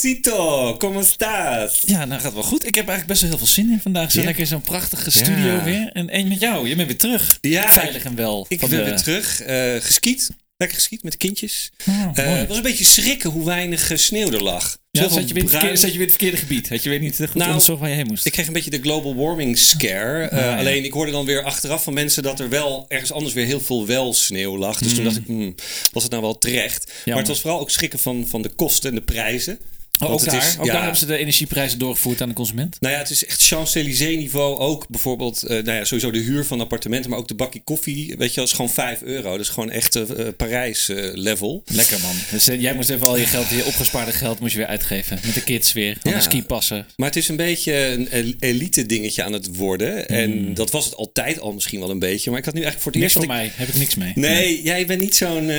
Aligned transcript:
Thaisito, 0.00 0.76
¿cómo 0.78 1.00
estás? 1.00 1.82
Ja, 1.86 2.04
nou 2.04 2.20
gaat 2.20 2.32
wel 2.34 2.42
goed. 2.42 2.66
Ik 2.66 2.74
heb 2.74 2.88
eigenlijk 2.88 3.06
best 3.06 3.20
wel 3.20 3.30
heel 3.30 3.38
veel 3.38 3.46
zin 3.54 3.70
in 3.70 3.80
vandaag. 3.80 4.10
Zo 4.10 4.22
lekker 4.22 4.40
in 4.42 4.46
zo'n 4.46 4.60
prachtige 4.60 5.10
studio 5.10 5.46
Ja. 5.54 5.64
weer. 5.64 5.90
En 5.92 6.08
één 6.10 6.28
met 6.28 6.40
jou. 6.40 6.68
Je 6.68 6.76
bent 6.76 6.88
weer 6.88 6.98
terug. 6.98 7.38
Ja, 7.40 7.70
Veilig 7.70 8.04
en 8.04 8.14
wel. 8.14 8.46
Ik 8.48 8.60
ben 8.60 8.70
de- 8.70 8.84
weer 8.84 8.96
terug, 8.96 9.42
geskiet. 9.86 10.30
Lekker 10.56 10.76
geskiet 10.78 11.02
met 11.02 11.12
de 11.12 11.18
kindjes. 11.18 11.70
Oh, 11.88 12.08
Eh, 12.14 12.36
het 12.38 12.48
was 12.48 12.56
een 12.56 12.62
beetje 12.62 12.84
schrikken 12.84 13.30
hoe 13.30 13.44
weinig 13.44 13.90
eh, 13.90 13.96
sneeuw 13.98 14.32
er 14.32 14.42
lag. 14.42 14.78
Ja, 14.90 15.02
zat 15.02 15.10
je, 15.10 15.16
weer 15.16 15.28
in 15.28 15.34
het 15.34 15.34
bruin- 15.34 15.50
verkeerde, 15.50 15.76
zat 15.76 15.90
je 15.92 15.98
weer 15.98 16.06
in 16.06 16.12
het 16.12 16.16
verkeerde 16.22 16.36
gebied. 16.36 16.68
Had 16.68 16.82
je 16.82 16.88
weer 16.90 16.98
niet 17.00 17.16
goed 17.16 17.34
Nou, 17.34 17.48
onderzocht 17.48 17.80
waar 17.80 17.88
je 17.88 17.94
heen 17.94 18.06
moest. 18.06 18.26
Ik 18.26 18.32
kreeg 18.32 18.46
een 18.46 18.52
beetje 18.52 18.70
de 18.70 18.80
global 18.80 19.14
warming 19.16 19.58
scare. 19.58 20.30
Ah, 20.30 20.38
ja. 20.38 20.58
Alleen 20.58 20.84
ik 20.84 20.92
hoorde 20.92 21.12
dan 21.12 21.24
weer 21.24 21.42
achteraf 21.42 21.82
van 21.82 21.94
mensen 21.94 22.22
dat 22.22 22.40
er 22.40 22.48
wel 22.48 22.84
ergens 22.88 23.12
anders 23.12 23.34
weer 23.34 23.46
heel 23.46 23.60
veel 23.60 23.86
wel 23.86 24.14
sneeuw 24.14 24.58
lag. 24.58 24.78
Dus 24.78 24.94
toen 24.94 25.04
dacht 25.04 25.16
ik, 25.16 25.26
hmm, 25.26 25.54
was 25.92 26.02
het 26.02 26.12
nou 26.12 26.22
wel 26.24 26.38
terecht? 26.38 26.92
Maar 27.06 27.16
het 27.16 27.28
was 27.28 27.40
vooral 27.40 27.60
ook 27.60 27.70
schrikken 27.70 27.98
van, 27.98 28.26
van 28.28 28.42
de 28.42 28.48
kosten 28.48 28.90
en 28.90 28.96
de 28.96 29.02
prijzen. 29.02 29.58
Want 29.98 30.12
ook 30.12 30.24
daar, 30.24 30.46
is- 30.48 30.58
ook 30.58 30.64
ja. 30.66 30.72
daar 30.72 30.80
hebben 30.82 31.00
ze 31.00 31.06
de 31.06 31.16
energieprijzen 31.16 31.78
doorgevoerd 31.78 32.20
aan 32.20 32.28
de 32.28 32.34
consument. 32.34 32.76
Nou 32.80 32.92
ja, 32.94 32.98
het 33.00 33.10
is 33.10 33.26
echt 33.26 33.42
Champs-Élysées 33.46 34.16
niveau. 34.16 34.58
Ook 34.58 34.88
bijvoorbeeld, 34.88 35.42
eh, 35.42 35.48
nou 35.62 35.76
ja, 35.78 35.84
sowieso 35.84 36.10
de 36.10 36.18
huur 36.18 36.44
van 36.44 36.60
appartementen, 36.60 37.10
maar 37.10 37.18
ook 37.18 37.28
de 37.28 37.34
bakje 37.34 37.60
koffie. 37.64 38.14
Weet 38.18 38.28
je, 38.28 38.34
wel, 38.34 38.44
is 38.44 38.52
gewoon 38.52 38.70
5 38.70 39.02
euro. 39.02 39.30
Dat 39.30 39.40
is 39.40 39.48
gewoon 39.48 39.70
echt 39.70 39.94
eh, 39.96 40.02
eh, 40.26 40.34
Parijs 40.36 40.88
eh, 40.88 40.96
level. 41.14 41.62
Lekker 41.66 42.00
man. 42.00 42.14
Dus 42.30 42.44
jij 42.44 42.74
moest 42.74 42.88
even 42.90 43.06
al 43.06 43.16
je 43.18 43.26
geld, 43.26 43.48
je 43.48 43.64
opgespaarde 43.64 44.12
geld 44.12 44.40
moest 44.40 44.52
je 44.52 44.58
weer 44.58 44.66
uitgeven. 44.68 45.18
Met 45.24 45.34
de 45.34 45.42
kids 45.44 45.72
weer. 45.72 45.96
Van 46.00 46.10
Ja. 46.10 46.16
de 46.16 46.22
skipassen. 46.22 46.86
Maar 46.96 47.08
het 47.08 47.16
is 47.16 47.28
een 47.28 47.36
beetje 47.36 47.72
een 47.74 48.10
el- 48.10 48.34
elite 48.38 48.86
dingetje 48.86 49.22
aan 49.22 49.32
het 49.32 49.56
worden. 49.56 50.08
En 50.08 50.54
dat 50.54 50.70
was 50.70 50.84
het 50.84 50.96
altijd 50.96 51.40
al 51.40 51.52
misschien 51.52 51.80
wel 51.80 51.90
een 51.90 51.98
beetje. 51.98 52.30
Maar 52.30 52.38
ik 52.38 52.44
had 52.44 52.54
nu 52.54 52.62
eigenlijk 52.62 52.82
voor 52.94 53.02
het 53.02 53.12
Niks 53.12 53.14
eerst... 53.14 53.26
voor 53.26 53.36
mij. 53.36 53.52
Heb 53.54 53.68
ik 53.68 53.74
niks 53.76 53.94
mee. 53.94 54.12
Nee, 54.14 54.62
jij 54.62 54.86
bent 54.86 55.00
niet 55.00 55.16
zo'n 55.16 55.50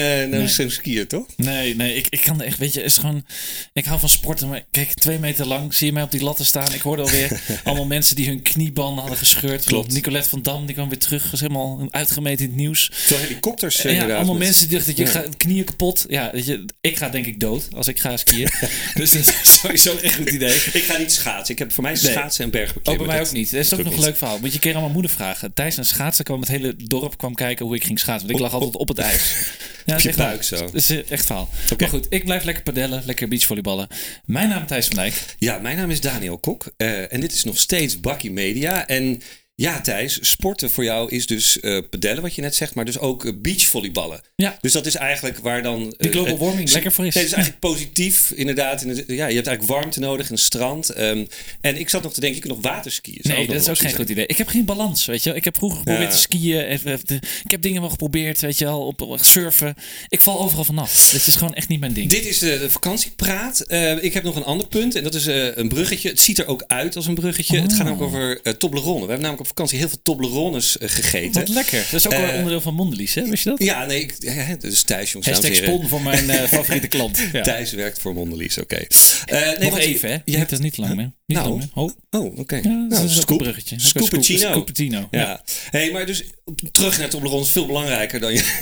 zo'n 0.47 0.69
skier, 0.69 1.07
toch? 1.07 1.25
Nee, 1.35 1.75
nee, 1.75 1.95
ik, 1.95 2.07
ik 2.09 2.21
kan 2.21 2.41
echt, 2.41 2.57
weet 2.57 2.73
je, 2.73 2.83
is 2.83 2.97
gewoon, 2.97 3.25
ik 3.73 3.85
hou 3.85 3.99
van 3.99 4.09
sporten, 4.27 4.47
maar 4.49 4.63
kijk, 4.71 4.93
twee 4.93 5.19
meter 5.19 5.45
lang 5.47 5.73
zie 5.73 5.87
je 5.87 5.93
mij 5.93 6.03
op 6.03 6.11
die 6.11 6.23
latten 6.23 6.45
staan. 6.45 6.73
Ik 6.73 6.81
hoorde 6.81 7.01
alweer 7.01 7.41
allemaal 7.63 7.85
mensen 7.85 8.15
die 8.15 8.27
hun 8.27 8.41
kniebanden 8.41 8.99
hadden 8.99 9.17
gescheurd. 9.17 9.63
Klopt. 9.65 9.93
Nicolette 9.93 10.29
van 10.29 10.41
Dam, 10.41 10.65
die 10.65 10.75
kwam 10.75 10.89
weer 10.89 10.99
terug, 10.99 11.31
was 11.31 11.39
helemaal 11.39 11.87
uitgemeten 11.89 12.43
in 12.45 12.51
het 12.51 12.59
nieuws. 12.59 12.89
Veel 12.93 13.17
helikopters 13.17 13.81
Ja, 13.81 13.89
inderdaad. 13.89 14.15
allemaal 14.17 14.35
met- 14.35 14.43
mensen 14.43 14.67
die 14.67 14.77
dachten, 14.77 14.95
je 14.97 15.03
Ja. 15.03 15.09
gaat 15.09 15.37
knieën 15.37 15.63
kapot. 15.63 16.05
Ja, 16.09 16.29
weet 16.33 16.45
je, 16.45 16.65
ik 16.81 16.97
ga 16.97 17.09
denk 17.09 17.25
ik 17.25 17.39
dood 17.39 17.67
als 17.75 17.87
ik 17.87 17.99
ga 17.99 18.17
skiën. 18.17 18.49
dus 18.93 19.11
dat 19.11 19.21
is 19.21 19.59
sowieso 19.61 19.91
echt 19.97 20.17
een 20.17 20.23
goed 20.25 20.33
idee. 20.33 20.55
Ik 20.73 20.83
ga 20.83 20.97
niet 20.97 21.11
schaatsen. 21.11 21.53
Ik 21.53 21.59
heb 21.59 21.71
voor 21.71 21.83
mij 21.83 21.93
Nee. 22.01 22.11
schaatsen 22.11 22.43
en 22.43 22.49
Oh, 22.51 22.55
bergbeklimmen. 22.57 22.97
bij 23.05 23.13
mij 23.15 23.17
Dat- 23.23 23.27
ook 23.27 23.37
niet. 23.39 23.51
Dat 23.51 23.59
is 23.59 23.73
ook 23.73 23.83
nog 23.83 23.93
een 23.93 23.99
leuk 23.99 24.17
verhaal. 24.17 24.39
Moet 24.39 24.47
je 24.49 24.53
een 24.55 24.59
keer 24.61 24.75
aan 24.75 24.81
mijn 24.81 24.93
moeder 24.93 25.11
vragen. 25.11 25.53
Tijdens 25.53 25.77
een 25.77 25.85
schaatsen 25.85 26.25
kwam 26.25 26.39
het 26.39 26.49
hele 26.49 26.75
dorp 26.77 27.17
kwam 27.17 27.33
kijken 27.35 27.65
hoe 27.65 27.75
ik 27.75 27.83
ging 27.83 27.99
schaatsen. 27.99 28.27
Want 28.27 28.39
ik 28.39 28.45
lag 28.45 28.53
altijd 28.53 28.75
op 28.77 28.87
het 28.87 28.97
ijs. 28.97 29.33
Ja, 29.87 29.93
dat 29.93 29.99
is 29.99 30.05
echt 30.05 30.17
buik 30.17 30.35
waar. 30.35 30.43
zo. 30.43 30.65
Dat 30.65 30.73
is 30.73 31.03
echt 31.03 31.25
verhaal. 31.25 31.49
Maar 31.77 31.87
goed, 31.89 32.05
ik 32.09 32.23
blijf 32.23 32.43
lekker 32.43 32.63
padellen, 32.63 33.03
lekker 33.05 33.27
beachvolleyballen. 33.27 33.87
Mijn 34.25 34.49
naam 34.49 34.61
is 34.61 34.67
Thijs 34.67 34.85
van 34.87 34.95
Dijk. 34.95 35.35
Ja, 35.37 35.57
mijn 35.59 35.77
naam 35.77 35.89
is 35.89 36.01
Daniel 36.01 36.37
Kok. 36.37 36.73
eh, 36.77 37.13
en 37.13 37.19
dit 37.19 37.33
is 37.33 37.43
nog 37.43 37.57
steeds 37.57 37.99
Bakkie 37.99 38.31
Media. 38.31 38.87
En 38.87 39.21
ja, 39.61 39.81
Thijs, 39.81 40.17
sporten 40.21 40.69
voor 40.69 40.83
jou 40.83 41.09
is 41.11 41.25
dus 41.25 41.59
eh 41.59 41.77
pedellen, 41.89 42.21
wat 42.21 42.35
je 42.35 42.41
net 42.41 42.55
zegt, 42.55 42.75
maar 42.75 42.85
dus 42.85 42.99
ook 42.99 43.25
eh, 43.25 43.31
beachvolleyballen. 43.37 44.21
Ja. 44.35 44.57
Dus 44.61 44.71
dat 44.71 44.85
is 44.85 44.95
eigenlijk 44.95 45.37
waar 45.39 45.63
dan... 45.63 45.79
Die 45.97 46.09
eh, 46.09 46.11
global 46.11 46.37
warming 46.37 46.71
lekker 46.71 46.91
voor 46.91 47.05
is. 47.05 47.13
Nee, 47.13 47.23
het 47.23 47.31
is 47.33 47.37
eigenlijk 47.41 47.73
positief, 47.73 48.31
inderdaad. 48.31 48.81
In 48.81 48.89
het- 48.89 49.03
ja, 49.07 49.27
je 49.27 49.35
hebt 49.35 49.47
eigenlijk 49.47 49.79
warmte 49.79 49.99
nodig, 49.99 50.29
een 50.29 50.37
strand. 50.37 50.89
ehm, 50.89 51.25
en 51.61 51.79
ik 51.79 51.89
zat 51.89 52.03
nog 52.03 52.13
te 52.13 52.19
denken, 52.19 52.37
ik 52.41 52.47
kan 52.47 52.55
nog 52.61 52.65
waterskiën. 52.73 53.19
Nee, 53.21 53.47
dat 53.47 53.55
is 53.61 53.69
ook 53.69 53.77
geen 53.77 53.95
goed 53.95 54.09
idee. 54.09 54.25
Ik 54.25 54.37
heb 54.37 54.47
geen 54.47 54.65
balans, 54.65 55.05
weet 55.05 55.23
je 55.23 55.29
wel. 55.29 55.37
Ik 55.37 55.43
heb 55.45 55.55
vroeger 55.57 55.77
geprobeerd 55.77 56.03
Ja. 56.09 56.15
te 56.15 56.21
skiën. 56.21 56.69
Ik 57.43 57.51
heb 57.51 57.61
dingen 57.61 57.81
wel 57.81 57.89
geprobeerd, 57.89 58.39
weet 58.41 58.57
je 58.57 58.65
wel, 58.65 58.85
op, 58.85 59.01
op 59.01 59.19
surfen. 59.21 59.75
Ik 60.09 60.21
val 60.21 60.39
overal 60.39 60.63
vanaf. 60.63 61.11
Het 61.11 61.27
is 61.27 61.35
gewoon 61.35 61.53
echt 61.53 61.67
niet 61.67 61.79
mijn 61.79 61.93
ding. 61.93 62.09
Dit 62.09 62.25
is 62.25 62.39
de, 62.39 62.59
de 62.59 62.69
vakantiepraat. 62.69 63.65
Ik 64.01 64.13
heb 64.13 64.23
nog 64.23 64.35
een 64.35 64.43
ander 64.43 64.67
punt 64.67 64.95
en 64.95 65.03
dat 65.03 65.15
is 65.15 65.25
een 65.25 65.67
bruggetje. 65.67 66.09
Het 66.09 66.19
ziet 66.19 66.39
er 66.39 66.45
ook 66.47 66.63
uit 66.67 66.95
als 66.95 67.07
een 67.07 67.15
bruggetje. 67.15 67.59
Het 67.61 67.71
gaat 67.73 67.79
Oh. 67.81 67.85
namelijk 67.87 68.13
over 68.15 68.39
uh, 68.43 68.53
Toblerone. 68.53 68.93
We 68.93 69.11
hebben 69.11 69.21
namelijk 69.21 69.39
op 69.39 69.46
vakantie 69.47 69.77
heel 69.77 69.89
veel 69.89 69.99
Toblerones 70.03 70.77
eh, 70.77 70.89
gegeten. 70.89 71.31
Wat 71.41 71.49
lekker. 71.49 71.81
Dat 71.91 71.93
is 71.93 72.05
ook 72.05 72.11
wel 72.11 72.21
Eh, 72.21 72.27
een 72.29 72.35
onderdeel 72.35 72.61
van 72.61 72.73
Mondelies, 72.73 73.13
hè? 73.13 73.29
Wist 73.29 73.43
je 73.43 73.49
dat? 73.49 73.63
Ja, 73.63 73.85
nee, 73.85 74.01
ik, 74.01 74.15
ja, 74.19 74.55
is 74.61 74.83
Thijs, 74.83 75.11
jongens. 75.11 75.31
Hashtag 75.31 75.55
spon 75.57 75.87
voor 75.87 76.01
mijn 76.01 76.29
eh, 76.29 76.43
favoriete 76.47 76.87
klant. 76.87 77.17
Ja. 77.33 77.41
Thijs 77.41 77.71
werkt 77.71 77.99
voor 77.99 78.13
Mondelies, 78.13 78.57
oké. 78.57 78.75
Eh, 79.25 79.39
nee, 79.59 79.69
Nog 79.69 79.77
even, 79.79 80.09
hè? 80.09 80.13
Ja, 80.15 80.21
Ja, 80.25 80.39
het 80.39 80.51
is 80.51 80.59
niet 80.59 80.77
lang 80.77 80.95
meer. 80.95 81.11
Niet 81.25 81.37
Nou. 81.37 81.49
lang 81.49 81.59
meer. 81.59 81.69
Oh, 81.73 81.91
Oh, 82.09 82.37
oké. 82.39 82.55
ja, 82.55 82.61
dat 82.61 82.71
nou, 82.99 83.09
scoop. 83.09 83.29
een 83.29 83.37
bruggetje. 83.37 83.75
Scooppuccino. 83.79 84.37
scoop- 84.39 84.51
Scooppuccino. 84.51 85.07
Ja. 85.11 85.19
Ja. 85.19 85.43
Hey, 85.69 85.91
maar 85.91 86.05
dus 86.05 86.23
terug 86.71 86.97
naar 86.99 87.09
Toblerone 87.09 87.41
is 87.41 87.49
veel 87.51 87.65
belangrijker 87.65 88.19
dan 88.19 88.33
je. 88.33 88.43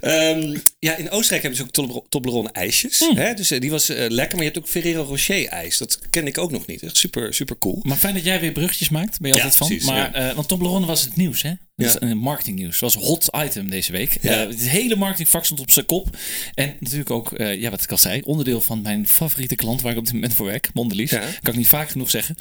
Ehm, 0.00 0.56
ja, 0.78 0.96
in 0.96 1.10
Oostenrijk 1.10 1.42
hebben 1.42 1.56
ze 1.56 1.62
ook 1.62 1.70
Tobler- 1.70 2.02
Toblerone 2.08 2.48
ijsjes. 2.52 2.98
Hmm. 2.98 3.16
Hè? 3.16 3.34
Dus 3.34 3.48
die 3.48 3.70
was 3.70 3.86
lekker. 3.88 4.36
Maar 4.36 4.44
je 4.44 4.50
hebt 4.52 4.58
ook 4.58 4.68
Ferrero 4.68 5.02
Rocher 5.02 5.46
ijs. 5.46 5.78
Dat 5.78 5.98
ken 6.10 6.26
ik 6.26 6.38
ook 6.38 6.50
nog 6.50 6.66
niet. 6.66 6.82
Echt 6.82 6.96
super, 6.96 7.34
super 7.34 7.58
cool. 7.58 7.78
Maar 7.82 7.96
fijn 7.96 8.14
dat 8.14 8.24
jij 8.24 8.40
weer 8.40 8.52
maakt. 8.88 9.20
Ben 9.20 9.30
je 9.30 9.36
Ja, 9.36 9.42
altijd 9.42 9.58
van. 9.58 9.66
precies, 9.68 9.86
maar, 9.86 10.12
eh, 10.12 10.34
want 10.34 10.48
Toblerone 10.48 10.86
was 10.86 11.00
het 11.02 11.16
nieuws, 11.16 11.42
hè? 11.42 11.52
Dat 11.76 11.86
is 11.86 11.92
Ja. 11.92 12.02
een 12.02 12.18
marketingnieuws. 12.18 12.78
Was 12.78 12.94
een 12.94 13.02
hot 13.02 13.28
item 13.44 13.70
deze 13.70 13.92
week. 13.92 14.18
Ja. 14.20 14.30
Eh, 14.42 14.48
het 14.48 14.68
hele 14.68 14.96
marketingvak 14.96 15.44
stond 15.44 15.60
op 15.60 15.70
zijn 15.70 15.86
kop. 15.86 16.16
En 16.54 16.76
natuurlijk 16.80 17.10
ook, 17.10 17.32
eh, 17.32 17.60
ja, 17.60 17.70
wat 17.70 17.82
ik 17.82 17.90
al 17.90 17.98
zei, 17.98 18.20
onderdeel 18.20 18.60
van 18.60 18.82
mijn 18.82 19.08
favoriete 19.08 19.56
klant 19.56 19.80
waar 19.80 19.92
ik 19.92 19.98
op 19.98 20.04
dit 20.04 20.12
moment 20.14 20.34
voor 20.34 20.46
werk, 20.46 20.70
Mondelies. 20.72 21.10
Ja. 21.10 21.18
Kan 21.40 21.52
ik 21.52 21.58
niet 21.58 21.68
vaak 21.68 21.88
genoeg 21.90 22.10
zeggen. 22.10 22.36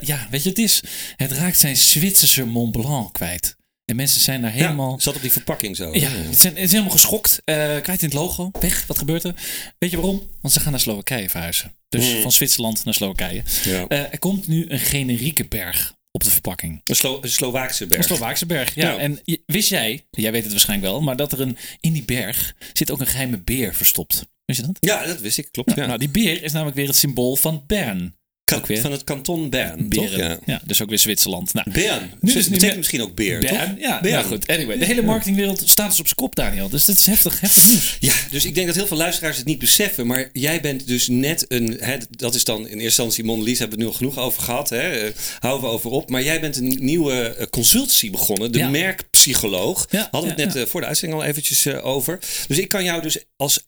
Ja, 0.00 0.26
weet 0.30 0.42
je, 0.42 0.48
het 0.48 0.58
is, 0.58 0.80
het 1.16 1.32
raakt 1.32 1.58
zijn 1.58 1.76
Zwitserse 1.76 2.44
Mont 2.44 2.72
Blanc 2.72 3.12
kwijt. 3.12 3.56
En 3.84 3.96
mensen 3.96 4.20
zijn 4.20 4.42
daar 4.42 4.52
helemaal... 4.52 4.92
Ja, 4.92 4.98
zat 4.98 5.16
op 5.16 5.22
die 5.22 5.32
verpakking 5.32 5.76
zo. 5.76 5.94
Ja, 5.94 6.08
het 6.10 6.38
zijn, 6.40 6.54
het 6.54 6.62
is 6.64 6.70
helemaal 6.70 6.90
geschokt. 6.92 7.40
kwijt 7.44 7.88
in 7.88 8.08
het 8.08 8.12
logo. 8.12 8.50
Weg. 8.60 8.86
Wat 8.86 8.98
gebeurt 8.98 9.24
er? 9.24 9.34
Weet 9.78 9.90
je 9.90 9.96
waarom? 9.96 10.22
Want 10.40 10.54
ze 10.54 10.60
gaan 10.60 10.70
naar 10.70 10.80
Slowakije 10.80 11.28
verhuizen. 11.30 11.74
Dus 11.96 12.22
van 12.22 12.32
Zwitserland 12.32 12.84
naar 12.84 12.94
Slowakije. 12.94 13.42
Hmm. 13.62 13.72
Ja. 13.72 13.86
Eh, 13.86 13.98
er 13.98 14.18
komt 14.18 14.48
nu 14.48 14.64
een 14.68 14.78
generieke 14.78 15.44
berg 15.44 15.94
op 16.10 16.24
de 16.24 16.30
verpakking. 16.30 16.80
Een, 16.84 16.96
Slo 16.96 17.18
een 17.20 17.28
Slovaakse 17.28 17.86
berg. 17.86 18.00
Een 18.00 18.06
Slovaakse 18.06 18.46
berg, 18.46 18.74
ja. 18.74 18.90
Ja. 18.90 18.98
En 18.98 19.20
wist 19.46 19.68
jij, 19.68 20.06
jij 20.10 20.32
weet 20.32 20.42
het 20.42 20.52
waarschijnlijk 20.52 20.90
wel, 20.90 21.00
maar 21.00 21.16
dat 21.16 21.32
er 21.32 21.40
een, 21.40 21.56
in 21.80 21.92
die 21.92 22.04
berg 22.04 22.54
zit 22.72 22.90
ook 22.90 23.00
een 23.00 23.06
geheime 23.06 23.38
beer 23.38 23.74
verstopt. 23.74 24.26
Wist 24.44 24.60
je 24.60 24.66
dat? 24.66 24.76
Ja, 24.80 25.06
dat 25.06 25.20
wist 25.20 25.38
ik. 25.38 25.48
Klopt. 25.50 25.74
Ja. 25.74 25.86
Nou, 25.86 25.98
die 25.98 26.08
beer 26.08 26.42
is 26.42 26.52
namelijk 26.52 26.76
weer 26.76 26.86
het 26.86 26.96
symbool 26.96 27.36
van 27.36 27.64
Bern. 27.66 28.14
Kan- 28.46 28.58
ook 28.58 28.66
weer. 28.66 28.80
Van 28.80 28.92
het 28.92 29.04
kanton 29.04 29.50
Bern, 29.50 29.88
Beren. 29.88 30.08
toch? 30.10 30.18
Ja. 30.18 30.38
Ja. 30.46 30.60
dus 30.64 30.82
ook 30.82 30.88
weer 30.88 30.98
Zwitserland. 30.98 31.52
Nou, 31.54 31.70
Bern. 31.70 32.12
Nu 32.20 32.32
is 32.32 32.42
het 32.42 32.52
betekent 32.52 32.76
misschien 32.76 33.02
ook 33.02 33.14
beer, 33.14 33.40
Bern, 33.40 33.54
toch? 33.54 33.78
ja, 33.78 34.00
Bern. 34.00 34.14
nou 34.14 34.26
goed. 34.26 34.46
Anyway, 34.46 34.78
de 34.78 34.84
hele 34.84 35.02
marketingwereld 35.02 35.62
staat 35.66 35.88
dus 35.90 35.98
op 36.00 36.04
zijn 36.04 36.16
kop, 36.18 36.34
Daniel. 36.34 36.68
Dus 36.68 36.84
dat 36.84 36.96
is 36.98 37.06
heftig, 37.06 37.40
heftig 37.40 37.68
nieuws. 37.70 37.96
Ja, 38.00 38.14
dus 38.30 38.44
ik 38.44 38.54
denk 38.54 38.66
dat 38.66 38.76
heel 38.76 38.86
veel 38.86 38.96
luisteraars 38.96 39.36
het 39.36 39.46
niet 39.46 39.58
beseffen. 39.58 40.06
Maar 40.06 40.28
jij 40.32 40.60
bent 40.60 40.86
dus 40.86 41.08
net 41.08 41.44
een. 41.48 41.76
Hè, 41.80 41.96
dat 42.10 42.34
is 42.34 42.44
dan 42.44 42.58
in 42.58 42.64
eerste 42.66 42.82
instantie 42.84 43.24
Mondelez, 43.24 43.58
hebben 43.58 43.78
we 43.78 43.84
het 43.84 43.92
nu 44.00 44.06
al 44.06 44.10
genoeg 44.12 44.26
over 44.26 44.42
gehad. 44.42 44.68
Hè, 44.70 44.90
eh, 45.06 45.12
houden 45.38 45.68
we 45.68 45.74
over 45.74 45.90
op. 45.90 46.10
Maar 46.10 46.22
jij 46.22 46.40
bent 46.40 46.56
een 46.56 46.76
nieuwe 46.80 47.34
eh, 47.34 47.46
consultancy 47.46 48.10
begonnen. 48.10 48.52
De 48.52 48.58
Ja. 48.58 48.68
merkpsycholoog. 48.68 49.86
Ja, 49.90 50.08
Hadden 50.10 50.34
we 50.36 50.42
het 50.42 50.54
net 50.54 50.62
eh, 50.64 50.70
voor 50.70 50.80
de 50.80 50.86
uitzending 50.86 51.20
al 51.20 51.26
eventjes 51.26 51.66
over. 51.68 52.18
Dus 52.48 52.58
ik 52.58 52.68
kan 52.68 52.84
jou 52.84 53.02
dus 53.02 53.18
als 53.36 53.66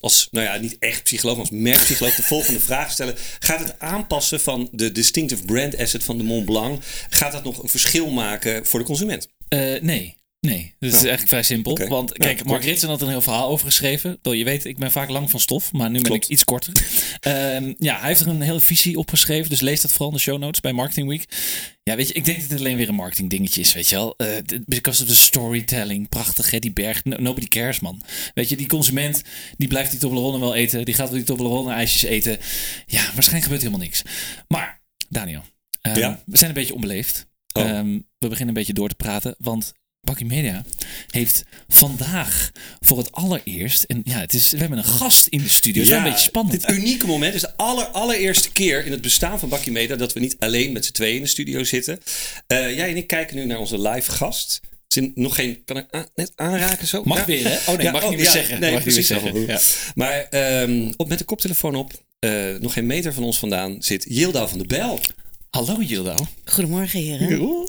als, 0.00 0.28
nou 0.30 0.46
ja, 0.46 0.56
niet 0.56 0.76
echt 0.78 1.02
psycholoog, 1.02 1.36
maar 1.36 1.46
als 1.50 1.58
merkpsycholoog 1.60 2.14
de 2.14 2.22
volgende 2.22 2.60
vraag 2.60 2.90
stellen. 2.90 3.14
Gaat 3.38 3.60
het 3.60 3.78
aanpassen 3.78 4.40
van 4.40 4.68
de 4.72 4.92
distinctive 4.92 5.44
brand 5.44 5.78
asset 5.78 6.04
van 6.04 6.18
de 6.18 6.24
Mont 6.24 6.44
Blanc, 6.44 6.82
gaat 7.10 7.32
dat 7.32 7.44
nog 7.44 7.62
een 7.62 7.68
verschil 7.68 8.10
maken 8.10 8.66
voor 8.66 8.78
de 8.78 8.86
consument? 8.86 9.28
Eh, 9.48 9.80
nee. 9.80 10.19
Nee, 10.40 10.74
dat 10.78 10.88
is 10.88 10.94
eigenlijk 10.94 11.28
vrij 11.28 11.42
simpel. 11.42 11.88
Want 11.88 12.12
kijk. 12.12 12.44
Mark 12.44 12.64
Ritsen 12.64 12.88
had 12.88 13.02
een 13.02 13.08
heel 13.08 13.22
verhaal 13.22 13.48
over 13.48 13.66
geschreven. 13.66 14.18
Je 14.22 14.44
weet, 14.44 14.64
ik 14.64 14.78
ben 14.78 14.90
vaak 14.92 15.08
lang 15.08 15.30
van 15.30 15.40
stof, 15.40 15.72
maar 15.72 15.88
nu 15.88 15.94
ben 15.94 16.02
Klopt. 16.02 16.24
ik 16.24 16.30
iets 16.30 16.44
korter. 16.44 16.72
Ehm, 17.20 17.72
ja, 17.78 17.98
hij 17.98 18.08
heeft 18.08 18.20
er 18.20 18.28
een 18.28 18.40
hele 18.40 18.60
visie 18.60 18.98
opgeschreven. 18.98 19.50
Dus 19.50 19.60
lees 19.60 19.80
dat 19.80 19.90
vooral 19.90 20.08
in 20.08 20.14
de 20.14 20.20
show 20.22 20.38
notes 20.38 20.60
bij 20.60 20.72
Marketing 20.72 21.08
Week. 21.08 21.24
Ja, 21.82 21.96
weet 21.96 22.08
je, 22.08 22.14
ik 22.14 22.24
denk 22.24 22.40
dat 22.40 22.50
het 22.50 22.58
alleen 22.58 22.76
weer 22.76 22.88
een 22.88 22.94
marketing 22.94 23.30
dingetje 23.30 23.60
is, 23.60 23.72
weet 23.72 23.88
je 23.88 23.94
wel. 23.96 24.14
De- 24.16 24.62
because 24.66 25.02
of 25.02 25.08
the 25.08 25.14
storytelling. 25.14 26.08
Prachtig, 26.08 26.50
hè, 26.50 26.58
die 26.58 26.72
berg. 26.72 27.04
No- 27.04 27.16
Nobody 27.16 27.46
cares, 27.48 27.80
man. 27.80 28.02
Weet 28.34 28.48
je, 28.48 28.56
die 28.56 28.66
consument, 28.68 29.22
die 29.56 29.68
blijft 29.68 29.90
die 29.90 30.00
Toblerone 30.00 30.38
wel 30.38 30.54
eten. 30.54 30.84
Die 30.84 30.94
gaat 30.94 31.08
wel 31.08 31.16
die 31.16 31.26
Toblerone 31.26 31.72
ijsjes 31.72 32.02
eten. 32.02 32.38
Ja, 32.86 33.02
waarschijnlijk 33.02 33.42
gebeurt 33.42 33.62
helemaal 33.62 33.84
niks. 33.84 34.02
Maar, 34.48 34.80
Daniel, 35.08 35.42
ehm, 35.80 35.98
Ja? 35.98 36.22
we 36.26 36.36
zijn 36.36 36.50
een 36.50 36.56
beetje 36.56 36.74
onbeleefd. 36.74 37.26
Oh. 37.52 37.62
Ehm, 37.68 37.92
we 38.18 38.28
beginnen 38.28 38.48
een 38.48 38.54
beetje 38.54 38.72
door 38.72 38.88
te 38.88 38.94
praten, 38.94 39.34
want 39.38 39.72
Media 40.24 40.64
heeft 41.10 41.42
vandaag 41.68 42.50
voor 42.80 42.98
het 42.98 43.12
allereerst, 43.12 43.82
en 43.82 44.00
ja, 44.04 44.18
het 44.20 44.34
is, 44.34 44.50
we 44.50 44.58
hebben 44.58 44.78
een 44.78 44.84
gast 44.84 45.26
in 45.26 45.38
de 45.42 45.48
studio. 45.48 45.80
Het 45.82 45.90
is 45.90 45.96
wel 45.96 46.04
een 46.06 46.10
beetje 46.12 46.28
spannend. 46.28 46.60
Dit 46.60 46.70
unieke 46.76 47.06
moment 47.06 47.34
is 47.34 47.40
de 47.40 47.56
aller, 47.56 47.84
allereerste 47.86 48.50
keer 48.52 48.84
in 48.86 48.92
het 48.92 49.00
bestaan 49.00 49.38
van 49.38 49.48
Bakkie 49.48 49.72
Media 49.72 49.96
dat 49.96 50.12
we 50.12 50.20
niet 50.20 50.36
alleen 50.38 50.72
met 50.72 50.84
z'n 50.84 50.92
tweeën 50.92 51.16
in 51.16 51.22
de 51.22 51.28
studio 51.28 51.64
zitten. 51.64 51.98
Eh, 52.46 52.76
jij 52.76 52.88
en 52.90 52.96
ik 52.96 53.06
kijken 53.06 53.36
nu 53.36 53.44
naar 53.44 53.58
onze 53.58 53.80
live 53.88 54.10
gast. 54.10 54.60
Er 54.88 55.02
is 55.02 55.08
nog 55.14 55.34
geen, 55.34 55.62
kan 55.64 55.76
ik 55.76 55.86
aan- 55.90 56.06
net 56.14 56.32
aanraken 56.36 56.86
zo? 56.86 57.02
Mag 57.04 57.18
Ja. 57.18 57.24
weer, 57.24 57.44
hè? 57.48 57.56
Oh 57.72 57.76
nee, 57.78 57.90
mag 57.90 58.02
je 58.02 58.08
niet 58.08 58.18
meer 58.18 58.30
zeggen. 58.30 58.60
Nee, 58.60 58.72
Mag 58.72 58.84
je 58.84 58.90
niet 58.90 58.94
precies. 59.06 59.22
meer 59.22 59.32
zeggen. 59.32 59.46
Ja. 59.46 59.60
Maar 59.94 60.22
ehm, 60.30 60.92
op, 60.96 61.08
met 61.08 61.18
de 61.18 61.24
koptelefoon 61.24 61.74
op, 61.74 61.92
eh, 62.18 62.30
nog 62.60 62.72
geen 62.72 62.86
meter 62.86 63.14
van 63.14 63.22
ons 63.22 63.38
vandaan, 63.38 63.76
zit 63.82 64.04
Yilda 64.08 64.48
van 64.48 64.58
de 64.58 64.64
Bel. 64.66 65.00
Hallo 65.50 65.82
Jildo. 65.82 66.14
Goedemorgen, 66.44 67.00
heren. 67.00 67.68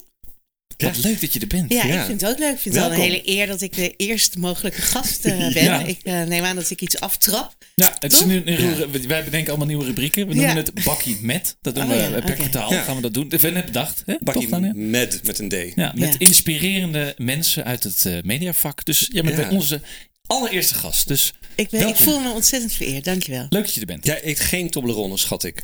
Wat 0.82 1.04
leuk 1.04 1.22
dat 1.22 1.34
je 1.34 1.40
er 1.40 1.48
bent. 1.48 1.74
Ja, 1.74 1.86
Ja. 1.86 2.00
ik 2.00 2.06
vind 2.06 2.22
het 2.22 2.30
ook 2.30 2.40
leuk. 2.40 2.54
Ik 2.54 2.60
vind 2.60 2.76
het 2.76 2.84
wel 2.84 2.94
een 2.94 3.00
hele 3.02 3.22
eer 3.30 3.48
dat 3.48 3.62
ik 3.62 3.76
de 3.76 3.96
eerste 3.96 4.40
mogelijke 4.40 4.82
gast 4.82 5.26
eh, 5.26 5.38
ben. 5.54 5.64
Ja. 5.64 5.84
Ik 5.84 6.00
eh, 6.04 6.22
neem 6.24 6.44
aan 6.44 6.56
dat 6.56 6.70
ik 6.70 6.82
iets 6.82 7.00
aftrap. 7.00 7.56
Ja, 7.76 7.96
het 8.00 8.14
is 8.14 8.26
nu 8.26 8.42
een, 8.46 9.08
wij 9.08 9.24
bedenken 9.24 9.48
allemaal 9.50 9.68
nieuwe 9.68 9.86
rubrieken. 9.86 10.28
We 10.28 10.34
noemen 10.34 10.56
Ja. 10.56 10.62
het 10.62 10.84
Bakkie 10.84 11.18
Met. 11.22 11.58
Dat 11.62 11.76
doen 11.76 11.84
Oh 11.84 11.90
we 11.90 11.96
ja, 11.96 12.12
eh, 12.12 12.26
per 12.26 12.36
kwartaal. 12.36 12.74
Ja. 12.74 12.82
Gaan 12.84 12.96
we 12.96 13.02
dat 13.02 13.14
doen. 13.14 13.28
Hebben 13.30 13.50
we 13.50 13.56
net 13.56 13.66
bedacht. 13.66 14.04
Hè? 14.06 14.16
Bakkie 14.20 14.48
med 14.74 15.24
met 15.24 15.40
een 15.40 15.50
D. 15.50 15.54
Ja, 15.76 15.92
met 15.96 16.10
Ja. 16.14 16.16
inspirerende 16.18 17.14
mensen 17.18 17.64
uit 17.66 17.84
het 17.84 18.26
mediavak. 18.26 18.86
Dus 18.86 19.08
jij 19.12 19.24
bent 19.24 19.38
Ja. 19.38 19.42
bij 19.48 19.52
onze 19.52 19.82
allereerste 20.26 20.74
gast. 20.74 21.08
Dus 21.08 21.34
Ik, 21.56 21.70
ben, 21.70 21.88
ik 21.88 21.96
voel 21.96 22.20
me 22.20 22.30
ontzettend 22.32 22.74
vereerd. 22.74 23.04
Dankjewel. 23.04 23.46
leuk 23.50 23.64
dat 23.64 23.74
je 23.74 23.80
er 23.80 23.86
bent. 23.86 24.06
Jij 24.06 24.20
eet 24.26 24.40
geen 24.40 24.70
Toblerone, 24.70 25.18
schat 25.18 25.44
ik. 25.44 25.64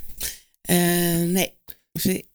Eh, 0.61 0.75
nee, 1.17 1.53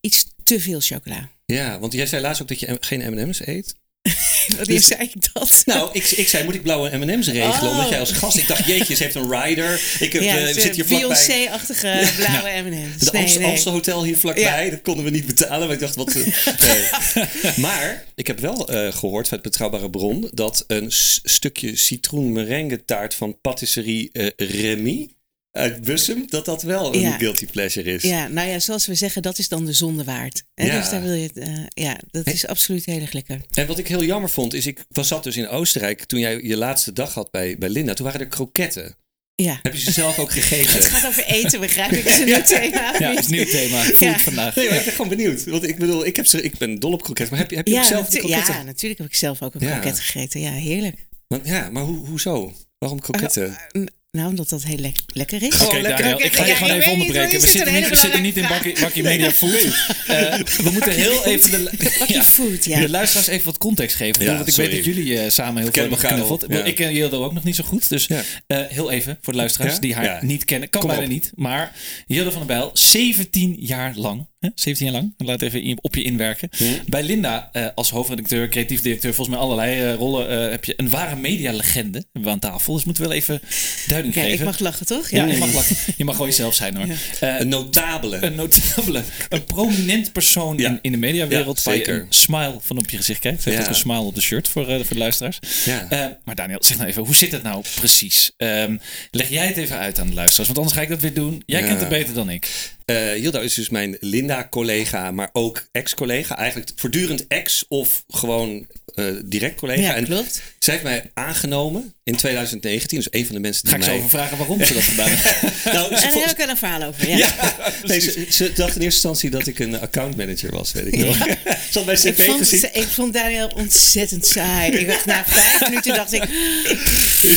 iets 0.01 0.25
te 0.43 0.59
veel 0.59 0.79
chocola. 0.79 1.29
Ja, 1.45 1.79
want 1.79 1.93
jij 1.93 2.05
zei 2.05 2.21
laatst 2.21 2.41
ook 2.41 2.47
dat 2.47 2.59
je 2.59 2.77
geen 2.79 3.13
M&M's 3.13 3.45
eet. 3.47 3.75
Wanneer 4.57 4.65
Dus- 4.65 4.87
zei 4.87 5.01
ik 5.01 5.33
dat? 5.33 5.61
Nou, 5.65 5.89
ik, 5.93 6.05
ik 6.11 6.27
zei, 6.27 6.43
moet 6.43 6.53
ik 6.55 6.61
blauwe 6.61 6.97
M&M's 6.97 7.27
regelen? 7.27 7.69
Oh. 7.69 7.71
Omdat 7.71 7.89
jij 7.89 7.99
als 7.99 8.11
gast... 8.11 8.37
Ik 8.37 8.47
dacht, 8.47 8.65
jeetje, 8.65 8.95
ze 8.95 9.03
heeft 9.03 9.15
een 9.15 9.31
rider. 9.43 9.81
Ik 9.99 10.13
heb, 10.13 10.21
ja, 10.21 10.35
eh, 10.35 10.41
we 10.41 10.47
het, 10.47 10.61
zitten 10.61 10.73
hier 10.73 10.85
vlakbij. 10.85 10.99
Beyoncé-achtige 11.27 12.11
blauwe 12.15 12.61
M&M's. 12.61 12.99
Het 12.99 13.11
Nee, 13.11 13.21
Amst- 13.21 13.37
nee. 13.39 13.47
Amstel 13.47 13.71
Hotel 13.71 14.03
hier 14.03 14.17
vlakbij, 14.17 14.65
Ja. 14.65 14.71
dat 14.71 14.81
konden 14.81 15.03
we 15.05 15.09
niet 15.11 15.25
betalen. 15.25 15.59
Maar 15.67 15.75
ik 15.75 15.79
dacht, 15.81 15.95
wat... 15.95 16.15
eh, 16.15 16.25
nee. 17.23 17.53
Maar 17.65 18.05
ik 18.15 18.27
heb 18.27 18.39
wel 18.39 18.69
eh, 18.69 18.93
gehoord 18.93 19.27
vanuit 19.27 19.43
betrouwbare 19.43 19.89
bron... 19.89 20.29
dat 20.33 20.63
een 20.67 20.85
stukje 21.23 21.75
citroen 21.75 22.83
taart 22.85 23.13
van 23.15 23.39
patisserie 23.41 24.09
eh, 24.11 24.27
Remy 24.35 25.09
uit 25.53 25.81
Bussum... 25.83 26.25
dat 26.29 26.45
dat 26.45 26.61
wel 26.63 26.93
een 26.95 26.99
Ja. 27.01 27.17
guilty 27.17 27.45
pleasure 27.45 27.93
is. 27.93 28.03
Ja, 28.03 28.27
nou 28.27 28.49
ja, 28.49 28.59
zoals 28.59 28.85
we 28.85 28.95
zeggen, 28.95 29.21
dat 29.21 29.37
is 29.37 29.47
dan 29.47 29.65
de 29.65 29.73
zonde 29.73 30.03
waard. 30.03 30.43
Hè? 30.53 30.65
Ja. 30.65 30.79
Dus 30.79 30.89
daar 30.89 31.01
wil 31.01 31.13
je 31.13 31.23
het, 31.27 31.37
eh, 31.37 31.63
ja, 31.83 31.99
dat 32.11 32.27
is 32.27 32.47
absoluut 32.47 32.85
heel 32.85 32.99
erg 33.01 33.11
lekker. 33.13 33.41
En 33.53 33.67
wat 33.67 33.77
ik 33.77 33.87
heel 33.87 34.03
jammer 34.03 34.29
vond, 34.29 34.53
is 34.53 34.65
ik 34.65 34.85
was 34.89 35.07
zat 35.07 35.23
dus 35.23 35.37
in 35.37 35.47
Oostenrijk... 35.47 36.03
toen 36.03 36.19
jij 36.19 36.39
je 36.41 36.57
laatste 36.57 36.93
dag 36.93 37.13
had 37.13 37.31
bij, 37.31 37.57
bij 37.57 37.69
Linda. 37.69 37.93
Toen 37.93 38.05
waren 38.05 38.21
er 38.21 38.27
kroketten. 38.27 38.95
Ja. 39.35 39.59
Heb 39.61 39.73
je 39.73 39.79
ze 39.79 39.91
zelf 39.91 40.19
ook 40.19 40.31
gegeten? 40.39 40.73
Het 40.73 40.85
gaat 40.85 41.07
over 41.07 41.25
eten, 41.25 41.59
begrijp 41.59 41.91
ik. 41.91 42.03
Dat 42.05 42.13
is 42.13 42.19
een 42.19 42.25
nieuw 42.25 42.41
thema. 42.43 42.95
Ja, 42.99 43.09
het 43.09 43.19
is 43.19 43.25
een 43.25 43.31
nieuw 43.31 43.45
thema. 43.45 43.83
Voel 43.83 44.07
Ja. 44.07 44.13
ik 44.13 44.19
vandaag. 44.19 44.55
Nee, 44.55 44.69
maar 44.69 44.77
ik 44.77 44.83
ben 44.83 44.93
gewoon 44.93 45.09
benieuwd. 45.09 45.43
Want 45.45 45.67
ik 45.67 45.77
bedoel, 45.77 46.05
ik, 46.05 46.15
heb 46.15 46.25
ze, 46.25 46.41
ik 46.41 46.57
ben 46.57 46.79
dol 46.79 46.91
op 46.93 47.03
kroketten. 47.03 47.29
Maar 47.33 47.39
heb 47.41 47.49
je, 47.49 47.55
heb 47.55 47.67
je 47.67 47.73
Ja, 47.73 47.83
zelf 47.83 48.09
kroketten? 48.09 48.53
ja, 48.53 48.63
natuurlijk 48.63 49.01
heb 49.01 49.09
ik 49.09 49.15
zelf 49.15 49.41
ook 49.41 49.53
een 49.53 49.59
kroket 49.59 49.99
gegeten. 49.99 50.39
Ja, 50.39 50.51
heerlijk. 50.51 51.07
Want, 51.27 51.47
ja, 51.47 51.69
maar 51.69 51.83
hoe, 51.83 52.07
hoezo? 52.07 52.53
Waarom 52.77 52.99
kroketten? 52.99 53.57
N- 53.77 53.87
Nou, 54.17 54.29
omdat 54.29 54.49
dat 54.49 54.63
heel 54.63 54.77
lek- 54.77 54.97
lekker 55.07 55.43
is. 55.43 55.59
Oké, 55.61 55.77
lekker. 55.79 55.97
Daniel, 56.03 56.21
ik 56.25 56.33
ga 56.33 56.43
je 56.43 56.49
Ja, 56.49 56.55
gewoon 56.55 56.75
even 56.79 56.91
onderbreken. 56.91 57.39
We 57.41 57.47
zitten 57.47 57.73
niet, 57.73 57.81
we 57.81 57.85
hele 57.85 57.95
zitten 57.95 58.21
niet 58.21 58.37
in 58.37 58.47
Bakkie, 58.47 58.79
bakkie 58.79 59.03
Media 59.03 59.31
Food. 59.31 59.61
Eh, 60.07 60.39
we 60.63 60.69
moeten 60.71 60.91
heel 60.91 61.25
even 61.33 61.51
de, 61.51 62.23
food, 62.23 62.65
ja. 62.65 62.79
de 62.79 62.89
luisteraars 62.89 63.27
even 63.27 63.45
wat 63.45 63.57
context 63.57 63.95
geven. 63.95 64.23
Ja, 64.25 64.35
want 64.35 64.47
ik 64.47 64.53
sorry. 64.53 64.69
weet 64.69 64.85
dat 64.85 64.95
jullie 64.95 65.19
eh, 65.19 65.29
samen 65.29 65.53
heel 65.63 65.71
veel 65.71 65.71
kennen 65.71 65.99
hebben 65.99 66.27
geknuffeld. 66.27 66.67
Ik 66.67 66.75
ken 66.75 66.93
Jildo 66.93 67.23
ook 67.23 67.33
nog 67.33 67.43
niet 67.43 67.55
zo 67.55 67.63
goed. 67.63 67.89
Dus 67.89 68.05
Ja. 68.07 68.21
eh, 68.47 68.57
heel 68.67 68.91
even 68.91 69.17
voor 69.21 69.33
de 69.33 69.39
luisteraars 69.39 69.73
Ja? 69.73 69.79
die 69.79 69.93
haar 69.95 70.03
Ja. 70.03 70.19
niet 70.21 70.45
kennen. 70.45 70.69
Kan 70.69 70.81
Kom 70.81 70.89
bijna 70.89 71.05
op. 71.05 71.09
niet. 71.11 71.31
Maar 71.35 71.71
Jildo 72.07 72.29
van 72.29 72.47
der 72.47 72.57
Bijl, 72.57 72.69
17 72.73 73.55
jaar 73.59 73.93
lang. 73.95 74.27
Hè? 74.43 74.49
17 74.55 74.85
jaar 74.85 74.95
lang. 74.95 75.13
Laat 75.17 75.41
even 75.41 75.77
op 75.81 75.95
je 75.95 76.03
inwerken. 76.03 76.49
Bij 76.85 77.03
Linda 77.03 77.49
eh, 77.51 77.65
als 77.75 77.89
hoofdredacteur, 77.89 78.49
creatief 78.49 78.81
directeur, 78.81 79.13
volgens 79.13 79.35
mij 79.35 79.45
allerlei 79.45 79.79
eh, 79.81 79.93
rollen 79.95 80.29
eh, 80.45 80.51
heb 80.51 80.65
je 80.65 80.73
een 80.77 80.89
ware 80.89 81.15
medialegende 81.15 81.97
hebben 81.97 82.23
we 82.23 82.29
aan 82.29 82.39
tafel. 82.39 82.73
Dus 82.73 82.83
moeten 82.83 83.03
we 83.03 83.09
wel 83.09 83.17
even 83.17 83.41
duiding 83.87 84.13
Ja, 84.15 84.21
ik 84.21 84.29
geven. 84.29 84.45
mag 84.45 84.59
lachen, 84.59 84.85
toch? 84.85 85.09
ja, 85.09 85.25
je 85.25 85.37
mag, 85.37 85.53
lachen. 85.53 85.75
je 85.97 86.03
mag 86.03 86.13
gewoon 86.15 86.29
jezelf 86.29 86.55
zijn 86.55 86.75
hoor. 86.75 86.85
Eh, 87.19 87.39
Een 87.39 87.47
notabele. 87.47 88.17
een 88.25 88.35
notabele, 88.35 89.03
een 89.29 89.43
prominent 89.43 90.11
persoon 90.11 90.57
Ja. 90.57 90.69
in, 90.69 90.79
in 90.81 90.91
de 90.91 90.97
mediawereld. 90.97 91.59
Zeker. 91.59 91.99
een 92.01 92.05
smile 92.09 92.55
van 92.61 92.77
op 92.77 92.89
je 92.89 92.97
gezicht 92.97 93.19
kijkt. 93.19 93.41
Ze 93.41 93.49
heeft 93.49 93.61
Ja. 93.61 93.67
ook 93.67 93.73
een 93.73 93.79
smile 93.81 93.99
op 93.99 94.15
de 94.15 94.21
shirt 94.21 94.47
voor, 94.47 94.67
eh, 94.67 94.75
voor 94.75 94.85
de 94.89 94.97
luisteraars. 94.97 95.39
Ja. 95.65 95.87
Eh, 95.89 96.05
maar 96.23 96.35
Daniel, 96.35 96.57
zeg 96.63 96.77
nou 96.77 96.89
even, 96.89 97.03
hoe 97.05 97.15
zit 97.15 97.31
het 97.31 97.43
nou 97.43 97.63
precies? 97.75 98.31
Ehm, 98.37 98.77
leg 99.11 99.29
jij 99.29 99.47
het 99.47 99.57
even 99.57 99.77
uit 99.77 99.99
aan 99.99 100.07
de 100.07 100.13
luisteraars, 100.13 100.47
want 100.47 100.57
anders 100.59 100.75
ga 100.77 100.81
ik 100.83 100.89
dat 100.89 101.01
weer 101.01 101.13
doen. 101.13 101.43
Jij 101.45 101.59
Ja. 101.61 101.67
kent 101.67 101.79
het 101.79 101.89
beter 101.89 102.13
dan 102.13 102.29
ik. 102.29 102.71
Eh 102.85 102.95
Hilda 103.13 103.39
is 103.39 103.53
dus 103.53 103.69
mijn 103.69 103.97
Linda-collega, 103.99 105.11
maar 105.11 105.29
ook 105.31 105.63
ex-collega. 105.71 106.37
Eigenlijk 106.37 106.71
voortdurend 106.75 107.27
ex 107.27 107.65
of 107.67 108.03
gewoon 108.09 108.67
eh, 108.95 109.05
direct 109.25 109.59
collega. 109.59 109.81
Ja, 109.81 109.95
en 109.95 110.05
klopt. 110.05 110.41
zij 110.59 110.73
heeft 110.73 110.85
mij 110.85 111.11
aangenomen 111.13 111.93
in 112.03 112.15
2019. 112.15 112.97
Dus 112.97 113.07
een 113.11 113.25
van 113.25 113.35
de 113.35 113.41
mensen 113.41 113.63
die 113.63 113.71
Ga 113.71 113.77
ik 113.77 113.83
zo 113.83 113.89
mij... 113.89 113.97
over 113.97 114.09
vragen 114.09 114.37
waarom 114.37 114.63
ze 114.65 114.73
dat 114.73 114.83
gedaan 114.83 115.09
heeft. 115.09 115.41
Nou, 115.73 115.85
En 115.93 116.01
daar 116.01 116.27
heb 116.27 116.39
ik 116.39 116.49
een 116.49 116.57
verhaal 116.57 116.83
over. 116.83 117.07
Ja. 117.09 117.17
Ja, 117.17 117.33
nee, 117.83 117.99
ze, 117.99 118.25
ze 118.29 118.43
dacht 118.53 118.57
in 118.75 118.81
eerste 118.81 118.83
instantie 118.83 119.29
dat 119.29 119.47
ik 119.47 119.59
een 119.59 119.79
accountmanager 119.79 120.51
was, 120.51 120.71
weet 120.71 120.87
ik 120.87 120.97
nog. 121.05 121.17
Zat 121.71 121.85
bij 121.85 121.93
Ik 121.93 121.99
cv 122.15 122.25
vond, 122.25 122.37
gezien. 122.37 122.69
ik 122.73 122.87
vond 122.87 123.13
Daniel 123.13 123.47
ontzettend 123.47 124.25
saai. 124.25 124.71
Ik 124.71 124.87
dacht, 124.87 125.05
na 125.05 125.23
vijf 125.27 125.61
minuten 125.61 125.93
dacht 125.95 126.13
ik, 126.13 126.23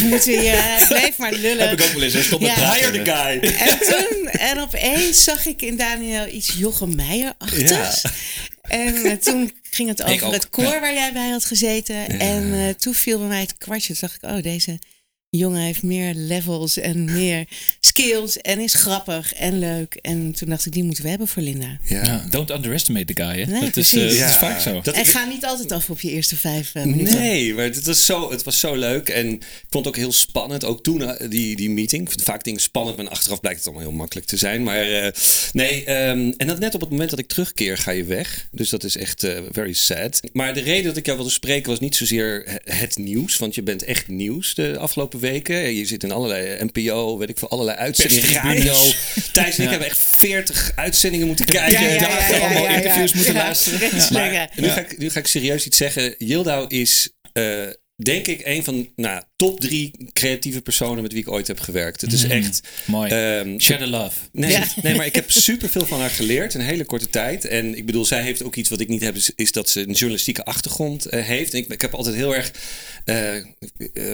moeten 0.03 0.33
je, 0.33 0.85
blijf 0.89 1.17
maar 1.17 1.33
lullen. 1.33 1.69
Heb 1.69 1.81
ik 1.81 1.85
ook 1.87 1.93
wel 1.93 2.03
eens. 2.03 2.13
Hij 2.13 2.23
stond 2.23 2.43
met 2.43 2.51
Ja. 2.57 2.75
Hire 2.75 2.91
the 2.91 3.11
guy. 3.11 3.51
En 3.51 3.79
toen, 3.79 4.29
en 4.29 4.61
opeens 4.61 5.25
zag 5.37 5.47
ik 5.47 5.63
in 5.63 5.77
Daniel 5.77 6.27
iets 6.27 6.55
Jochem 6.59 6.95
Meijer-achtigs. 6.95 8.05
En 8.63 9.05
eh, 9.05 9.13
toen 9.13 9.53
ging 9.71 9.89
het 9.89 10.03
over 10.03 10.33
het 10.33 10.49
koor 10.49 10.81
waar 10.81 10.95
jij 10.95 11.13
bij 11.13 11.29
had 11.29 11.45
gezeten. 11.45 12.09
En 12.09 12.53
eh, 12.53 12.75
toen 12.75 12.95
viel 12.95 13.19
bij 13.19 13.27
mij 13.27 13.41
het 13.41 13.59
kwartje. 13.59 13.95
Toen 13.97 14.09
dacht 14.09 14.23
ik, 14.23 14.31
oh, 14.31 14.43
deze 14.43 14.79
jongen 15.37 15.61
heeft 15.61 15.83
meer 15.83 16.15
levels 16.15 16.77
en 16.79 17.05
meer 17.05 17.45
skills. 17.81 18.37
En 18.37 18.61
is 18.61 18.75
grappig 18.75 19.35
en 19.35 19.59
leuk. 19.59 19.95
En 19.95 20.33
toen 20.33 20.49
dacht 20.49 20.67
ik, 20.67 20.73
die 20.73 20.85
moeten 20.85 21.03
we 21.03 21.09
hebben 21.09 21.29
voor 21.29 21.43
Linda. 21.43 21.79
Ja. 21.83 22.05
Ja, 22.05 22.27
don't 22.31 22.51
underestimate 22.51 23.15
the 23.15 23.23
guy. 23.23 23.41
Hè? 23.43 23.51
Nee, 23.51 23.61
dat 23.61 23.77
is, 23.77 23.95
eh, 23.95 24.01
dat 24.03 24.11
is 24.13 24.19
Ja, 24.19 24.31
vaak 24.41 24.61
zo. 24.61 24.81
dat- 24.81 24.95
en 24.95 25.05
ga 25.07 25.25
niet 25.25 25.45
altijd 25.45 25.73
af 25.73 25.91
op 25.91 26.01
je 26.01 26.11
eerste 26.11 26.37
vijf 26.37 26.75
eh, 26.75 26.85
minuten. 26.85 27.19
Nee, 27.19 27.55
maar 27.55 27.65
het 27.65 27.85
was, 27.87 28.05
zo, 28.05 28.31
het 28.31 28.43
was 28.43 28.61
zo 28.61 28.75
leuk. 28.75 29.09
En 29.09 29.29
ik 29.33 29.45
vond 29.71 29.85
het 29.85 29.95
ook 29.95 30.01
heel 30.01 30.13
spannend. 30.13 30.65
Ook 30.65 30.83
toen 30.83 31.03
eh, 31.03 31.31
die, 31.31 31.57
die 31.57 31.71
meeting. 31.71 32.09
Vaak 32.23 32.45
dingen 32.45 32.61
spannend, 32.61 32.97
maar 32.97 33.09
achteraf 33.09 33.41
blijkt 33.41 33.59
het 33.59 33.69
allemaal 33.69 33.87
heel 33.89 33.97
makkelijk 33.99 34.27
te 34.27 34.37
zijn. 34.37 34.63
Maar 34.63 34.91
eh, 34.91 35.13
nee, 35.53 35.85
ehm, 35.85 36.33
en 36.37 36.47
dat 36.47 36.59
net 36.59 36.75
op 36.75 36.81
het 36.81 36.91
moment 36.91 37.11
dat 37.11 37.19
ik 37.19 37.27
terugkeer, 37.29 37.79
ga 37.79 37.91
je 37.91 38.05
weg. 38.05 38.49
Dus 38.51 38.71
dat 38.71 38.85
is 38.85 38.97
echt 38.97 39.25
eh, 39.25 39.39
very 39.53 39.73
sad. 39.73 40.21
Maar 40.33 40.55
de 40.55 40.61
reden 40.61 40.85
dat 40.85 40.97
ik 40.97 41.05
jou 41.07 41.17
wilde 41.19 41.33
spreken 41.33 41.71
was 41.71 41.81
niet 41.81 41.97
zozeer 41.97 42.43
he- 42.65 42.75
het 42.77 42.97
nieuws. 42.99 43.39
Want 43.39 43.55
je 43.55 43.63
bent 43.63 43.85
echt 43.85 44.09
nieuws 44.09 44.55
de 44.55 44.79
afgelopen 44.79 45.19
weken. 45.21 45.25
Je 45.33 45.85
zit 45.87 46.03
in 46.03 46.13
allerlei 46.13 46.65
NPO, 46.73 47.19
weet 47.19 47.29
ik 47.29 47.39
veel, 47.39 47.51
allerlei 47.51 47.77
uitzendingen. 47.77 48.33
Radio. 48.33 48.75
Thijs 49.33 49.59
en 49.59 49.65
ik 49.65 49.71
hebben 49.71 49.89
echt 49.89 49.99
40 49.99 50.73
uitzendingen 50.75 51.27
moeten 51.27 51.45
kijken. 51.45 51.99
Dagen 51.99 52.41
allemaal 52.41 52.67
interviews 52.67 53.13
moeten 53.13 53.35
luisteren. 53.35 54.13
Maar 54.13 54.51
nu, 54.55 54.69
ga 54.69 54.81
ik, 54.81 54.99
nu 54.99 55.11
ga 55.11 55.19
ik 55.19 55.27
serieus 55.27 55.67
iets 55.67 55.77
zeggen. 55.77 56.15
Yildau 56.19 56.67
is, 56.69 57.11
eh, 57.33 57.67
denk 57.97 58.27
ik, 58.27 58.41
een 58.45 58.65
van 58.65 58.89
nou, 58.97 59.23
top 59.37 59.61
drie 59.61 59.91
creatieve 60.13 60.63
personen 60.63 61.03
met 61.03 61.13
wie 61.13 61.21
ik 61.21 61.31
ooit 61.31 61.47
heb 61.47 61.61
gewerkt. 61.61 62.01
Het 62.01 62.13
is 62.13 62.25
echt... 62.25 62.61
Mooi. 62.85 63.11
Share 63.59 63.79
the 63.79 63.87
love. 63.87 64.19
Nee, 64.33 64.51
Ja. 64.51 64.67
nee, 64.83 64.95
maar 64.95 65.07
ik 65.07 65.15
heb 65.15 65.31
superveel 65.51 65.87
van 65.87 66.01
haar 66.01 66.11
geleerd 66.11 66.55
in 66.55 66.61
een 66.61 66.67
hele 66.67 66.85
korte 66.85 67.11
tijd. 67.11 67.45
En 67.45 67.77
ik 67.77 67.87
bedoel, 67.87 68.05
zij 68.05 68.23
heeft 68.23 68.43
ook 68.43 68.55
iets 68.57 68.69
wat 68.69 68.81
ik 68.81 68.89
niet 68.89 69.03
heb, 69.03 69.15
is, 69.15 69.31
is 69.35 69.53
dat 69.53 69.69
ze 69.69 69.81
een 69.81 69.93
journalistieke 69.93 70.45
achtergrond 70.45 71.07
eh, 71.07 71.25
heeft. 71.25 71.53
En 71.53 71.59
ik, 71.59 71.69
ik 71.69 71.81
heb 71.81 71.95
altijd 71.95 72.17
heel 72.17 72.35
erg 72.35 72.53
eh, 73.05 73.37
eh, 73.37 73.43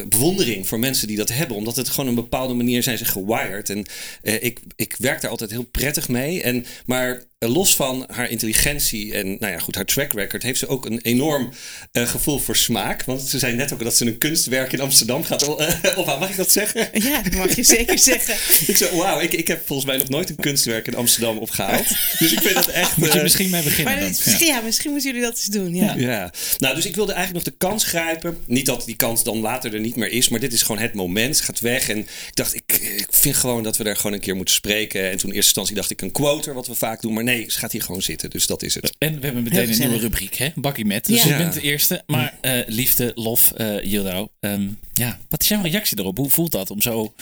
bewondering 0.09 0.69
voor 0.69 0.79
mensen 0.79 1.09
die 1.09 1.17
dat 1.17 1.29
hebben, 1.29 1.57
omdat 1.57 1.77
het 1.77 1.89
gewoon 1.89 2.09
een 2.09 2.15
bepaalde 2.15 2.55
manier 2.55 2.83
zijn 2.83 2.99
ze 2.99 3.05
gewired. 3.05 3.71
En 3.71 3.85
ik, 4.23 4.61
ik 4.77 4.95
werk 4.99 5.21
daar 5.21 5.31
altijd 5.31 5.51
heel 5.51 5.63
prettig 5.63 6.09
mee. 6.09 6.43
En, 6.43 6.67
maar 6.87 7.23
los 7.39 7.77
van 7.77 8.05
haar 8.11 8.31
intelligentie 8.31 9.15
en 9.15 9.27
nou 9.27 9.53
ja, 9.53 9.59
goed, 9.59 9.75
haar 9.75 9.85
track 9.85 10.13
record, 10.13 10.43
heeft 10.43 10.59
ze 10.59 10.69
ook 10.69 10.87
een 10.87 11.01
enorm 11.01 11.53
gevoel 11.93 12.39
voor 12.39 12.57
smaak. 12.57 13.05
Want 13.05 13.21
ze 13.21 13.39
zei 13.39 13.55
net 13.55 13.73
ook 13.73 13.83
dat 13.83 13.97
ze 13.97 14.07
een 14.07 14.19
kunstwerk 14.19 14.73
in 14.73 14.81
Amsterdam 14.81 15.12
gaat 15.21 15.43
uh, 15.49 15.49
ophalen. 15.97 16.21
Mag 16.21 16.31
ik 16.31 16.37
dat 16.37 16.53
zeggen? 16.53 16.89
Ja, 16.93 17.23
dat 17.23 17.33
mag 17.35 17.57
je 17.57 17.63
zeker 17.63 17.99
zeggen. 18.13 18.35
Ik 18.67 18.77
zei, 18.77 18.97
wauw, 18.97 19.21
ik, 19.21 19.33
ik 19.33 19.49
heb 19.49 19.63
volgens 19.67 19.89
mij 19.89 19.97
nog 19.97 20.09
nooit 20.09 20.29
een 20.31 20.37
kunstwerk 20.37 20.87
in 20.87 20.95
Amsterdam 20.95 21.39
opgehaald. 21.39 21.89
Dus 22.19 22.33
ik 22.33 22.41
vind 22.41 22.55
dat 22.55 22.67
echt... 22.83 22.97
Moet 22.97 23.09
je 23.13 23.17
eh, 23.17 23.23
misschien 23.23 23.51
mee 23.51 23.63
beginnen 23.63 23.93
Maar 23.93 24.03
dan. 24.03 24.09
dit- 24.13 24.19
Ja. 24.19 24.25
misschien, 24.31 24.47
ja, 24.47 24.61
misschien 24.61 24.91
moeten 24.91 25.11
jullie 25.11 25.27
dat 25.27 25.37
eens 25.37 25.45
doen. 25.47 25.75
Ja. 25.75 25.95
ja, 25.97 26.33
nou, 26.59 26.75
dus 26.75 26.85
ik 26.87 26.95
wilde 26.95 27.13
eigenlijk 27.13 27.45
nog 27.45 27.55
de 27.55 27.67
kans 27.67 27.85
grijpen. 27.85 28.39
Niet 28.47 28.67
dat 28.67 28.83
die 28.87 28.97
kans 28.97 29.23
dan 29.25 29.39
later 29.41 29.75
er 29.75 29.81
niet 29.81 29.97
meer 29.97 30.11
is, 30.11 30.29
maar 30.29 30.41
dit 30.41 30.53
is 30.53 30.63
gewoon 30.63 30.81
het 30.83 30.95
moment. 30.95 31.37
Het 31.37 31.45
gaat 31.45 31.61
weg. 31.61 31.89
En 31.89 31.99
ik 31.99 32.07
dacht, 32.35 32.55
ik, 32.55 32.73
ik 32.97 33.07
vind 33.11 33.37
gewoon 33.37 33.63
dat 33.63 33.77
we 33.77 33.85
daar 33.85 33.97
gewoon 33.97 34.13
een 34.13 34.21
keer 34.21 34.37
moeten 34.37 34.55
spreken. 34.55 35.01
En 35.11 35.17
toen 35.17 35.31
in 35.31 35.37
eerste 35.37 35.37
instantie 35.39 35.75
dacht 35.75 35.91
ik 35.91 36.03
een 36.03 36.11
quoter, 36.13 36.55
wat 36.55 36.67
we 36.67 36.75
vaak 36.75 37.01
doen. 37.03 37.13
Maar 37.13 37.25
nee, 37.25 37.45
ze 37.49 37.59
gaat 37.59 37.73
hier 37.73 37.83
gewoon 37.83 38.03
zitten. 38.03 38.31
Dus 38.31 38.47
dat 38.47 38.63
is 38.63 38.75
het. 38.75 38.93
En 38.99 39.15
we 39.21 39.25
hebben 39.25 39.43
meteen 39.43 39.71
een 39.73 39.79
nieuwe 39.79 39.99
rubriek, 39.99 40.35
hè? 40.35 40.49
Bakkie 40.55 40.85
met. 40.85 41.07
Dus 41.07 41.23
Ja. 41.23 41.29
je 41.29 41.37
bent 41.37 41.53
de 41.55 41.61
eerste. 41.61 42.03
Maar 42.07 42.35
eh, 42.41 42.53
liefde, 42.67 43.13
lof, 43.15 43.53
eh 43.57 43.83
Yildo. 43.85 44.29
Ehm, 44.41 44.69
ja, 45.03 45.19
wat 45.29 45.43
is 45.43 45.49
jouw 45.49 45.63
reactie 45.63 45.99
erop? 45.99 46.17
Hoe 46.17 46.31
voelt 46.31 46.53
dat 46.53 46.71
om 46.71 46.81
zo 46.83 47.15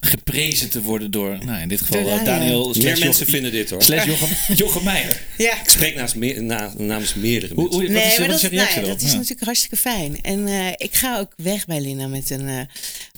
geprezen 0.00 0.70
te 0.70 0.82
worden 0.82 1.10
door, 1.10 1.38
nou 1.44 1.60
in 1.60 1.68
dit 1.68 1.80
geval 1.80 2.02
Door 2.02 2.10
eh, 2.12 2.24
Daniel. 2.24 2.38
Daniel 2.62 2.68
Meer 2.68 2.82
mensen 2.84 3.06
Jochem- 3.08 3.26
vinden 3.26 3.52
dit 3.52 3.70
hoor. 3.70 3.82
slash 3.82 4.04
Jochem, 4.10 4.56
Jochem 4.56 4.84
Meijer. 4.84 5.20
Ja. 5.38 5.60
Ik 5.60 5.68
spreek 5.68 5.94
naast 5.94 6.14
meer, 6.14 6.42
na, 6.42 6.72
namens 6.78 7.14
meerdere 7.14 7.54
Hoe, 7.54 7.62
mensen. 7.62 7.80
hoe, 7.84 7.92
wat 7.92 8.02
is, 8.12 8.18
maar 8.18 8.26
wat 8.26 8.36
is 8.36 8.42
dat, 8.42 8.50
je 8.50 8.56
nou 8.56 8.58
reactie 8.68 8.80
ja, 8.80 8.86
erop? 8.86 8.98
dat 8.98 9.02
is 9.06 9.10
Ja. 9.12 9.16
natuurlijk 9.18 9.44
hartstikke 9.44 9.76
fijn. 9.76 10.22
En 10.22 10.46
eh, 10.46 10.68
ik 10.76 10.94
ga 10.94 11.18
ook 11.18 11.32
weg 11.36 11.66
bij 11.66 11.80
Linda 11.80 12.06
met 12.06 12.30
een, 12.30 12.48
eh, 12.48 12.60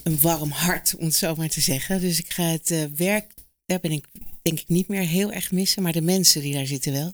een 0.03 0.17
warm 0.21 0.51
hart, 0.51 0.93
om 0.97 1.05
het 1.05 1.15
zo 1.15 1.35
maar 1.35 1.49
te 1.49 1.61
zeggen. 1.61 2.01
Dus 2.01 2.19
ik 2.19 2.33
ga 2.33 2.43
het 2.43 2.71
eh, 2.71 2.79
werk, 2.95 3.31
daar 3.65 3.79
ben 3.79 3.91
ik 3.91 4.05
denk 4.49 4.61
ik 4.61 4.67
niet 4.67 4.87
meer 4.87 5.01
heel 5.01 5.31
erg 5.31 5.51
missen, 5.51 5.83
maar 5.83 5.91
de 5.91 6.01
mensen 6.01 6.41
die 6.41 6.53
daar 6.53 6.65
zitten 6.65 6.91
wel. 6.91 7.13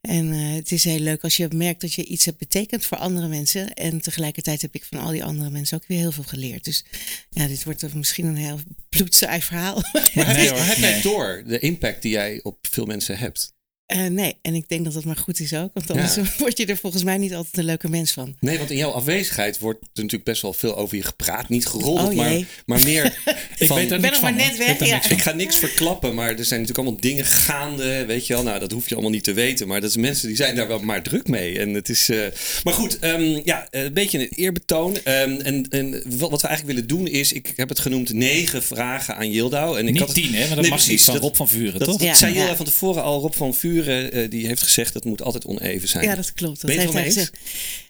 En 0.00 0.32
eh, 0.32 0.54
het 0.54 0.72
is 0.72 0.84
heel 0.84 0.98
leuk 0.98 1.22
als 1.22 1.36
je 1.36 1.48
merkt 1.54 1.80
dat 1.80 1.92
je 1.92 2.04
iets 2.04 2.24
hebt 2.24 2.38
betekend 2.38 2.84
voor 2.84 2.98
andere 2.98 3.28
mensen. 3.28 3.74
En 3.74 4.00
tegelijkertijd 4.00 4.62
heb 4.62 4.74
ik 4.74 4.84
van 4.84 4.98
al 4.98 5.10
die 5.10 5.24
andere 5.24 5.50
mensen 5.50 5.76
ook 5.76 5.86
weer 5.86 5.98
heel 5.98 6.12
veel 6.12 6.24
geleerd. 6.24 6.64
Dus 6.64 6.84
ja, 7.30 7.46
dit 7.46 7.64
wordt 7.64 7.94
misschien 7.94 8.26
een 8.26 8.36
heel 8.36 8.60
bloedsaai 8.88 9.42
verhaal. 9.42 9.82
Maar 9.92 10.10
Nee, 10.14 10.24
heb, 10.24 10.50
hoor. 10.56 10.58
heb 10.64 10.76
jij 10.76 10.92
Nee. 10.92 11.02
door 11.02 11.42
de 11.46 11.58
impact 11.58 12.02
die 12.02 12.10
jij 12.12 12.40
op 12.42 12.66
veel 12.70 12.86
mensen 12.86 13.18
hebt? 13.18 13.52
Eh, 13.90 14.06
nee, 14.06 14.36
en 14.42 14.54
ik 14.54 14.68
denk 14.68 14.84
dat 14.84 14.92
dat 14.92 15.04
maar 15.04 15.16
goed 15.16 15.40
is 15.40 15.54
ook. 15.54 15.70
Want 15.74 15.90
anders 15.90 16.14
Ja. 16.14 16.22
word 16.38 16.58
je 16.58 16.66
er 16.66 16.76
volgens 16.76 17.02
mij 17.04 17.18
niet 17.18 17.34
altijd 17.34 17.56
een 17.58 17.64
leuke 17.64 17.88
mens 17.88 18.12
van. 18.12 18.36
Nee, 18.40 18.58
want 18.58 18.70
in 18.70 18.76
jouw 18.76 18.90
afwezigheid 18.90 19.58
wordt 19.58 19.78
er 19.82 19.88
natuurlijk 19.94 20.24
best 20.24 20.42
wel 20.42 20.52
veel 20.52 20.76
over 20.76 20.96
je 20.96 21.02
gepraat. 21.02 21.48
Niet 21.48 21.66
geroddeld, 21.66 22.08
Oh, 22.10 22.14
maar, 22.16 22.40
maar 22.66 22.82
meer 22.82 23.04
Ik 23.58 23.66
van... 23.66 23.76
weet 23.76 23.90
er 23.90 24.00
ben 24.00 24.10
niks 24.10 24.12
nog 24.12 24.22
maar 24.22 24.32
van. 24.40 24.48
net 24.48 24.56
weg, 24.56 24.80
Ik 24.80 24.86
ja. 24.86 25.18
ga 25.18 25.32
niks 25.32 25.56
verklappen, 25.56 26.14
maar 26.14 26.28
er 26.38 26.44
zijn 26.44 26.60
natuurlijk 26.60 26.78
allemaal 26.78 27.00
dingen 27.00 27.24
gaande. 27.24 28.04
Weet 28.06 28.26
je 28.26 28.34
wel, 28.34 28.42
nou, 28.42 28.58
dat 28.58 28.72
hoef 28.72 28.88
je 28.88 28.92
allemaal 28.94 29.12
niet 29.12 29.24
te 29.24 29.32
weten. 29.32 29.68
Maar 29.68 29.80
dat 29.80 29.90
is 29.90 29.96
mensen 29.96 30.26
die 30.28 30.36
zijn 30.36 30.56
daar 30.56 30.68
wel 30.68 30.78
maar 30.80 31.02
druk 31.02 31.28
mee. 31.28 31.58
En 31.58 31.74
het 31.74 31.88
is. 31.88 32.08
eh, 32.08 32.18
Maar 32.64 32.74
goed, 32.74 32.98
ehm, 32.98 33.40
ja, 33.44 33.66
een 33.70 33.92
beetje 33.92 34.18
een 34.18 34.28
eerbetoon. 34.34 34.96
Ehm, 35.04 35.40
en, 35.40 35.68
en 35.68 36.02
wat 36.18 36.30
wat 36.30 36.40
we 36.42 36.48
eigenlijk 36.48 36.76
willen 36.78 36.88
doen 36.88 37.06
is, 37.06 37.32
ik 37.32 37.52
heb 37.56 37.68
het 37.68 37.78
genoemd 37.78 38.12
negen 38.12 38.62
vragen 38.62 39.16
aan 39.16 39.30
Yildau. 39.30 39.78
En 39.78 39.86
ik 39.86 39.90
Niet 39.92 39.98
had 40.00 40.08
het- 40.08 40.16
tien, 40.22 40.34
hè? 40.34 40.38
Maar 40.38 40.48
dat 40.48 40.58
Nee, 40.60 40.70
mag 40.70 40.78
precies. 40.78 40.88
niet 40.88 41.02
van 41.02 41.14
Dat- 41.14 41.22
Rob 41.22 41.34
van 41.34 41.48
Vuren, 41.48 41.78
Dat 41.78 41.88
toch? 41.88 42.02
Ja. 42.02 42.14
zei 42.14 42.34
Yildau 42.34 42.56
van 42.56 42.64
tevoren 42.64 43.02
al. 43.02 43.20
Rob 43.20 43.32
van 43.32 43.54
Vuren, 43.54 43.78
eh, 43.88 44.30
die 44.30 44.46
heeft 44.46 44.62
gezegd 44.62 44.92
dat 44.92 45.02
het 45.02 45.12
moet 45.12 45.22
altijd 45.22 45.44
oneven 45.44 45.88
zijn. 45.88 46.04
Ja, 46.04 46.14
dat 46.14 46.32
klopt. 46.32 46.60
Dat 46.60 46.70
Ben 46.70 46.74
je 46.74 46.80
heeft 46.80 46.92
hij 46.92 47.04
gezegd. 47.04 47.36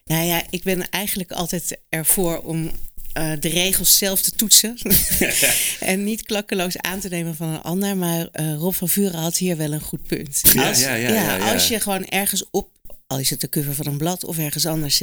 Nou 0.05 0.25
ja, 0.25 0.43
ik 0.51 0.63
ben 0.63 0.91
eigenlijk 0.91 1.33
altijd 1.33 1.79
ervoor 1.89 2.39
om 2.39 2.71
eh, 3.13 3.33
de 3.41 3.49
regels 3.49 3.99
zelf 3.99 4.23
te 4.23 4.31
toetsen. 4.31 4.79
en 5.81 6.05
niet 6.05 6.23
klakkeloos 6.23 6.77
aan 6.77 7.01
te 7.01 7.09
nemen 7.09 7.37
van 7.37 7.49
een 7.49 7.63
ander. 7.63 7.97
Maar 7.97 8.29
eh, 8.33 8.55
Rob 8.55 8.75
van 8.75 8.89
Vuren 8.89 9.21
had 9.21 9.37
hier 9.37 9.57
wel 9.57 9.73
een 9.73 9.81
goed 9.81 10.07
punt. 10.07 10.41
Ja, 10.53 10.69
als, 10.69 10.81
ja, 10.81 10.95
ja, 10.95 11.13
ja, 11.13 11.53
als 11.53 11.69
je 11.69 11.81
gewoon 11.81 12.07
ergens 12.07 12.45
op, 12.51 12.69
al 13.07 13.19
is 13.19 13.31
het 13.31 13.41
de 13.41 13.49
cover 13.49 13.75
van 13.75 13.87
een 13.87 13.97
blad 13.97 14.25
of 14.25 14.39
ergens 14.39 14.67
anders, 14.67 15.01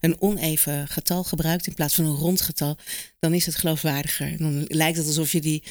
een 0.00 0.20
oneven 0.20 0.88
getal 0.88 1.24
gebruikt 1.24 1.66
in 1.66 1.74
plaats 1.74 1.94
van 1.94 2.04
een 2.04 2.16
rond 2.16 2.40
getal, 2.40 2.76
dan 3.18 3.34
is 3.34 3.46
het 3.46 3.54
geloofwaardiger. 3.54 4.26
En 4.26 4.36
dan 4.38 4.64
lijkt 4.68 4.96
het 4.96 5.06
alsof 5.06 5.32
je 5.32 5.40
die 5.40 5.62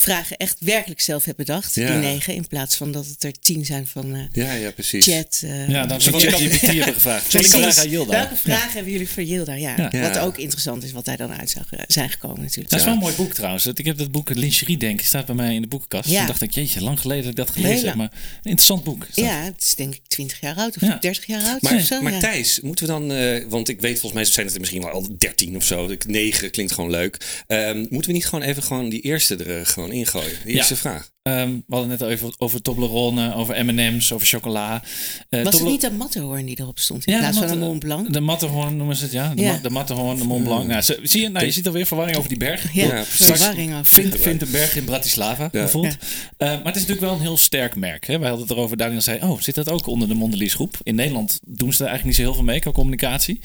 vragen 0.00 0.36
echt 0.36 0.56
werkelijk 0.60 1.00
zelf 1.00 1.24
hebt 1.24 1.36
bedacht, 1.36 1.74
Ja. 1.74 1.86
die 1.86 1.96
negen, 2.10 2.34
in 2.34 2.46
plaats 2.46 2.76
van 2.76 2.92
dat 2.92 3.06
het 3.06 3.24
er 3.24 3.32
tien 3.40 3.64
zijn 3.64 3.86
van 3.86 4.14
eh, 4.14 4.20
ja, 4.32 4.52
ja, 4.52 4.70
precies. 4.70 5.04
chat. 5.04 5.40
eh, 5.44 5.68
Ja, 5.68 5.86
dan 5.86 6.00
zou 6.00 6.22
ik 6.22 6.28
ChatGPT 6.28 6.60
hebben 6.66 6.94
gevraagd. 6.94 7.30
Zal 7.30 7.40
ik 7.40 7.46
Precies. 7.48 7.64
vragen 7.66 7.82
aan 7.82 7.88
Yilda? 7.90 8.10
Welke 8.12 8.36
vragen 8.36 8.72
hebben 8.72 8.92
jullie 8.92 9.08
voor 9.08 9.22
Yilda? 9.22 9.52
Ja. 9.54 9.90
Wat 10.00 10.18
ook 10.18 10.38
interessant 10.38 10.84
is, 10.84 10.92
wat 10.92 11.06
hij 11.06 11.16
dan 11.16 11.32
uit 11.32 11.50
zou 11.50 11.64
eh, 11.70 11.80
zijn 11.86 12.10
gekomen 12.10 12.40
natuurlijk. 12.40 12.68
Dat 12.70 12.78
is 12.78 12.84
wel 12.84 12.94
een 12.94 13.00
mooi 13.00 13.14
boek 13.14 13.32
trouwens. 13.32 13.66
Ik 13.66 13.84
heb 13.84 13.98
dat 13.98 14.10
boek 14.10 14.34
Lingerie 14.34 14.76
Denken 14.76 15.06
staat 15.06 15.26
bij 15.26 15.34
mij 15.34 15.54
in 15.54 15.62
de 15.62 15.68
boekenkast. 15.68 16.08
Ja. 16.08 16.18
Toen 16.18 16.26
dacht 16.26 16.42
ik, 16.42 16.50
jeetje, 16.50 16.82
lang 16.82 17.00
geleden 17.00 17.22
dat 17.22 17.30
ik 17.30 17.36
dat 17.36 17.50
gelezen 17.50 17.76
Heel 17.76 17.86
heb. 17.86 17.94
Maar 17.94 18.10
een 18.12 18.50
interessant 18.50 18.84
boek. 18.84 19.02
is 19.08 19.14
dat. 19.14 19.24
Ja, 19.24 19.42
het 19.42 19.62
is 19.62 19.74
denk 19.74 19.94
ik 19.94 20.00
20 20.08 20.40
jaar 20.40 20.56
oud 20.56 20.76
of 20.76 20.82
Ja. 20.82 20.96
30 21.00 21.26
jaar 21.26 21.42
oud 21.42 21.62
Maar, 21.62 21.74
of 21.74 21.80
zo. 21.82 22.00
maar 22.02 22.12
ja. 22.12 22.18
Thijs, 22.18 22.60
moeten 22.60 22.86
we 22.86 22.92
dan, 22.92 23.12
eh, 23.12 23.44
want 23.48 23.68
ik 23.68 23.80
weet 23.80 23.92
volgens 24.00 24.12
mij 24.12 24.24
zijn 24.24 24.44
het 24.46 24.54
er 24.54 24.60
misschien 24.60 24.82
wel 24.82 24.90
al 24.90 25.06
13 25.18 25.56
of 25.56 25.64
zo. 25.64 25.88
Ik- 25.88 26.06
9 26.06 26.50
klinkt 26.50 26.72
gewoon 26.72 26.90
leuk. 26.90 27.42
Ehm, 27.46 27.78
moeten 27.78 28.10
we 28.10 28.12
niet 28.16 28.26
gewoon 28.26 28.44
even 28.44 28.62
gewoon 28.62 28.88
die 28.88 29.00
eerste 29.00 29.36
er 29.36 29.58
eh, 29.58 29.66
gewoon 29.88 30.06
ingooien? 30.06 30.38
De 30.44 30.50
eerste 30.52 30.76
vraag. 30.76 31.10
Ehm, 31.22 31.48
we 31.50 31.62
hadden 31.68 31.88
net 31.88 32.02
al 32.02 32.08
even 32.10 32.32
over 32.38 32.62
Toblerone, 32.62 33.34
over 33.34 33.64
M&M's, 33.64 34.12
over 34.12 34.26
chocola. 34.26 34.82
Eh, 35.28 35.42
Was 35.42 35.54
het 35.54 35.64
niet 35.68 35.82
een 35.82 35.96
Matterhorn 35.96 36.46
die 36.46 36.60
erop 36.60 36.78
stond 36.78 37.04
in 37.06 37.12
Ja, 37.12 37.18
plaats 37.18 37.34
de 37.38 37.42
van 37.42 37.50
een 37.52 37.58
Matte- 37.58 37.70
Mont 37.70 37.84
Blanc? 37.84 38.12
De 38.12 38.20
Matterhorn 38.20 38.76
noemen 38.76 38.96
ze 38.96 39.02
het, 39.02 39.12
ja. 39.12 39.34
De, 39.34 39.42
Ja. 39.42 39.52
Ma- 39.52 39.58
de 39.58 39.70
Matterhorn, 39.70 40.18
de 40.18 40.24
Mont 40.24 40.44
Blanc. 40.44 40.66
Nou, 40.66 40.82
ze- 40.82 40.98
zie 41.02 41.20
je, 41.22 41.28
nou, 41.28 41.44
je 41.44 41.50
ziet 41.50 41.66
alweer 41.66 41.86
verwarring 41.86 42.16
over 42.16 42.28
die 42.28 42.38
berg. 42.38 42.72
Ja, 42.74 43.04
verwarring 43.04 43.72
over. 43.72 43.86
Vindt, 43.86 44.20
vindt 44.20 44.42
een 44.42 44.50
berg 44.50 44.76
in 44.76 44.84
Bratislava, 44.84 45.48
bijvoorbeeld. 45.52 45.96
Eh, 46.36 46.48
maar 46.48 46.56
het 46.64 46.76
is 46.76 46.80
natuurlijk 46.86 47.00
wel 47.00 47.12
een 47.12 47.20
heel 47.20 47.36
sterk 47.38 47.76
merk. 47.76 48.06
Hè? 48.06 48.18
Wij 48.18 48.28
hadden 48.28 48.46
het 48.48 48.56
erover, 48.56 48.76
Daniel 48.76 49.00
zei, 49.00 49.20
oh, 49.22 49.40
zit 49.40 49.54
dat 49.54 49.68
ook 49.70 49.86
onder 49.86 50.08
de 50.08 50.14
Mondelies 50.14 50.54
groep? 50.54 50.76
In 50.82 50.94
Nederland 50.94 51.40
doen 51.46 51.72
ze 51.72 51.82
er 51.82 51.88
eigenlijk 51.88 52.04
niet 52.04 52.14
zo 52.16 52.22
heel 52.32 52.34
veel 52.42 52.52
mee 52.52 52.60
qua 52.60 52.70
communicatie. 52.72 53.40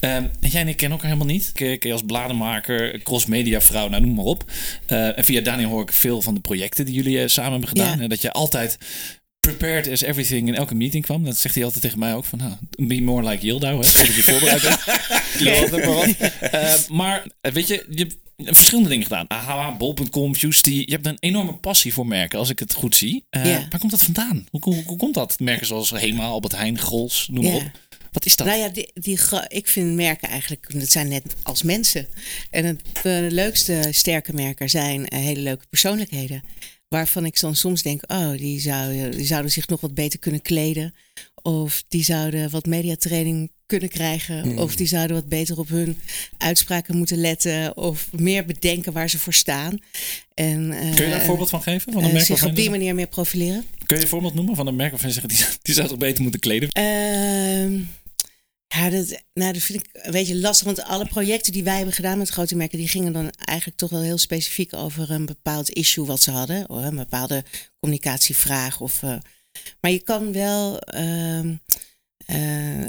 Ehm, 0.00 0.12
en 0.40 0.48
jij 0.50 0.60
en 0.60 0.68
ik 0.68 0.76
kennen 0.76 0.98
elkaar 0.98 1.12
helemaal 1.14 1.34
niet. 1.34 1.50
Ik 1.54 1.78
ken 1.80 1.88
je 1.88 1.92
als 1.92 2.02
bladenmaker, 2.06 3.02
crossmedia 3.02 3.60
vrouw, 3.60 3.88
nou 3.88 4.02
noem 4.02 4.14
maar 4.14 4.24
op. 4.24 4.44
Eh, 4.86 5.18
en 5.18 5.24
via 5.24 5.40
Daniel 5.40 5.68
hoor 5.68 5.82
ik 5.82 5.92
veel 5.92 6.22
van 6.22 6.34
de 6.34 6.40
projecten 6.40 6.84
die 6.84 6.94
jullie 6.94 7.27
samen 7.30 7.50
hebben 7.50 7.68
gedaan. 7.68 7.96
Ja. 7.96 8.02
En 8.02 8.08
dat 8.08 8.22
je 8.22 8.32
altijd 8.32 8.78
prepared 9.40 9.88
as 9.88 10.00
everything 10.02 10.48
in 10.48 10.54
elke 10.54 10.74
meeting 10.74 11.04
kwam. 11.04 11.24
Dat 11.24 11.36
zegt 11.36 11.54
hij 11.54 11.64
altijd 11.64 11.82
tegen 11.82 11.98
mij 11.98 12.14
ook 12.14 12.24
van, 12.24 12.38
nou, 12.38 12.52
be 12.88 13.00
more 13.00 13.28
like 13.28 13.46
Yildau, 13.46 13.84
hè? 13.84 14.00
Je 14.02 14.22
voorbereid 14.22 14.62
bent. 14.62 14.78
Ja, 15.38 15.60
dat 15.66 15.70
maar 15.70 15.94
wat. 15.94 16.08
Eh, 16.40 16.74
maar 16.88 17.26
eh, 17.40 17.52
weet 17.52 17.68
je, 17.68 17.86
je 17.90 17.98
hebt 18.36 18.56
verschillende 18.56 18.88
dingen 18.88 19.04
gedaan. 19.06 19.26
AHA, 19.28 19.76
bol.com, 19.76 20.34
Fusty. 20.34 20.70
Je 20.86 20.92
hebt 20.92 21.06
een 21.06 21.16
enorme 21.20 21.54
passie 21.54 21.92
voor 21.92 22.06
merken, 22.06 22.38
als 22.38 22.50
ik 22.50 22.58
het 22.58 22.72
goed 22.74 22.96
zie. 22.96 23.24
Eh, 23.30 23.44
Ja. 23.44 23.66
Waar 23.70 23.78
komt 23.80 23.90
dat 23.90 24.02
vandaan? 24.02 24.46
Hoe, 24.50 24.60
hoe, 24.62 24.82
hoe 24.86 24.96
komt 24.96 25.14
dat? 25.14 25.40
Merken 25.40 25.66
zoals 25.66 25.90
Hema, 25.90 26.24
Albert 26.24 26.56
Heijn, 26.56 26.78
Grols, 26.78 27.28
noem 27.30 27.44
maar 27.44 27.52
Ja. 27.54 27.58
op. 27.58 27.70
Wat 28.12 28.26
is 28.26 28.36
dat? 28.36 28.46
Nou 28.46 28.58
ja, 28.58 28.68
die, 28.68 28.90
die, 28.94 29.18
ik 29.48 29.68
vind 29.68 29.94
merken 29.94 30.28
eigenlijk, 30.28 30.66
dat 30.72 30.88
zijn 30.90 31.08
net 31.08 31.34
als 31.42 31.62
mensen. 31.62 32.06
En 32.50 32.64
het 32.64 32.80
eh, 33.02 33.30
leukste 33.30 33.88
sterke 33.90 34.32
merken 34.34 34.70
zijn 34.70 35.06
hele 35.14 35.40
leuke 35.40 35.64
persoonlijkheden. 35.70 36.42
Waarvan 36.88 37.24
ik 37.24 37.40
dan 37.40 37.56
soms 37.56 37.82
denk, 37.82 38.02
oh, 38.06 38.30
die, 38.30 38.60
zou, 38.60 39.10
die 39.10 39.26
zouden 39.26 39.50
zich 39.50 39.68
nog 39.68 39.80
wat 39.80 39.94
beter 39.94 40.18
kunnen 40.18 40.42
kleden. 40.42 40.94
Of 41.42 41.84
die 41.88 42.04
zouden 42.04 42.50
wat 42.50 42.66
mediatraining 42.66 43.50
kunnen 43.66 43.88
krijgen. 43.88 44.58
Of 44.58 44.76
die 44.76 44.86
zouden 44.86 45.16
wat 45.16 45.28
beter 45.28 45.58
op 45.58 45.68
hun 45.68 45.98
uitspraken 46.38 46.96
moeten 46.96 47.16
letten. 47.16 47.76
Of 47.76 48.08
meer 48.12 48.44
bedenken 48.44 48.92
waar 48.92 49.10
ze 49.10 49.18
voor 49.18 49.34
staan. 49.34 49.78
En, 50.34 50.72
eh, 50.72 50.94
Kun 50.94 51.04
je 51.04 51.10
daar 51.10 51.20
een 51.20 51.26
voorbeeld 51.26 51.50
van 51.50 51.62
geven? 51.62 51.92
Van 51.92 52.02
een 52.02 52.08
eh, 52.08 52.14
merk 52.14 52.26
zich 52.26 52.44
op 52.44 52.56
die 52.56 52.70
manier 52.70 52.94
meer 52.94 53.06
profileren. 53.06 53.64
Kun 53.86 53.96
je 53.96 54.02
een 54.02 54.08
voorbeeld 54.08 54.34
noemen 54.34 54.56
van 54.56 54.66
een 54.66 54.76
merk 54.76 54.90
waarvan 54.90 55.08
je 55.08 55.14
zegt, 55.14 55.28
die, 55.28 55.46
die 55.62 55.74
zou 55.74 55.88
toch 55.88 55.98
beter 55.98 56.22
moeten 56.22 56.40
kleden? 56.40 56.68
Ehm, 56.68 57.80
ja, 58.78 58.90
dat, 58.90 59.22
nou, 59.34 59.52
dat 59.52 59.62
vind 59.62 59.84
ik 59.84 59.88
een 59.92 60.12
beetje 60.12 60.36
lastig. 60.36 60.66
Want 60.66 60.82
alle 60.82 61.06
projecten 61.06 61.52
die 61.52 61.64
wij 61.64 61.76
hebben 61.76 61.94
gedaan 61.94 62.18
met 62.18 62.28
grote 62.28 62.56
merken... 62.56 62.78
die 62.78 62.88
gingen 62.88 63.12
dan 63.12 63.30
eigenlijk 63.30 63.78
toch 63.78 63.90
wel 63.90 64.02
heel 64.02 64.18
specifiek 64.18 64.74
over 64.74 65.10
een 65.10 65.26
bepaald 65.26 65.70
issue 65.70 66.04
wat 66.04 66.20
ze 66.20 66.30
hadden. 66.30 66.68
Of 66.68 66.82
een 66.82 66.96
bepaalde 66.96 67.44
communicatievraag. 67.80 68.80
Of, 68.80 69.02
eh, 69.02 69.16
maar 69.80 69.90
je 69.90 70.02
kan 70.02 70.32
wel... 70.32 70.78
ehm, 70.80 71.54
eh, 72.26 72.88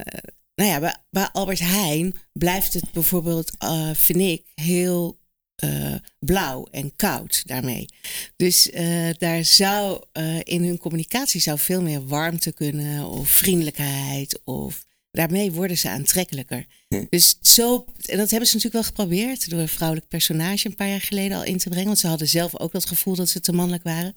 nou 0.55 0.69
ja, 0.71 0.99
bij, 1.09 1.27
Albert 1.31 1.59
Heijn 1.59 2.15
blijft 2.33 2.73
het 2.73 2.91
bijvoorbeeld, 2.91 3.51
eh, 3.57 3.89
vind 3.93 4.19
ik, 4.19 4.45
heel 4.55 5.17
blauw 6.19 6.67
en 6.71 6.95
koud 6.95 7.43
daarmee. 7.45 7.85
Dus 8.35 8.69
daar 9.17 9.45
zou 9.45 10.03
in 10.43 10.63
hun 10.63 10.77
communicatie 10.77 11.41
zou 11.41 11.59
veel 11.59 11.81
meer 11.81 12.07
warmte 12.07 12.51
kunnen 12.51 13.05
of 13.05 13.29
vriendelijkheid 13.29 14.39
of 14.43 14.85
daarmee 15.11 15.51
worden 15.51 15.77
ze 15.77 15.89
aantrekkelijker. 15.89 16.65
Dus 17.09 17.37
zo, 17.41 17.85
en 18.05 18.17
dat 18.17 18.29
hebben 18.29 18.47
ze 18.49 18.55
natuurlijk 18.55 18.73
wel 18.73 18.83
geprobeerd 18.83 19.49
door 19.49 19.59
een 19.59 19.67
vrouwelijk 19.67 20.07
personage 20.07 20.67
een 20.67 20.75
paar 20.75 20.89
jaar 20.89 21.01
geleden 21.01 21.37
al 21.37 21.43
in 21.43 21.57
te 21.57 21.69
brengen, 21.69 21.87
want 21.87 21.99
ze 21.99 22.07
hadden 22.07 22.27
zelf 22.27 22.59
ook 22.59 22.71
dat 22.71 22.85
gevoel 22.85 23.15
dat 23.15 23.29
ze 23.29 23.39
te 23.39 23.51
mannelijk 23.53 23.83
waren. 23.83 24.13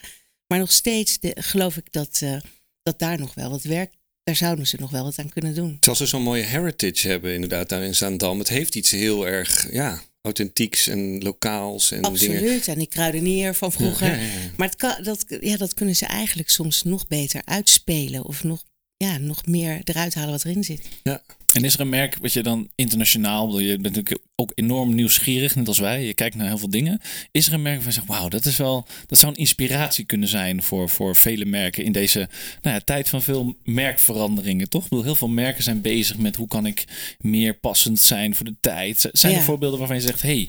Maar 0.47 0.59
nog 0.59 0.73
steeds 0.73 1.19
de- 1.19 1.37
geloof 1.39 1.77
ik 1.77 1.93
dat, 1.93 2.19
eh, 2.23 2.37
dat 2.83 2.99
daar 2.99 3.19
nog 3.19 3.35
wel 3.35 3.51
wat 3.51 3.63
werk, 3.63 3.93
daar 4.23 4.37
zouden 4.37 4.67
ze 4.67 4.77
nog 4.81 4.91
wel 4.91 5.05
wat 5.05 5.19
aan 5.19 5.29
kunnen 5.29 5.55
doen. 5.55 5.73
Terwijl 5.81 5.97
ze 5.97 6.07
zo'n 6.07 6.23
mooie 6.23 6.43
heritage 6.43 7.09
hebben 7.09 7.35
inderdaad 7.35 7.69
daar 7.69 7.83
in 7.83 7.95
Zaandam. 7.95 8.39
Het 8.39 8.49
heeft 8.49 8.75
iets 8.75 8.91
heel 8.91 9.27
erg, 9.27 9.73
ja, 9.73 10.03
authentieks 10.21 10.89
en 10.89 11.23
lokaals 11.23 11.91
en 11.91 11.97
dingen. 12.03 12.11
Absoluut. 12.11 12.69
En 12.69 12.79
die 12.79 12.87
kruidenier 12.87 13.55
van 13.55 13.73
vroeger. 13.73 14.07
Ja, 14.07 14.15
ja, 14.15 14.23
ja. 14.23 14.51
Maar 14.57 14.69
het 14.69 14.77
kan, 14.77 15.03
dat, 15.03 15.25
ja, 15.41 15.57
dat 15.57 15.75
kunnen 15.75 15.97
ze 15.97 16.07
eigenlijk 16.07 16.49
soms 16.51 16.83
nog 16.83 17.07
beter 17.07 17.43
uitspelen. 17.45 18.25
Of 18.25 18.45
nog, 18.45 18.65
ja, 19.02 19.18
nog 19.18 19.47
meer 19.47 19.80
eruit 19.85 20.14
halen 20.14 20.30
wat 20.30 20.44
erin 20.44 20.64
zit. 20.64 20.88
Ja. 21.02 21.23
En 21.52 21.64
is 21.64 21.75
er 21.75 21.80
een 21.80 21.88
merk 21.88 22.16
wat 22.21 22.32
je 22.32 22.42
dan 22.42 22.68
internationaal, 22.75 23.47
bedoel, 23.47 23.61
je 23.61 23.78
bent 23.78 23.94
natuurlijk 23.94 24.26
ook 24.37 24.52
enorm 24.54 24.94
nieuwsgierig, 24.94 25.54
net 25.54 25.68
als 25.68 25.78
wij, 25.78 26.04
je 26.04 26.14
kijkt 26.14 26.37
naar 26.37 26.47
heel 26.47 26.59
veel 26.59 26.71
dingen. 26.71 27.00
Is 27.30 27.47
er 27.47 27.52
een 27.52 27.62
merk 27.62 27.75
waarvan 27.75 27.92
je 27.92 27.99
zegt, 27.99 28.18
wauw, 28.18 28.28
dat 28.28 28.44
is 28.44 28.56
wel, 28.56 28.87
dat 29.06 29.18
zou 29.18 29.32
een 29.32 29.38
inspiratie 29.38 30.04
kunnen 30.04 30.28
zijn 30.28 30.62
voor, 30.62 30.88
voor 30.88 31.16
vele 31.16 31.44
merken 31.44 31.85
in 31.85 31.92
deze 31.92 32.28
nou 32.62 32.76
ja, 32.76 32.80
tijd 32.80 33.09
van 33.09 33.23
veel 33.23 33.56
merkveranderingen, 33.64 34.68
toch? 34.68 34.82
Ik 34.82 34.88
bedoel, 34.88 35.04
heel 35.04 35.14
veel 35.14 35.28
merken 35.28 35.62
zijn 35.62 35.80
bezig 35.80 36.18
met 36.18 36.37
hoe 36.37 36.49
kan 36.49 36.66
ik 36.66 36.85
meer 37.18 37.54
passend 37.54 38.00
zijn 38.00 38.35
voor 38.35 38.44
de 38.44 38.56
tijd. 38.61 39.09
Zijn 39.12 39.35
er 39.35 39.42
voorbeelden 39.42 39.78
waarvan 39.78 39.97
je 39.97 40.02
zegt, 40.02 40.23
hey, 40.23 40.49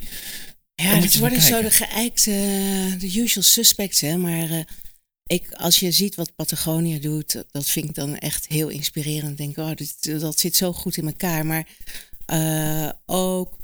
Ja, 0.75 0.95
het 0.95 1.19
worden 1.19 1.41
zo 1.41 1.61
de 1.61 1.71
geëikte, 1.71 2.31
de 2.99 3.19
usual 3.21 3.43
suspects. 3.43 4.01
Hè? 4.01 4.17
Maar 4.17 4.49
eh, 4.49 4.59
ik, 5.33 5.51
als 5.53 5.79
je 5.79 5.91
ziet 5.91 6.15
wat 6.15 6.35
Patagonia 6.35 6.99
doet, 6.99 7.43
dat 7.51 7.65
vind 7.65 7.85
ik 7.85 7.95
dan 7.95 8.17
echt 8.17 8.47
heel 8.47 8.69
inspirerend. 8.69 9.37
Denk, 9.37 9.57
oh, 9.57 9.71
dat 10.19 10.39
zit 10.39 10.55
zo 10.55 10.73
goed 10.73 10.97
in 10.97 11.05
elkaar. 11.05 11.45
Maar 11.45 11.67
eh, 12.25 12.89
ook 13.05 13.57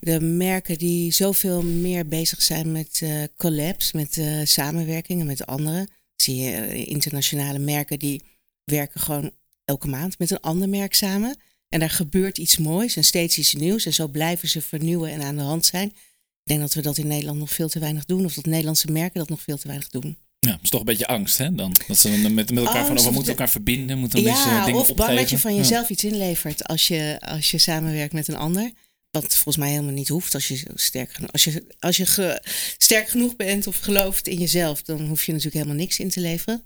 de 0.00 0.20
merken 0.20 0.78
die 0.78 1.12
zoveel 1.12 1.62
meer 1.62 2.06
bezig 2.06 2.42
zijn 2.42 2.72
met 2.72 3.00
eh, 3.02 3.22
collabs, 3.36 3.92
met 3.92 4.18
eh, 4.18 4.44
samenwerkingen 4.44 5.26
met 5.26 5.46
anderen. 5.46 5.88
Zie 6.16 6.36
je 6.36 6.84
internationale 6.84 7.58
merken 7.58 7.98
die 7.98 8.22
werken 8.64 9.00
gewoon 9.00 9.30
elke 9.64 9.88
maand 9.88 10.18
met 10.18 10.30
een 10.30 10.40
ander 10.40 10.68
merk 10.68 10.94
samen. 10.94 11.36
En 11.68 11.80
daar 11.80 11.90
gebeurt 11.90 12.38
iets 12.38 12.58
moois 12.58 12.96
en 12.96 13.04
steeds 13.04 13.38
iets 13.38 13.54
nieuws. 13.54 13.86
En 13.86 13.94
zo 13.94 14.08
blijven 14.08 14.48
ze 14.48 14.60
vernieuwen 14.60 15.10
en 15.10 15.22
aan 15.22 15.36
de 15.36 15.42
hand 15.42 15.64
zijn. 15.64 15.88
Ik 15.88 16.52
denk 16.52 16.60
dat 16.60 16.74
we 16.74 16.82
dat 16.82 16.98
in 16.98 17.06
Nederland 17.06 17.38
nog 17.38 17.50
veel 17.50 17.68
te 17.68 17.78
weinig 17.78 18.04
doen. 18.04 18.24
Of 18.24 18.34
dat 18.34 18.46
Nederlandse 18.46 18.90
merken 18.90 19.18
dat 19.18 19.28
nog 19.28 19.42
veel 19.42 19.56
te 19.56 19.66
weinig 19.66 19.88
doen. 19.88 20.16
Ja, 20.46 20.52
het 20.52 20.62
is 20.62 20.70
toch 20.70 20.80
een 20.80 20.86
beetje 20.86 21.06
angst, 21.06 21.38
hè? 21.38 21.54
Dan. 21.54 21.76
Dat 21.86 21.98
ze 21.98 22.10
dan 22.22 22.34
met, 22.34 22.50
met 22.50 22.64
elkaar 22.64 22.74
Angst 22.74 22.86
van, 22.88 22.96
oh, 22.98 23.04
we 23.04 23.10
moeten 23.10 23.32
elkaar 23.32 23.48
verbinden, 23.50 23.98
moeten 23.98 24.22
Ja, 24.22 24.58
eh, 24.58 24.64
dingen 24.64 24.80
of 24.80 24.94
bang 24.94 25.18
dat 25.18 25.30
je 25.30 25.38
van 25.38 25.50
Ja. 25.54 25.60
jezelf 25.60 25.88
iets 25.90 26.04
inlevert 26.04 26.64
als 26.64 26.88
je, 26.88 27.20
als 27.20 27.50
je 27.50 27.58
samenwerkt 27.58 28.12
met 28.12 28.28
een 28.28 28.36
ander. 28.36 28.70
Wat 29.10 29.34
volgens 29.34 29.56
mij 29.56 29.70
helemaal 29.70 29.92
niet 29.92 30.08
hoeft 30.08 30.34
als 30.34 30.48
je 30.48 30.62
sterk 30.74 31.12
genoeg, 31.12 31.32
als 31.32 31.44
je, 31.44 31.66
als 31.78 31.96
je 31.96 32.06
ge- 32.06 32.42
sterk 32.78 33.08
genoeg 33.08 33.36
bent 33.36 33.66
of 33.66 33.78
gelooft 33.78 34.28
in 34.28 34.38
jezelf, 34.38 34.82
dan 34.82 35.06
hoef 35.06 35.24
je 35.24 35.32
natuurlijk 35.32 35.56
helemaal 35.62 35.82
niks 35.82 35.98
in 35.98 36.08
te 36.08 36.20
leveren. 36.20 36.64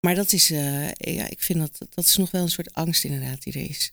Maar 0.00 0.14
dat 0.14 0.32
is, 0.32 0.50
eh, 0.50 0.88
ja, 0.92 1.28
ik 1.30 1.40
vind 1.40 1.58
dat 1.58 1.78
dat 1.94 2.04
is 2.04 2.16
nog 2.16 2.30
wel 2.30 2.42
een 2.42 2.48
soort 2.50 2.74
angst 2.74 3.04
inderdaad 3.04 3.42
die 3.42 3.52
er 3.52 3.70
is. 3.70 3.88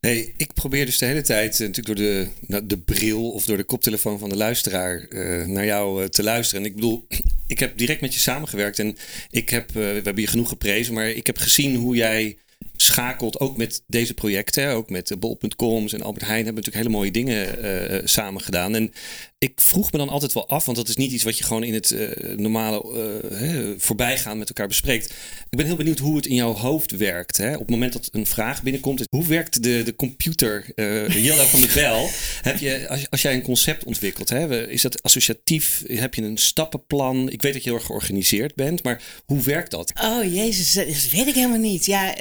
Hey, 0.00 0.34
ik 0.36 0.52
probeer 0.52 0.86
dus 0.86 0.98
de 0.98 1.06
hele 1.06 1.22
tijd 1.22 1.60
eh, 1.60 1.66
natuurlijk 1.66 1.86
door 1.86 2.06
de, 2.06 2.28
nou, 2.46 2.66
de 2.66 2.78
bril 2.78 3.30
of 3.30 3.44
door 3.44 3.56
de 3.56 3.64
koptelefoon 3.64 4.18
van 4.18 4.28
de 4.28 4.36
luisteraar 4.36 5.00
eh, 5.00 5.46
naar 5.46 5.64
jou 5.64 6.02
eh, 6.02 6.08
te 6.08 6.22
luisteren. 6.22 6.62
En 6.62 6.68
ik 6.68 6.74
bedoel, 6.74 7.06
ik 7.46 7.58
heb 7.58 7.78
direct 7.78 8.00
met 8.00 8.14
je 8.14 8.20
samengewerkt 8.20 8.78
en 8.78 8.96
ik 9.30 9.48
heb, 9.48 9.70
we 9.70 9.80
hebben 9.80 10.20
je 10.20 10.26
genoeg 10.26 10.48
geprezen, 10.48 10.94
maar 10.94 11.08
ik 11.08 11.26
heb 11.26 11.38
gezien 11.38 11.76
hoe 11.76 11.96
jij 11.96 12.36
schakelt 12.82 13.40
ook 13.40 13.56
met 13.56 13.82
deze 13.86 14.14
projecten. 14.14 14.68
Ook 14.70 14.90
met 14.90 15.06
de 15.06 15.16
bol.coms 15.16 15.92
en 15.92 16.02
Albert 16.02 16.26
Heijn 16.26 16.44
hebben 16.44 16.54
natuurlijk 16.54 16.84
hele 16.84 16.96
mooie 16.96 17.10
dingen 17.10 17.62
eh, 17.62 18.00
samen 18.04 18.40
gedaan. 18.40 18.74
En 18.74 18.92
ik 19.38 19.52
vroeg 19.60 19.92
me 19.92 19.98
dan 19.98 20.08
altijd 20.08 20.32
wel 20.32 20.48
af, 20.48 20.64
want 20.64 20.76
dat 20.76 20.88
is 20.88 20.96
niet 20.96 21.12
iets 21.12 21.22
wat 21.22 21.38
je 21.38 21.44
gewoon 21.44 21.64
in 21.64 21.74
het 21.74 21.90
eh, 21.90 22.36
normale 22.36 22.92
eh, 23.30 23.68
voorbijgaan 23.78 24.38
met 24.38 24.48
elkaar 24.48 24.68
bespreekt. 24.68 25.10
Ik 25.50 25.56
ben 25.56 25.66
heel 25.66 25.76
benieuwd 25.76 25.98
hoe 25.98 26.16
het 26.16 26.26
in 26.26 26.34
jouw 26.34 26.52
hoofd 26.52 26.96
werkt. 26.96 27.36
Hè? 27.36 27.52
Op 27.52 27.58
het 27.58 27.70
moment 27.70 27.92
dat 27.92 28.08
een 28.12 28.26
vraag 28.26 28.62
binnenkomt, 28.62 29.02
hoe 29.10 29.26
werkt 29.26 29.62
de, 29.62 29.82
de 29.84 29.96
computer? 29.96 30.64
eh 30.74 31.24
Jelle 31.24 31.46
van 31.46 31.60
de 31.60 31.70
Bel, 31.74 32.08
heb 32.50 32.58
je, 32.58 32.88
als, 32.88 33.10
als 33.10 33.22
jij 33.22 33.34
een 33.34 33.42
concept 33.42 33.84
ontwikkelt, 33.84 34.28
hè, 34.28 34.68
is 34.68 34.82
dat 34.82 35.02
associatief? 35.02 35.82
Heb 35.86 36.14
je 36.14 36.22
een 36.22 36.38
stappenplan? 36.38 37.30
Ik 37.30 37.42
weet 37.42 37.52
dat 37.52 37.62
je 37.62 37.68
heel 37.68 37.78
erg 37.78 37.86
georganiseerd 37.86 38.54
bent, 38.54 38.82
maar 38.82 39.02
hoe 39.24 39.42
werkt 39.42 39.70
dat? 39.70 39.92
Oh 40.02 40.34
jezus, 40.34 40.72
dat 40.72 41.10
weet 41.10 41.26
ik 41.26 41.34
helemaal 41.34 41.58
niet. 41.58 41.86
Ja, 41.86 42.14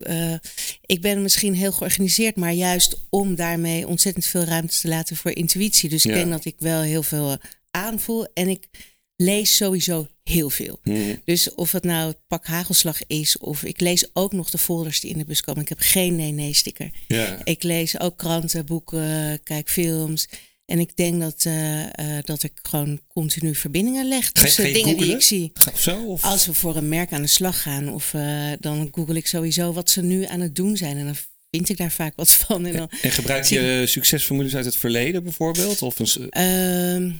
eh, 0.00 0.32
eh, 0.32 0.38
ik 0.86 1.00
ben 1.00 1.22
misschien 1.22 1.54
heel 1.54 1.72
georganiseerd, 1.72 2.36
maar 2.36 2.52
juist 2.52 2.96
om 3.10 3.34
daarmee 3.34 3.86
ontzettend 3.86 4.26
veel 4.26 4.44
ruimte 4.44 4.78
te 4.80 4.88
laten 4.88 5.16
voor 5.16 5.30
intuïtie. 5.30 5.88
Dus 5.88 6.04
ik 6.04 6.10
Ja. 6.10 6.16
denk 6.16 6.30
dat 6.30 6.44
ik 6.44 6.54
wel 6.58 6.80
heel 6.80 7.02
veel 7.02 7.36
aanvoel 7.70 8.26
en 8.34 8.48
ik 8.48 8.68
lees 9.16 9.56
sowieso 9.56 10.06
heel 10.22 10.50
veel. 10.50 10.80
Dus 11.24 11.54
of 11.54 11.72
het 11.72 11.84
nou 11.84 12.08
het 12.08 12.18
pak 12.26 12.46
hagelslag 12.46 13.06
is, 13.06 13.38
of 13.38 13.62
ik 13.62 13.80
lees 13.80 14.10
ook 14.12 14.32
nog 14.32 14.50
de 14.50 14.58
folders 14.58 15.00
die 15.00 15.10
in 15.10 15.18
de 15.18 15.24
bus 15.24 15.40
komen. 15.40 15.62
Ik 15.62 15.68
heb 15.68 15.78
geen 15.80 16.16
nee-nee-sticker. 16.16 16.90
Ja. 17.08 17.38
Ik 17.44 17.62
lees 17.62 18.00
ook 18.00 18.16
kranten, 18.18 18.66
boeken, 18.66 19.42
kijk 19.42 19.68
films. 19.70 20.28
En 20.70 20.78
ik 20.78 20.96
denk 20.96 21.20
dat, 21.20 21.44
eh, 21.44 21.82
eh, 21.82 22.24
dat 22.24 22.42
ik 22.42 22.52
gewoon 22.62 23.00
continu 23.08 23.54
verbindingen 23.54 24.08
leg 24.08 24.32
tussen 24.32 24.72
dingen 24.72 24.96
die 24.96 25.12
ik 25.12 25.22
zie. 25.22 25.52
Of 25.72 25.80
zo? 25.80 26.04
Of? 26.04 26.24
Als 26.24 26.46
we 26.46 26.54
voor 26.54 26.76
een 26.76 26.88
merk 26.88 27.12
aan 27.12 27.22
de 27.22 27.28
slag 27.28 27.62
gaan, 27.62 27.92
of 27.92 28.14
eh, 28.14 28.52
dan 28.60 28.88
google 28.92 29.16
ik 29.16 29.26
sowieso 29.26 29.72
wat 29.72 29.90
ze 29.90 30.02
nu 30.02 30.24
aan 30.24 30.40
het 30.40 30.56
doen 30.56 30.76
zijn. 30.76 30.96
En 30.96 31.04
dan 31.04 31.14
vind 31.50 31.68
ik 31.68 31.76
daar 31.76 31.90
vaak 31.90 32.12
wat 32.16 32.30
van. 32.30 32.66
En 32.66 32.76
dan, 32.76 32.90
En 33.02 33.10
gebruik 33.10 33.44
je 33.44 33.84
succesformules 33.86 34.56
uit 34.56 34.64
het 34.64 34.76
verleden 34.76 35.22
bijvoorbeeld? 35.22 35.82
Of 35.82 35.98
een, 35.98 36.30
Ehm, 36.30 37.10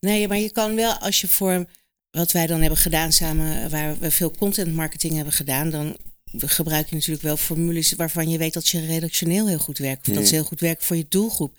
nee, 0.00 0.28
maar 0.28 0.38
je 0.38 0.52
kan 0.52 0.74
wel 0.74 0.92
als 0.92 1.20
je 1.20 1.28
voor 1.28 1.66
wat 2.10 2.32
wij 2.32 2.46
dan 2.46 2.60
hebben 2.60 2.78
gedaan 2.78 3.12
samen, 3.12 3.70
waar 3.70 3.98
we 3.98 4.10
veel 4.10 4.30
content 4.30 4.74
marketing 4.74 5.14
hebben 5.14 5.32
gedaan, 5.32 5.70
dan 5.70 5.96
gebruik 6.36 6.88
je 6.88 6.94
natuurlijk 6.94 7.22
wel 7.22 7.36
formules 7.36 7.92
waarvan 7.92 8.28
je 8.28 8.38
weet 8.38 8.54
dat 8.54 8.66
ze 8.66 8.86
redactioneel 8.86 9.48
heel 9.48 9.58
goed 9.58 9.78
werken. 9.78 10.12
Of 10.12 10.18
dat 10.18 10.28
ze 10.28 10.34
heel 10.34 10.44
goed 10.44 10.60
werken 10.60 10.86
voor 10.86 10.96
je 10.96 11.06
doelgroep. 11.08 11.56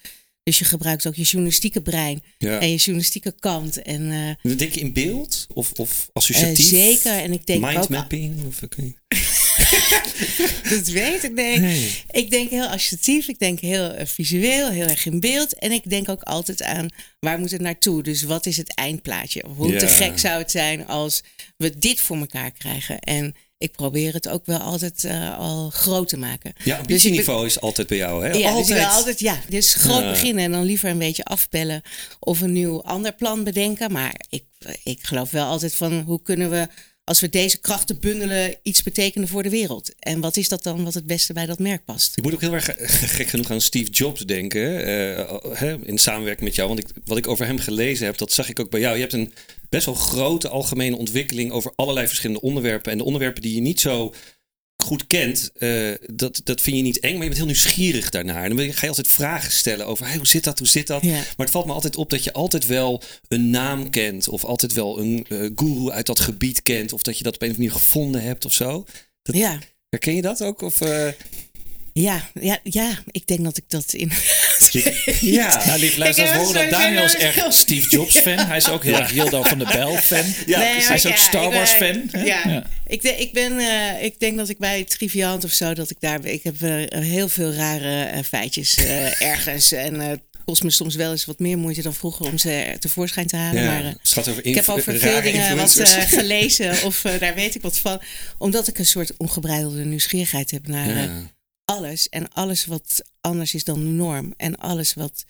Dus 0.50 0.60
je 0.60 0.66
gebruikt 0.66 1.08
ook 1.08 1.16
je 1.16 1.24
journalistieke 1.24 1.82
brein 1.82 2.24
ja. 2.38 2.60
en 2.60 2.70
je 2.70 2.76
journalistieke 2.76 3.36
kant. 3.40 3.82
En 3.82 4.12
eh, 4.44 4.58
Denk 4.58 4.74
je 4.74 4.80
in 4.80 4.94
beeld 4.94 5.48
of, 5.54 5.72
of 5.72 5.92
eh, 5.92 6.10
associatief? 6.14 6.66
zeker. 6.66 7.12
En 7.12 7.34
ik 7.34 7.46
denk 7.46 7.62
Mindmapping? 7.62 8.46
Of. 8.48 8.60
Dat 10.70 10.88
weet 10.88 11.24
ik, 11.24 11.32
nee. 11.32 11.60
Nee. 11.60 12.04
Ik 12.12 12.30
denk 12.30 12.50
heel 12.50 12.66
associatief, 12.66 13.28
ik 13.28 13.40
denk 13.40 13.60
heel 13.60 13.92
eh, 13.92 14.06
visueel, 14.06 14.70
heel 14.70 14.88
erg 14.88 15.06
in 15.06 15.20
beeld. 15.20 15.54
En 15.54 15.72
ik 15.72 15.90
denk 15.90 16.10
ook 16.10 16.22
altijd 16.22 16.64
aan 16.64 16.90
waar 17.20 17.40
moet 17.40 17.52
het 17.52 17.62
naartoe? 17.62 18.04
Dus 18.04 18.24
wat 18.24 18.46
is 18.46 18.58
het 18.58 18.76
eindplaatje? 18.76 19.44
Hoe 19.56 19.76
te 19.76 19.88
gek 19.88 20.20
zou 20.20 20.38
het 20.38 20.52
zijn 20.52 20.88
als 20.88 21.24
we 21.58 21.78
dit 21.78 22.02
voor 22.02 22.18
elkaar 22.18 22.52
krijgen? 22.52 23.00
En 23.00 23.36
ik 23.60 23.72
probeer 23.72 24.14
het 24.14 24.28
ook 24.30 24.46
wel 24.46 24.58
altijd 24.60 25.04
eh, 25.04 25.38
al 25.38 25.70
groot 25.70 26.08
te 26.10 26.18
maken. 26.18 26.54
Ja, 26.56 26.64
Dus 26.64 26.66
ik 26.66 26.76
ben- 26.76 26.78
ambitieniveau 26.80 27.46
is 27.46 27.60
altijd 27.62 27.88
bij 27.88 27.98
jou, 27.98 28.26
hè? 28.26 28.32
ja, 28.32 28.50
altijd. 28.50 28.68
Dus, 28.68 28.76
ik 28.76 28.82
wil 28.82 28.86
altijd, 28.92 29.20
ja, 29.20 29.40
dus 29.50 29.74
groot 29.74 30.02
Ja. 30.04 30.10
beginnen 30.12 30.44
en 30.44 30.52
dan 30.52 30.64
liever 30.64 30.90
een 30.90 30.98
beetje 30.98 31.24
afpellen 31.24 31.82
of 32.20 32.42
een 32.42 32.52
nieuw 32.52 32.84
ander 32.84 33.14
plan 33.14 33.44
bedenken. 33.44 33.92
Maar 33.92 34.16
ik, 34.30 34.44
ik 34.84 35.00
geloof 35.02 35.32
wel 35.32 35.46
altijd 35.46 35.76
van 35.76 36.00
hoe 36.02 36.22
kunnen 36.22 36.50
we, 36.50 36.68
als 37.04 37.20
we 37.20 37.30
deze 37.30 37.58
krachten 37.60 38.00
bundelen, 38.00 38.56
iets 38.64 38.84
betekenen 38.84 39.28
voor 39.28 39.44
de 39.44 39.50
wereld. 39.50 39.94
En 40.00 40.20
wat 40.20 40.38
is 40.38 40.50
dat 40.50 40.64
dan 40.64 40.84
wat 40.84 40.94
het 40.94 41.06
beste 41.06 41.34
bij 41.34 41.46
dat 41.46 41.60
merk 41.60 41.86
past? 41.86 42.18
Ik 42.18 42.24
moet 42.24 42.34
ook 42.34 42.42
heel 42.42 42.54
erg 42.54 42.70
gek 43.16 43.28
genoeg 43.28 43.52
aan 43.52 43.62
Steve 43.62 43.92
Jobs 43.92 44.22
denken. 44.26 44.86
eh, 44.86 45.36
hè, 45.54 45.86
in 45.86 45.98
samenwerking 45.98 46.46
met 46.48 46.56
jou. 46.56 46.68
Want 46.68 46.80
ik, 46.80 46.88
wat 47.06 47.18
ik 47.18 47.28
over 47.28 47.46
hem 47.46 47.60
gelezen 47.60 48.06
heb, 48.06 48.18
dat 48.18 48.32
zag 48.34 48.50
ik 48.50 48.60
ook 48.60 48.70
bij 48.70 48.80
jou. 48.80 48.96
Je 48.96 49.02
hebt 49.02 49.14
een 49.14 49.34
best 49.70 49.86
wel 49.86 49.96
grote 49.96 50.50
algemene 50.50 50.98
ontwikkeling 50.98 51.52
over 51.52 51.74
allerlei 51.76 52.08
verschillende 52.08 52.42
onderwerpen. 52.42 52.92
En 52.92 52.98
de 52.98 53.04
onderwerpen 53.04 53.42
die 53.42 53.56
je 53.56 53.62
niet 53.62 53.80
zo 53.80 54.14
goed 54.84 55.08
kent, 55.08 55.52
eh, 55.54 55.92
dat, 56.14 56.42
dat 56.44 56.62
vind 56.62 56.76
je 56.76 56.82
niet 56.82 57.00
eng. 57.00 57.12
Maar 57.14 57.22
je 57.22 57.28
bent 57.28 57.38
heel 57.38 57.46
nieuwsgierig 57.46 58.10
daarnaar. 58.10 58.44
En 58.44 58.56
dan 58.56 58.74
ga 58.74 58.82
je 58.82 58.88
altijd 58.88 59.08
vragen 59.08 59.52
stellen 59.52 59.86
over 59.88 60.08
hey, 60.08 60.18
hoe 60.18 60.28
zit 60.28 60.44
dat, 60.44 60.60
hoe 60.60 60.68
zit 60.68 60.88
dat. 60.88 61.02
Ja. 61.02 61.12
Maar 61.12 61.34
het 61.38 61.50
valt 61.50 61.66
me 61.66 61.74
altijd 61.74 61.96
op 61.96 62.10
dat 62.10 62.24
je 62.24 62.34
altijd 62.34 62.66
wel 62.66 63.04
een 63.28 63.50
naam 63.50 63.90
kent. 63.90 64.28
Of 64.28 64.46
altijd 64.46 64.74
wel 64.74 65.00
een 65.00 65.26
eh 65.30 65.50
guru 65.56 65.90
uit 65.90 66.06
dat 66.06 66.20
gebied 66.20 66.64
kent. 66.64 66.94
Of 66.94 67.02
dat 67.02 67.18
je 67.18 67.24
dat 67.24 67.36
op 67.36 67.42
een 67.42 67.50
of 67.50 67.56
andere 67.56 67.70
manier 67.74 67.86
gevonden 67.86 68.22
hebt 68.22 68.46
of 68.46 68.54
zo. 68.54 68.86
Dat, 69.22 69.36
Ja. 69.36 69.60
Herken 69.90 70.16
je 70.16 70.22
dat 70.22 70.44
ook? 70.44 70.62
Of, 70.62 70.82
eh, 70.82 71.08
Ja, 72.02 72.30
ja, 72.42 72.60
ja, 72.64 72.90
ik 73.12 73.28
denk 73.28 73.44
dat 73.44 73.58
ik 73.58 73.64
dat 73.68 73.94
in. 73.94 74.12
ja. 75.22 75.66
Nou, 75.66 75.80
luisteraars, 75.80 76.18
heb 76.18 76.34
horen 76.34 76.54
dat 76.54 76.70
Daniel 76.82 77.04
is 77.04 77.16
erg 77.16 77.54
Steve 77.54 77.90
Jobs 77.90 78.18
fan. 78.18 78.38
Hij 78.40 78.58
is 78.58 78.70
ook 78.70 78.84
heel 78.84 78.96
erg 78.96 79.12
Hildo 79.12 79.44
van 79.44 79.58
de 79.60 79.66
Bijl 79.66 79.96
fan. 79.98 80.24
Ja, 80.46 80.60
Nee. 80.60 80.68
Hij 80.84 80.96
is 80.96 81.06
ook 81.06 81.12
ja, 81.12 81.18
Star 81.18 81.50
ben- 81.50 81.58
Wars 81.58 81.72
fan. 81.72 82.04
hè? 82.12 82.24
Ja, 82.24 82.42
Ja. 82.48 82.64
Ik, 82.88 83.02
de- 83.02 83.16
ik, 83.18 83.34
ben, 83.34 83.60
eh, 83.60 84.04
ik 84.04 84.20
denk 84.20 84.38
dat 84.38 84.50
ik 84.50 84.58
bij 84.58 84.84
Triviant 84.84 85.44
of 85.44 85.52
zo, 85.52 85.74
dat 85.74 85.90
ik 85.90 85.98
daar. 86.00 86.26
Ik 86.26 86.44
heb 86.44 86.62
eh, 86.62 87.00
heel 87.02 87.30
veel 87.30 87.54
rare 87.54 88.04
eh, 88.04 88.24
feitjes 88.24 88.76
eh, 88.76 89.22
ergens. 89.22 89.72
En 89.72 90.02
eh, 90.02 90.08
het 90.08 90.20
kost 90.46 90.64
me 90.64 90.72
soms 90.72 90.96
wel 90.96 91.12
eens 91.12 91.26
wat 91.26 91.40
meer 91.40 91.58
moeite 91.58 91.82
dan 91.82 91.94
vroeger 91.94 92.26
om 92.26 92.38
ze 92.38 92.76
tevoorschijn 92.80 93.28
te 93.28 93.36
halen. 93.36 93.64
Ja, 93.64 93.72
maar, 93.82 93.94
over 94.30 94.46
ik 94.46 94.56
heb 94.56 94.70
over 94.70 95.00
veel 95.00 95.22
dingen 95.22 95.56
wat 95.58 95.76
eh, 95.76 96.02
gelezen 96.02 96.84
of 96.84 97.02
daar 97.20 97.36
weet 97.36 97.56
ik 97.56 97.62
wat 97.62 97.78
van. 97.80 98.02
Omdat 98.38 98.68
ik 98.68 98.78
een 98.78 98.86
soort 98.86 99.12
ongebreidelde 99.18 99.86
nieuwsgierigheid 99.86 100.52
heb 100.52 100.68
naar 100.68 100.90
eh, 100.90 100.96
Ja. 101.04 101.10
Alles. 101.76 102.10
En 102.10 102.32
alles 102.34 102.66
wat 102.66 103.02
anders 103.22 103.54
is 103.54 103.64
dan 103.64 103.80
de 103.80 103.90
norm. 103.90 104.34
En 104.38 104.56
alles 104.58 104.94
wat, 104.94 105.24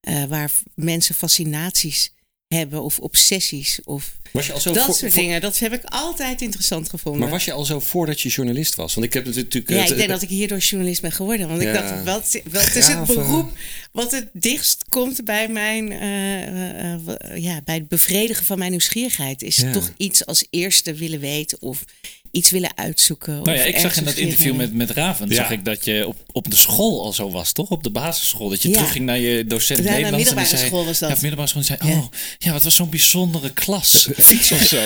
eh, 0.00 0.24
waar 0.24 0.50
mensen 0.74 1.14
fascinaties 1.14 2.14
hebben 2.48 2.82
of 2.82 2.98
obsessies 2.98 3.80
of 3.84 4.16
Was 4.32 4.46
je 4.46 4.52
al 4.52 4.60
zo 4.60 4.72
dat 4.72 4.84
voor- 4.84 4.94
soort 4.94 5.12
voor- 5.12 5.20
dingen. 5.20 5.40
Dat 5.40 5.58
heb 5.58 5.72
ik 5.72 5.84
altijd 5.84 6.40
interessant 6.42 6.88
gevonden. 6.88 7.20
Maar 7.20 7.30
was 7.30 7.44
je 7.44 7.52
al 7.52 7.64
zo 7.64 7.80
voordat 7.80 8.20
je 8.20 8.28
journalist 8.28 8.74
was? 8.74 8.94
Want 8.94 9.06
ik 9.06 9.12
heb 9.12 9.24
natuurlijk... 9.24 9.68
ja, 9.68 9.76
het- 9.76 9.90
ik 9.90 9.96
denk 9.96 10.08
dat 10.08 10.22
ik 10.22 10.28
hierdoor 10.28 10.58
journalist 10.58 11.00
ben 11.00 11.12
geworden. 11.12 11.48
Want 11.48 11.62
Ja. 11.62 11.68
ik 11.68 11.74
dacht, 11.74 12.04
wat, 12.04 12.40
wat 12.52 12.74
is 12.74 12.86
het 12.86 13.04
beroep 13.06 13.52
wat 13.92 14.10
het 14.12 14.28
dichtst 14.32 14.84
komt 14.88 15.24
bij 15.24 15.48
mijn, 15.48 15.92
eh, 15.92 16.42
eh, 16.42 16.94
eh, 16.94 17.42
ja, 17.42 17.60
bij 17.62 17.74
het 17.74 17.88
bevredigen 17.88 18.44
van 18.46 18.58
mijn 18.58 18.70
nieuwsgierigheid? 18.70 19.42
Is 19.42 19.56
Ja. 19.56 19.72
toch 19.72 19.90
iets 19.96 20.26
als 20.26 20.46
eerste 20.50 20.94
willen 20.94 21.20
weten 21.20 21.60
of 21.62 21.84
iets 22.30 22.50
willen 22.50 22.70
uitzoeken. 22.76 23.42
Nou 23.42 23.56
ja, 23.56 23.64
ik 23.64 23.78
zag 23.78 23.96
in 23.96 24.04
dat 24.04 24.14
interview 24.16 24.54
met, 24.54 24.74
met 24.74 24.90
Raven, 24.90 25.28
Ja. 25.28 25.34
zag 25.34 25.50
ik 25.50 25.64
dat 25.64 25.84
je 25.84 26.06
op, 26.06 26.16
op 26.32 26.50
de 26.50 26.56
school 26.56 27.04
al 27.04 27.12
zo 27.12 27.30
was, 27.30 27.52
toch? 27.52 27.68
Op 27.70 27.82
de 27.82 27.90
basisschool. 27.90 28.48
Dat 28.48 28.62
je 28.62 28.68
Ja. 28.68 28.74
terugging 28.74 29.04
naar 29.04 29.18
je 29.18 29.44
docent 29.46 29.84
Ja, 29.84 29.90
Nederlands. 29.90 30.32
en 30.32 30.46
zei, 30.46 30.66
school 30.66 30.84
was 30.84 30.98
dat. 30.98 31.08
Ja, 31.08 31.14
op 31.14 31.20
middelbare 31.20 31.48
school. 31.48 31.62
Zei, 31.62 31.78
Ja. 31.84 31.90
oh, 31.98 32.06
ja, 32.38 32.52
wat 32.52 32.62
was 32.62 32.74
zo'n 32.74 32.88
bijzondere 32.90 33.52
klas. 33.52 34.08
Fietsen 34.18 34.56
of 34.56 34.62
zo. 34.62 34.76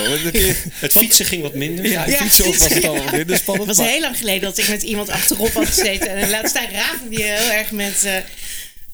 Het 0.73 0.93
fietsen 0.93 1.25
ging 1.27 1.43
wat 1.43 1.55
minder. 1.55 1.87
Ja, 1.91 2.07
Ja, 2.07 2.19
fietsen 2.23 2.47
was 2.47 2.69
het 2.69 2.85
al 2.85 2.93
precies. 2.95 3.11
minder 3.13 3.37
spannend. 3.37 3.69
Het 3.69 3.77
was 3.77 3.85
maar- 3.87 3.95
heel 3.95 4.03
lang 4.05 4.17
geleden 4.19 4.41
dat 4.41 4.59
ik 4.59 4.69
met 4.69 4.83
iemand 4.83 5.09
achterop 5.09 5.53
had 5.53 5.67
gezeten. 5.67 6.15
En 6.17 6.31
laat 6.31 6.49
staan 6.49 6.69
Raven 6.73 7.09
die 7.09 7.23
heel 7.23 7.51
erg 7.51 7.71
met, 7.71 8.05
eh 8.05 8.15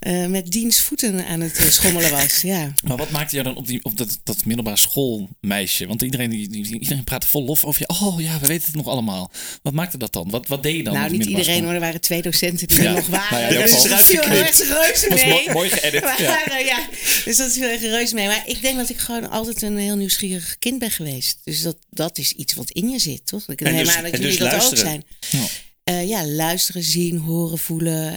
eh, 0.06 0.26
met 0.26 0.50
diens 0.50 0.80
voeten 0.80 1.26
aan 1.26 1.40
het 1.40 1.56
eh, 1.56 1.66
schommelen 1.70 2.10
was. 2.10 2.40
Ja. 2.52 2.72
Maar 2.84 2.96
wat 2.96 3.10
maakte 3.10 3.34
jou 3.34 3.46
dan 3.46 3.56
op, 3.56 3.66
die, 3.66 3.84
op 3.84 3.96
dat, 3.96 4.18
dat 4.24 4.44
middelbare 4.44 4.76
schoolmeisje? 4.76 5.86
Want 5.86 6.02
iedereen, 6.02 6.30
die, 6.30 6.48
die- 6.48 6.78
iedereen 6.78 7.04
praat 7.04 7.24
vol 7.24 7.44
lof 7.44 7.64
over 7.64 7.80
je. 7.80 7.88
Oh 8.00 8.20
ja, 8.20 8.40
we 8.40 8.46
weten 8.46 8.66
het 8.66 8.74
nog 8.74 8.86
allemaal. 8.86 9.30
Wat 9.62 9.72
maakte 9.72 9.98
dat 9.98 10.12
dan? 10.12 10.30
Wat, 10.30 10.46
wat 10.46 10.62
deed 10.62 10.76
je 10.76 10.82
dan? 10.82 10.94
nou, 10.94 11.10
niet 11.10 11.24
iedereen 11.24 11.64
hoor. 11.64 11.72
Er 11.72 11.80
waren 11.80 12.00
twee 12.00 12.22
docenten 12.22 12.68
die 12.68 12.82
Ja. 12.82 12.84
er 12.88 12.92
nog 12.94 13.06
waren. 13.06 13.40
Nou 13.40 13.54
ja, 13.54 13.60
dus 13.60 13.70
dat 13.70 13.80
geval. 13.80 13.98
viel 13.98 14.20
echt 14.42 14.58
reuze 14.60 15.06
mee. 15.08 15.24
Dat 15.24 15.34
was 15.34 15.44
mo- 15.46 15.52
mooi 15.52 15.70
geëdit. 15.70 16.02
Maar, 16.02 16.22
Ja. 16.22 16.58
ja. 16.58 16.78
Dus 17.24 17.36
dat 17.36 17.50
is 17.50 17.56
heel 17.56 17.68
erg 17.68 17.80
reus 17.80 18.12
mee. 18.12 18.26
Maar 18.26 18.42
ik 18.46 18.62
denk 18.62 18.76
dat 18.76 18.88
ik 18.90 18.98
gewoon 18.98 19.30
altijd 19.30 19.62
een 19.62 19.76
heel 19.78 19.96
nieuwsgierig 19.96 20.56
kind 20.58 20.78
ben 20.78 20.90
geweest. 20.90 21.38
Dus 21.44 21.62
dat, 21.62 21.76
dat 21.90 22.18
is 22.18 22.32
iets 22.32 22.54
wat 22.54 22.70
in 22.70 22.88
je 22.88 22.98
zit, 22.98 23.26
toch? 23.26 23.48
Ik 23.48 23.60
neem 23.60 23.76
dus- 23.76 23.96
aan 23.96 24.02
dat 24.02 24.10
jullie 24.12 24.26
dus 24.26 24.36
dat 24.38 24.46
ook 24.46 24.52
luisteren. 24.52 24.84
zijn. 24.86 25.04
Ja. 25.30 25.46
Eh, 25.84 26.08
ja, 26.08 26.26
luisteren, 26.26 26.82
zien, 26.82 27.18
horen, 27.18 27.58
voelen. 27.58 28.14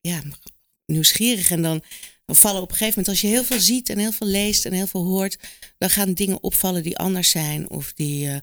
Ja, 0.00 0.22
nieuwsgierig. 0.86 1.50
En 1.50 1.62
dan 1.62 1.82
vallen 2.26 2.62
op 2.62 2.70
een 2.70 2.76
gegeven 2.76 2.98
moment, 2.98 3.08
als 3.08 3.20
je 3.20 3.36
heel 3.36 3.44
veel 3.44 3.60
ziet 3.60 3.88
en 3.88 3.98
heel 3.98 4.12
veel 4.12 4.26
leest 4.26 4.64
en 4.64 4.72
heel 4.72 4.86
veel 4.86 5.04
hoort, 5.04 5.38
dan 5.78 5.90
gaan 5.90 6.14
dingen 6.14 6.42
opvallen 6.42 6.82
die 6.82 6.98
anders 6.98 7.30
zijn 7.30 7.70
of 7.70 7.92
die, 7.92 8.28
eh, 8.28 8.36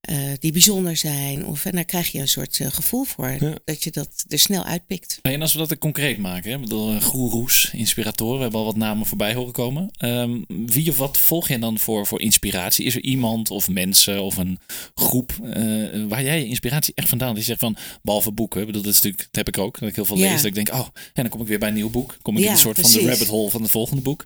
eh, 0.00 0.18
die 0.38 0.52
bijzonder 0.52 0.96
zijn. 0.96 1.46
Of, 1.46 1.64
en 1.64 1.72
daar 1.72 1.84
krijg 1.84 2.12
je 2.12 2.18
een 2.18 2.28
soort 2.28 2.60
eh, 2.60 2.66
gevoel 2.70 3.04
voor, 3.04 3.36
Ja. 3.40 3.54
dat 3.64 3.84
je 3.84 3.90
dat 3.90 4.24
er 4.28 4.38
snel 4.38 4.64
uitpikt. 4.64 5.18
En 5.22 5.40
als 5.42 5.52
we 5.52 5.58
dat 5.58 5.78
concreet 5.78 6.18
maken, 6.18 6.50
hè? 6.50 6.56
Ik 6.56 6.62
bedoel, 6.62 6.92
eh, 6.94 7.02
goeroes, 7.02 7.70
inspiratoren, 7.72 8.36
we 8.36 8.42
hebben 8.42 8.60
al 8.60 8.66
wat 8.66 8.76
namen 8.76 9.06
voorbij 9.06 9.34
horen 9.34 9.52
komen. 9.52 9.90
Ehm, 9.98 10.40
wie 10.66 10.90
of 10.90 10.96
wat 10.96 11.18
volg 11.18 11.48
je 11.48 11.58
dan 11.58 11.78
voor, 11.78 12.06
voor 12.06 12.20
inspiratie? 12.20 12.84
Is 12.84 12.94
er 12.94 13.02
iemand 13.02 13.50
of 13.50 13.68
mensen 13.68 14.22
of 14.22 14.36
een 14.36 14.58
groep 14.94 15.32
eh, 15.42 15.62
waar 16.08 16.22
jij 16.22 16.38
je 16.38 16.46
inspiratie 16.46 16.94
echt 16.96 17.08
vandaan? 17.08 17.34
Die 17.34 17.44
zegt 17.44 17.60
van, 17.60 17.76
behalve 18.02 18.32
boeken, 18.32 18.60
ik 18.60 18.66
bedoel, 18.66 18.82
dat, 18.82 18.92
is 18.92 19.00
natuurlijk, 19.00 19.22
dat 19.30 19.46
heb 19.46 19.48
ik 19.56 19.58
ook, 19.62 19.78
dat 19.78 19.88
ik 19.88 19.94
heel 19.94 20.04
veel 20.04 20.16
Ja. 20.16 20.22
lees, 20.30 20.36
dat 20.36 20.44
ik 20.44 20.54
denk, 20.54 20.68
oh, 20.72 20.86
en 21.12 21.22
dan 21.22 21.28
kom 21.28 21.40
ik 21.40 21.46
weer 21.46 21.58
bij 21.58 21.68
een 21.68 21.74
nieuw 21.74 21.90
boek. 21.90 22.16
Kom 22.22 22.36
ik 22.36 22.44
in 22.44 22.50
een 22.50 22.56
soort 22.58 22.80
van 22.80 22.90
de 22.90 23.00
rabbit 23.08 23.28
hole 23.28 23.50
van 23.50 23.62
het 23.62 23.70
volgende 23.70 24.02
boek. 24.02 24.24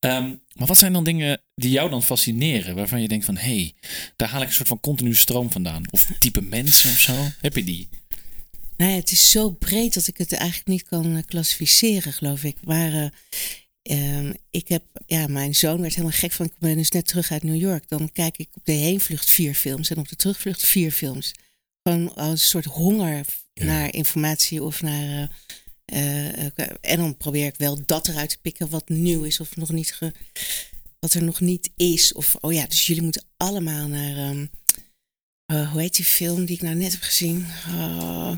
Ehm, 0.00 0.30
maar 0.54 0.66
wat 0.66 0.78
zijn 0.78 0.92
dan 0.92 1.04
dingen 1.04 1.40
die 1.54 1.70
jou 1.70 1.90
dan 1.90 2.02
fascineren, 2.02 2.74
waarvan 2.74 3.00
je 3.00 3.08
denkt 3.08 3.24
van, 3.24 3.36
hé, 3.36 3.54
hey, 3.56 3.72
daar 4.16 4.28
haal 4.28 4.40
ik 4.42 4.46
een 4.48 4.54
soort 4.54 4.68
van 4.68 4.80
continu 4.80 5.14
stroom 5.14 5.50
vandaan? 5.52 5.82
Of 5.90 6.10
type 6.20 6.40
mensen 6.42 6.90
of 6.90 6.98
zo? 7.00 7.14
Heb 7.40 7.56
je 7.56 7.64
die? 7.64 7.88
Nou 8.76 8.90
ja, 8.90 8.96
het 8.96 9.10
is 9.12 9.30
zo 9.30 9.50
breed 9.50 9.94
dat 9.94 10.06
ik 10.06 10.18
het 10.18 10.32
eigenlijk 10.32 10.68
niet 10.68 10.84
kan 10.84 11.16
eh, 11.16 11.22
klassificeren, 11.26 12.12
geloof 12.12 12.44
ik. 12.44 12.56
Maar 12.64 12.92
eh, 12.92 13.06
ehm, 13.82 14.32
ik 14.50 14.68
heb, 14.68 14.82
ja, 15.06 15.26
mijn 15.26 15.54
zoon 15.54 15.80
werd 15.80 15.94
helemaal 15.94 16.18
gek 16.18 16.32
van. 16.32 16.46
Ik 16.46 16.52
ben 16.58 16.76
dus 16.76 16.90
net 16.90 17.06
terug 17.06 17.30
uit 17.32 17.42
New 17.42 17.60
York. 17.60 17.88
Dan 17.88 18.12
kijk 18.12 18.38
ik 18.38 18.48
op 18.54 18.64
de 18.64 18.72
heenvlucht 18.72 19.30
vier 19.30 19.54
films 19.54 19.90
en 19.90 19.98
op 19.98 20.08
de 20.08 20.16
terugvlucht 20.16 20.62
vier 20.62 20.90
films. 20.90 21.32
Gewoon 21.82 22.14
als 22.14 22.30
een 22.30 22.38
soort 22.38 22.64
honger 22.64 23.24
Ja. 23.52 23.64
naar 23.64 23.94
informatie 23.94 24.62
of 24.62 24.82
naar. 24.82 25.22
eh, 25.22 25.28
en 25.84 26.96
dan 26.96 27.16
probeer 27.16 27.46
ik 27.46 27.56
wel 27.56 27.82
dat 27.86 28.08
eruit 28.08 28.30
te 28.30 28.38
pikken 28.38 28.68
wat 28.68 28.88
nieuw 28.88 29.22
is 29.22 29.40
of 29.40 29.56
nog 29.56 29.72
niet 29.72 29.92
ge, 29.92 30.12
wat 30.98 31.14
er 31.14 31.22
nog 31.22 31.40
niet 31.40 31.70
is. 31.76 32.12
Of 32.12 32.36
oh 32.40 32.52
ja, 32.52 32.66
dus 32.66 32.86
jullie 32.86 33.02
moeten 33.02 33.24
allemaal 33.36 33.88
naar. 33.88 34.36
eh, 35.46 35.70
hoe 35.72 35.80
heet 35.80 35.96
die 35.96 36.04
film 36.04 36.44
die 36.44 36.56
ik 36.56 36.62
nou 36.62 36.74
net 36.74 36.92
heb 36.92 37.02
gezien? 37.02 37.46
Oh, 37.68 38.32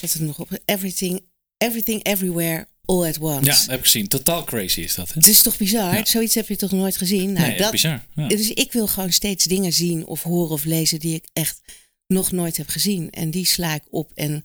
wat 0.00 0.12
het 0.12 0.22
nog 0.22 0.38
op? 0.38 0.58
Everything, 0.64 1.22
everything, 1.56 2.04
everywhere, 2.04 2.68
all 2.84 3.06
at 3.08 3.18
once. 3.18 3.44
Ja, 3.50 3.64
heb 3.66 3.78
ik 3.78 3.84
gezien. 3.84 4.08
Totaal 4.08 4.44
crazy 4.44 4.80
is 4.80 4.94
dat, 4.94 5.08
hè? 5.08 5.14
Het 5.14 5.28
is 5.28 5.42
toch 5.42 5.56
bizar? 5.56 5.94
Ja. 5.94 6.04
Zoiets 6.04 6.34
heb 6.34 6.48
je 6.48 6.56
toch 6.56 6.72
nooit 6.72 6.96
gezien? 6.96 7.32
Nou, 7.32 7.48
nee, 7.48 7.58
dat, 7.58 7.70
bizar. 7.70 8.06
Ja. 8.14 8.28
Dus 8.28 8.50
ik 8.50 8.72
wil 8.72 8.86
gewoon 8.86 9.12
steeds 9.12 9.44
dingen 9.44 9.72
zien 9.72 10.06
of 10.06 10.22
horen 10.22 10.52
of 10.52 10.64
lezen 10.64 10.98
die 10.98 11.14
ik 11.14 11.28
echt 11.32 11.60
nog 12.06 12.32
nooit 12.32 12.56
heb 12.56 12.68
gezien. 12.68 13.10
En 13.10 13.30
die 13.30 13.46
sla 13.46 13.74
ik 13.74 13.82
op 13.90 14.12
en 14.14 14.44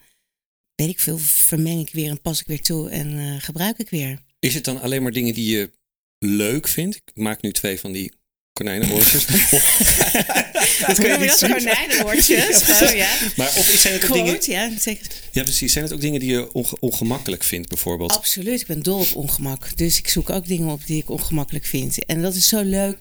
weet 0.79 0.89
ik 0.89 0.99
veel, 0.99 1.17
vermeng 1.17 1.81
ik 1.81 1.93
weer 1.93 2.09
en 2.09 2.21
pas 2.21 2.39
ik 2.39 2.47
weer 2.47 2.61
toe 2.61 2.89
en 2.89 3.19
eh, 3.19 3.35
gebruik 3.39 3.77
ik 3.77 3.89
weer. 3.89 4.19
Is 4.39 4.53
het 4.53 4.63
dan 4.63 4.81
alleen 4.81 5.03
maar 5.03 5.11
dingen 5.11 5.33
die 5.33 5.57
je 5.57 5.71
leuk 6.19 6.67
vindt? 6.67 6.95
Ik 6.95 7.11
maak 7.13 7.41
nu 7.41 7.51
twee 7.51 7.79
van 7.79 7.91
die 7.91 8.13
konijnenoortjes. 8.53 9.25
Of- 9.25 9.49
dat 10.87 10.99
kan 10.99 11.09
je 11.09 11.17
niet 11.17 11.31
zien. 11.31 11.51
Oh 12.87 12.95
ja. 12.95 13.17
Maar 13.35 13.47
of 13.57 13.65
zijn 13.77 13.93
het 13.93 14.05
ook 14.05 14.13
dingen... 14.13 14.37
Ja, 14.41 14.79
zeker. 14.79 15.07
Ja, 15.31 15.43
precies. 15.43 15.71
Zijn 15.71 15.83
het 15.83 15.93
ook 15.93 16.01
dingen 16.01 16.19
die 16.19 16.29
je 16.31 16.53
onge- 16.53 16.77
ongemakkelijk 16.79 17.43
vindt, 17.43 17.67
bijvoorbeeld? 17.67 18.11
Absoluut, 18.11 18.61
ik 18.61 18.67
ben 18.67 18.83
dol 18.83 18.99
op 18.99 19.15
ongemak. 19.15 19.77
Dus 19.77 19.97
ik 19.97 20.07
zoek 20.07 20.29
ook 20.29 20.47
dingen 20.47 20.67
op 20.67 20.85
die 20.85 21.01
ik 21.01 21.09
ongemakkelijk 21.09 21.65
vind. 21.65 22.05
En 22.05 22.21
dat 22.21 22.35
is 22.35 22.47
zo 22.47 22.61
leuk. 22.63 22.97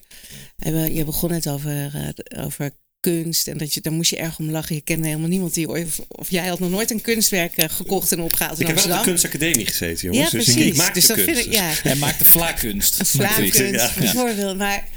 Je 0.93 1.03
begon 1.05 1.29
net 1.29 1.47
over, 1.47 1.91
eh, 1.93 2.43
over 2.45 2.71
kunst. 2.99 3.47
En 3.47 3.57
dat 3.57 3.73
je, 3.73 3.81
daar 3.81 3.93
moest 3.93 4.09
je 4.09 4.17
erg 4.17 4.39
om 4.39 4.49
lachen. 4.49 4.75
Je 4.75 4.81
kende 4.81 5.07
helemaal 5.07 5.27
niemand 5.29 5.53
die 5.53 5.69
ooit... 5.69 5.85
Of, 5.85 5.99
of 6.07 6.29
jij 6.29 6.47
had 6.47 6.59
nog 6.59 6.69
nooit 6.69 6.91
een 6.91 7.01
kunstwerk 7.01 7.57
eh, 7.57 7.69
gekocht 7.69 8.11
en 8.11 8.21
opgehaald 8.21 8.59
in 8.59 8.67
ik 8.67 8.75
heb 8.75 8.85
wel 8.85 8.97
op 8.97 9.03
de 9.03 9.09
kunstacademie 9.09 9.65
gezeten, 9.65 10.07
jongens. 10.11 10.31
ja, 10.31 10.37
dus 10.37 10.43
precies. 10.45 10.63
ik, 10.63 10.71
ik 10.71 10.77
maak 10.77 10.93
dus 10.93 11.05
dat 11.07 11.15
kunst. 11.17 11.33
vind 11.33 11.45
ik, 11.45 11.53
ja, 11.53 11.71
Hij 11.83 11.95
maakt 11.95 12.19
de 12.19 12.25
vlaakkunst. 12.25 13.05
slaapkunst 13.05 13.57
Ja. 13.59 13.93
bijvoorbeeld. 13.99 14.57
Maar 14.57 14.87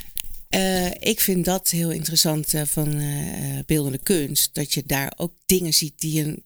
eh, 0.48 0.86
ik 0.86 1.20
vind 1.20 1.44
dat 1.44 1.70
heel 1.70 1.90
interessant 1.90 2.54
eh, 2.54 2.62
van 2.64 2.98
eh, 2.98 3.58
eh, 3.58 3.64
beeldende 3.66 3.98
kunst. 3.98 4.50
Dat 4.54 4.72
je 4.74 4.82
daar 4.86 5.12
ook 5.16 5.32
dingen 5.46 5.74
ziet 5.74 6.00
die 6.00 6.12
je 6.12 6.42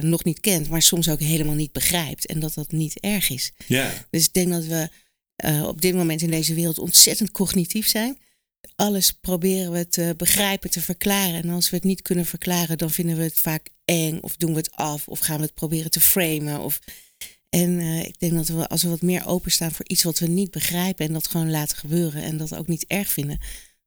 nog 0.00 0.24
niet 0.24 0.40
kent, 0.40 0.68
maar 0.68 0.82
soms 0.82 1.08
ook 1.08 1.20
helemaal 1.20 1.54
niet 1.54 1.72
begrijpt. 1.72 2.26
En 2.26 2.40
dat 2.40 2.54
dat 2.54 2.72
niet 2.72 3.00
erg 3.00 3.30
is. 3.30 3.52
Ja, 3.66 3.92
Dus 4.10 4.24
ik 4.26 4.32
denk 4.32 4.50
dat 4.50 4.64
we 4.64 4.88
eh, 5.36 5.62
op 5.66 5.80
dit 5.80 5.94
moment 5.94 6.22
in 6.22 6.30
deze 6.30 6.54
wereld 6.54 6.78
ontzettend 6.78 7.30
cognitief 7.30 7.88
zijn. 7.88 8.18
Alles 8.76 9.12
proberen 9.12 9.72
we 9.72 9.88
te 9.88 10.14
begrijpen, 10.16 10.70
te 10.70 10.80
verklaren. 10.80 11.42
En 11.42 11.48
als 11.48 11.70
we 11.70 11.76
het 11.76 11.84
niet 11.84 12.02
kunnen 12.02 12.26
verklaren, 12.26 12.78
dan 12.78 12.90
vinden 12.90 13.16
we 13.16 13.22
het 13.22 13.40
vaak 13.40 13.68
eng. 13.84 14.18
Of 14.20 14.36
doen 14.36 14.50
we 14.50 14.56
het 14.56 14.72
af. 14.72 15.08
Of 15.08 15.18
gaan 15.18 15.36
we 15.36 15.42
het 15.42 15.54
proberen 15.54 15.90
te 15.90 16.00
framen. 16.00 16.60
Of... 16.60 16.80
En 17.48 17.78
eh, 17.78 18.04
ik 18.04 18.18
denk 18.18 18.32
dat 18.32 18.48
we, 18.48 18.68
als 18.68 18.82
we 18.82 18.88
wat 18.88 19.02
meer 19.02 19.26
openstaan 19.26 19.72
voor 19.72 19.88
iets 19.88 20.02
wat 20.02 20.18
we 20.18 20.26
niet 20.26 20.50
begrijpen. 20.50 21.06
En 21.06 21.12
dat 21.12 21.26
gewoon 21.26 21.50
laten 21.50 21.76
gebeuren. 21.76 22.22
En 22.22 22.36
dat 22.36 22.54
ook 22.54 22.66
niet 22.66 22.84
erg 22.86 23.10
vinden. 23.10 23.40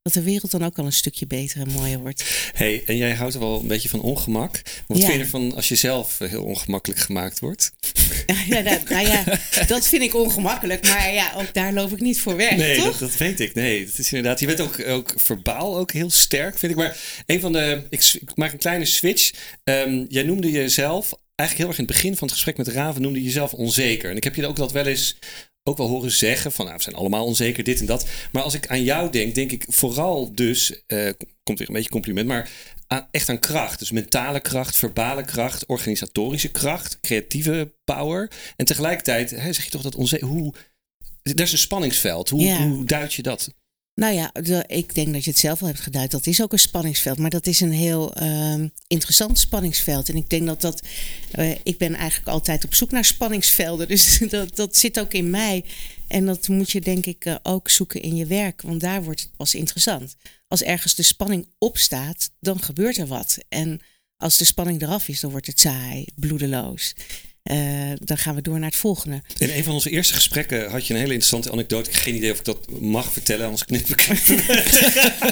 Dat 0.04 0.14
de 0.14 0.22
wereld 0.22 0.52
dan 0.52 0.64
ook 0.64 0.78
al 0.78 0.86
een 0.86 0.92
stukje 0.92 1.28
beter 1.28 1.60
en 1.62 1.72
mooier 1.72 2.00
wordt. 2.00 2.24
hey, 2.54 2.84
en 2.86 2.98
jij 2.98 3.14
houdt 3.14 3.34
er 3.34 3.40
wel 3.40 3.60
een 3.60 3.68
beetje 3.68 3.90
van 3.90 4.02
ongemak. 4.02 4.62
Wat 4.88 4.98
Ja. 4.98 5.04
vind 5.06 5.18
je 5.18 5.24
ervan 5.24 5.56
als 5.56 5.68
je 5.68 5.76
zelf 5.76 6.20
eh, 6.20 6.30
heel 6.30 6.44
ongemakkelijk 6.44 7.00
gemaakt 7.02 7.40
wordt? 7.40 7.72
ja, 8.50 8.62
dat, 8.62 8.90
nou 8.90 9.08
ja, 9.08 9.24
dat 9.68 9.88
vind 9.88 10.02
ik 10.02 10.16
ongemakkelijk. 10.16 10.84
Maar 10.88 11.14
ja, 11.14 11.34
ook 11.36 11.54
daar 11.54 11.74
loop 11.74 11.92
ik 11.92 12.00
niet 12.00 12.20
voor 12.20 12.36
weg, 12.36 12.56
Nee, 12.58 12.76
toch? 12.76 12.86
dat, 12.86 13.00
dat 13.00 13.18
weet 13.18 13.40
ik. 13.40 13.54
Nee, 13.54 13.86
dat 13.86 13.98
is 13.98 14.14
inderdaad. 14.14 14.40
Je 14.40 14.46
bent 14.46 14.62
ook, 14.62 14.88
ook 14.88 15.14
verbaal 15.16 15.78
ook 15.78 15.92
heel 15.92 16.10
sterk, 16.10 16.58
vind 16.60 16.72
ik. 16.72 16.78
Maar 16.78 16.98
een 17.26 17.40
van 17.40 17.52
de. 17.52 17.84
Ik 17.90 18.22
maak 18.36 18.52
een 18.52 18.58
kleine 18.58 18.86
switch. 18.86 19.32
Ehm, 19.64 20.06
jij 20.10 20.24
noemde 20.24 20.52
jezelf. 20.52 21.14
Eigenlijk 21.36 21.58
heel 21.58 21.68
erg 21.68 21.78
in 21.78 21.86
het 21.86 21.94
begin 21.94 22.18
van 22.18 22.28
het 22.28 22.36
gesprek 22.36 22.58
met 22.58 22.68
Raven 22.68 23.02
noemde 23.02 23.20
je 23.20 23.26
jezelf 23.26 23.54
onzeker. 23.54 24.10
En 24.10 24.16
ik 24.16 24.24
heb 24.24 24.36
je 24.36 24.48
ook 24.48 24.56
dat 24.56 24.72
wel 24.72 24.86
eens 24.86 25.16
ook 25.64 25.78
wel 25.78 25.88
horen 25.88 26.12
zeggen 26.12 26.52
van 26.52 26.66
nou, 26.66 26.78
we 26.78 26.84
zijn 26.84 26.96
allemaal 26.96 27.26
onzeker, 27.26 27.64
dit 27.64 27.80
en 27.80 27.86
dat. 27.86 28.08
Maar 28.32 28.44
als 28.44 28.54
ik 28.54 28.68
aan 28.68 28.84
jou 28.84 29.12
denk, 29.12 29.36
denk 29.36 29.52
ik 29.52 29.66
vooral 29.68 30.34
dus, 30.36 30.86
eh, 30.86 31.10
komt 31.44 31.60
weer 31.60 31.68
een 31.68 31.74
beetje 31.74 31.90
compliment, 31.90 32.28
maar 32.28 32.50
aan, 32.88 33.08
echt 33.12 33.30
aan 33.30 33.40
kracht. 33.40 33.80
Dus 33.80 33.92
mentale 33.92 34.40
kracht, 34.40 34.76
verbale 34.76 35.26
kracht, 35.26 35.66
organisatorische 35.66 36.52
kracht, 36.52 37.00
creatieve 37.00 37.74
power. 37.84 38.32
En 38.56 38.66
tegelijkertijd 38.66 39.30
hè, 39.30 39.54
zeg 39.54 39.64
je 39.64 39.72
toch 39.72 39.82
dat 39.82 39.96
onzeker, 39.96 40.28
hoe, 40.28 40.54
er 41.24 41.42
is 41.42 41.52
een 41.52 41.58
spanningsveld. 41.58 42.30
Hoe, 42.30 42.54
hoe 42.54 42.86
duid 42.86 43.14
je 43.14 43.22
dat? 43.22 43.54
Nou 43.96 44.14
ja, 44.14 44.34
ik 44.68 44.96
denk 44.96 45.14
dat 45.14 45.24
je 45.24 45.30
het 45.30 45.40
zelf 45.40 45.62
al 45.62 45.68
hebt 45.68 45.80
geduid. 45.80 46.12
Dat 46.12 46.28
is 46.28 46.42
ook 46.42 46.52
een 46.54 46.60
spanningsveld. 46.60 47.18
Maar 47.18 47.30
dat 47.30 47.48
is 47.48 47.60
een 47.60 47.72
heel 47.72 48.14
ehm, 48.14 48.68
interessant 48.88 49.40
spanningsveld. 49.40 50.10
En 50.10 50.16
ik 50.16 50.30
denk 50.30 50.46
dat 50.48 50.62
dat. 50.62 50.88
eh, 51.32 51.52
ik 51.64 51.78
ben 51.78 51.94
eigenlijk 51.96 52.30
altijd 52.30 52.66
op 52.66 52.74
zoek 52.74 52.92
naar 52.92 53.06
spanningsvelden. 53.06 53.88
Dus 53.94 54.18
dat, 54.30 54.56
dat 54.56 54.76
zit 54.76 55.00
ook 55.00 55.14
in 55.14 55.30
mij. 55.30 55.64
En 56.08 56.26
dat 56.26 56.48
moet 56.48 56.72
je 56.72 56.82
denk 56.82 57.06
ik 57.06 57.26
eh, 57.26 57.36
ook 57.44 57.70
zoeken 57.70 58.02
in 58.02 58.16
je 58.16 58.26
werk. 58.26 58.62
Want 58.62 58.82
daar 58.82 59.04
wordt 59.04 59.22
het 59.22 59.36
pas 59.36 59.56
interessant. 59.56 60.16
Als 60.48 60.62
ergens 60.62 60.96
de 60.96 61.04
spanning 61.04 61.48
opstaat, 61.58 62.30
dan 62.40 62.62
gebeurt 62.62 62.98
er 62.98 63.08
wat. 63.08 63.38
En 63.50 63.82
als 64.18 64.38
de 64.38 64.46
spanning 64.46 64.82
eraf 64.82 65.08
is, 65.08 65.20
dan 65.20 65.32
wordt 65.32 65.48
het 65.48 65.60
saai, 65.60 66.06
bloedeloos. 66.16 66.94
Eh, 67.54 67.58
dan 68.00 68.18
gaan 68.18 68.36
we 68.36 68.42
door 68.42 68.60
naar 68.60 68.70
het 68.70 68.78
volgende. 68.80 69.22
In 69.38 69.50
een 69.50 69.64
van 69.64 69.74
onze 69.74 69.90
eerste 69.90 70.14
gesprekken 70.14 70.70
had 70.72 70.88
je 70.88 70.94
een 70.94 71.00
hele 71.00 71.12
interessante 71.14 71.52
anekdote. 71.52 71.90
Ik 71.90 71.96
heb 71.96 72.04
geen 72.04 72.16
idee 72.16 72.32
of 72.32 72.38
ik 72.40 72.46
dat 72.46 72.80
mag 72.80 73.14
vertellen, 73.14 73.44
anders 73.46 73.66
knip 73.66 73.88
ik 73.88 74.02
het. 74.02 74.28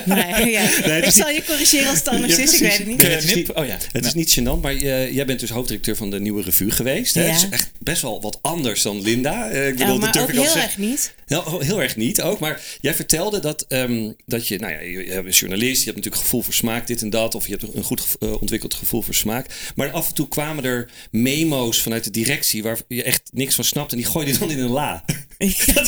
Nee, 0.06 0.50
ja. 0.52 0.62
Nee, 0.62 0.92
het 0.92 1.06
ik 1.06 1.12
zal 1.12 1.30
je 1.30 1.44
corrigeren 1.46 1.88
als 1.90 1.98
het 2.00 2.08
anders 2.08 2.36
Ja, 2.36 2.44
is. 2.44 2.54
Ik 2.54 2.60
weet 2.60 2.78
het 2.78 2.88
niet. 2.88 3.02
Nee, 3.02 3.12
het 3.12 3.24
is 3.24 3.32
Knip? 3.32 3.48
niet- 3.48 3.56
Oh 3.58 3.66
ja. 3.66 3.78
Het 3.92 4.06
is 4.06 4.14
niet 4.14 4.40
gênant, 4.40 4.62
maar 4.62 4.74
je- 4.74 5.10
jij 5.14 5.26
bent 5.26 5.40
dus 5.40 5.50
hoofddirecteur 5.50 5.96
van 5.96 6.10
de 6.10 6.20
Nieuwe 6.20 6.42
Revue 6.44 6.72
geweest. 6.72 7.14
Hè? 7.16 7.22
Ja. 7.26 7.32
Het 7.32 7.42
is 7.44 7.50
echt 7.50 7.72
best 7.80 8.02
wel 8.02 8.22
wat 8.22 8.40
anders 8.42 8.82
dan 8.82 9.02
Linda. 9.02 9.50
Eh, 9.50 9.68
ik 9.68 9.76
bedoel, 9.78 9.94
Ja, 9.94 10.00
dat 10.00 10.14
maar 10.14 10.24
ook 10.24 10.32
heel 10.32 10.56
erg 10.58 10.78
niet. 10.78 11.14
Heel, 11.26 11.60
heel 11.60 11.82
erg 11.82 11.96
niet 11.96 12.22
ook. 12.22 12.40
Maar 12.40 12.62
jij 12.82 12.94
vertelde 12.94 13.40
dat, 13.40 13.66
ehm, 13.68 14.12
dat 14.26 14.48
je, 14.48 14.60
nou 14.60 14.74
ja, 14.74 14.80
je, 14.80 15.06
je 15.06 15.22
bent 15.24 15.38
journalist, 15.38 15.78
je 15.80 15.84
hebt 15.86 15.96
natuurlijk 15.96 16.24
gevoel 16.24 16.42
voor 16.42 16.54
smaak, 16.54 16.88
dit 16.88 17.02
en 17.02 17.10
dat. 17.10 17.36
Of 17.36 17.48
je 17.48 17.56
hebt 17.60 17.76
een 17.76 17.84
goed 17.84 18.02
eh, 18.20 18.42
ontwikkeld 18.42 18.74
gevoel 18.74 19.02
voor 19.02 19.14
smaak. 19.14 19.72
Maar 19.76 19.92
af 19.92 20.08
en 20.08 20.14
toe 20.14 20.28
kwamen 20.28 20.64
er 20.64 20.90
memo's 21.12 21.82
vanuit 21.82 22.01
de 22.04 22.10
directie 22.12 22.64
waar 22.64 22.78
je 22.88 23.04
echt 23.04 23.22
niks 23.34 23.56
van 23.56 23.64
snapt. 23.64 23.92
En 23.92 23.98
die 23.98 24.06
gooi 24.06 24.28
je 24.28 24.38
dan 24.38 24.52
in 24.52 24.60
een 24.60 24.70
la. 24.70 25.04
Ja, 25.42 25.86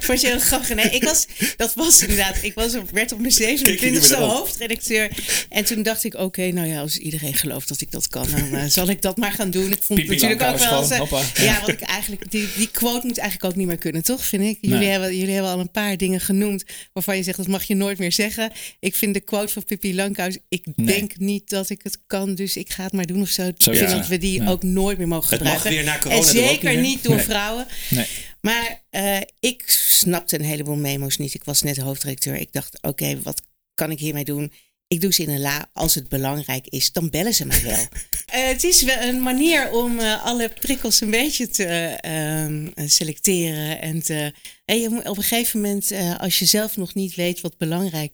vond 0.00 0.20
je 0.20 0.26
heel 0.26 0.38
grappig. 0.38 0.74
Nee, 0.74 0.90
ik 0.90 1.02
was, 1.04 1.26
dat 1.56 1.74
was 1.74 2.00
inderdaad, 2.00 2.36
ik 2.42 2.54
was 2.54 2.74
op, 2.74 2.90
werd 2.90 3.12
op 3.12 3.20
mijn 3.20 3.32
Kijk 3.34 3.58
je 3.58 3.76
27e 3.78 3.80
niet 3.92 4.08
meer 4.08 4.22
op. 4.22 4.30
hoofdredacteur. 4.30 5.10
En 5.48 5.64
toen 5.64 5.82
dacht 5.82 6.04
ik, 6.04 6.14
oké, 6.14 6.50
nou 6.52 6.68
ja, 6.68 6.80
als 6.80 6.98
iedereen 6.98 7.34
gelooft 7.34 7.68
dat 7.68 7.80
ik 7.80 7.90
dat 7.90 8.08
kan, 8.08 8.26
dan 8.30 8.54
eh, 8.54 8.64
zal 8.68 8.88
ik 8.88 9.02
dat 9.02 9.16
maar 9.16 9.32
gaan 9.32 9.50
doen. 9.50 9.72
Ik 9.72 9.82
vond 9.82 9.98
het 9.98 10.08
Pipi 10.08 10.22
natuurlijk 10.26 10.42
ook 10.42 10.58
wel... 10.70 10.80
eens, 10.82 10.90
eh, 11.34 11.44
ja, 11.44 11.60
wat 11.60 11.68
ik 11.68 11.80
eigenlijk, 11.80 12.30
die, 12.30 12.48
die 12.56 12.68
quote 12.70 13.06
moet 13.06 13.18
eigenlijk 13.18 13.50
ook 13.52 13.58
niet 13.58 13.66
meer 13.66 13.76
kunnen, 13.78 14.02
toch, 14.02 14.24
vind 14.24 14.42
ik? 14.42 14.58
Jullie, 14.60 14.78
Nee. 14.78 14.88
hebben, 14.88 15.16
jullie 15.16 15.34
hebben 15.34 15.52
al 15.52 15.60
een 15.60 15.70
paar 15.70 15.96
dingen 15.96 16.20
genoemd 16.20 16.64
waarvan 16.92 17.16
je 17.16 17.22
zegt, 17.22 17.36
dat 17.36 17.48
mag 17.48 17.64
je 17.64 17.74
nooit 17.74 17.98
meer 17.98 18.12
zeggen. 18.12 18.52
Ik 18.80 18.94
vind 18.94 19.14
de 19.14 19.20
quote 19.20 19.52
van 19.52 19.64
Pippi 19.64 19.94
Langkous, 19.94 20.38
ik 20.48 20.66
Nee. 20.74 20.86
denk 20.86 21.16
niet 21.18 21.48
dat 21.48 21.70
ik 21.70 21.80
het 21.82 21.98
kan, 22.06 22.34
dus 22.34 22.56
ik 22.56 22.70
ga 22.70 22.82
het 22.84 22.92
maar 22.92 23.06
doen 23.06 23.20
of 23.22 23.28
zo. 23.28 23.42
Ik 23.46 23.54
vind 23.58 23.76
ja. 23.76 23.96
dat 23.96 24.06
we 24.06 24.18
die 24.18 24.42
Ja. 24.42 24.48
ook 24.50 24.62
nooit 24.62 24.98
meer 24.98 25.08
mogen 25.08 25.30
Het 25.38 25.46
mag 25.56 25.62
gebruiken. 25.62 25.84
weer 25.84 25.94
na 25.94 25.98
corona 25.98 26.20
en 26.20 26.26
er 26.26 26.48
zeker 26.48 26.76
niet, 26.80 27.02
door 27.02 27.14
Nee. 27.16 27.24
vrouwen. 27.24 27.66
Nee. 27.90 28.06
Maar 28.40 28.82
eh, 28.90 29.20
ik 29.40 29.62
snapte 29.66 30.38
een 30.38 30.44
heleboel 30.44 30.76
memo's 30.76 31.16
niet. 31.16 31.34
Ik 31.34 31.44
was 31.44 31.62
net 31.62 31.76
hoofddirecteur. 31.76 32.34
Ik 32.36 32.52
dacht, 32.52 32.78
oké, 32.82 33.20
wat 33.22 33.42
kan 33.74 33.90
ik 33.90 33.98
hiermee 33.98 34.24
doen? 34.24 34.52
ik 34.88 35.00
doe 35.00 35.12
ze 35.12 35.22
in 35.22 35.28
een 35.28 35.40
la. 35.40 35.70
Als 35.72 35.94
het 35.94 36.08
belangrijk 36.08 36.66
is, 36.66 36.92
dan 36.92 37.10
bellen 37.10 37.34
ze 37.34 37.46
mij 37.46 37.62
wel. 37.62 37.86
Eh, 38.26 38.46
het 38.46 38.64
is 38.64 38.82
wel 38.82 39.00
een 39.00 39.22
manier 39.22 39.70
om 39.70 39.98
eh, 39.98 40.24
alle 40.24 40.48
prikkels 40.60 41.00
een 41.00 41.10
beetje 41.10 41.48
te 41.48 41.64
ehm, 41.64 42.88
selecteren. 42.88 43.80
En, 43.80 44.02
te, 44.02 44.32
je 44.64 44.88
moet 44.90 45.08
op 45.08 45.16
een 45.16 45.22
gegeven 45.22 45.60
moment, 45.60 45.92
als 46.18 46.38
je 46.38 46.44
zelf 46.44 46.76
nog 46.76 46.94
niet 46.94 47.14
weet 47.14 47.40
wat 47.40 47.56
belangrijk 47.58 48.12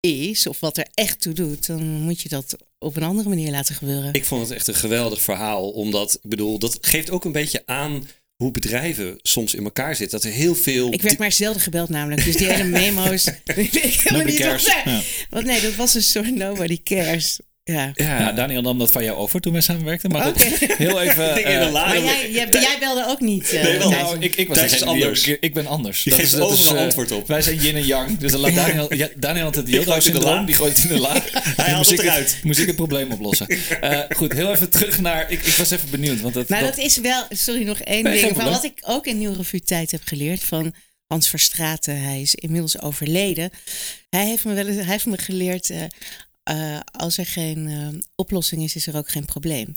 is, 0.00 0.46
of 0.46 0.60
wat 0.60 0.76
er 0.76 0.86
echt 0.94 1.20
toe 1.20 1.32
doet, 1.32 1.66
dan 1.66 1.82
moet 1.84 2.20
je 2.20 2.28
dat 2.28 2.56
op 2.84 2.96
een 2.96 3.02
andere 3.02 3.28
manier 3.28 3.50
laten 3.50 3.74
gebeuren. 3.74 4.12
Ik 4.12 4.24
vond 4.24 4.42
het 4.48 4.50
echt 4.56 4.66
een 4.66 4.74
geweldig 4.74 5.20
verhaal, 5.22 5.70
omdat, 5.70 6.14
ik 6.22 6.30
bedoel, 6.30 6.58
dat 6.58 6.78
geeft 6.80 7.10
ook 7.10 7.24
een 7.24 7.32
beetje 7.32 7.62
aan 7.66 8.08
hoe 8.36 8.50
bedrijven 8.50 9.18
soms 9.22 9.54
in 9.54 9.64
elkaar 9.64 9.96
zitten. 9.96 10.20
Dat 10.20 10.30
er 10.30 10.36
heel 10.36 10.54
veel... 10.54 10.92
Ik 10.92 11.02
werd 11.02 11.18
maar 11.18 11.32
zelden 11.32 11.62
gebeld 11.62 11.88
namelijk. 11.88 12.24
Dus 12.24 12.36
die 12.36 12.46
hele 12.46 12.64
memo's... 12.68 13.24
ik 13.44 13.72
helemaal 13.72 14.00
Nobody 14.12 14.30
niet 14.30 14.40
cares. 14.40 14.66
op- 14.66 14.82
Ja. 14.84 15.00
Want 15.30 15.44
nee, 15.46 15.60
dat 15.60 15.74
was 15.74 15.94
een 15.94 16.02
soort 16.02 16.34
nobody 16.34 16.82
cares. 16.82 17.38
Ja. 17.66 17.90
ja, 17.94 18.18
Ja, 18.18 18.32
Daniel 18.32 18.62
nam 18.62 18.78
dat 18.78 18.90
van 18.90 19.04
jou 19.04 19.16
over 19.18 19.40
toen 19.40 19.52
wij 19.52 19.60
samenwerkten. 19.62 20.10
Maar 20.10 20.32
heel 20.36 21.00
even... 21.00 21.34
Dingen 21.34 21.52
in 21.52 21.58
de 21.58 21.64
eh. 21.64 21.72
Maar 21.72 22.02
jij, 22.02 22.30
jij, 22.30 22.48
jij 22.50 22.76
belde 22.80 23.06
ook 23.08 23.20
niet. 23.20 23.52
eh, 23.52 23.62
Nee, 23.62 23.78
wel. 23.78 23.90
Nou, 23.90 24.16
ik, 24.18 24.34
ik 24.36 24.48
was 24.48 24.56
Thijs 24.58 24.72
is 24.72 24.82
anders. 24.82 25.26
ik 25.26 25.54
ben 25.54 25.66
anders. 25.66 26.04
Je 26.04 26.10
Dat 26.10 26.18
geeft 26.18 26.32
is- 26.32 26.38
dat 26.38 26.48
overal 26.50 26.72
is, 26.72 26.78
eh, 26.78 26.84
antwoord 26.84 27.10
op. 27.10 27.28
Wij 27.28 27.42
zijn 27.42 27.56
yin 27.56 27.74
en 27.76 27.86
yang. 27.86 28.18
Dus 28.18 28.30
dan 28.32 28.40
laat 28.40 28.54
Daniel, 28.54 28.94
ja, 28.94 29.08
Daniel 29.16 29.44
had 29.44 29.54
het. 29.54 29.68
Yoda-syndroom. 29.68 30.44
Die 30.44 30.54
gooit 30.54 30.76
het 30.76 30.90
in 30.90 30.94
de 30.96 31.00
la. 31.00 31.12
Hij 31.32 31.64
haalt 31.64 31.76
moest 31.76 31.90
het 31.90 31.98
ik 32.00 32.04
eruit. 32.06 32.38
Moest 32.42 32.58
ik 32.58 32.66
het 32.66 32.76
probleem 32.76 33.10
oplossen. 33.12 33.46
Eh, 33.80 34.00
goed, 34.16 34.32
heel 34.32 34.52
even 34.52 34.70
terug 34.70 35.00
naar... 35.00 35.30
Ik, 35.30 35.42
ik 35.46 35.52
was 35.54 35.70
even 35.70 35.90
benieuwd. 35.90 36.20
Want 36.20 36.34
dat, 36.34 36.48
Nou, 36.48 36.64
dat, 36.64 36.76
dat 36.76 36.84
is 36.84 36.96
wel, 36.98 37.24
sorry, 37.30 37.62
nog 37.64 37.78
één 37.80 38.02
Nee, 38.02 38.22
ding. 38.22 38.36
Van 38.36 38.50
wat 38.50 38.64
ik 38.64 38.78
ook 38.86 39.06
in 39.06 39.18
Nieuwe 39.18 39.36
Revue 39.36 39.60
Tijd 39.62 39.90
heb 39.90 40.00
geleerd 40.04 40.42
van 40.44 40.74
Hans 41.06 41.28
Verstraeten. 41.28 42.00
Hij 42.02 42.20
is 42.20 42.34
inmiddels 42.34 42.80
overleden. 42.80 43.50
Hij 44.10 44.24
heeft 44.26 44.44
me, 44.44 44.54
wel 44.54 44.66
eens, 44.66 44.76
hij 44.76 44.84
heeft 44.92 45.06
me 45.06 45.18
geleerd, 45.18 45.70
eh, 45.70 45.82
eh, 46.44 46.80
als 46.92 47.18
er 47.18 47.26
geen 47.26 47.68
eh, 47.68 47.88
oplossing 48.14 48.62
is, 48.62 48.74
is 48.74 48.86
er 48.86 48.96
ook 48.96 49.10
geen 49.10 49.24
probleem. 49.24 49.76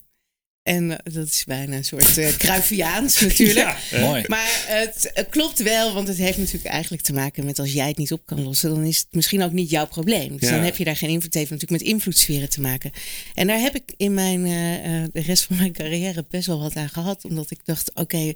En 0.63 0.91
eh, 1.03 1.13
dat 1.13 1.27
is 1.27 1.43
bijna 1.43 1.75
een 1.75 1.85
soort 1.85 2.17
uh, 2.17 2.37
Cruyffiaans 2.37 3.21
natuurlijk. 3.21 3.77
Ja. 3.89 3.99
Mooi. 3.99 4.23
Maar 4.27 4.65
het 4.67 5.27
klopt 5.29 5.59
wel, 5.63 5.93
want 5.93 6.07
het 6.07 6.17
heeft 6.17 6.37
natuurlijk 6.37 6.65
eigenlijk 6.65 7.03
te 7.03 7.13
maken 7.13 7.45
met 7.45 7.59
als 7.59 7.73
jij 7.73 7.87
het 7.87 7.97
niet 7.97 8.11
op 8.11 8.25
kan 8.25 8.43
lossen, 8.43 8.69
dan 8.69 8.83
is 8.83 8.97
het 8.97 9.07
misschien 9.11 9.41
ook 9.43 9.51
niet 9.51 9.69
jouw 9.69 9.87
probleem. 9.87 10.37
Dus 10.37 10.49
Ja. 10.49 10.55
dan 10.55 10.63
heb 10.63 10.77
je 10.77 10.83
daar 10.83 10.95
geen 10.95 11.09
invloed. 11.09 11.23
Het 11.23 11.33
heeft 11.33 11.49
natuurlijk 11.51 11.81
met 11.81 11.91
invloedssferen 11.91 12.49
te 12.49 12.61
maken. 12.61 12.91
En 13.33 13.47
daar 13.47 13.59
heb 13.59 13.75
ik 13.75 13.93
in 13.97 14.13
mijn, 14.13 14.45
eh, 14.45 15.03
eh, 15.03 15.09
de 15.11 15.21
rest 15.21 15.43
van 15.43 15.55
mijn 15.57 15.71
carrière 15.73 16.25
best 16.29 16.47
wel 16.47 16.59
wat 16.59 16.75
aan 16.75 16.89
gehad, 16.89 17.23
omdat 17.25 17.51
ik 17.51 17.59
dacht: 17.65 17.91
oké, 17.93 18.33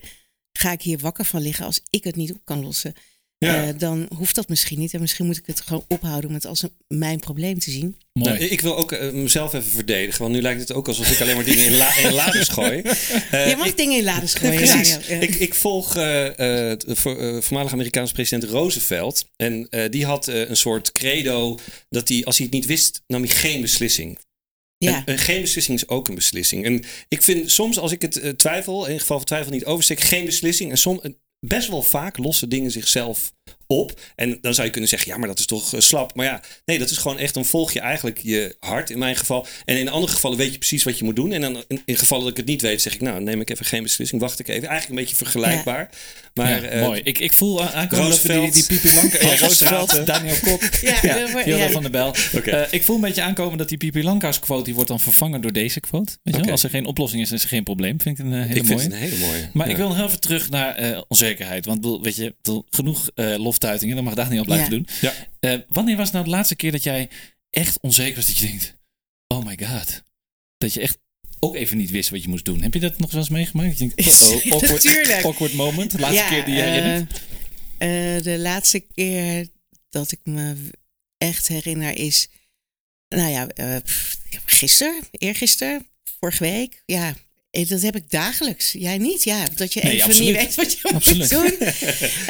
ga 0.52 0.72
ik 0.72 0.82
hier 0.82 0.98
wakker 1.00 1.26
van 1.26 1.42
liggen 1.42 1.66
als 1.66 1.82
ik 1.90 2.04
het 2.04 2.16
niet 2.16 2.32
op 2.32 2.42
kan 2.44 2.62
lossen? 2.64 2.94
Ja. 3.46 3.68
Eh, 3.68 3.74
dan 3.78 4.08
hoeft 4.18 4.36
dat 4.36 4.50
misschien 4.50 4.80
niet. 4.80 4.94
En 4.94 5.00
misschien 5.02 5.26
moet 5.26 5.38
ik 5.38 5.44
het 5.46 5.62
gewoon 5.62 5.86
ophouden 5.88 6.30
om 6.30 6.36
het 6.36 6.46
als 6.46 6.62
een, 6.62 6.72
mijn 6.88 7.20
probleem 7.20 7.60
te 7.60 7.72
zien. 7.72 7.96
Mooi. 8.14 8.30
Nou, 8.32 8.44
ik 8.44 8.62
wil 8.62 8.78
ook 8.78 8.92
eh, 8.92 9.12
mezelf 9.12 9.54
even 9.54 9.72
verdedigen, 9.72 10.22
want 10.22 10.34
nu 10.34 10.42
lijkt 10.42 10.60
het 10.60 10.74
ook 10.74 10.88
alsof 10.88 11.12
ik 11.12 11.22
alleen 11.22 11.36
maar 11.36 11.46
dingen 11.46 11.66
in, 11.66 11.76
la 11.78 11.98
in 11.98 12.14
lades 12.22 12.48
gooi. 12.48 12.82
Eh, 13.32 13.50
je 13.50 13.56
mag 13.56 13.68
ik- 13.68 13.78
dingen 13.78 13.98
in 13.98 14.04
lades 14.04 14.34
gooien. 14.34 14.56
Precies. 14.56 15.08
Ja. 15.08 15.16
Ik, 15.16 15.36
ik 15.36 15.54
volg 15.54 15.96
eh, 15.96 16.72
eh, 16.72 16.80
voor, 16.86 17.20
eh, 17.20 17.42
voormalig 17.42 17.72
Amerikaanse 17.72 18.14
president 18.14 18.52
Roosevelt. 18.52 19.26
En 19.36 19.68
eh, 19.70 19.90
die 19.90 20.06
had 20.06 20.28
eh, 20.28 20.50
een 20.50 20.58
soort 20.58 20.92
credo 20.92 21.60
dat 21.90 22.08
hij, 22.08 22.24
als 22.26 22.38
hij 22.38 22.46
het 22.46 22.56
niet 22.56 22.66
wist, 22.66 23.02
nam 23.08 23.24
hij 23.24 23.36
geen 23.36 23.62
beslissing. 23.62 24.18
ja. 24.78 24.96
En, 24.96 25.06
en 25.06 25.18
geen 25.18 25.42
beslissing 25.42 25.78
is 25.78 25.88
ook 25.88 26.08
een 26.08 26.16
beslissing. 26.16 26.66
En 26.66 26.84
ik 27.08 27.22
vind 27.22 27.52
soms, 27.52 27.78
als 27.80 27.92
ik 27.92 28.02
het 28.02 28.34
twijfel, 28.38 28.86
in 28.86 29.00
geval 29.00 29.18
van 29.18 29.26
twijfel 29.26 29.52
niet 29.52 29.66
oversteek, 29.66 30.00
geen 30.00 30.26
beslissing. 30.26 30.72
En 30.72 30.78
soms, 30.78 31.02
best 31.48 31.68
wel 31.68 31.84
vaak 31.84 32.18
lossen 32.18 32.50
dingen 32.50 32.72
zichzelf 32.72 33.34
op. 33.72 34.00
En 34.16 34.38
dan 34.42 34.54
zou 34.54 34.66
je 34.66 34.72
kunnen 34.72 34.90
zeggen, 34.90 35.12
ja, 35.12 35.18
maar 35.18 35.28
dat 35.28 35.40
is 35.40 35.46
toch 35.46 35.74
eh, 35.74 35.80
slap. 35.80 36.16
Maar 36.16 36.26
ja, 36.26 36.42
nee, 36.66 36.80
dat 36.80 36.90
is 36.90 36.98
gewoon 36.98 37.18
echt, 37.18 37.34
dan 37.34 37.46
volg 37.46 37.72
je 37.72 37.80
eigenlijk 37.80 38.20
je 38.24 38.56
hart 38.60 38.90
in 38.90 38.98
mijn 38.98 39.16
geval. 39.16 39.48
En 39.66 39.78
in 39.78 39.90
andere 39.90 40.14
gevallen 40.14 40.38
weet 40.38 40.52
je 40.52 40.58
precies 40.58 40.84
wat 40.84 40.98
je 40.98 41.04
moet 41.04 41.16
doen. 41.16 41.32
En 41.32 41.42
dan 41.42 41.64
in, 41.68 41.82
in 41.86 41.96
gevallen 41.98 42.24
dat 42.24 42.32
ik 42.32 42.38
het 42.38 42.46
niet 42.48 42.62
weet, 42.62 42.82
zeg 42.82 42.94
ik, 42.94 43.02
nou, 43.02 43.22
neem 43.22 43.42
ik 43.42 43.50
even 43.50 43.66
geen 43.66 43.84
beslissing, 43.84 44.22
wacht 44.22 44.40
ik 44.40 44.48
even. 44.48 44.68
Eigenlijk 44.68 44.90
een 44.90 44.96
beetje 45.06 45.16
vergelijkbaar. 45.16 45.90
Maar 46.34 46.50
Ja, 46.64 46.68
eh, 46.70 46.82
mooi. 46.82 47.02
Ik, 47.04 47.20
ik 47.20 47.34
voel 47.34 47.62
aan- 47.64 47.74
aankomen 47.74 48.10
dat 48.10 48.22
we 48.22 48.40
die, 48.40 48.52
die 48.52 48.66
Pipi 48.66 48.94
Lanka... 48.96 49.18
Ja, 49.22 49.28
Hans 49.28 49.40
Roosevelt, 49.40 49.90
Verstraeten. 49.92 50.06
Daniel 50.06 50.36
Kok, 50.44 50.62
Ja, 50.82 50.98
ja, 51.02 51.20
dat 51.20 51.32
wordt- 51.32 51.46
Hilda 51.46 51.64
ja. 51.64 51.70
van 51.70 51.82
der 51.82 51.92
Bel. 51.92 52.16
Oké. 52.36 52.68
Ik 52.72 52.84
voel 52.84 52.96
een 52.96 53.02
beetje 53.02 53.22
aankomen 53.22 53.58
dat 53.58 53.70
die 53.70 53.78
Pipi 53.78 54.04
Lanka's 54.04 54.40
quote... 54.40 54.64
die 54.64 54.74
wordt 54.74 54.90
dan 54.90 55.00
vervangen 55.00 55.42
door 55.42 55.52
deze 55.54 55.80
quote. 55.80 56.12
Weet 56.12 56.20
je 56.24 56.32
wel? 56.32 56.42
Oké. 56.42 56.52
Als 56.52 56.64
er 56.64 56.70
geen 56.70 56.86
oplossing 56.86 57.22
is, 57.22 57.32
is 57.32 57.44
er 57.44 57.50
geen 57.50 57.64
probleem. 57.64 58.02
Vind 58.02 58.20
ik 58.20 58.26
een 58.26 58.32
eh, 58.34 58.40
hele 58.40 58.48
ik 58.60 58.66
vind 58.66 58.68
mooie. 58.68 58.82
het 58.84 58.92
een 58.92 58.98
hele 59.00 59.18
mooie. 59.18 59.50
Maar 59.54 59.66
Ja. 59.66 59.72
ik 59.72 59.78
wil 59.78 59.88
nog 59.88 59.96
heel 59.98 60.06
even 60.06 60.20
terug 60.20 60.50
naar 60.50 60.76
eh, 60.76 61.02
onzekerheid. 61.08 61.66
Want 61.66 61.86
weet 62.02 62.16
je, 62.16 62.36
genoeg 62.70 63.10
eh, 63.16 63.36
loftuitingen. 63.62 63.96
Dan 63.96 64.04
mag 64.04 64.14
Daniel 64.14 64.44
blijven 64.46 64.66
Ja. 64.66 64.72
doen. 64.72 64.88
Ja. 65.02 65.14
Eh, 65.40 65.60
wanneer 65.68 65.98
was 65.98 66.12
nou 66.12 66.24
de 66.24 66.30
laatste 66.30 66.56
keer 66.56 66.72
dat 66.72 66.84
jij 66.84 67.10
echt 67.50 67.80
onzeker 67.82 68.16
was? 68.16 68.26
Dat 68.26 68.38
je 68.38 68.46
denkt, 68.48 68.76
oh 69.28 69.46
my 69.46 69.60
god. 69.66 70.04
Dat 70.58 70.74
je 70.74 70.82
echt 70.82 70.98
ook 71.40 71.56
even 71.56 71.78
niet 71.78 71.90
wist 71.92 72.10
wat 72.10 72.24
je 72.24 72.30
moest 72.30 72.46
doen. 72.46 72.62
Heb 72.62 72.74
je 72.74 72.80
dat 72.80 72.98
nog 72.98 73.12
wel 73.12 73.20
eens 73.20 73.30
meegemaakt? 73.30 73.70
Dat 73.70 73.78
je 73.80 73.94
denkt, 73.96 74.22
uh-oh, 74.24 75.26
awkward, 75.26 75.54
moment. 75.54 75.92
De 75.92 76.00
laatste 76.00 76.22
Ja, 76.24 76.30
keer 76.30 76.46
die 76.46 76.54
je 76.56 76.62
eh, 76.64 78.16
eh, 78.18 78.24
de 78.24 78.40
laatste 78.40 78.80
keer 78.80 79.48
dat 79.90 80.12
ik 80.12 80.20
me 80.24 80.56
echt 81.18 81.48
herinner 81.48 81.98
is, 81.98 82.30
nou 83.10 83.30
ja, 83.30 83.48
eh, 83.48 83.76
pff, 83.84 84.18
gisteren, 84.46 85.04
eergisteren, 85.12 85.88
vorige 86.20 86.44
week. 86.44 86.84
Ja, 86.86 87.16
dat 87.52 87.82
heb 87.82 87.96
ik 87.96 88.10
dagelijks. 88.10 88.72
Jij 88.72 88.98
niet? 88.98 89.24
Ja, 89.24 89.46
dat 89.56 89.74
je 89.74 89.82
Nee, 89.84 89.92
even 89.94 90.06
absoluut. 90.06 90.28
niet 90.28 90.38
weet 90.38 90.56
wat 90.56 90.72
je 90.80 90.90
moet 90.94 91.30
doen. 91.30 91.58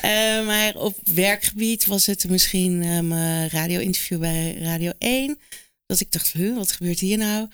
Eh, 0.02 0.46
maar 0.46 0.76
op 0.76 0.98
werkgebied 1.14 1.86
was 1.86 2.06
het 2.06 2.30
misschien 2.30 2.84
eh, 2.84 3.00
mijn 3.00 3.50
radio-interview 3.50 4.20
bij 4.20 4.54
Radio 4.54 4.92
1. 4.98 5.40
Dat 5.86 6.00
ik 6.00 6.12
dacht, 6.12 6.32
huh, 6.32 6.56
wat 6.56 6.72
gebeurt 6.72 7.00
hier 7.00 7.18
nou? 7.18 7.48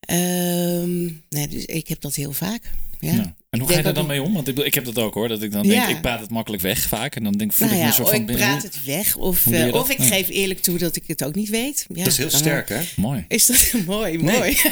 Ehm, 0.00 1.04
nee, 1.28 1.48
dus 1.48 1.64
ik 1.64 1.88
heb 1.88 2.00
dat 2.00 2.14
heel 2.14 2.32
vaak. 2.32 2.70
Ja. 3.00 3.12
Ja. 3.12 3.34
En 3.50 3.58
hoe 3.58 3.68
Ik 3.68 3.74
ga 3.74 3.78
je 3.80 3.84
daar 3.84 3.94
dan 3.94 4.06
mee 4.06 4.22
om? 4.22 4.32
Want 4.34 4.48
ik, 4.48 4.58
ik 4.58 4.74
heb 4.74 4.84
dat 4.84 4.98
ook 4.98 5.14
hoor. 5.14 5.28
Dat 5.28 5.42
ik 5.42 5.52
dan 5.52 5.64
Ja. 5.64 5.70
denk, 5.86 5.88
ik 5.96 6.00
praat 6.02 6.20
het 6.20 6.30
makkelijk 6.30 6.62
weg 6.62 6.80
vaak. 6.80 7.16
En 7.16 7.24
dan 7.24 7.32
denk, 7.32 7.52
voel 7.52 7.66
Nou 7.66 7.78
ik 7.78 7.84
me 7.84 7.90
ja, 7.90 7.96
zo 7.96 8.02
of 8.02 8.10
van 8.10 8.18
ik 8.20 8.26
praat 8.36 8.62
het 8.62 8.84
weg. 8.84 9.16
Of, 9.16 9.46
eh, 9.46 9.64
dat? 9.64 9.72
of 9.72 9.90
ik 9.90 9.98
Ja. 9.98 10.04
geef 10.04 10.28
eerlijk 10.28 10.62
toe 10.62 10.78
dat 10.78 10.96
ik 10.96 11.02
het 11.06 11.24
ook 11.24 11.34
niet 11.34 11.48
weet. 11.48 11.84
Ja, 11.88 11.94
Dat 12.04 12.06
is 12.12 12.16
heel 12.18 12.30
sterk, 12.30 12.68
hè? 12.68 12.74
eh, 12.74 12.86
Mooi. 12.96 13.24
Is 13.28 13.46
dat 13.46 13.72
mooi, 13.86 14.16
Nee. 14.22 14.38
mooi. 14.38 14.56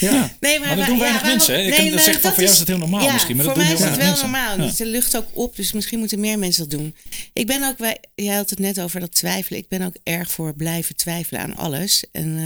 Ja. 0.00 0.30
Nee, 0.40 0.60
Maar 0.60 0.76
dat 0.76 0.86
doen 0.86 0.98
weinig 0.98 1.22
mensen, 1.24 1.54
hè? 1.54 1.60
Je 1.60 1.70
nee, 1.70 1.90
nee, 1.90 1.98
zeggen 1.98 2.20
van, 2.22 2.32
voor 2.32 2.40
jou 2.42 2.52
is 2.54 2.58
het 2.58 2.68
heel 2.68 2.78
normaal 2.78 3.02
ja, 3.02 3.12
misschien, 3.12 3.36
maar 3.36 3.44
dat 3.44 3.54
voor 3.54 3.64
doen 3.64 3.72
mij 3.76 3.82
is 3.82 3.88
het 3.90 4.04
wel 4.06 4.16
normaal. 4.16 4.56
Ja. 4.58 4.64
Dus 4.64 4.76
de 4.76 4.86
lucht 4.86 5.16
ook 5.16 5.26
op, 5.32 5.56
dus 5.56 5.72
misschien 5.72 5.98
moeten 5.98 6.20
meer 6.20 6.38
mensen 6.38 6.68
dat 6.68 6.78
doen. 6.78 6.94
Ik 7.32 7.46
ben 7.46 7.62
ook, 7.68 7.78
wij, 7.78 7.98
jij 8.14 8.34
had 8.36 8.50
het 8.50 8.58
net 8.58 8.80
over 8.80 9.00
dat 9.00 9.12
twijfelen. 9.14 9.58
Ik 9.60 9.68
ben 9.68 9.82
ook 9.82 9.94
erg 10.02 10.30
voor 10.30 10.54
blijven 10.54 10.96
twijfelen 10.96 11.40
aan 11.40 11.56
alles. 11.56 12.04
En 12.12 12.36
eh, 12.38 12.44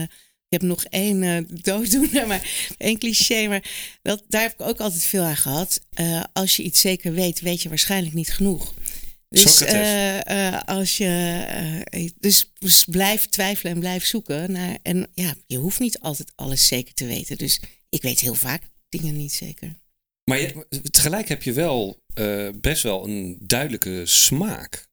ik 0.50 0.60
heb 0.60 0.68
nog 0.70 0.84
één 0.84 1.22
eh 1.22 1.36
dooddoener, 1.62 2.26
maar 2.26 2.72
één 2.78 2.98
cliché. 2.98 3.48
Maar 3.48 3.64
dat, 4.02 4.24
daar 4.28 4.42
heb 4.42 4.52
ik 4.52 4.60
ook 4.60 4.80
altijd 4.80 5.02
veel 5.02 5.22
aan 5.22 5.36
gehad. 5.36 5.80
Eh, 5.92 6.24
als 6.32 6.56
je 6.56 6.62
iets 6.62 6.80
zeker 6.80 7.12
weet, 7.12 7.40
weet 7.40 7.62
je 7.62 7.68
waarschijnlijk 7.68 8.14
niet 8.14 8.32
genoeg. 8.32 8.74
Dus, 9.28 9.60
eh, 9.60 10.58
als 10.64 10.96
je, 10.96 12.12
dus, 12.18 12.50
dus 12.58 12.84
blijf 12.84 13.26
twijfelen 13.28 13.72
en 13.72 13.78
blijf 13.80 14.04
zoeken. 14.04 14.52
Naar, 14.52 14.78
en 14.82 15.06
ja, 15.14 15.34
je 15.46 15.56
hoeft 15.56 15.78
niet 15.80 15.98
altijd 15.98 16.32
alles 16.34 16.66
zeker 16.66 16.94
te 16.94 17.06
weten. 17.06 17.38
Dus 17.38 17.60
ik 17.88 18.02
weet 18.02 18.20
heel 18.20 18.34
vaak 18.34 18.62
dingen 18.88 19.16
niet 19.16 19.32
zeker. 19.32 19.78
Maar 20.24 20.40
je- 20.40 20.66
tegelijk 20.90 21.28
heb 21.28 21.42
je 21.42 21.52
wel 21.52 22.02
best 22.60 22.82
wel 22.82 23.08
een 23.08 23.38
duidelijke 23.40 24.02
smaak. 24.04 24.88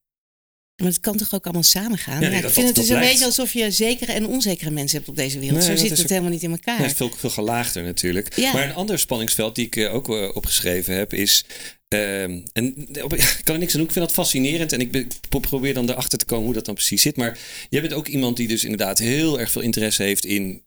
Maar 0.82 0.86
het 0.88 1.00
kan 1.00 1.16
toch 1.16 1.34
ook 1.34 1.44
allemaal 1.44 1.62
samengaan? 1.62 2.20
Ja, 2.20 2.28
ik 2.28 2.42
dat- 2.42 2.52
vind 2.52 2.66
dat- 2.66 2.76
het 2.76 2.86
dus 2.86 2.88
een 2.88 3.00
beetje 3.00 3.24
alsof 3.24 3.52
je 3.52 3.70
zekere 3.70 4.12
en 4.12 4.26
onzekere 4.26 4.70
mensen 4.70 4.96
hebt 4.96 5.08
op 5.10 5.16
deze 5.16 5.38
wereld. 5.38 5.58
Nee, 5.58 5.68
Zo 5.68 5.76
zit 5.76 5.90
het 5.90 6.00
ook- 6.00 6.08
helemaal 6.08 6.30
niet 6.30 6.42
in 6.42 6.50
elkaar. 6.50 6.78
Het 6.78 6.86
is 6.86 6.92
veel, 6.96 7.10
veel 7.16 7.30
gelaagder 7.30 7.82
natuurlijk. 7.82 8.36
Ja. 8.36 8.52
Maar 8.52 8.64
een 8.68 8.74
ander 8.74 8.98
spanningsveld 8.98 9.54
die 9.54 9.66
ik 9.66 9.76
eh, 9.76 9.94
ook 9.94 10.08
eh, 10.08 10.28
opgeschreven 10.34 10.94
heb 10.94 11.12
is... 11.14 11.44
ehm, 11.88 12.40
en 12.52 12.88
op- 13.02 13.14
ik 13.14 13.40
kan 13.44 13.54
er 13.54 13.60
niks 13.60 13.72
aan 13.72 13.78
doen. 13.78 13.86
Ik 13.88 13.92
vind 13.92 14.04
dat 14.06 14.12
fascinerend. 14.14 14.72
En 14.72 14.80
ik 14.80 14.90
be- 14.90 15.06
pro- 15.28 15.38
probeer 15.40 15.74
dan 15.74 15.90
erachter 15.90 16.18
te 16.18 16.24
komen 16.24 16.44
hoe 16.44 16.54
dat 16.54 16.64
dan 16.64 16.74
precies 16.74 17.02
zit. 17.02 17.16
Maar 17.16 17.38
jij 17.68 17.80
bent 17.80 17.92
ook 17.92 18.06
iemand 18.08 18.36
die 18.36 18.48
dus 18.48 18.62
inderdaad 18.64 18.98
heel 18.98 19.40
erg 19.40 19.50
veel 19.50 19.62
interesse 19.62 20.02
heeft 20.02 20.24
in 20.24 20.62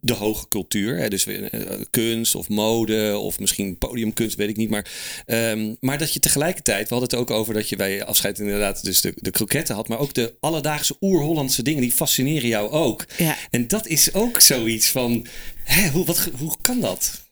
de 0.00 0.12
hoge 0.12 0.48
cultuur. 0.48 0.96
Hè? 0.96 1.08
Dus 1.08 1.26
eh, 1.26 1.70
kunst 1.90 2.34
of 2.34 2.48
mode 2.48 3.18
of 3.18 3.38
misschien 3.38 3.78
podiumkunst, 3.78 4.36
weet 4.36 4.48
ik 4.48 4.56
niet. 4.56 4.70
Maar, 4.70 4.90
ehm, 5.26 5.74
maar 5.80 5.98
dat 5.98 6.12
je 6.12 6.20
tegelijkertijd, 6.20 6.88
we 6.88 6.94
hadden 6.94 7.18
het 7.18 7.18
ook 7.18 7.36
over 7.38 7.54
dat 7.54 7.68
je 7.68 7.76
bij 7.76 7.94
je 7.94 8.04
afscheid 8.04 8.38
inderdaad 8.38 8.84
dus 8.84 9.00
de, 9.00 9.12
de 9.16 9.30
kroketten 9.30 9.74
had. 9.74 9.88
Maar 9.88 9.98
ook 9.98 10.14
de 10.14 10.34
alledaagse 10.40 10.96
oer-Hollandse 11.00 11.62
dingen, 11.62 11.80
die 11.80 11.92
fascineren 11.92 12.48
jou 12.48 12.70
ook. 12.70 13.04
Ja. 13.16 13.36
En 13.50 13.68
dat 13.68 13.86
is 13.86 14.14
ook 14.14 14.40
zoiets 14.40 14.90
van, 14.90 15.26
hè, 15.64 15.88
hoe, 15.88 16.04
wat, 16.04 16.30
hoe 16.38 16.56
kan 16.62 16.80
dat? 16.80 17.27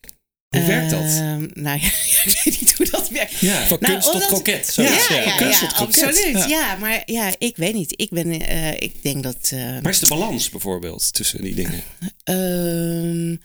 Hoe 0.58 0.66
werkt 0.66 0.90
dat? 0.90 1.00
Ehm, 1.02 1.46
nou 1.54 1.78
ja, 1.84 1.86
ik 2.24 2.40
weet 2.44 2.60
niet 2.60 2.74
hoe 2.76 2.86
dat 2.90 3.08
werkt. 3.08 3.38
Ja, 3.38 3.66
Van 3.68 3.76
Nou, 3.80 3.92
kunst 3.92 4.10
tot 4.12 4.26
kroket. 4.26 4.72
Ja, 4.74 4.82
ja, 5.38 5.72
absoluut. 5.76 6.32
Ja. 6.32 6.46
Ja. 6.46 6.76
maar 6.76 7.02
ja, 7.06 7.34
ik 7.38 7.56
weet 7.56 7.74
niet. 7.74 7.92
Ik, 7.96 8.10
ben, 8.10 8.40
eh, 8.40 8.72
ik 8.72 8.92
denk 9.02 9.22
dat... 9.22 9.50
eh, 9.52 9.58
Maar 9.80 9.92
is 9.92 9.98
de 9.98 10.06
balans 10.06 10.50
bijvoorbeeld 10.50 11.12
tussen 11.12 11.42
die 11.42 11.54
dingen? 11.54 11.82
Ehm, 12.24 13.36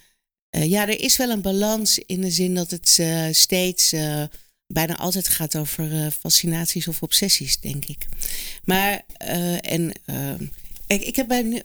eh, 0.49 0.69
ja, 0.69 0.87
er 0.87 0.99
is 1.01 1.17
wel 1.17 1.29
een 1.29 1.41
balans 1.41 1.99
in 2.05 2.21
de 2.21 2.31
zin 2.31 2.55
dat 2.55 2.71
het 2.71 2.95
eh, 2.99 3.25
steeds 3.31 3.91
eh, 3.93 4.23
bijna 4.67 4.97
altijd 4.97 5.27
gaat 5.27 5.55
over 5.55 5.91
eh, 5.93 6.07
fascinaties 6.19 6.87
of 6.87 7.01
obsessies, 7.01 7.59
denk 7.59 7.85
ik. 7.85 8.07
Maar, 8.63 9.01
eh, 9.17 9.71
en 9.71 9.91
ehm, 10.05 10.43
kijk, 10.87 11.01
ik 11.01 11.15
heb 11.15 11.27
bij 11.27 11.41
nu. 11.41 11.61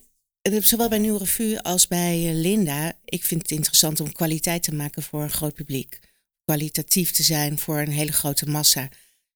Zowel 0.53 0.89
bij 0.89 0.99
Nieuwe 0.99 1.19
Revue 1.19 1.63
als 1.63 1.87
bij 1.87 2.29
eh, 2.29 2.35
Linda, 2.35 2.93
ik 3.05 3.25
vind 3.25 3.43
het 3.43 3.51
interessant 3.51 4.01
om 4.01 4.13
kwaliteit 4.13 4.63
te 4.63 4.75
maken 4.75 5.03
voor 5.03 5.23
een 5.23 5.31
groot 5.31 5.55
publiek. 5.55 5.99
Kwalitatief 6.45 7.11
te 7.11 7.23
zijn 7.23 7.59
voor 7.59 7.79
een 7.79 7.91
hele 7.91 8.13
grote 8.13 8.47
massa. 8.49 8.89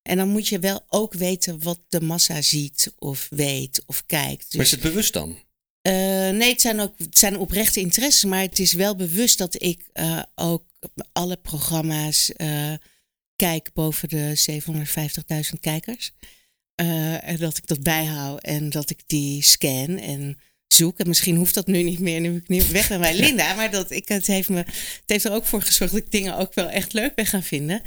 En 0.03 0.16
dan 0.16 0.29
moet 0.29 0.49
je 0.49 0.59
wel 0.59 0.85
ook 0.88 1.14
weten 1.14 1.62
wat 1.62 1.81
de 1.88 2.01
massa 2.01 2.42
ziet 2.42 2.92
of 2.99 3.27
weet 3.31 3.83
of 3.87 4.07
kijkt. 4.07 4.55
Maar 4.55 4.64
is 4.64 4.70
Dus, 4.70 4.70
het 4.70 4.81
bewust 4.81 5.12
dan? 5.12 5.38
eh, 5.81 5.92
nee, 6.31 6.51
het 6.51 6.61
zijn 6.61 6.81
ook 6.81 6.99
het 6.99 7.18
zijn 7.18 7.38
oprechte 7.38 7.81
interesses, 7.81 8.25
maar 8.25 8.40
het 8.40 8.59
is 8.59 8.73
wel 8.73 8.96
bewust 8.96 9.38
dat 9.38 9.62
ik 9.62 9.88
eh, 9.92 10.23
ook 10.35 10.64
alle 11.12 11.37
programma's 11.37 12.33
kijk 13.37 13.70
boven 13.73 14.09
de 14.09 14.35
750.000 15.53 15.61
kijkers. 15.61 16.12
En 16.75 17.37
dat 17.37 17.57
ik 17.57 17.66
dat 17.66 17.83
bijhoud 17.83 18.42
en 18.42 18.70
dat 18.70 18.90
ik 18.90 19.01
die 19.07 19.42
scan 19.42 19.99
en 19.99 20.38
zoek. 20.74 20.98
En 20.98 21.09
misschien 21.09 21.37
hoeft 21.37 21.54
dat 21.54 21.66
nu 21.66 21.83
niet 21.83 22.00
meer, 22.00 22.20
nu 22.20 22.37
ik 22.37 22.48
nu 22.48 22.62
weg 22.72 22.88
ben 22.88 23.00
bij 23.00 23.14
Linda. 23.14 23.54
Maar 23.54 23.70
dat 23.70 23.90
ik, 23.90 24.09
het, 24.09 24.26
heeft 24.26 24.48
me, 24.48 24.59
het 24.59 25.02
heeft 25.06 25.24
er 25.24 25.33
ook 25.33 25.46
voor 25.46 25.62
gezorgd 25.62 25.92
dat 25.92 26.02
ik 26.02 26.11
dingen 26.11 26.37
ook 26.37 26.54
wel 26.54 26.68
echt 26.68 26.92
leuk 26.92 27.14
ben 27.14 27.26
gaan 27.26 27.42
vinden. 27.42 27.83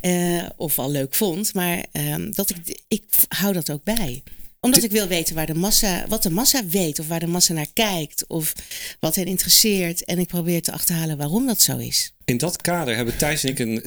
Eh, 0.00 0.46
of 0.56 0.78
al 0.78 0.90
leuk 0.90 1.14
vond. 1.14 1.54
Maar 1.54 1.84
ehm, 1.92 2.30
dat 2.30 2.50
ik, 2.50 2.80
ik 2.88 3.04
hou 3.28 3.52
dat 3.52 3.70
ook 3.70 3.84
bij 3.84 4.22
omdat 4.60 4.82
ik 4.82 4.90
wil 4.90 5.06
weten 5.06 5.34
waar 5.34 5.46
de 5.46 5.54
massa, 5.54 6.04
wat 6.08 6.22
de 6.22 6.30
massa 6.30 6.64
weet, 6.66 6.98
of 6.98 7.08
waar 7.08 7.20
de 7.20 7.26
massa 7.26 7.52
naar 7.52 7.66
kijkt, 7.72 8.24
of 8.26 8.52
wat 9.00 9.14
hen 9.14 9.26
interesseert. 9.26 10.04
En 10.04 10.18
ik 10.18 10.26
probeer 10.26 10.62
te 10.62 10.72
achterhalen 10.72 11.16
waarom 11.16 11.46
dat 11.46 11.60
zo 11.60 11.76
is. 11.76 12.12
In 12.24 12.38
dat 12.38 12.60
kader 12.60 12.96
hebben 12.96 13.16
Thijs 13.16 13.44
en 13.44 13.50
ik 13.50 13.58
een. 13.58 13.82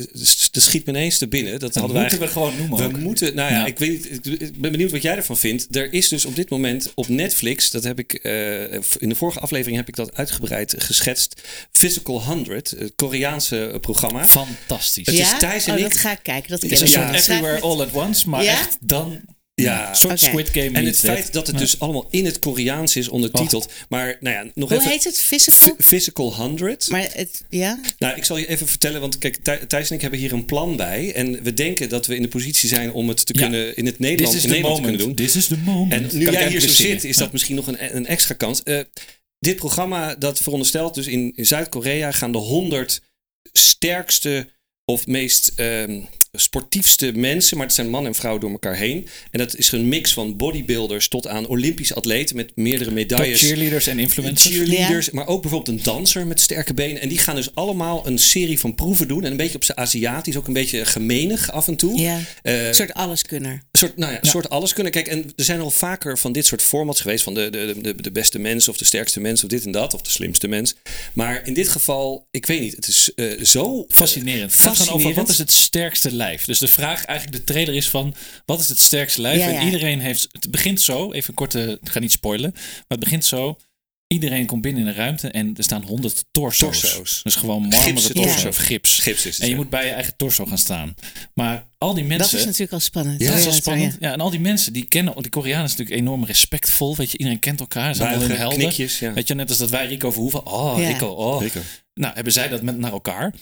Er 0.51 0.62
schiet 0.62 0.86
me 0.86 0.91
ineens 0.91 1.17
te 1.17 1.27
binnen. 1.27 1.51
Dat 1.51 1.62
Dat 1.62 1.73
hadden 1.73 1.93
we 1.95 1.99
moeten 2.01 2.19
we 2.19 2.25
eigenlijk. 2.25 2.53
gewoon 2.57 2.69
noemen 2.69 2.89
We 2.91 2.95
ook. 2.97 3.03
moeten, 3.03 3.36
nou 3.36 3.51
ja, 3.51 3.60
Ja. 3.60 3.65
Ik, 3.65 3.79
weet, 3.79 4.12
niet, 4.23 4.41
ik- 4.41 4.62
ben 4.62 4.71
benieuwd 4.71 4.91
wat 4.91 5.01
jij 5.01 5.15
ervan 5.15 5.38
vindt. 5.38 5.75
Er 5.75 5.93
is 5.93 6.07
dus 6.07 6.25
op 6.25 6.36
dit 6.36 6.49
moment 6.49 6.91
op 6.95 7.07
Netflix, 7.07 7.69
dat 7.71 7.84
heb 7.84 7.99
ik 7.99 8.13
eh, 8.13 8.73
in 8.73 9.10
de 9.10 9.15
vorige 9.15 9.39
aflevering 9.39 9.77
heb 9.77 9.88
ik 9.88 9.95
dat 9.95 10.15
uitgebreid 10.15 10.75
geschetst. 10.77 11.41
Physical 11.71 12.23
100, 12.23 12.69
het 12.69 12.93
Koreaanse 12.95 13.77
programma. 13.81 14.27
Fantastisch. 14.27 15.05
Het 15.05 15.15
is 15.15 15.19
ja, 15.29 15.38
Thijs 15.38 15.65
en 15.65 15.73
oh, 15.73 15.77
ik- 15.79 15.84
dat 15.84 15.97
ga 15.97 16.12
ik 16.12 16.19
kijken. 16.23 16.49
Dat 16.49 16.63
is 16.63 16.79
een 16.81 16.88
soort 16.88 17.13
Everywhere 17.13 17.53
met- 17.53 17.62
all 17.63 17.79
at 17.81 17.91
once, 17.93 18.29
maar 18.29 18.43
Ja? 18.43 18.51
echt 18.60 18.77
dan... 18.81 19.21
Ja. 19.62 19.89
Een 19.89 19.95
soort. 19.95 20.19
Squid 20.19 20.50
Game 20.50 20.71
En 20.71 20.86
het 20.86 21.00
feit 21.00 21.34
dat 21.34 21.47
het 21.47 21.56
Ja. 21.56 21.62
dus 21.62 21.80
allemaal 21.80 22.08
in 22.10 22.26
het 22.26 22.39
Koreaans 22.39 22.95
is 22.95 23.08
ondertiteld. 23.08 23.71
Maar 23.89 24.17
nou 24.19 24.36
ja, 24.36 24.52
nog 24.56 24.69
Hoe 24.69 24.78
even. 24.78 24.91
heet 24.91 25.04
het? 25.04 25.17
Physical? 25.17 25.76
Phy- 25.76 25.84
Physical 25.84 26.34
100. 26.36 26.89
Maar 26.89 27.08
het, 27.13 27.43
ja? 27.50 27.80
Nou, 27.97 28.15
ik 28.17 28.24
zal 28.26 28.38
je 28.38 28.47
even 28.47 28.67
vertellen, 28.67 29.02
want 29.02 29.17
kijk, 29.17 29.38
Thij- 29.43 29.65
Thijs 29.65 29.89
en 29.89 29.95
ik 29.95 30.02
hebben 30.02 30.19
hier 30.19 30.34
een 30.34 30.45
plan 30.45 30.76
bij. 30.76 31.13
En 31.13 31.43
we 31.43 31.54
denken 31.54 31.89
dat 31.89 32.06
we 32.06 32.15
in 32.15 32.21
de 32.21 32.28
positie 32.28 32.69
zijn 32.69 32.91
om 32.93 33.08
het 33.08 33.26
te 33.26 33.34
Ja. 33.34 33.41
kunnen 33.41 33.76
in 33.76 33.86
het 33.86 34.00
Nederlands, 34.00 34.43
in 34.43 34.50
Nederland 34.50 34.76
te 34.76 34.82
kunnen 34.82 35.00
doen. 35.02 35.15
This 35.15 35.36
is 35.36 35.47
the 35.47 35.58
moment. 35.58 36.12
En 36.12 36.17
nu 36.17 36.24
Kan 36.24 36.34
jij 36.34 36.50
hier 36.50 36.60
zo 36.62 36.74
zit, 36.74 37.04
is 37.04 37.15
dat 37.15 37.26
Ja. 37.26 37.32
misschien 37.32 37.56
nog 37.56 37.67
een, 37.67 37.95
een 37.95 38.06
extra 38.08 38.34
kans. 38.36 38.63
Eh, 38.63 38.80
dit 39.39 39.56
programma 39.56 40.15
dat 40.15 40.39
veronderstelt 40.39 40.93
dus 40.93 41.08
in, 41.08 41.34
in 41.36 41.45
Zuid-Korea 41.45 42.12
gaan 42.12 42.32
de 42.32 42.38
100 42.38 43.02
sterkste 43.52 44.50
of 44.86 45.08
meest 45.08 45.52
ehm, 45.56 46.02
sportiefste 46.32 47.12
mensen, 47.15 47.58
maar 47.58 47.65
het 47.65 47.76
zijn 47.76 47.89
man 47.89 48.06
en 48.06 48.15
vrouw 48.15 48.38
door 48.38 48.52
elkaar 48.52 48.76
heen. 48.76 49.08
En 49.32 49.39
dat 49.39 49.56
is 49.56 49.72
een 49.72 49.88
mix 49.88 50.13
van 50.13 50.38
bodybuilders 50.38 51.08
tot 51.08 51.28
aan 51.28 51.48
Olympische 51.48 51.94
atleten 51.96 52.36
met 52.36 52.52
meerdere 52.56 52.86
Top 52.86 52.94
medailles. 52.94 53.39
cheerleaders 53.41 53.88
en 53.88 54.00
influencers. 54.00 54.56
Cheerleaders, 54.56 55.10
maar 55.10 55.28
ook 55.28 55.41
bijvoorbeeld 55.41 55.78
een 55.78 55.84
danser 55.84 56.28
met 56.28 56.41
sterke 56.41 56.74
benen. 56.74 57.02
En 57.02 57.10
die 57.10 57.17
gaan 57.17 57.36
dus 57.36 57.56
allemaal 57.56 58.08
een 58.08 58.17
serie 58.20 58.60
van 58.60 58.76
proeven 58.76 59.08
doen. 59.08 59.24
En 59.24 59.32
een 59.32 59.38
beetje 59.38 59.56
op 59.56 59.63
zijn 59.63 59.78
Aziatisch, 59.78 60.36
ook 60.38 60.48
een 60.48 60.54
beetje 60.54 60.86
gemenig 60.86 61.52
af 61.52 61.67
en 61.67 61.76
toe. 61.76 62.00
Ja. 62.00 62.20
Eh, 62.44 62.67
Een 62.67 62.74
soort 62.76 62.94
alleskunner. 62.94 63.52
een 63.52 63.80
soort, 63.80 63.98
nou 63.98 64.12
ja, 64.12 64.17
een 64.22 64.28
soort 64.30 64.50
alles 64.50 64.74
kunnen. 64.74 64.91
Kijk, 64.91 65.08
en 65.08 65.24
er 65.36 65.44
zijn 65.44 65.60
al 65.60 65.72
vaker 65.72 66.17
van 66.17 66.32
dit 66.32 66.46
soort 66.46 66.62
formats 66.62 67.02
geweest. 67.02 67.24
Van 67.24 67.34
de, 67.34 67.50
de, 67.50 67.76
de, 67.82 68.02
de 68.02 68.12
beste 68.12 68.39
mens 68.39 68.67
of 68.70 68.78
de 68.78 68.86
sterkste 68.86 69.20
mens 69.20 69.44
of 69.44 69.50
dit 69.50 69.65
en 69.65 69.72
dat. 69.72 69.94
Of 69.94 70.02
de 70.02 70.10
slimste 70.10 70.48
mens. 70.48 70.76
Maar 71.13 71.41
in 71.48 71.54
dit 71.54 71.70
geval, 71.70 72.28
ik 72.32 72.46
weet 72.46 72.60
niet. 72.62 72.76
Het 72.76 72.88
is 72.88 73.12
eh, 73.15 73.44
zo 73.44 73.86
Fascinerend. 73.89 74.52
Het 74.52 74.62
gaat 74.62 74.78
gewoon 74.78 74.78
over 74.78 74.88
fascinerend. 74.89 75.15
wat 75.15 75.30
is 75.30 75.38
het 75.38 75.52
sterkste 75.52 76.13
lijf. 76.21 76.45
Dus 76.45 76.60
de 76.60 76.67
vraag, 76.67 77.05
eigenlijk 77.05 77.38
de 77.38 77.43
trailer 77.53 77.75
is 77.75 77.89
van 77.89 78.15
wat 78.45 78.60
is 78.60 78.67
het 78.69 78.79
sterkste 78.79 79.21
lijf? 79.21 79.39
Ja, 79.39 79.47
ja. 79.49 79.60
En 79.60 79.65
iedereen 79.65 79.99
heeft, 79.99 80.27
het 80.31 80.51
begint 80.51 80.81
zo, 80.81 81.12
even 81.12 81.29
een 81.29 81.36
korte, 81.36 81.79
ik 81.81 81.89
ga 81.89 81.99
niet 81.99 82.12
spoilen. 82.12 82.51
Maar 82.53 82.86
het 82.88 82.99
begint 82.99 83.25
zo, 83.25 83.57
iedereen 84.07 84.45
komt 84.45 84.62
binnen 84.62 84.81
in 84.81 84.88
een 84.88 84.95
ruimte 84.95 85.27
en 85.27 85.53
er 85.57 85.63
staan 85.63 85.84
honderd 85.84 86.25
torso's. 86.31 86.79
Torso's. 86.79 87.19
Dus 87.23 87.36
gewoon 87.36 87.62
marmeren 87.62 87.84
Gipsen 87.86 88.13
torso 88.13 88.31
torso. 88.31 88.47
of 88.47 88.57
gips. 88.57 88.99
Gips 88.99 89.25
is 89.25 89.34
het, 89.36 89.43
En 89.43 89.49
je 89.49 89.55
moet 89.55 89.69
bij 89.69 89.86
je 89.86 89.91
eigen 89.91 90.13
torso 90.17 90.45
gaan 90.45 90.57
staan. 90.57 90.93
Maar 91.34 91.65
al 91.77 91.93
die 91.93 92.07
Dat 92.07 92.17
mensen... 92.17 92.39
is 92.39 92.45
natuurlijk 92.45 92.71
al 92.73 92.79
spannend. 92.79 93.21
Ja, 93.21 93.36
dat 93.36 93.45
is 93.45 93.55
spannend. 93.55 93.97
ja. 93.99 94.12
En 94.13 94.19
al 94.19 94.29
die 94.29 94.39
mensen 94.39 94.73
die 94.73 94.86
kennen, 94.86 95.13
die 95.21 95.31
Koreanen 95.31 95.65
is 95.65 95.71
natuurlijk 95.71 95.99
enorm 95.99 96.25
respectvol. 96.25 96.95
Weet 96.95 97.12
je, 97.12 97.17
iedereen 97.17 97.39
kent 97.39 97.60
elkaar. 97.60 97.95
Ze 97.95 98.01
zijn 98.01 98.31
helden. 98.31 98.60
knikjes, 98.60 98.99
ja. 98.99 99.13
Weet 99.13 99.27
je, 99.27 99.34
net 99.34 99.49
als 99.49 99.57
dat 99.57 99.69
wij 99.69 99.86
Rico 99.88 100.12
Verhoeven. 100.12 100.45
Oh, 100.45 100.79
Ja. 100.79 100.88
Rico, 100.88 101.07
oh. 101.07 101.41
Rico. 101.41 101.60
Nou, 101.93 102.13
hebben 102.15 102.34
zij 102.34 102.47
dat 102.47 102.62
met 102.62 102.77
naar 102.77 102.91
elkaar. 102.91 103.34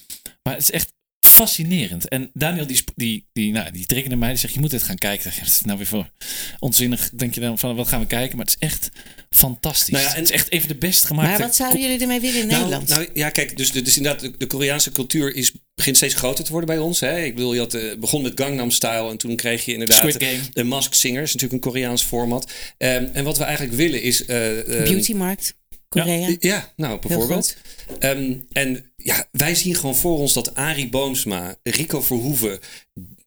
Maar 0.44 0.54
het 0.54 0.64
is 0.64 0.72
echt 0.72 0.92
fascinerend. 1.40 2.08
En 2.08 2.30
Daniel, 2.34 2.68
die, 2.68 2.84
die, 2.96 3.26
die, 3.34 3.52
nou, 3.52 3.72
die 3.72 4.16
mij. 4.16 4.30
Die 4.30 4.38
zegt, 4.38 4.54
je 4.54 4.60
moet 4.60 4.72
dit 4.72 4.84
gaan 4.84 4.98
kijken. 4.98 5.26
Ik 5.28 5.34
zeg, 5.34 5.40
Wat 5.40 5.48
is 5.48 5.58
het 5.58 5.66
nou 5.66 5.78
weer 5.78 5.88
voor 5.88 6.10
onzinnig? 6.60 7.10
Denk 7.14 7.34
je 7.34 7.40
dan 7.42 7.60
van, 7.60 7.76
wat 7.76 7.88
gaan 7.88 8.00
we 8.00 8.08
kijken? 8.08 8.38
Maar 8.38 8.46
het 8.46 8.56
is 8.60 8.68
echt 8.68 8.90
fantastisch. 9.30 9.90
Nou 9.94 10.04
ja, 10.04 10.10
en- 10.14 10.16
het 10.20 10.30
is 10.30 10.32
echt 10.36 10.52
even 10.52 10.68
de 10.68 10.76
best 10.76 11.06
gemaakte... 11.06 11.30
Maar 11.32 11.40
wat 11.40 11.56
zouden 11.56 11.82
jullie 11.82 12.00
ermee 12.00 12.20
willen 12.20 12.40
in 12.42 12.48
Nou, 12.48 12.60
Nederland? 12.62 12.90
nou 12.90 13.08
ja, 13.14 13.30
kijk, 13.30 13.58
dus, 13.58 13.72
dus 13.72 13.98
inderdaad, 13.98 14.22
de, 14.22 14.38
de 14.38 14.48
Koreaanse 14.48 14.92
cultuur 14.92 15.36
is, 15.36 15.52
begint 15.76 15.96
steeds 15.98 16.14
groter 16.14 16.44
te 16.44 16.52
worden 16.52 16.70
bij 16.70 16.78
ons. 16.78 17.00
Hè? 17.00 17.22
Ik 17.24 17.36
bedoel, 17.36 17.54
je 17.54 17.60
had, 17.60 17.74
eh, 17.74 17.98
begon 18.00 18.22
met 18.22 18.40
Gangnam 18.42 18.72
Style 18.72 19.10
en 19.10 19.18
toen 19.18 19.36
kreeg 19.36 19.66
je 19.66 19.74
inderdaad 19.74 19.98
Squid 19.98 20.24
Game. 20.24 20.40
de 20.54 20.64
Mask 20.64 20.94
Singer, 20.94 21.22
is 21.22 21.34
natuurlijk 21.34 21.66
een 21.66 21.72
Koreaans 21.72 22.04
format. 22.04 22.52
Ehm, 22.78 23.08
en 23.14 23.24
wat 23.24 23.38
we 23.38 23.44
eigenlijk 23.44 23.76
willen 23.76 24.02
is... 24.02 24.26
eh, 24.26 24.60
ehm, 24.80 24.84
Beautymarkt, 24.84 25.56
Korea. 25.90 26.36
Ja, 26.40 26.74
nou 26.76 27.00
bijvoorbeeld. 27.00 27.56
Ehm, 28.00 28.34
en 28.52 28.89
ja, 29.04 29.28
wij 29.32 29.56
zien 29.56 29.76
gewoon 29.76 29.96
voor 29.96 30.18
ons 30.18 30.34
dat 30.34 30.56
Arie 30.56 30.90
Boomsma, 30.90 31.56
Rico 31.64 32.02
Verhoeven, 32.02 32.60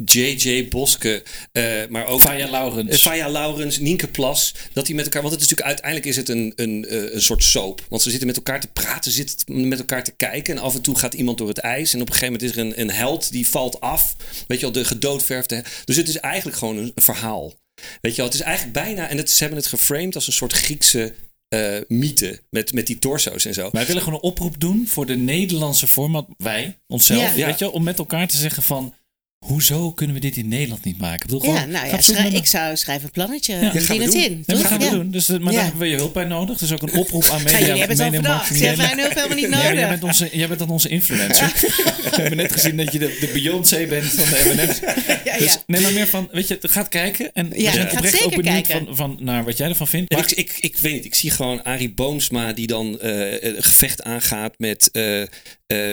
JJ 0.05 0.69
Boske, 0.69 1.23
eh, 1.53 1.73
maar 1.89 2.07
ook 2.07 2.21
Faya 2.21 2.51
Laurens. 2.51 3.01
Faya 3.01 3.29
Laurens, 3.29 3.79
Nienke 3.79 4.09
Plas, 4.09 4.55
dat 4.73 4.87
die 4.87 4.95
met 4.95 5.05
elkaar, 5.05 5.23
want 5.23 5.35
het 5.35 5.43
is 5.43 5.49
natuurlijk 5.49 5.81
uiteindelijk 5.81 6.07
is 6.07 6.17
het 6.17 6.29
een, 6.29 6.53
een, 6.57 6.85
eh, 6.85 7.15
een 7.15 7.23
soort 7.23 7.45
soap. 7.45 7.87
Want 7.89 8.03
ze 8.03 8.11
zitten 8.11 8.27
met 8.27 8.37
elkaar 8.37 8.61
te 8.61 8.69
praten, 8.73 9.13
zitten 9.13 9.69
met 9.69 9.79
elkaar 9.79 10.05
te 10.05 10.15
kijken 10.17 10.57
en 10.57 10.63
af 10.63 10.75
en 10.75 10.83
toe 10.83 10.99
gaat 10.99 11.15
iemand 11.15 11.39
door 11.39 11.49
het 11.49 11.59
ijs 11.59 11.95
en 11.95 12.01
op 12.01 12.07
een 12.07 12.15
gegeven 12.15 12.33
moment 12.33 12.51
is 12.51 12.63
er 12.63 12.67
een, 12.67 12.81
een 12.81 12.97
held 12.97 13.33
die 13.33 13.49
valt 13.49 13.81
af, 13.81 14.17
weet 14.47 14.59
je 14.61 14.65
wel, 14.65 14.75
de 14.75 14.85
gedoodverfde. 14.85 15.65
Dus 15.85 15.97
het 15.97 16.09
is 16.09 16.17
eigenlijk 16.17 16.57
gewoon 16.57 16.77
een, 16.77 16.93
een 16.95 17.03
verhaal. 17.03 17.55
Weet 18.01 18.11
je 18.11 18.17
wel, 18.17 18.27
het 18.27 18.35
is 18.35 18.41
eigenlijk 18.41 18.75
bijna, 18.75 19.09
en 19.09 19.17
het, 19.17 19.31
ze 19.31 19.39
hebben 19.39 19.59
het 19.59 19.69
geframed 19.69 20.15
als 20.15 20.27
een 20.27 20.33
soort 20.33 20.53
Griekse 20.53 21.15
eh, 21.53 21.81
mythe 21.89 22.41
met, 22.51 22.73
met 22.73 22.87
die 22.87 22.99
torso's 22.99 23.45
en 23.45 23.55
zo. 23.55 23.69
Wij 23.73 23.87
willen 23.87 24.03
gewoon 24.03 24.19
een 24.19 24.25
oproep 24.25 24.61
doen 24.61 24.87
voor 24.89 25.07
de 25.07 25.17
Nederlandse 25.17 25.87
format. 25.87 26.27
Wij, 26.37 26.79
onszelf. 26.87 27.37
Ja. 27.37 27.47
Weet 27.47 27.59
je, 27.59 27.71
om 27.71 27.83
met 27.83 27.99
elkaar 27.99 28.29
te 28.29 28.37
zeggen 28.37 28.63
van... 28.63 28.95
Hoezo 29.43 29.93
kunnen 29.93 30.15
we 30.17 30.21
dit 30.23 30.37
in 30.37 30.49
Nederland 30.49 30.85
niet 30.85 30.99
maken? 30.99 31.15
Ik 31.15 31.23
bedoel, 31.23 31.41
gewoon, 31.41 31.55
Ja, 31.55 31.65
nou 31.67 31.87
ja, 31.87 32.37
ik 32.39 32.47
zou 32.47 32.77
schrijven 32.77 33.05
een 33.05 33.11
plannetje. 33.11 33.55
Ja, 33.55 33.61
Ja, 33.61 33.73
dat 33.73 33.83
gaan 33.83 33.97
we 33.97 34.03
het 34.03 34.13
doen. 34.13 34.23
in. 34.23 34.43
Ja, 34.47 34.55
dat 34.55 34.65
gaan 34.67 34.79
we 34.79 34.85
Ja. 34.85 34.91
doen. 34.91 35.11
Dus, 35.11 35.29
eh, 35.29 35.39
maar 35.39 35.53
Ja. 35.53 35.59
daar 35.59 35.63
hebben 35.69 35.83
we 35.83 35.89
je 35.89 35.97
hulp 35.97 36.13
bij 36.15 36.25
nodig. 36.25 36.59
Dus 36.59 36.73
ook 36.73 36.83
een 36.83 36.93
oproep 36.93 37.25
aan 37.25 37.39
Ja, 37.39 37.45
media. 37.45 37.59
jullie 37.59 37.79
hebben 37.79 37.97
het 37.97 38.15
al 38.17 38.23
marketing. 38.23 38.59
Ze 38.59 38.67
hebben 38.67 38.85
mijn 38.87 38.99
hulp 38.99 39.15
helemaal 39.15 39.37
niet 39.37 39.49
nodig. 39.49 39.73
jij, 39.73 39.89
bent 39.89 40.03
onze, 40.05 40.29
jij 40.33 40.47
bent 40.49 40.59
dan 40.59 40.69
onze 40.71 40.89
influencer. 40.89 41.53
we 42.11 42.21
hebben 42.21 42.37
net 42.37 42.53
gezien 42.53 42.77
dat 42.77 42.93
je 42.93 42.99
de, 42.99 43.17
de 43.21 43.31
Beyoncé 43.33 43.87
bent 43.87 44.05
van 44.05 44.29
de 44.31 44.53
M&M's. 44.55 44.79
Ja, 45.25 45.39
Dus 45.39 45.53
ja. 45.53 45.63
neem 45.67 45.83
maar 45.83 45.93
meer 45.93 46.07
van, 46.07 46.29
weet 46.33 46.49
je, 46.49 46.59
gaat 46.61 46.89
kijken. 46.89 47.31
En 47.35 47.49
we 47.49 47.61
Ja, 47.63 47.73
zijn 47.73 47.87
gaat 47.89 47.93
oprecht 47.97 48.17
zeker 48.19 48.37
ook 48.39 48.43
benieuwd 48.43 48.67
van, 48.67 48.87
van 48.91 49.17
naar 49.21 49.45
wat 49.45 49.57
jij 49.57 49.69
ervan 49.69 49.89
vindt. 49.89 50.11
Maar 50.13 50.21
ik, 50.21 50.31
ik, 50.31 50.57
ik 50.61 50.77
weet 50.77 50.93
niet, 50.93 51.05
ik 51.05 51.15
zie 51.15 51.31
gewoon 51.31 51.63
Arie 51.65 51.93
Boomsma 51.93 52.53
die 52.53 52.67
dan 52.67 53.01
eh, 53.01 53.43
een 53.43 53.63
gevecht 53.63 54.03
aangaat 54.03 54.55
met, 54.59 54.89
eh, 54.93 55.21
eh, 55.23 55.29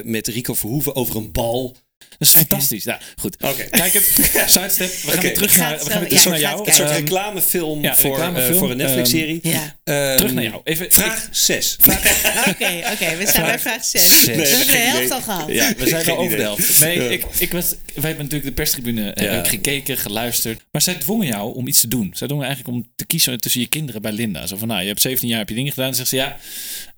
met 0.04 0.28
Rico 0.28 0.54
Verhoeven 0.54 0.96
over 0.96 1.16
een 1.16 1.32
bal. 1.32 1.76
Dat 2.20 2.28
is 2.28 2.34
fantastisch. 2.36 2.84
Nou, 2.84 3.00
goed. 3.16 3.36
Oké. 3.44 3.64
Kijk 3.64 3.94
het. 3.94 4.06
Sidestep. 4.48 4.92
We 5.02 5.12
gaan 5.12 5.22
weer 5.22 5.34
terug 5.34 5.58
naar, 5.58 5.72
het 5.72 5.84
we 5.84 5.90
gaan 5.90 6.00
weer 6.00 6.10
terug 6.10 6.24
ja, 6.24 6.30
naar 6.30 6.40
jou. 6.40 6.58
het 6.60 6.68
Een 6.68 6.74
soort 6.74 6.90
Ehm, 6.90 6.98
reclamefilm, 7.00 7.82
ja, 7.82 7.96
voor, 7.96 8.10
reclamefilm. 8.10 8.52
eh, 8.54 8.60
voor 8.60 8.72
een 8.72 8.78
Netflix-serie. 8.78 9.40
Ja. 9.44 9.76
Ehm, 9.84 10.18
terug 10.18 10.34
naar 10.34 10.44
jou. 10.44 10.62
Even, 10.64 10.92
Vraag 10.92 11.28
6. 11.32 11.78
Oké, 12.50 12.82
oké, 12.94 13.16
we 13.18 13.26
zijn 13.32 13.46
bij 13.46 13.60
vraag 13.60 13.84
6. 13.86 14.24
Zes. 14.24 14.26
We 14.26 14.32
Nee, 14.36 14.48
hebben 14.48 14.68
de 14.68 14.72
helft 14.78 14.98
idee. 15.04 15.14
al 15.14 15.22
gehad. 15.22 15.48
Ja, 15.50 15.74
we 15.78 15.88
zijn 15.90 16.04
Geen 16.04 16.14
al 16.16 16.20
over 16.24 16.38
de 16.38 16.42
helft. 16.44 16.80
Nee, 16.80 17.02
Ja. 17.02 17.10
ik, 17.10 17.26
ik 17.38 17.52
was, 17.52 17.70
wij 17.70 17.78
hebben 17.94 18.18
natuurlijk 18.18 18.44
de 18.44 18.52
perstribune 18.52 19.12
eh, 19.12 19.24
Ja. 19.26 19.44
gekeken, 19.44 19.98
geluisterd. 19.98 20.62
Maar 20.72 20.82
zij 20.82 20.96
dwongen 20.96 21.28
jou 21.28 21.56
om 21.56 21.68
iets 21.68 21.80
te 21.82 21.88
doen. 21.88 22.12
Zij 22.14 22.28
dwongen 22.28 22.46
eigenlijk 22.48 22.78
om 22.78 22.92
te 22.96 23.06
kiezen 23.06 23.40
tussen 23.40 23.62
je 23.62 23.68
kinderen 23.68 24.02
bij 24.02 24.12
Linda. 24.12 24.48
Zo 24.48 24.58
van, 24.58 24.68
nou, 24.68 24.82
je 24.82 24.88
hebt 24.88 25.02
17 25.02 25.30
jaar, 25.30 25.38
heb 25.40 25.50
je 25.50 25.56
dingen 25.56 25.72
gedaan. 25.72 25.86
Dan 25.88 25.96
zegt 25.96 26.10
ze, 26.10 26.16
ja, 26.16 26.38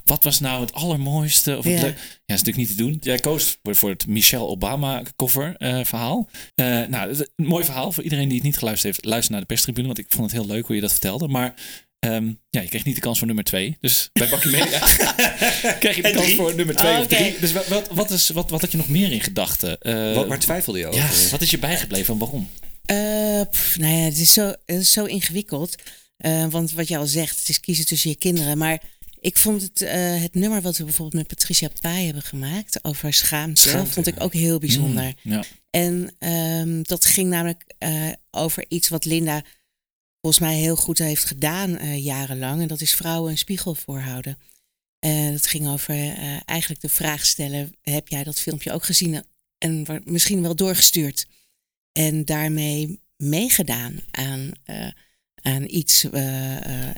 wat 0.05 0.23
was 0.23 0.39
nou 0.39 0.61
het 0.61 0.73
allermooiste? 0.73 1.57
Of 1.57 1.63
het 1.63 1.73
Ja. 1.73 1.81
leuk- 1.81 1.97
ja, 1.97 2.37
dat 2.37 2.37
is 2.37 2.43
natuurlijk 2.43 2.57
niet 2.57 2.67
te 2.67 2.75
doen. 2.83 2.97
Jij 3.01 3.17
koos 3.19 3.57
voor, 3.63 3.75
voor 3.75 3.89
het 3.89 4.07
Michelle 4.07 4.45
Obama 4.45 5.01
cover 5.15 5.55
eh, 5.57 5.79
verhaal. 5.83 6.29
Eh, 6.55 6.65
nou, 6.87 7.09
is 7.09 7.19
een 7.19 7.29
mooi 7.35 7.65
verhaal 7.65 7.91
voor 7.91 8.03
iedereen 8.03 8.27
die 8.27 8.37
het 8.37 8.45
niet 8.45 8.57
geluisterd 8.57 8.93
heeft. 8.95 9.05
Luister 9.05 9.31
naar 9.31 9.41
de 9.41 9.47
perstribune, 9.47 9.85
want 9.87 9.99
ik 9.99 10.05
vond 10.09 10.31
het 10.31 10.41
heel 10.41 10.49
leuk 10.49 10.65
hoe 10.65 10.75
je 10.75 10.81
dat 10.81 10.91
vertelde. 10.91 11.27
Maar 11.27 11.53
ehm, 11.99 12.31
ja, 12.49 12.61
je 12.61 12.67
kreeg 12.67 12.85
niet 12.85 12.95
de 12.95 13.01
kans 13.01 13.17
voor 13.17 13.27
nummer 13.27 13.43
twee. 13.45 13.77
Dus 13.79 14.09
bij 14.13 14.29
Bakkie 14.29 14.51
Media 14.51 14.79
krijg 15.79 15.95
je 15.95 16.01
de 16.01 16.07
En 16.07 16.13
kans 16.13 16.25
drie. 16.25 16.37
voor 16.37 16.55
nummer 16.55 16.75
twee 16.75 16.91
Oh, 16.91 16.97
of 16.99 17.03
oké. 17.05 17.15
drie. 17.15 17.39
Dus 17.39 17.51
wat, 17.51 17.87
wat, 17.91 18.11
is, 18.11 18.29
wat, 18.29 18.49
wat 18.49 18.61
had 18.61 18.71
je 18.71 18.77
nog 18.77 18.89
meer 18.89 19.11
in 19.11 19.21
gedachten? 19.21 19.79
Eh, 19.79 20.13
Wat, 20.15 20.27
waar 20.27 20.39
twijfelde 20.39 20.79
je 20.79 20.87
over? 20.87 20.99
ja, 20.99 21.09
wat 21.31 21.41
is 21.41 21.51
je 21.51 21.59
bijgebleven 21.59 22.13
en 22.13 22.19
waarom? 22.19 22.49
Eh, 22.85 23.41
pff, 23.51 23.77
nou 23.77 23.93
ja, 23.93 24.03
het 24.03 24.17
is 24.17 24.33
zo, 24.33 24.45
het 24.65 24.79
is 24.81 24.91
zo 24.91 25.05
ingewikkeld. 25.05 25.75
Eh, 26.17 26.45
want 26.49 26.71
wat 26.71 26.87
jij 26.87 26.97
al 26.97 27.05
zegt, 27.05 27.39
het 27.39 27.49
is 27.49 27.59
kiezen 27.59 27.85
tussen 27.85 28.09
je 28.09 28.15
kinderen. 28.15 28.57
Maar 28.57 28.81
Ik 29.21 29.37
vond 29.37 29.61
het, 29.61 29.81
eh, 29.81 30.21
het 30.21 30.33
nummer 30.33 30.61
wat 30.61 30.77
we 30.77 30.83
bijvoorbeeld 30.83 31.17
met 31.17 31.37
Patricia 31.37 31.69
Pai 31.81 32.05
hebben 32.05 32.23
gemaakt 32.23 32.83
over 32.83 33.13
schaamte, 33.13 33.61
Schaamte, 33.61 33.91
vond 33.91 34.07
ik 34.07 34.21
ook 34.21 34.33
heel 34.33 34.59
bijzonder. 34.59 35.15
Mm, 35.23 35.31
ja. 35.31 35.43
En 35.69 36.15
ehm, 36.19 36.81
dat 36.81 37.05
ging 37.05 37.29
namelijk 37.29 37.63
eh, 37.77 38.11
over 38.31 38.65
iets 38.67 38.89
wat 38.89 39.05
Linda 39.05 39.43
volgens 40.21 40.43
mij 40.43 40.55
heel 40.55 40.75
goed 40.75 40.97
heeft 40.97 41.23
gedaan 41.23 41.77
eh, 41.77 42.03
jarenlang. 42.03 42.61
En 42.61 42.67
dat 42.67 42.81
is 42.81 42.93
vrouwen 42.93 43.31
een 43.31 43.37
spiegel 43.37 43.75
voorhouden. 43.75 44.37
En 44.99 45.31
dat 45.31 45.47
ging 45.47 45.67
over 45.67 45.95
eigenlijk 46.45 46.81
de 46.81 46.89
vraag 46.89 47.25
stellen: 47.25 47.75
heb 47.81 48.07
jij 48.07 48.23
dat 48.23 48.39
filmpje 48.39 48.71
ook 48.71 48.83
gezien 48.83 49.23
en 49.57 50.01
misschien 50.03 50.41
wel 50.41 50.55
doorgestuurd? 50.55 51.27
En 51.91 52.25
daarmee 52.25 53.01
meegedaan 53.17 53.99
aan, 54.11 54.51
aan 55.35 55.63
iets, 55.67 56.03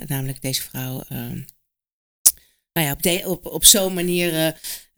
namelijk 0.08 0.42
deze 0.42 0.62
vrouw. 0.62 1.04
Nou 2.74 2.88
ja, 2.88 2.92
op, 2.92 3.04
de, 3.04 3.24
op, 3.26 3.46
op 3.46 3.66
zo'n 3.66 3.94
manier, 3.94 4.34
eh, 4.34 4.48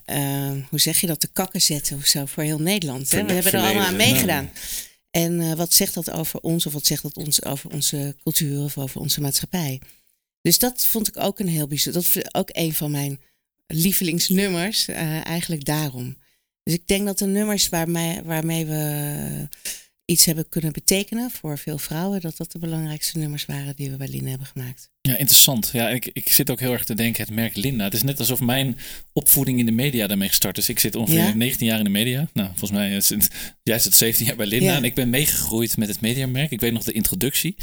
eh, 0.05 0.65
hoe 0.69 0.79
zeg 0.79 1.01
je 1.01 1.07
dat, 1.07 1.19
te 1.19 1.27
kakken 1.27 1.61
zetten 1.61 1.97
of 1.97 2.05
zo 2.05 2.25
voor 2.25 2.43
heel 2.43 2.59
Nederland. 2.59 3.11
Hè? 3.11 3.25
We 3.25 3.33
hebben 3.33 3.53
er 3.53 3.59
allemaal 3.59 3.85
aan 3.85 3.95
meegedaan. 3.95 4.49
En 5.09 5.39
eh, 5.39 5.53
wat 5.53 5.73
zegt 5.73 5.93
dat 5.93 6.11
over 6.11 6.39
ons 6.39 6.65
of 6.65 6.73
wat 6.73 6.85
zegt 6.85 7.01
dat 7.01 7.17
ons 7.17 7.43
over 7.43 7.71
onze 7.71 8.15
cultuur 8.23 8.63
of 8.63 8.77
over 8.77 9.01
onze 9.01 9.21
maatschappij? 9.21 9.81
Dus 10.41 10.57
dat 10.57 10.85
vond 10.85 11.07
ik 11.07 11.17
ook 11.17 11.39
een 11.39 11.47
heel 11.47 11.67
bijzonder. 11.67 12.01
Dat 12.01 12.15
is 12.15 12.33
ook 12.33 12.49
een 12.51 12.73
van 12.73 12.91
mijn 12.91 13.21
lievelingsnummers, 13.67 14.87
eigenlijk 14.87 15.65
daarom. 15.65 16.17
Dus 16.63 16.73
ik 16.73 16.87
denk 16.87 17.05
dat 17.05 17.17
de 17.17 17.25
nummers 17.25 17.69
waarmee, 17.69 18.21
waarmee 18.23 18.65
we 18.65 19.47
iets 20.05 20.25
hebben 20.25 20.49
kunnen 20.49 20.71
betekenen 20.73 21.31
voor 21.31 21.57
veel 21.57 21.77
vrouwen, 21.77 22.21
dat 22.21 22.37
dat 22.37 22.51
de 22.51 22.59
belangrijkste 22.59 23.17
nummers 23.17 23.45
waren 23.45 23.75
die 23.75 23.89
we 23.89 23.97
bij 23.97 24.07
Lina 24.07 24.29
hebben 24.29 24.47
gemaakt. 24.47 24.89
Ja, 25.01 25.17
interessant. 25.17 25.69
Ja, 25.73 25.89
ik, 25.89 26.09
ik 26.13 26.29
zit 26.29 26.49
ook 26.49 26.59
heel 26.59 26.71
erg 26.71 26.83
te 26.83 26.93
denken, 26.93 27.23
het 27.23 27.33
merk 27.33 27.55
Linda. 27.55 27.83
Het 27.83 27.93
is 27.93 28.03
net 28.03 28.19
alsof 28.19 28.39
mijn 28.39 28.77
opvoeding 29.13 29.59
in 29.59 29.65
de 29.65 29.71
media 29.71 30.07
daarmee 30.07 30.27
gestart 30.27 30.57
is. 30.57 30.69
Ik 30.69 30.79
zit 30.79 30.95
ongeveer 30.95 31.19
Ja? 31.19 31.33
19 31.33 31.67
jaar 31.67 31.77
in 31.77 31.83
de 31.83 31.89
media. 31.89 32.29
Nou, 32.33 32.47
volgens 32.47 32.71
mij 32.71 32.95
is 32.95 33.09
het, 33.09 33.29
jij 33.63 33.79
zit 33.79 33.95
17 33.95 34.25
jaar 34.25 34.35
bij 34.35 34.45
Linda. 34.45 34.71
Ja. 34.71 34.75
En 34.75 34.83
ik 34.83 34.93
ben 34.93 35.09
meegegroeid 35.09 35.77
met 35.77 35.87
het 35.87 36.01
mediamerk. 36.01 36.51
Ik 36.51 36.59
weet 36.59 36.73
nog 36.73 36.83
de 36.83 36.91
introductie. 36.91 37.55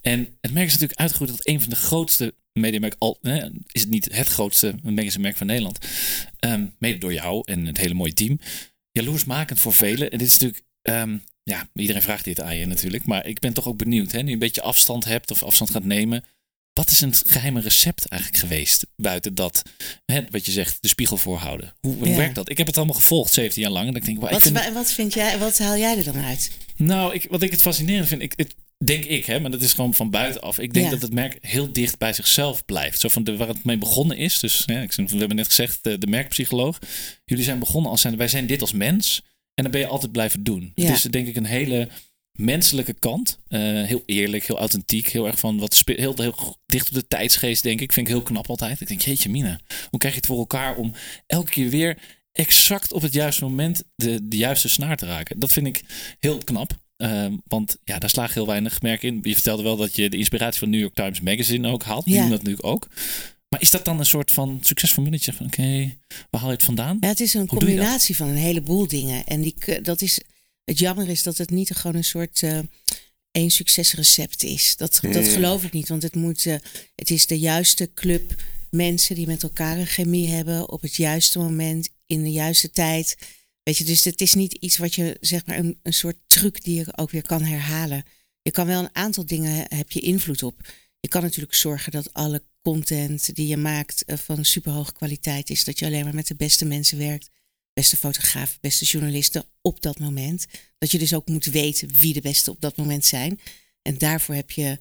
En 0.00 0.36
het 0.40 0.52
merk 0.52 0.66
is 0.66 0.72
natuurlijk 0.72 1.00
uitgegroeid 1.00 1.30
tot 1.30 1.48
een 1.48 1.60
van 1.60 1.70
de 1.70 1.76
grootste 1.76 2.34
mediamerk. 2.52 2.94
Al, 2.98 3.18
hè, 3.20 3.48
is 3.70 3.80
het 3.80 3.90
niet 3.90 4.08
het 4.12 4.28
grootste 4.28 4.74
magazinemerk 4.82 5.36
van 5.36 5.46
Nederland. 5.46 5.78
Ehm, 6.38 6.66
mede 6.78 6.98
door 6.98 7.12
jou 7.12 7.42
en 7.44 7.66
het 7.66 7.78
hele 7.78 7.94
mooie 7.94 8.12
team. 8.14 8.38
Jaloersmakend 8.90 9.60
voor 9.60 9.72
velen. 9.72 10.10
En 10.10 10.18
dit 10.18 10.26
is 10.26 10.38
natuurlijk... 10.38 10.64
ehm, 10.82 11.16
ja, 11.44 11.68
iedereen 11.74 12.02
vraagt 12.02 12.24
dit 12.24 12.40
aan 12.40 12.56
je 12.56 12.66
natuurlijk. 12.66 13.04
Maar 13.06 13.26
ik 13.26 13.38
ben 13.38 13.52
toch 13.52 13.66
ook 13.66 13.76
benieuwd. 13.76 14.12
Hè? 14.12 14.18
Nu 14.20 14.26
je 14.26 14.32
een 14.32 14.38
beetje 14.38 14.62
afstand 14.62 15.04
hebt 15.04 15.30
of 15.30 15.42
afstand 15.42 15.70
gaat 15.70 15.84
nemen. 15.84 16.24
Wat 16.72 16.90
is 16.90 17.00
een 17.00 17.14
geheime 17.14 17.60
recept 17.60 18.06
eigenlijk 18.06 18.42
geweest? 18.42 18.86
Buiten 18.96 19.34
dat, 19.34 19.62
hè, 20.04 20.20
wat 20.30 20.46
je 20.46 20.52
zegt, 20.52 20.78
de 20.80 20.88
spiegel 20.88 21.16
voorhouden. 21.16 21.74
Hoe, 21.80 21.94
hoe 21.96 22.08
Ja. 22.08 22.16
werkt 22.16 22.34
dat? 22.34 22.50
Ik 22.50 22.58
heb 22.58 22.66
het 22.66 22.76
allemaal 22.76 22.94
gevolgd 22.94 23.32
17 23.32 23.62
jaar 23.62 23.70
lang. 23.70 23.88
En 23.88 23.94
ik 23.94 24.04
denk, 24.04 24.16
wauw, 24.20 24.28
ik 24.28 24.34
Wat, 24.34 24.42
vind, 24.42 24.56
wa- 24.56 24.72
wat 24.72 24.92
vind 24.92 25.14
jij, 25.14 25.38
wat 25.38 25.58
haal 25.58 25.76
jij 25.76 25.96
er 25.98 26.04
dan 26.04 26.16
uit? 26.24 26.50
nou, 26.76 27.14
ik, 27.14 27.26
wat 27.30 27.42
ik 27.42 27.50
het 27.50 27.60
fascinerend 27.60 28.08
vind, 28.08 28.22
ik, 28.22 28.32
het, 28.36 28.54
denk 28.84 29.04
ik, 29.04 29.24
hè, 29.26 29.40
maar 29.40 29.50
dat 29.50 29.62
is 29.62 29.72
gewoon 29.72 29.94
van 29.94 30.10
buitenaf. 30.10 30.58
Ik 30.58 30.72
denk 30.72 30.84
Ja. 30.84 30.90
dat 30.90 31.02
het 31.02 31.12
merk 31.12 31.38
heel 31.40 31.72
dicht 31.72 31.98
bij 31.98 32.12
zichzelf 32.12 32.64
blijft. 32.64 33.00
Zo 33.00 33.08
van 33.08 33.24
de, 33.24 33.36
waar 33.36 33.48
het 33.48 33.64
mee 33.64 33.78
begonnen 33.78 34.16
is. 34.16 34.38
Dus 34.40 34.62
ja, 34.66 34.80
ik, 34.80 34.92
we 34.92 35.16
hebben 35.16 35.36
net 35.36 35.46
gezegd, 35.46 35.78
de, 35.84 35.98
de 35.98 36.06
merkpsycholoog. 36.06 36.78
Jullie 37.24 37.44
zijn 37.44 37.58
begonnen 37.58 37.90
als 37.90 38.00
zijn, 38.00 38.16
wij 38.16 38.28
zijn 38.28 38.46
dit 38.46 38.60
als 38.60 38.72
mens. 38.72 39.22
En 39.54 39.62
dan 39.62 39.70
ben 39.72 39.80
je 39.80 39.86
altijd 39.86 40.12
blijven 40.12 40.42
doen. 40.42 40.72
Ja. 40.74 40.84
Het 40.86 40.94
is 40.96 41.02
denk 41.02 41.26
ik 41.26 41.36
een 41.36 41.44
hele 41.44 41.88
menselijke 42.32 42.92
kant. 42.98 43.38
Eh, 43.48 43.60
heel 43.60 44.02
eerlijk, 44.06 44.46
heel 44.46 44.58
authentiek. 44.58 45.06
Heel 45.08 45.26
erg 45.26 45.38
van 45.38 45.58
wat 45.58 45.74
spe- 45.74 45.94
heel, 46.00 46.14
heel 46.16 46.56
dicht 46.66 46.88
op 46.88 46.94
de 46.94 47.06
tijdsgeest, 47.08 47.62
denk 47.62 47.80
ik. 47.80 47.92
Vind 47.92 48.06
ik 48.08 48.12
heel 48.12 48.22
knap 48.22 48.48
altijd. 48.48 48.80
Ik 48.80 48.88
denk, 48.88 49.00
jeetje 49.00 49.28
mina, 49.30 49.60
hoe 49.90 49.98
krijg 49.98 50.14
je 50.14 50.20
het 50.20 50.28
voor 50.28 50.38
elkaar 50.38 50.76
om 50.76 50.92
elke 51.26 51.50
keer 51.50 51.68
weer 51.68 51.98
exact 52.32 52.92
op 52.92 53.02
het 53.02 53.12
juiste 53.12 53.44
moment 53.44 53.82
de, 53.96 54.28
de 54.28 54.36
juiste 54.36 54.68
snaar 54.68 54.96
te 54.96 55.06
raken? 55.06 55.38
Dat 55.38 55.52
vind 55.52 55.66
ik 55.66 55.82
heel 56.20 56.38
knap. 56.38 56.82
Eh, 56.96 57.26
want 57.46 57.76
ja, 57.84 57.98
daar 57.98 58.10
slagen 58.10 58.34
heel 58.34 58.46
weinig 58.46 58.82
merken 58.82 59.08
in. 59.08 59.18
Je 59.22 59.34
vertelde 59.34 59.62
wel 59.62 59.76
dat 59.76 59.96
je 59.96 60.10
de 60.10 60.16
inspiratie 60.16 60.58
van 60.58 60.70
New 60.70 60.80
York 60.80 60.94
Times 60.94 61.20
Magazine 61.20 61.68
ook 61.68 61.82
haalt. 61.84 62.04
Die 62.04 62.14
Ja. 62.14 62.20
doen 62.20 62.30
dat 62.30 62.42
natuurlijk 62.42 62.66
ook. 62.66 62.88
Maar 63.54 63.62
is 63.62 63.70
dat 63.70 63.84
dan 63.84 63.98
een 63.98 64.06
soort 64.06 64.30
van 64.30 64.58
succesformule? 64.62 65.16
Dat 65.16 65.24
je 65.24 65.32
zegt 65.32 65.36
van 65.36 65.46
oké, 65.46 65.96
waar 66.30 66.40
haal 66.40 66.50
je 66.50 66.56
het 66.56 66.64
vandaan? 66.64 66.96
Ja, 67.00 67.08
het 67.08 67.20
is 67.20 67.34
een 67.34 67.48
Hoe 67.48 67.58
combinatie 67.58 68.16
van 68.16 68.28
een 68.28 68.36
heleboel 68.36 68.86
dingen. 68.86 69.26
En 69.26 69.40
die, 69.40 69.80
dat 69.82 70.00
is, 70.00 70.20
het 70.64 70.78
jammer 70.78 71.08
is 71.08 71.22
dat 71.22 71.38
het 71.38 71.50
niet 71.50 71.70
gewoon 71.70 71.96
een 71.96 72.04
soort 72.04 72.42
eh 72.42 72.58
één 73.30 73.50
succesrecept 73.50 74.42
is. 74.42 74.76
Dat, 74.76 74.98
dat 75.10 75.28
geloof 75.28 75.64
ik 75.64 75.72
niet, 75.72 75.88
want 75.88 76.02
het, 76.02 76.14
moet, 76.14 76.46
eh, 76.46 76.54
het 76.94 77.10
is 77.10 77.26
de 77.26 77.38
juiste 77.38 77.90
club 77.94 78.42
mensen 78.70 79.14
die 79.14 79.26
met 79.26 79.42
elkaar 79.42 79.78
een 79.78 79.86
chemie 79.86 80.28
hebben 80.28 80.70
op 80.70 80.82
het 80.82 80.94
juiste 80.94 81.38
moment, 81.38 81.88
in 82.06 82.22
de 82.22 82.32
juiste 82.32 82.70
tijd. 82.70 83.16
Weet 83.62 83.76
je, 83.76 83.84
dus 83.84 84.04
het 84.04 84.20
is 84.20 84.34
niet 84.34 84.52
iets 84.52 84.78
wat 84.78 84.94
je, 84.94 85.16
zeg 85.20 85.46
maar, 85.46 85.58
een, 85.58 85.78
een 85.82 85.92
soort 85.92 86.16
truc 86.26 86.64
die 86.64 86.74
je 86.74 86.96
ook 86.96 87.10
weer 87.10 87.26
kan 87.26 87.42
herhalen. 87.42 88.04
Je 88.42 88.50
kan 88.50 88.66
wel 88.66 88.82
een 88.82 88.94
aantal 88.94 89.26
dingen, 89.26 89.64
heb 89.68 89.90
je 89.90 90.00
invloed 90.00 90.42
op. 90.42 90.72
Je 91.00 91.08
kan 91.08 91.22
natuurlijk 91.22 91.54
zorgen 91.54 91.92
dat 91.92 92.12
alle 92.12 92.42
content 92.64 93.34
die 93.34 93.46
je 93.46 93.56
maakt 93.56 94.04
eh, 94.04 94.16
van 94.16 94.44
superhoge 94.44 94.92
kwaliteit 94.92 95.50
is. 95.50 95.64
Dat 95.64 95.78
je 95.78 95.86
alleen 95.86 96.04
maar 96.04 96.14
met 96.14 96.26
de 96.26 96.34
beste 96.34 96.64
mensen 96.64 96.98
werkt. 96.98 97.30
Beste 97.72 97.96
fotografen, 97.96 98.58
beste 98.60 98.84
journalisten 98.84 99.44
op 99.60 99.82
dat 99.82 99.98
moment. 99.98 100.46
Dat 100.78 100.90
je 100.90 100.98
dus 100.98 101.14
ook 101.14 101.28
moet 101.28 101.44
weten 101.44 101.88
wie 101.96 102.12
de 102.12 102.20
beste 102.20 102.50
op 102.50 102.60
dat 102.60 102.76
moment 102.76 103.04
zijn. 103.04 103.40
En 103.82 103.98
daarvoor 103.98 104.34
heb 104.34 104.50
je 104.50 104.78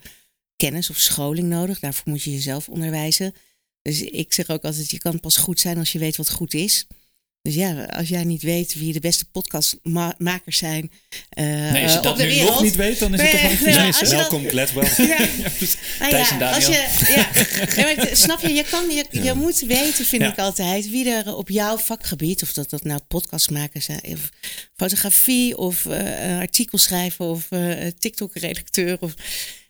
kennis 0.55 0.89
of 0.89 0.99
scholing 0.99 1.47
nodig. 1.47 1.79
Daarvoor 1.79 2.09
moet 2.09 2.23
je 2.23 2.31
jezelf 2.31 2.69
onderwijzen. 2.69 3.33
Dus 3.81 4.01
ik 4.01 4.33
zeg 4.33 4.49
ook 4.49 4.63
altijd, 4.63 4.91
je 4.91 4.97
kan 4.97 5.19
pas 5.19 5.35
goed 5.35 5.59
zijn 5.59 5.77
als 5.77 5.91
je 5.91 5.99
weet 5.99 6.15
wat 6.15 6.31
goed 6.31 6.53
is. 6.53 6.87
Dus 7.43 7.55
ja, 7.55 7.83
als 7.83 8.07
jij 8.09 8.23
niet 8.23 8.41
weet 8.41 8.73
wie 8.73 8.93
de 8.93 8.99
beste 8.99 9.25
podcastmakers 9.25 10.57
zijn 10.57 10.91
eh 11.29 11.45
Nee, 11.45 11.83
als 11.83 11.91
je 11.91 11.97
eh, 11.97 12.03
dat 12.03 12.11
op 12.11 12.17
de 12.17 12.23
nu 12.23 12.29
wereld. 12.29 12.49
nog 12.49 12.61
niet 12.61 12.75
weet, 12.75 12.99
dan 12.99 13.13
is 13.13 13.21
het 13.21 13.31
toch 13.31 13.59
wel 13.59 13.85
mis, 13.85 13.99
dat- 13.99 14.09
Welkom 14.09 14.47
Gladwell. 14.47 14.87
Ja. 15.07 15.17
Nou 15.99 16.11
en 16.11 16.17
ja, 16.17 16.19
als 16.19 16.29
Daniel. 16.39 16.69
je, 16.71 16.87
ja. 17.15 17.29
Nee, 17.75 17.95
maar 17.95 18.05
het- 18.05 18.17
snap 18.17 18.41
je, 18.41 18.53
je, 18.53 18.63
kan, 18.63 18.89
je, 18.89 19.05
je 19.11 19.33
moet 19.33 19.59
weten, 19.59 20.05
vind 20.05 20.21
Ja. 20.21 20.31
ik 20.31 20.37
altijd, 20.37 20.89
wie 20.89 21.09
er 21.09 21.35
op 21.35 21.49
jouw 21.49 21.77
vakgebied, 21.77 22.41
of 22.43 22.53
dat, 22.53 22.69
dat 22.69 22.83
nou 22.83 22.99
podcast 23.07 23.49
maken 23.49 23.81
zijn, 23.81 24.01
of 24.03 24.29
fotografie, 24.75 25.57
of 25.57 25.85
eh, 25.85 26.29
een 26.31 26.39
artikel 26.39 26.77
schrijven, 26.77 27.25
of 27.25 27.47
eh, 27.51 27.87
TikTok-redacteur, 27.99 28.97
of 28.99 29.13
eh, 29.13 29.23
eh, 29.25 29.62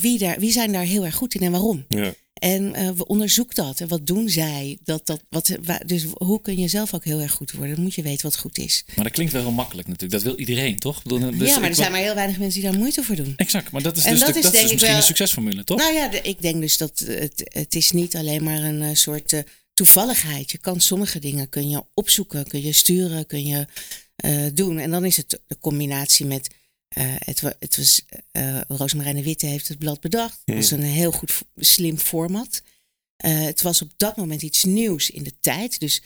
wie, 0.00 0.18
daar, 0.18 0.38
wie 0.38 0.52
zijn 0.52 0.72
daar 0.72 0.84
heel 0.84 1.04
erg 1.04 1.14
goed 1.14 1.34
in 1.34 1.40
en 1.42 1.50
waarom? 1.50 1.84
Ja. 1.88 2.14
En 2.34 2.74
eh, 2.74 2.90
we 2.90 3.06
onderzoek 3.06 3.54
dat. 3.54 3.80
En 3.80 3.88
wat 3.88 4.06
doen 4.06 4.28
zij? 4.28 4.78
Dat, 4.84 5.06
dat, 5.06 5.22
wat, 5.28 5.50
wa- 5.62 5.80
dus 5.86 6.04
hoe 6.14 6.40
kun 6.40 6.58
je 6.58 6.68
zelf 6.68 6.94
ook 6.94 7.04
heel 7.04 7.20
erg 7.20 7.32
goed 7.32 7.52
worden? 7.52 7.74
Dan 7.74 7.84
moet 7.84 7.94
je 7.94 8.02
weten 8.02 8.22
wat 8.22 8.36
goed 8.38 8.58
is. 8.58 8.84
Maar 8.94 9.04
dat 9.04 9.12
klinkt 9.12 9.32
wel 9.32 9.42
heel 9.42 9.50
makkelijk 9.50 9.88
natuurlijk. 9.88 10.22
Dat 10.24 10.32
wil 10.32 10.40
iedereen, 10.40 10.78
toch? 10.78 11.02
Dus 11.02 11.48
ja, 11.48 11.58
maar 11.58 11.68
er 11.68 11.74
zijn 11.74 11.92
maar 11.92 12.00
heel 12.00 12.14
weinig 12.14 12.38
mensen 12.38 12.60
die 12.60 12.70
daar 12.70 12.78
moeite 12.78 13.02
voor 13.02 13.16
doen. 13.16 13.32
Exact, 13.36 13.70
maar 13.70 13.82
dat 13.82 13.96
is, 13.96 14.04
En 14.04 14.10
dus, 14.10 14.20
dat 14.20 14.32
de- 14.32 14.38
is 14.38 14.44
dat 14.44 14.52
misschien 14.62 14.78
wel- 14.80 14.96
een 14.96 15.02
succesformule, 15.02 15.64
toch? 15.64 15.78
Nou 15.78 15.92
ja, 15.94 16.08
de- 16.08 16.20
ik 16.20 16.42
denk 16.42 16.60
dus 16.60 16.76
dat 16.76 16.98
het, 17.06 17.42
het 17.52 17.74
is 17.74 17.90
niet 17.90 18.16
alleen 18.16 18.42
maar 18.44 18.62
een 18.62 18.82
eh, 18.82 18.94
soort 18.94 19.32
eh, 19.32 19.40
toevalligheid. 19.74 20.50
Je 20.50 20.58
kan 20.58 20.80
sommige 20.80 21.18
dingen 21.18 21.48
kun 21.48 21.68
je 21.70 21.82
opzoeken, 21.94 22.46
kun 22.46 22.62
je 22.62 22.72
sturen, 22.72 23.26
kun 23.26 23.46
je 23.46 23.66
eh, 24.16 24.46
doen. 24.54 24.78
En 24.78 24.90
dan 24.90 25.04
is 25.04 25.16
het 25.16 25.40
de 25.46 25.56
combinatie 25.60 26.26
met. 26.26 26.48
Eh, 26.94 27.04
het, 27.18 27.40
wa- 27.40 27.54
het 27.58 27.76
was. 27.76 28.02
Roosmarijn 28.68 29.16
de 29.16 29.22
Witte 29.22 29.46
heeft 29.46 29.68
het 29.68 29.78
blad 29.78 30.00
bedacht. 30.00 30.40
Het 30.44 30.54
was 30.54 30.70
een 30.70 30.82
heel 30.82 31.12
goed, 31.12 31.42
slim 31.56 31.98
format. 31.98 32.62
Eh, 33.16 33.40
het 33.40 33.62
was 33.62 33.82
op 33.82 33.90
dat 33.96 34.16
moment 34.16 34.42
iets 34.42 34.64
nieuws 34.64 35.10
in 35.10 35.22
de 35.22 35.34
tijd. 35.40 35.80
Dus 35.80 36.02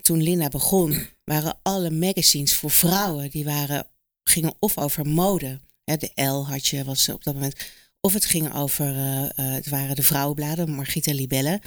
toen 0.00 0.22
Linda 0.22 0.48
begon, 0.48 1.06
waren 1.24 1.58
alle 1.62 1.90
magazines 1.90 2.54
voor 2.54 2.70
vrouwen. 2.70 3.30
Die 3.30 3.44
waren, 3.44 3.86
gingen 4.22 4.54
of 4.58 4.78
over 4.78 5.06
mode. 5.06 5.60
Hè, 5.84 5.96
de 5.96 6.22
L 6.22 6.46
had 6.46 6.66
je, 6.66 6.84
was 6.84 7.08
op 7.08 7.24
dat 7.24 7.34
moment. 7.34 7.56
Of 8.00 8.12
het 8.12 8.24
ging 8.24 8.54
over, 8.54 8.86
het 9.34 9.68
waren 9.68 9.96
de 9.96 10.02
vrouwenbladen, 10.02 10.70
Margriet 10.70 11.06
en 11.06 11.14
Libelle. 11.14 11.60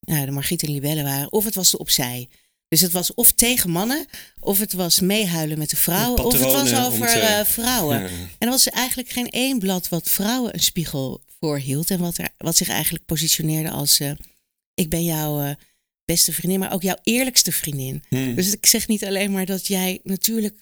Ja, 0.00 0.24
de 0.24 0.30
Margriet 0.30 0.62
en 0.62 0.70
Libelle 0.70 1.02
waren, 1.02 1.32
of 1.32 1.44
het 1.44 1.54
was 1.54 1.70
de 1.70 1.78
opzij. 1.78 2.28
Dus 2.74 2.82
het 2.82 2.92
was 2.92 3.14
of 3.14 3.32
tegen 3.32 3.70
mannen, 3.70 4.06
of 4.40 4.58
het 4.58 4.72
was 4.72 5.00
meehuilen 5.00 5.58
met 5.58 5.70
de 5.70 5.76
vrouwen, 5.76 6.24
of 6.24 6.32
het 6.32 6.42
was 6.42 6.74
over 6.74 7.06
te- 7.08 7.18
eh, 7.18 7.44
vrouwen. 7.44 8.00
Ja. 8.02 8.08
En 8.08 8.28
er 8.38 8.48
was 8.48 8.68
eigenlijk 8.68 9.08
geen 9.08 9.30
één 9.30 9.58
blad 9.58 9.88
wat 9.88 10.10
vrouwen 10.10 10.54
een 10.54 10.60
spiegel 10.60 11.22
voorhield. 11.40 11.90
En 11.90 11.98
wat, 11.98 12.18
er, 12.18 12.28
wat 12.38 12.56
zich 12.56 12.68
eigenlijk 12.68 13.04
positioneerde 13.04 13.70
als: 13.70 14.00
eh, 14.00 14.10
Ik 14.74 14.88
ben 14.90 15.04
jouw 15.04 15.40
eh, 15.42 15.50
beste 16.04 16.32
vriendin, 16.32 16.58
maar 16.58 16.72
ook 16.72 16.82
jouw 16.82 16.98
eerlijkste 17.02 17.52
vriendin. 17.52 18.02
Hmm. 18.08 18.34
Dus 18.34 18.52
ik 18.52 18.66
zeg 18.66 18.88
niet 18.88 19.04
alleen 19.04 19.32
maar 19.32 19.46
dat 19.46 19.66
jij 19.66 20.00
natuurlijk 20.04 20.56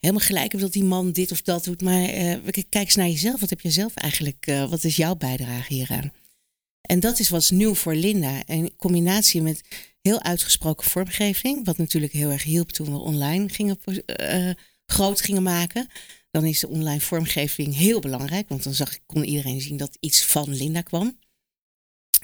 helemaal 0.00 0.26
gelijk 0.26 0.52
hebt 0.52 0.64
dat 0.64 0.72
die 0.72 0.84
man 0.84 1.12
dit 1.12 1.32
of 1.32 1.42
dat 1.42 1.64
doet. 1.64 1.82
Maar 1.82 2.06
kijk 2.52 2.72
eens 2.72 2.94
naar 2.94 3.08
jezelf. 3.08 3.40
Wat 3.40 3.50
heb 3.50 3.60
je 3.60 3.70
zelf 3.70 3.94
eigenlijk? 3.94 4.44
wat 4.68 4.84
is 4.84 4.96
jouw 4.96 5.14
bijdrage 5.16 5.72
hieraan? 5.74 6.12
En 6.82 7.00
dat 7.00 7.18
is 7.18 7.28
wat 7.28 7.50
nieuw 7.50 7.74
voor 7.74 7.94
Linda. 7.94 8.42
En 8.46 8.56
in 8.56 8.76
combinatie 8.76 9.42
met 9.42 9.62
heel 10.00 10.22
uitgesproken 10.22 10.86
vormgeving. 10.86 11.64
Wat 11.64 11.76
natuurlijk 11.78 12.12
heel 12.12 12.30
erg 12.30 12.42
hielp 12.42 12.72
toen 12.72 12.90
we 12.92 12.98
online 12.98 13.48
gingen, 13.48 13.78
eh, 14.06 14.50
groot 14.86 15.20
gingen 15.20 15.42
maken. 15.42 15.86
Dan 16.30 16.44
is 16.44 16.60
de 16.60 16.68
online 16.68 17.00
vormgeving 17.00 17.76
heel 17.76 18.00
belangrijk. 18.00 18.48
Want 18.48 18.62
dan 18.62 18.74
zag, 18.74 18.98
kon 19.06 19.24
iedereen 19.24 19.60
zien 19.60 19.76
dat 19.76 19.96
iets 20.00 20.24
van 20.24 20.54
Linda 20.54 20.80
kwam. 20.80 21.18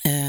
Eh, 0.02 0.28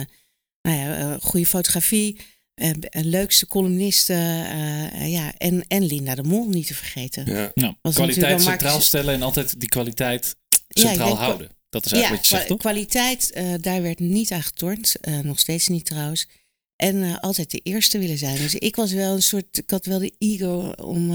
nou 0.61 0.77
ja, 0.77 0.97
eh, 0.97 1.15
goede 1.21 1.45
fotografie, 1.45 2.19
een 2.55 2.85
leukste 2.91 3.47
columniste. 3.47 4.13
eh, 4.13 5.11
ja, 5.11 5.33
en, 5.37 5.67
en 5.67 5.83
Linda 5.85 6.15
de 6.15 6.23
Mol 6.23 6.49
niet 6.49 6.67
te 6.67 6.73
vergeten. 6.73 7.25
Ja. 7.25 7.51
Nou, 7.53 7.75
kwaliteit 7.81 8.41
centraal 8.41 8.69
Marcus- 8.71 8.87
stellen 8.87 9.13
en 9.13 9.21
altijd 9.21 9.59
die 9.59 9.69
kwaliteit 9.69 10.35
centraal 10.67 11.07
denk- 11.07 11.19
houden. 11.19 11.49
Dat 11.69 11.85
is 11.85 11.91
Ja, 11.91 11.97
eigenlijk 11.97 12.21
wat 12.23 12.31
je 12.31 12.35
zegt, 12.35 12.45
kwa- 12.47 12.55
toch? 12.55 12.63
kwaliteit, 12.63 13.31
eh, 13.31 13.53
daar 13.61 13.81
werd 13.81 13.99
niet 13.99 14.31
aan 14.31 14.43
getornd. 14.43 14.95
Eh, 15.01 15.19
nog 15.19 15.39
steeds 15.39 15.67
niet 15.67 15.85
trouwens. 15.85 16.27
En 16.75 17.03
eh, 17.03 17.17
altijd 17.19 17.51
de 17.51 17.59
eerste 17.63 17.97
willen 17.99 18.17
zijn. 18.17 18.37
Dus 18.37 18.55
ik 18.55 18.75
was 18.75 18.91
wel 18.91 19.13
een 19.15 19.21
soort, 19.21 19.57
ik 19.57 19.69
had 19.69 19.85
wel 19.85 19.99
de 19.99 20.13
ego 20.17 20.71
om, 20.71 21.11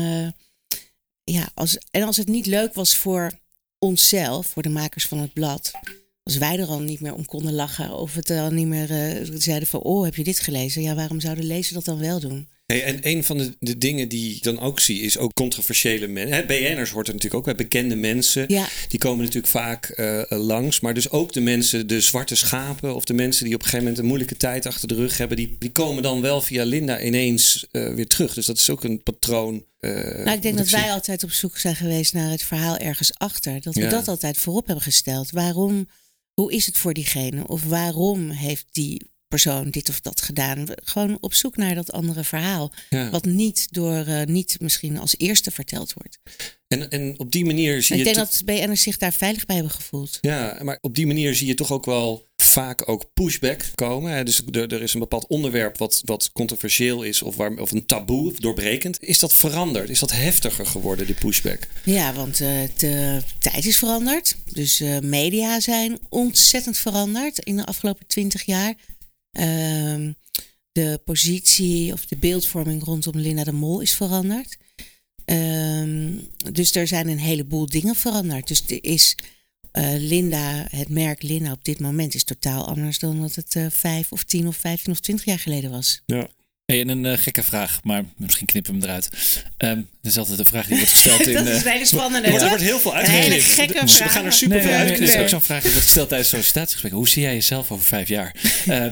ja, 1.25 1.49
als, 1.55 1.79
en 1.91 2.03
als 2.03 2.17
het 2.17 2.29
niet 2.29 2.47
leuk 2.47 2.75
was 2.75 2.97
voor 2.97 3.33
onszelf, 3.79 4.47
voor 4.47 4.63
de 4.63 4.69
makers 4.69 5.07
van 5.07 5.19
het 5.19 5.33
blad, 5.33 5.71
als 6.23 6.37
wij 6.37 6.59
er 6.59 6.67
al 6.67 6.81
niet 6.81 7.01
meer 7.01 7.15
om 7.15 7.25
konden 7.25 7.53
lachen, 7.53 7.97
of 7.97 8.15
het 8.15 8.31
al 8.31 8.51
niet 8.51 8.67
meer 8.67 8.89
zeiden 9.33 9.69
van, 9.69 9.81
oh, 9.81 10.05
heb 10.05 10.15
je 10.15 10.25
dit 10.25 10.39
gelezen? 10.41 10.83
Ja, 10.83 10.95
waarom 10.95 11.21
zou 11.21 11.35
de 11.35 11.43
lezer 11.43 11.75
dat 11.75 11.85
dan 11.85 11.99
wel 11.99 12.21
doen? 12.21 12.49
Hey, 12.67 12.85
en 12.85 12.99
een 13.03 13.25
van 13.25 13.39
de, 13.39 13.57
de 13.59 13.79
dingen 13.79 14.09
die 14.09 14.37
ik 14.37 14.43
dan 14.43 14.61
ook 14.61 14.81
zie, 14.81 15.01
is 15.01 15.19
ook 15.19 15.33
controversiële 15.35 16.07
mensen. 16.07 16.47
BN'ers 16.47 16.91
hoort 16.91 17.07
er 17.09 17.13
natuurlijk 17.15 17.35
ook 17.49 17.57
bij, 17.57 17.65
bekende 17.65 17.97
mensen. 17.97 18.45
Ja, 18.49 18.69
Die 18.89 18.99
komen 18.99 19.19
natuurlijk 19.19 19.47
vaak 19.53 19.89
eh, 19.89 20.23
langs. 20.29 20.81
Maar 20.81 20.95
dus 20.95 21.11
ook 21.11 21.33
de 21.33 21.41
mensen, 21.41 21.87
de 21.87 22.01
zwarte 22.01 22.35
schapen 22.37 22.95
of 22.95 23.05
de 23.05 23.15
mensen 23.15 23.45
die 23.45 23.55
op 23.55 23.61
een 23.61 23.65
gegeven 23.65 23.85
moment 23.85 24.03
een 24.03 24.09
moeilijke 24.09 24.37
tijd 24.37 24.67
achter 24.67 24.89
de 24.89 24.95
rug 24.95 25.19
hebben, 25.19 25.37
die, 25.37 25.57
die 25.59 25.73
komen 25.73 26.03
dan 26.03 26.21
wel 26.21 26.41
via 26.41 26.65
Linda 26.65 27.01
ineens 27.01 27.67
eh, 27.71 27.95
weer 27.95 28.07
terug. 28.07 28.35
Dus 28.35 28.47
dat 28.47 28.59
is 28.59 28.71
ook 28.71 28.85
een 28.85 29.03
patroon. 29.03 29.65
eh, 29.79 29.91
nou, 30.25 30.31
ik 30.37 30.43
denk 30.43 30.57
dat 30.57 30.69
wij 30.69 30.91
altijd 30.93 31.23
op 31.25 31.31
zoek 31.31 31.59
zijn 31.59 31.77
geweest 31.77 32.13
naar 32.13 32.31
het 32.31 32.43
verhaal 32.43 32.77
ergens 32.77 33.13
achter. 33.19 33.61
Dat 33.61 33.75
we 33.75 33.81
Ja. 33.81 33.89
dat 33.89 34.09
altijd 34.09 34.39
voorop 34.39 34.67
hebben 34.67 34.85
gesteld. 34.85 35.31
Waarom, 35.31 35.89
hoe 36.35 36.53
is 36.53 36.67
het 36.67 36.77
voor 36.79 36.95
diegene? 36.95 37.47
Of 37.47 37.65
waarom 37.65 38.31
heeft 38.31 38.67
die 38.73 39.13
persoon 39.35 39.71
dit 39.71 39.89
of 39.89 40.01
dat 40.01 40.21
gedaan? 40.21 40.65
Gewoon 40.75 41.17
op 41.21 41.35
zoek 41.35 41.57
naar 41.57 41.75
dat 41.75 41.93
andere 41.93 42.25
verhaal. 42.25 42.73
Ja. 42.91 43.11
Wat 43.11 43.25
niet 43.25 43.67
door, 43.71 44.05
eh, 44.07 44.23
niet 44.23 44.57
misschien 44.61 44.99
als 44.99 45.15
eerste 45.19 45.51
verteld 45.51 45.93
wordt. 45.93 46.19
En, 46.69 46.91
en 46.91 47.15
op 47.19 47.33
die 47.33 47.45
manier 47.45 47.83
zie 47.83 47.97
ik 47.97 47.99
je. 48.07 48.13
denk 48.13 48.17
to- 48.17 48.23
dat 48.33 48.43
BN'ers 48.45 48.83
zich 48.83 48.97
daar 48.97 49.13
veilig 49.13 49.47
bij 49.47 49.55
hebben 49.55 49.75
gevoeld. 49.75 50.19
Ja, 50.21 50.59
maar 50.63 50.79
op 50.81 50.95
die 50.95 51.07
manier 51.07 51.35
zie 51.35 51.47
je 51.47 51.55
toch 51.55 51.73
ook 51.73 51.85
wel 51.85 52.27
vaak 52.37 52.89
ook 52.89 53.11
pushback 53.15 53.65
komen. 53.75 54.13
Hè? 54.13 54.25
Dus 54.25 54.43
er, 54.51 54.73
er 54.73 54.83
is 54.83 54.95
een 54.95 55.01
bepaald 55.01 55.27
onderwerp 55.27 55.79
wat, 55.79 56.01
wat 56.05 56.31
controversieel 56.33 57.03
is 57.03 57.23
of, 57.23 57.37
waar, 57.37 57.53
of 57.53 57.71
een 57.71 57.87
taboe 57.87 58.31
of 58.31 58.39
doorbrekend. 58.39 59.03
Is 59.03 59.19
dat 59.19 59.35
veranderd? 59.35 59.89
Is 59.91 59.99
dat 59.99 60.13
heftiger 60.13 60.67
geworden, 60.67 61.07
die 61.07 61.15
pushback? 61.15 61.59
Ja, 61.85 62.13
want 62.13 62.41
eh, 62.41 62.49
de 62.77 63.23
tijd 63.39 63.65
is 63.65 63.77
veranderd. 63.77 64.37
Dus 64.53 64.81
eh, 64.81 64.99
media 64.99 65.61
zijn 65.61 65.99
ontzettend 66.09 66.77
veranderd 66.79 67.39
in 67.39 67.57
de 67.57 67.65
afgelopen 67.67 68.07
twintig 68.07 68.43
jaar. 68.45 68.75
Ehm, 69.35 70.13
de 70.73 71.01
positie 71.05 71.93
of 71.93 72.07
de 72.07 72.17
beeldvorming 72.17 72.85
rondom 72.85 73.19
Linda 73.19 73.45
de 73.45 73.53
Mol 73.53 73.81
is 73.81 73.95
veranderd. 73.95 74.57
Ehm, 75.25 76.13
dus 76.53 76.75
er 76.75 76.87
zijn 76.87 77.09
een 77.09 77.19
heleboel 77.19 77.67
dingen 77.67 77.95
veranderd. 77.95 78.49
Dus 78.49 78.65
er 78.67 78.85
is 78.85 79.17
eh, 79.71 79.95
Linda, 79.99 80.67
het 80.69 80.89
merk 80.89 81.23
Linda 81.23 81.53
op 81.53 81.65
dit 81.65 81.81
moment 81.81 82.15
is 82.15 82.25
totaal 82.25 82.67
anders 82.67 82.99
dan 82.99 83.21
dat 83.21 83.35
het 83.35 83.57
eh, 83.57 83.67
vijf 83.71 84.13
of 84.13 84.25
tien 84.25 84.47
of 84.47 84.57
vijftien 84.57 84.93
of 84.93 85.01
twintig 85.01 85.25
jaar 85.25 85.39
geleden 85.39 85.71
was. 85.71 86.03
Ja. 86.07 86.29
Hey, 86.67 86.81
en 86.81 86.89
een 86.89 87.07
eh, 87.07 87.19
gekke 87.19 87.43
vraag, 87.43 87.81
maar 87.83 88.05
misschien 88.17 88.47
knippen 88.47 88.73
we 88.73 88.79
hem 88.79 88.89
eruit. 88.89 89.09
Ehm 89.57 89.77
dat 90.03 90.13
is 90.13 90.19
altijd 90.19 90.39
een 90.39 90.47
vraag 90.47 90.67
die 90.67 90.77
wordt 90.77 90.91
gesteld 90.91 91.21
in... 91.27 91.33
dat 91.35 91.47
eh, 91.47 91.55
is 91.55 91.65
een 91.65 91.71
hele 91.71 91.85
spannende. 91.87 92.29
Er 92.29 92.49
wordt 92.49 92.63
heel 92.63 92.79
veel 92.79 92.95
uitgeknipt. 92.95 93.45
gekke 93.45 93.81
Dus 93.81 93.91
we 93.91 93.97
vraag. 93.97 94.13
gaan 94.13 94.25
er 94.25 94.33
super 94.33 94.57
Nee, 94.57 94.63
veel 94.67 94.71
nee, 94.71 94.81
nee, 94.81 94.89
uitknippen. 94.91 95.17
dat 95.19 95.27
is 95.27 95.35
ook 95.35 95.41
zo'n 95.41 95.47
vraag 95.47 95.63
die 95.63 95.71
wordt 95.71 95.87
gesteld 95.87 96.09
tijdens 96.09 96.31
sollicitatiegesprekken. 96.31 96.99
Hoe 97.01 97.09
zie 97.09 97.23
jij 97.23 97.33
jezelf 97.35 97.71
over 97.71 97.85
vijf 97.85 98.09
jaar? 98.09 98.35
Eh, 98.67 98.87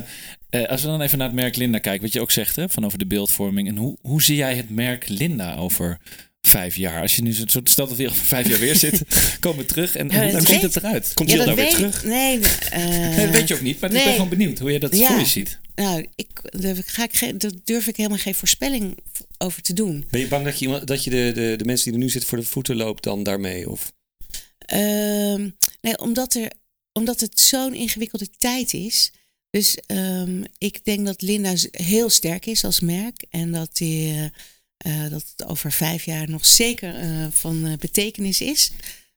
eh, 0.63 0.69
als 0.69 0.81
we 0.83 0.87
dan 0.87 1.01
even 1.01 1.19
naar 1.19 1.27
het 1.27 1.37
merk 1.37 1.57
Linda 1.57 1.79
kijken, 1.79 2.03
wat 2.03 2.13
je 2.13 2.21
ook 2.21 2.31
zegt 2.31 2.57
hè, 2.57 2.69
van 2.69 2.85
over 2.85 2.99
de 2.99 3.07
beeldvorming. 3.07 3.69
En 3.69 3.77
hoe, 3.77 3.97
hoe 4.03 4.23
zie 4.23 4.37
jij 4.37 4.55
het 4.55 4.71
merk 4.71 5.09
Linda 5.09 5.55
over 5.55 5.99
vijf 6.41 6.77
jaar? 6.77 7.01
Als 7.01 7.17
je 7.17 7.23
nu 7.23 7.33
zo, 7.33 7.45
stelt 7.47 7.75
dat 7.77 7.89
we 7.89 8.03
hier 8.03 8.11
over 8.11 8.25
vijf 8.27 8.49
jaar 8.49 8.59
weer 8.59 8.77
zitten, 8.77 9.07
komen 9.41 9.59
we 9.59 9.65
terug 9.65 9.97
en, 9.97 10.09
Ja, 10.09 10.23
en 10.23 10.31
hoe, 10.31 10.47
ziet 10.47 10.63
het 10.63 10.77
eruit? 10.77 11.11
Komt 11.15 11.31
Ja, 11.31 11.37
dat 11.37 11.47
nou 11.47 11.57
weer 11.59 11.69
terug? 11.71 12.05
Nee, 12.05 12.39
eh, 12.71 12.87
Nee, 12.87 13.27
dat 13.27 13.35
weet 13.35 13.49
je 13.49 13.55
ook 13.55 13.61
niet, 13.61 13.81
maar 13.81 13.93
ik 13.95 14.05
ben 14.05 14.13
gewoon 14.13 14.29
benieuwd 14.29 14.59
hoe 14.59 14.73
je 14.73 14.79
dat 14.79 14.97
Ja. 14.97 15.07
voor 15.07 15.19
je 15.19 15.25
ziet. 15.27 15.59
Nou, 15.75 16.07
ik, 16.15 16.29
daar, 16.61 16.77
ga 16.87 17.03
ik 17.05 17.41
daar 17.41 17.51
durf 17.65 17.87
ik 17.87 17.97
helemaal 17.97 18.19
geen 18.19 18.35
voorspelling 18.35 18.97
over 19.39 19.63
te 19.63 19.73
doen. 19.73 20.05
Ben 20.11 20.21
je 20.21 20.29
bang 20.29 20.45
dat 20.45 20.59
je, 20.59 20.65
iemand- 20.65 20.87
dat 20.87 21.05
je 21.05 21.11
de, 21.11 21.33
de, 21.35 21.55
de 21.57 21.65
mensen 21.65 21.85
die 21.85 21.95
er 21.95 22.05
nu 22.05 22.11
zitten 22.11 22.31
voor 22.31 22.39
de 22.39 22.45
voeten 22.45 22.77
loopt 22.77 23.03
dan 23.03 23.23
daarmee? 23.23 23.71
Of? 23.71 23.93
Ehm, 24.59 25.51
nee, 25.81 25.99
omdat, 25.99 26.35
er, 26.35 26.53
omdat 26.93 27.21
het 27.21 27.41
zo'n 27.41 27.75
ingewikkelde 27.75 28.31
tijd 28.31 28.73
is. 28.73 29.13
Dus 29.51 29.79
ehm, 29.87 30.45
ik 30.59 30.85
denk 30.85 31.07
dat 31.07 31.23
Linda 31.23 31.55
heel 31.71 32.11
sterk 32.11 32.47
is 32.47 32.65
als 32.65 32.81
merk. 32.81 33.25
En 33.31 33.53
dat, 33.53 33.77
die, 33.77 34.13
eh, 34.77 35.05
eh, 35.05 35.11
dat 35.11 35.25
het 35.37 35.49
over 35.49 35.73
vijf 35.73 36.05
jaar 36.05 36.31
nog 36.31 36.47
zeker 36.47 36.95
eh, 36.95 37.27
van 37.31 37.77
betekenis 37.81 38.41
is. 38.41 38.71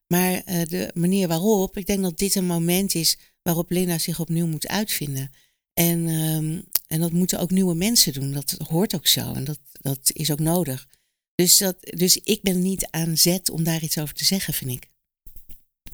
Maar 0.07 0.43
de 0.45 0.91
manier 0.93 1.27
waarop, 1.27 1.77
ik 1.77 1.85
denk 1.85 2.01
dat 2.01 2.17
dit 2.17 2.35
een 2.35 2.45
moment 2.45 2.95
is 2.95 3.17
waarop 3.41 3.71
Linda 3.71 3.97
zich 3.97 4.19
opnieuw 4.19 4.47
moet 4.47 4.67
uitvinden. 4.67 5.31
En, 5.75 6.07
ehm, 6.07 6.59
en 6.87 6.99
dat 6.99 7.11
moeten 7.11 7.39
ook 7.39 7.51
nieuwe 7.51 7.75
mensen 7.75 8.13
doen. 8.13 8.31
Dat 8.31 8.55
hoort 8.67 8.95
ook 8.95 9.07
zo. 9.07 9.33
En 9.33 9.43
dat, 9.43 9.59
dat 9.71 10.11
is 10.13 10.31
ook 10.31 10.39
nodig. 10.39 10.87
Dus, 11.35 11.57
dat, 11.57 11.75
dus 11.79 12.17
ik 12.23 12.41
ben 12.41 12.61
niet 12.61 12.87
aan 12.89 13.17
zet 13.17 13.49
om 13.49 13.63
daar 13.63 13.83
iets 13.83 13.97
over 13.97 14.15
te 14.15 14.25
zeggen, 14.25 14.53
vind 14.53 14.71
ik. 14.71 14.89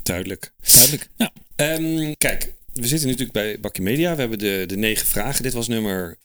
Duidelijk. 0.03 0.53
Duidelijk. 0.71 1.09
Ehm, 1.55 2.13
kijk, 2.17 2.53
we 2.73 2.87
zitten 2.87 3.07
natuurlijk 3.07 3.33
bij 3.33 3.59
Bakje 3.59 3.81
Media. 3.81 4.13
We 4.13 4.19
hebben 4.19 4.39
de, 4.39 4.63
de 4.67 4.77
negen 4.77 5.07
vragen. 5.07 5.43
Dit 5.43 5.53
was 5.53 5.67
nummer 5.67 6.17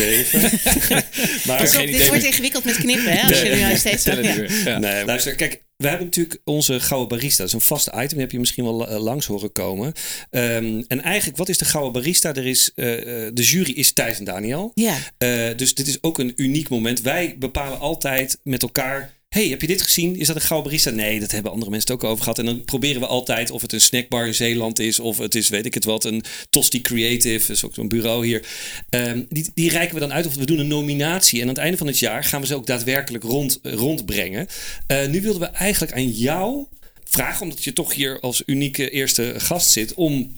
zeven. 0.00 0.40
maar 1.46 1.60
op, 1.60 1.66
dit 1.72 1.88
idee 1.88 2.08
wordt 2.08 2.24
ingewikkeld 2.24 2.64
met 2.64 2.76
knippen, 2.76 3.12
hè? 3.12 3.22
Als 3.22 3.30
Nee. 3.40 3.48
jullie 3.48 3.64
nou 3.64 3.76
steeds. 3.76 4.02
Tellen 4.02 4.24
Ja. 4.24 4.32
die 4.34 4.40
weer. 4.40 4.62
Ja. 4.64 4.78
Nee, 4.78 5.04
luister, 5.04 5.34
kijk, 5.34 5.62
we 5.76 5.88
hebben 5.88 6.06
natuurlijk 6.06 6.40
onze 6.44 6.80
Gouden 6.80 7.08
Barista. 7.08 7.38
Dat 7.38 7.46
is 7.46 7.52
een 7.54 7.60
vast 7.60 7.86
item, 7.86 8.08
die 8.08 8.20
heb 8.20 8.30
je 8.30 8.38
misschien 8.38 8.64
wel 8.64 8.88
eh, 8.88 9.00
langs 9.02 9.26
horen 9.26 9.52
komen. 9.52 9.92
Ehm, 10.30 10.82
en 10.88 11.02
eigenlijk, 11.02 11.36
wat 11.38 11.48
is 11.48 11.58
de 11.58 11.64
Gouden 11.64 11.92
Barista? 11.92 12.34
Er 12.34 12.46
is, 12.46 12.70
eh, 12.74 13.26
eh, 13.26 13.30
de 13.34 13.42
jury 13.42 13.70
is 13.72 13.92
Thijs 13.92 14.18
en 14.18 14.24
Daniel. 14.24 14.72
Ja, 14.74 14.96
Eh, 15.18 15.28
dus 15.56 15.74
dit 15.74 15.86
is 15.86 15.98
ook 16.00 16.18
een 16.18 16.32
uniek 16.36 16.68
moment. 16.68 17.00
Wij 17.00 17.34
bepalen 17.38 17.78
altijd 17.80 18.38
met 18.42 18.62
elkaar. 18.62 19.18
Hey, 19.30 19.48
heb 19.48 19.60
je 19.60 19.66
dit 19.66 19.82
gezien? 19.82 20.16
Is 20.16 20.26
dat 20.26 20.36
een 20.36 20.42
gouden 20.42 20.70
barista? 20.70 20.90
Nee, 20.90 21.20
dat 21.20 21.30
hebben 21.30 21.52
andere 21.52 21.70
mensen 21.70 21.92
het 21.92 22.02
ook 22.02 22.10
over 22.10 22.22
gehad. 22.22 22.38
En 22.38 22.44
dan 22.44 22.64
proberen 22.64 23.00
we 23.00 23.06
altijd 23.06 23.50
of 23.50 23.62
het 23.62 23.72
een 23.72 23.80
snackbar 23.80 24.26
in 24.26 24.34
Zeeland 24.34 24.78
is... 24.78 25.00
of 25.00 25.18
het 25.18 25.34
is, 25.34 25.48
weet 25.48 25.66
ik 25.66 25.74
het 25.74 25.84
wat, 25.84 26.04
een 26.04 26.22
Tosti 26.50 26.80
Creative. 26.80 27.46
Dat 27.46 27.56
is 27.56 27.64
ook 27.64 27.74
zo'n 27.74 27.88
bureau 27.88 28.26
hier. 28.26 28.46
Ehm, 28.88 29.22
die, 29.28 29.50
die 29.54 29.70
reiken 29.70 29.94
we 29.94 30.00
dan 30.00 30.12
uit 30.12 30.26
of 30.26 30.34
we 30.34 30.46
doen 30.46 30.58
een 30.58 30.68
nominatie. 30.68 31.40
En 31.40 31.42
aan 31.42 31.54
het 31.54 31.62
einde 31.62 31.76
van 31.76 31.86
het 31.86 31.98
jaar 31.98 32.24
gaan 32.24 32.40
we 32.40 32.46
ze 32.46 32.54
ook 32.54 32.66
daadwerkelijk 32.66 33.24
rond, 33.24 33.58
rondbrengen. 33.62 34.46
Eh, 34.86 35.06
nu 35.06 35.20
wilden 35.20 35.40
we 35.40 35.46
eigenlijk 35.46 35.92
aan 35.92 36.10
jou 36.10 36.66
vragen... 37.04 37.42
omdat 37.42 37.64
je 37.64 37.72
toch 37.72 37.94
hier 37.94 38.20
als 38.20 38.42
unieke 38.46 38.90
eerste 38.90 39.34
gast 39.36 39.70
zit... 39.70 39.94
om 39.94 40.32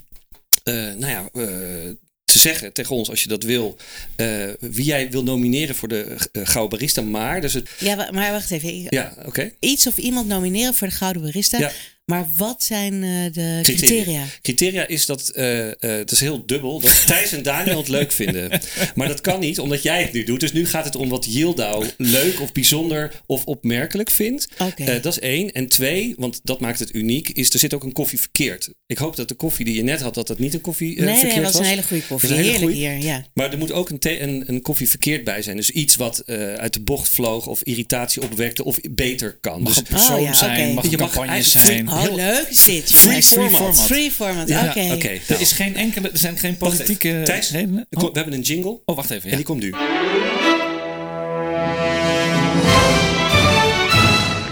eh, 0.64 0.74
nou 0.74 1.06
ja, 1.06 1.28
eh, 1.32 1.90
te 2.24 2.38
zeggen 2.38 2.72
tegen 2.72 2.96
ons, 2.96 3.10
als 3.10 3.22
je 3.22 3.28
dat 3.28 3.42
wil, 3.42 3.76
eh, 4.16 4.48
wie 4.60 4.84
jij 4.84 5.10
wil 5.10 5.22
nomineren 5.22 5.74
voor 5.74 5.88
de 5.88 6.16
uh, 6.32 6.46
Gouden 6.46 6.78
Barista. 6.78 7.02
Maar, 7.02 7.40
dus 7.40 7.52
het, 7.52 7.70
ja 7.78 8.08
maar 8.10 8.32
wacht 8.32 8.50
even. 8.50 8.86
Ja, 8.88 9.14
oké. 9.24 9.52
Iets 9.58 9.86
of 9.86 9.96
iemand 9.96 10.26
nomineren 10.28 10.74
voor 10.74 10.88
de 10.88 10.94
Gouden 10.94 11.22
Barista. 11.22 11.58
Ja. 11.58 11.72
Maar 12.04 12.26
wat 12.36 12.62
zijn 12.62 12.92
eh, 12.92 13.32
de 13.32 13.58
Criteria. 13.62 13.86
criteria? 14.02 14.24
Criteria 14.42 14.86
is 14.86 15.06
dat, 15.06 15.28
eh, 15.28 15.66
eh, 15.68 15.74
het 15.80 16.10
is 16.10 16.20
heel 16.20 16.46
dubbel, 16.46 16.80
dat 16.80 17.02
Thijs 17.06 17.32
en 17.32 17.42
Daniel 17.42 17.78
het 17.78 17.88
leuk 17.88 18.12
vinden. 18.12 18.60
Maar 18.94 19.08
dat 19.08 19.20
kan 19.20 19.40
niet, 19.40 19.58
omdat 19.58 19.82
jij 19.82 20.02
het 20.02 20.12
nu 20.12 20.24
doet. 20.24 20.40
Dus 20.40 20.52
nu 20.52 20.66
gaat 20.66 20.84
het 20.84 20.96
om 20.96 21.08
wat 21.08 21.26
Yildau 21.28 21.86
leuk 21.96 22.40
of 22.40 22.52
bijzonder 22.52 23.12
of 23.26 23.44
opmerkelijk 23.44 24.10
vindt. 24.10 24.48
Eh, 24.76 24.86
dat 25.02 25.06
is 25.12 25.18
één. 25.18 25.52
En 25.52 25.68
twee, 25.68 26.14
want 26.16 26.40
dat 26.42 26.60
maakt 26.60 26.78
het 26.78 26.94
uniek, 26.94 27.28
is 27.28 27.52
er 27.52 27.58
zit 27.58 27.74
ook 27.74 27.84
een 27.84 27.92
koffie 27.92 28.20
verkeerd. 28.20 28.70
Ik 28.86 28.98
hoop 28.98 29.16
dat 29.16 29.28
de 29.28 29.34
koffie 29.34 29.64
die 29.64 29.74
je 29.74 29.82
net 29.82 30.00
had, 30.00 30.14
dat 30.14 30.26
dat 30.26 30.38
niet 30.38 30.54
een 30.54 30.60
koffie 30.60 30.88
nee, 31.00 31.08
verkeerd 31.08 31.22
nee, 31.22 31.34
dat 31.34 31.42
was 31.44 31.52
was. 31.52 31.60
een 31.62 31.68
hele 31.68 31.82
goede 31.86 32.02
koffie. 32.06 32.28
Een 32.28 32.34
hele 32.36 32.48
Heerlijk 32.50 32.72
goeie. 32.72 32.88
hier, 32.88 32.98
ja. 33.06 33.24
Maar 33.34 33.52
er 33.52 33.58
moet 33.58 33.72
ook 33.72 33.90
een, 33.90 33.98
thee- 33.98 34.20
een, 34.20 34.44
een 34.46 34.62
koffie 34.62 34.88
verkeerd 34.88 35.24
bij 35.24 35.42
zijn. 35.42 35.56
Dus 35.56 35.70
iets 35.70 35.96
wat 35.96 36.18
eh, 36.18 36.54
uit 36.54 36.72
de 36.72 36.80
bocht 36.80 37.08
vloog 37.08 37.46
of 37.46 37.62
irritatie 37.62 38.22
opwekte 38.22 38.64
of 38.64 38.78
beter 38.90 39.38
kan. 39.40 39.62
Mag 39.62 39.68
Dus 39.68 39.76
een 39.76 39.88
persoon 39.96 40.16
Oh, 40.18 40.22
ja, 40.22 40.34
zijn, 40.34 40.60
oké. 40.64 40.72
mag 40.74 40.84
een 40.84 40.90
Je 40.90 40.96
mag 40.96 41.06
campagne 41.10 41.32
eigenlijk 41.32 41.66
zijn. 41.66 41.86
Oh, 41.92 42.00
Heel- 42.00 42.14
leuk 42.14 42.48
is 42.48 42.64
dit. 42.64 42.94
Free 42.94 43.04
jongens. 43.20 43.28
format. 43.28 43.76
Free 43.82 44.10
format, 44.10 44.48
Ja, 44.48 44.64
oké. 44.68 44.92
oké. 44.94 45.08
Er 45.08 45.20
Nou, 45.28 45.40
is 45.40 45.52
geen 45.52 45.76
enkele, 45.76 46.10
er 46.10 46.18
zijn 46.18 46.38
geen 46.38 46.56
politieke 46.56 47.20
Thijs, 47.24 47.52
Oh, 47.52 47.60
we 47.90 48.10
hebben 48.12 48.32
een 48.32 48.40
jingle 48.40 48.80
oh, 48.84 48.96
wacht 48.96 49.10
even. 49.10 49.30
en 49.30 49.36
die 49.36 49.44
komt 49.44 49.60
nu. 49.62 49.70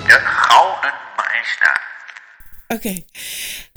De 0.06 0.18
Gouden 0.24 0.92
Barista. 1.16 1.80
Oké. 2.68 3.02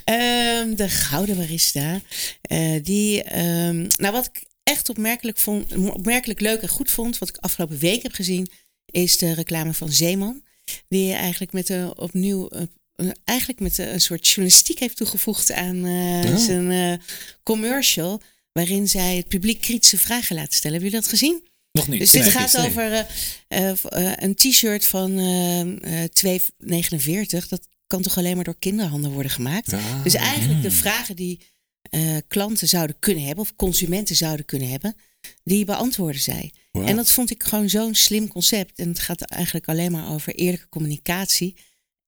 Ehm, 0.04 0.76
de 0.76 0.90
Gouden 0.90 1.38
Barista. 1.38 2.02
eh, 2.42 2.84
die, 2.84 3.24
ehm, 3.24 3.88
nou, 3.96 4.14
wat 4.14 4.26
ik 4.34 4.44
echt 4.64 4.90
opmerkelijk, 4.90 5.38
vond, 5.38 5.76
opmerkelijk 5.76 6.40
leuk 6.40 6.62
en 6.62 6.68
goed 6.68 6.92
vond, 6.92 7.18
wat 7.18 7.30
ik 7.30 7.38
afgelopen 7.38 7.78
week 7.78 8.04
heb 8.04 8.14
gezien, 8.14 8.52
is 8.86 9.18
de 9.18 9.34
reclame 9.34 9.74
van 9.74 9.90
Zeeman. 9.92 10.44
Die 10.88 11.14
eigenlijk 11.14 11.54
met 11.54 11.70
een 11.70 11.98
opnieuw. 11.98 12.50
Eh, 12.96 13.06
eh, 13.08 13.12
eigenlijk 13.24 13.60
met 13.60 13.78
een 13.78 14.02
soort 14.02 14.28
journalistiek 14.28 14.80
heeft 14.80 14.96
toegevoegd 14.98 15.52
aan 15.52 15.86
eh, 15.86 16.32
Oh. 16.32 16.38
zijn 16.38 16.72
eh, 16.72 17.06
commercial. 17.44 18.22
waarin 18.52 18.88
zij 18.88 19.16
het 19.18 19.28
publiek 19.28 19.62
kritische 19.62 19.98
vragen 19.98 20.36
laat 20.36 20.54
stellen. 20.54 20.78
Heb 20.82 20.92
je 20.92 20.96
dat 20.96 21.08
gezien? 21.08 21.48
Nog 21.72 21.88
niet. 21.88 22.00
Dus 22.00 22.12
dit 22.12 22.22
Nee. 22.22 22.32
gaat 22.32 22.58
over 22.58 22.92
eh, 22.92 23.00
eh, 23.48 23.70
eh, 23.90 24.14
een 24.16 24.36
t-shirt 24.36 24.86
van 24.86 25.18
eh, 25.20 26.04
eh, 26.04 26.10
2,49. 26.10 27.48
Dat 27.48 27.68
kan 27.88 28.02
toch 28.02 28.18
alleen 28.18 28.36
maar 28.36 28.44
door 28.44 28.60
kinderhanden 28.60 29.12
worden 29.12 29.32
gemaakt? 29.32 29.74
Dus 30.04 30.14
eigenlijk 30.14 30.62
de 30.62 30.68
Hmm. 30.68 30.78
vragen 30.78 31.16
die 31.16 31.40
eh, 31.90 32.18
klanten 32.28 32.68
zouden 32.68 32.96
kunnen 33.00 33.24
hebben, 33.24 33.44
of 33.44 33.56
consumenten 33.56 34.16
zouden 34.16 34.46
kunnen 34.46 34.70
hebben, 34.70 34.96
die 35.44 35.66
beantwoorden 35.66 36.22
zij. 36.22 36.52
En 36.72 36.96
dat 36.96 37.10
vond 37.10 37.32
ik 37.32 37.44
gewoon 37.44 37.70
zo'n 37.70 37.96
slim 37.96 38.28
concept. 38.28 38.80
En 38.80 38.88
het 38.88 39.00
gaat 39.00 39.22
eigenlijk 39.22 39.68
alleen 39.68 39.92
maar 39.92 40.12
over 40.14 40.36
eerlijke 40.36 40.70
communicatie 40.70 41.56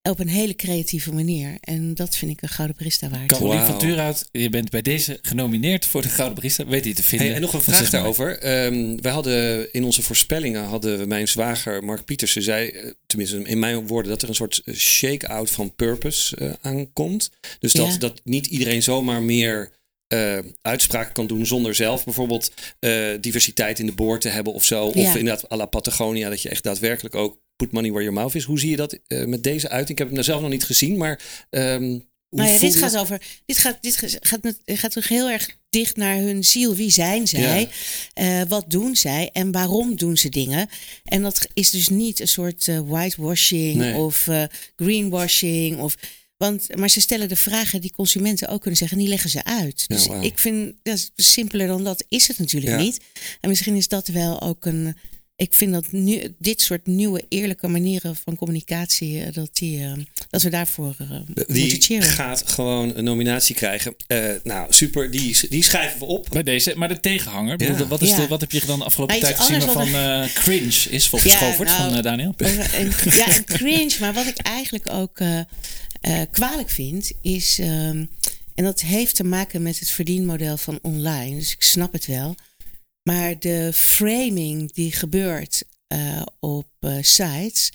op 0.10 0.20
een 0.20 0.28
hele 0.28 0.56
creatieve 0.56 1.14
manier. 1.14 1.58
En 1.62 1.94
dat 1.94 2.16
vind 2.16 2.32
ik 2.32 2.42
een 2.42 2.50
gouden 2.50 2.76
barista 2.78 3.10
waard. 3.10 3.26
Carolien 3.28 3.58
Wauw. 3.58 3.70
van 3.70 3.78
Tuurhout, 3.80 4.30
je 4.32 4.50
bent 4.50 4.70
bij 4.70 4.82
deze 4.82 5.20
genomineerd 5.22 5.86
voor 5.86 6.02
de 6.02 6.10
Gouden 6.10 6.36
Barista. 6.36 6.66
Weet 6.66 6.86
je 6.86 6.94
te 6.94 7.04
vinden. 7.04 7.28
Hey, 7.28 7.36
en 7.36 7.42
nog 7.42 7.54
een 7.54 7.62
vraag 7.62 7.80
mooi. 7.80 7.92
daarover. 7.92 8.40
Ehm 8.40 9.02
wij 9.02 9.12
hadden 9.12 9.74
in 9.74 9.84
onze 9.84 10.02
voorspellingen 10.02 10.64
hadden 10.64 10.98
we 11.00 11.06
mijn 11.06 11.28
zwager 11.28 11.84
Mark 11.84 12.06
Pietersen 12.06 12.42
zei, 12.42 12.68
eh, 12.70 12.92
tenminste 13.06 13.42
in 13.42 13.60
mijn 13.60 13.88
woorden, 13.88 14.12
dat 14.12 14.22
er 14.22 14.30
een 14.30 14.36
soort 14.36 14.62
eh, 14.66 14.76
shake-out 14.76 15.52
van 15.52 15.76
purpose 15.76 16.36
eh, 16.36 16.50
aankomt. 16.62 17.32
Dus 17.60 17.74
dat, 17.74 17.92
Ja. 17.94 17.98
dat 17.98 18.22
niet 18.24 18.46
iedereen 18.46 18.84
zomaar 18.84 19.22
meer 19.22 19.72
eh, 20.16 20.38
uitspraken 20.62 21.14
kan 21.14 21.28
doen 21.28 21.46
zonder 21.46 21.76
zelf 21.76 22.04
bijvoorbeeld 22.04 22.52
eh, 22.80 23.10
diversiteit 23.22 23.80
in 23.80 23.86
de 23.86 23.92
boord 23.92 24.22
te 24.22 24.30
hebben 24.30 24.54
of 24.54 24.64
zo. 24.64 24.86
Of 24.86 25.16
inderdaad 25.16 25.52
à 25.52 25.56
la 25.56 25.66
Patagonia, 25.66 26.30
dat 26.30 26.42
je 26.42 26.50
echt 26.50 26.64
daadwerkelijk 26.64 27.16
ook 27.16 27.38
put 27.56 27.72
money 27.72 27.90
where 27.90 28.06
your 28.06 28.20
mouth 28.20 28.36
is. 28.36 28.44
Hoe 28.44 28.60
zie 28.60 28.70
je 28.70 28.76
dat 28.76 29.00
eh, 29.08 29.26
met 29.26 29.44
deze 29.44 29.70
uiting? 29.70 29.90
Ik 29.90 29.98
heb 29.98 30.08
hem 30.08 30.16
nou 30.16 30.26
zelf 30.26 30.42
nog 30.42 30.50
niet 30.50 30.64
gezien, 30.64 30.98
maar 30.98 31.22
hoe 31.50 32.40
Nou 32.44 32.50
ja, 32.50 32.56
voel 32.58 32.60
dit 32.60 32.74
je 32.74 32.80
gaat 32.80 32.98
over. 32.98 33.22
Dit 33.46 33.58
gaat, 33.58 33.78
dit 33.82 34.18
gaat, 34.20 34.44
met, 34.44 34.58
gaat 34.66 34.92
toch 34.92 35.08
heel 35.08 35.30
erg 35.30 35.58
dicht 35.70 35.96
naar 35.96 36.16
hun 36.16 36.44
ziel. 36.44 36.76
Wie 36.76 36.92
zijn 36.92 37.28
zij? 37.28 37.70
Wat 38.48 38.66
doen 38.68 38.96
zij? 38.96 39.30
En 39.34 39.52
waarom 39.52 39.96
doen 39.96 40.18
ze 40.18 40.30
dingen? 40.30 40.70
En 41.04 41.22
dat 41.22 41.48
is 41.54 41.70
dus 41.70 41.90
niet 41.90 42.20
een 42.20 42.28
soort 42.28 42.68
eh, 42.68 42.80
whitewashing 42.80 43.76
Nee. 43.76 43.96
of 43.96 44.28
greenwashing. 44.76 45.80
Of, 45.80 45.96
want, 46.38 46.76
maar 46.76 46.90
ze 46.90 47.02
stellen 47.02 47.30
de 47.30 47.36
vragen 47.36 47.82
die 47.82 47.92
consumenten 47.92 48.48
ook 48.48 48.62
kunnen 48.62 48.80
zeggen. 48.80 48.98
En 48.98 49.04
die 49.04 49.12
leggen 49.14 49.30
ze 49.30 49.44
uit. 49.44 49.84
Ja, 49.88 49.96
Dus 49.96 50.08
ik 50.22 50.40
vind, 50.40 50.74
dat 50.84 50.96
is 51.16 51.32
simpeler 51.34 51.68
dan 51.68 51.84
dat 51.84 52.04
is 52.10 52.28
het 52.28 52.40
natuurlijk 52.40 52.72
Ja. 52.78 52.82
niet. 52.82 53.00
En 53.42 53.50
misschien 53.50 53.76
is 53.76 53.88
dat 53.88 54.08
wel 54.08 54.42
ook 54.42 54.66
een... 54.66 54.98
Ik 55.38 55.54
vind 55.54 55.74
dat 55.74 55.92
nu, 55.92 56.36
dit 56.40 56.62
soort 56.62 56.86
nieuwe 56.88 57.26
eerlijke 57.30 57.68
manieren 57.68 58.16
van 58.16 58.36
communicatie... 58.36 59.22
eh, 59.24 59.34
dat, 59.34 59.50
die, 59.54 59.84
eh, 59.84 59.92
dat 60.30 60.42
we 60.42 60.50
daarvoor 60.50 60.96
eh, 61.00 61.10
moeten 61.10 61.54
Die 61.54 61.82
cheeren. 61.82 62.08
gaat 62.08 62.44
gewoon 62.50 62.96
een 62.96 63.04
nominatie 63.04 63.56
krijgen. 63.56 63.96
Eh, 64.08 64.26
nou, 64.44 64.74
super. 64.74 65.12
Die, 65.12 65.38
die 65.50 65.64
schrijven 65.64 66.00
we 66.00 66.06
op. 66.06 66.28
Bij 66.32 66.44
deze, 66.44 66.74
maar 66.76 66.88
de 66.88 67.00
tegenhanger, 67.00 67.58
bedoel, 67.58 67.88
wat, 67.88 68.02
is 68.02 68.10
Ja. 68.10 68.16
de, 68.16 68.28
wat 68.28 68.42
heb 68.42 68.52
je 68.52 68.62
dan 68.66 68.80
de 68.80 68.86
afgelopen 68.86 69.20
Nou, 69.20 69.34
tijd 69.34 69.46
gezien 69.46 69.66
waarvan 69.66 69.96
eh, 69.96 70.34
cringe 70.34 70.90
is 70.90 71.08
volgens 71.08 71.32
Ja, 71.32 71.40
Govert 71.40 71.70
nou, 71.70 71.82
van 71.90 71.98
eh, 71.98 72.04
Daniel? 72.04 72.34
Ja, 72.38 72.80
een 72.80 73.46
cringe. 73.46 73.96
Maar 74.00 74.14
wat 74.14 74.26
ik 74.28 74.38
eigenlijk 74.38 74.90
ook 74.92 75.20
eh, 76.06 76.22
kwalijk 76.32 76.70
vind, 76.70 77.12
is. 77.22 77.60
ehm, 77.60 78.06
en 78.56 78.64
dat 78.64 78.82
heeft 78.82 79.16
te 79.16 79.24
maken 79.24 79.62
met 79.62 79.80
het 79.80 79.90
verdienmodel 79.90 80.58
van 80.58 80.80
online. 80.82 81.36
Dus 81.36 81.54
ik 81.54 81.64
snap 81.64 81.94
het 81.94 82.06
wel. 82.06 82.36
Maar 83.04 83.40
de 83.40 83.72
framing 83.74 84.74
die 84.74 84.92
gebeurt 84.92 85.64
eh, 85.88 86.22
op 86.40 86.68
eh, 86.80 86.98
sites. 87.02 87.74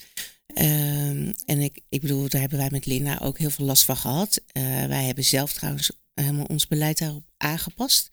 ehm, 0.53 1.31
en 1.45 1.59
ik, 1.59 1.79
ik 1.89 2.01
bedoel, 2.01 2.29
daar 2.29 2.41
hebben 2.41 2.59
wij 2.59 2.69
met 2.71 2.85
Linda 2.85 3.19
ook 3.21 3.37
heel 3.37 3.49
veel 3.49 3.65
last 3.65 3.85
van 3.85 3.97
gehad. 3.97 4.41
Eh, 4.51 4.63
wij 4.85 5.03
hebben 5.03 5.23
zelf 5.23 5.53
trouwens 5.53 5.91
helemaal 6.13 6.45
ons 6.45 6.67
beleid 6.67 6.97
daarop 6.97 7.23
aangepast. 7.37 8.09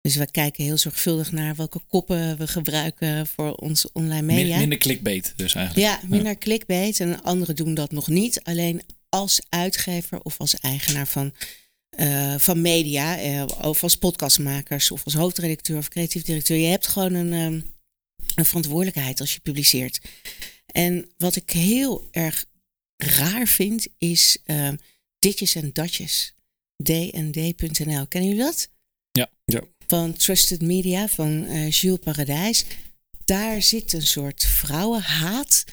Dus 0.00 0.16
we 0.16 0.30
kijken 0.30 0.64
heel 0.64 0.76
zorgvuldig 0.78 1.32
naar 1.32 1.54
welke 1.54 1.80
koppen 1.88 2.36
we 2.36 2.46
gebruiken 2.46 3.26
voor 3.26 3.54
onze 3.54 3.90
online 3.92 4.22
media. 4.22 4.58
minder 4.58 4.78
clickbait 4.78 5.32
dus 5.36 5.54
eigenlijk. 5.54 5.86
Ja, 5.86 6.08
minder 6.08 6.38
clickbait. 6.38 7.00
En 7.00 7.22
anderen 7.22 7.56
doen 7.56 7.74
dat 7.74 7.92
nog 7.92 8.08
niet. 8.08 8.44
Alleen 8.44 8.82
als 9.16 9.40
uitgever 9.48 10.20
of 10.22 10.38
als 10.38 10.54
eigenaar 10.54 11.06
van, 11.06 11.34
eh, 11.88 12.34
van 12.38 12.60
media, 12.60 13.18
eh, 13.18 13.44
of 13.62 13.82
als 13.82 13.96
podcastmakers 13.96 14.90
of 14.90 15.04
als 15.04 15.14
hoofdredacteur 15.14 15.78
of 15.78 15.88
creatief 15.88 16.22
directeur. 16.22 16.56
Je 16.56 16.66
hebt 16.66 16.86
gewoon 16.86 17.14
een, 17.14 17.32
ehm, 17.32 17.60
een 18.34 18.44
verantwoordelijkheid 18.44 19.20
als 19.20 19.34
je 19.34 19.40
publiceert. 19.40 20.00
En 20.66 21.10
wat 21.18 21.36
ik 21.36 21.50
heel 21.50 22.08
erg 22.10 22.44
raar 22.96 23.46
vind, 23.46 23.86
is 23.98 24.38
ehm 24.44 24.76
ditjes 25.18 25.54
en 25.54 25.70
datjes. 25.72 26.34
D&D.nl. 26.82 28.06
Kennen 28.06 28.30
jullie 28.30 28.44
dat? 28.44 28.68
Ja. 29.10 29.30
Ja. 29.44 29.60
Van 29.86 30.12
Trusted 30.12 30.62
Media, 30.62 31.08
van 31.08 31.44
eh 31.44 31.70
Jules 31.70 31.98
Paradijs. 31.98 32.64
Daar 33.24 33.62
zit 33.62 33.92
een 33.92 34.06
soort 34.06 34.44
vrouwenhaat. 34.44 35.64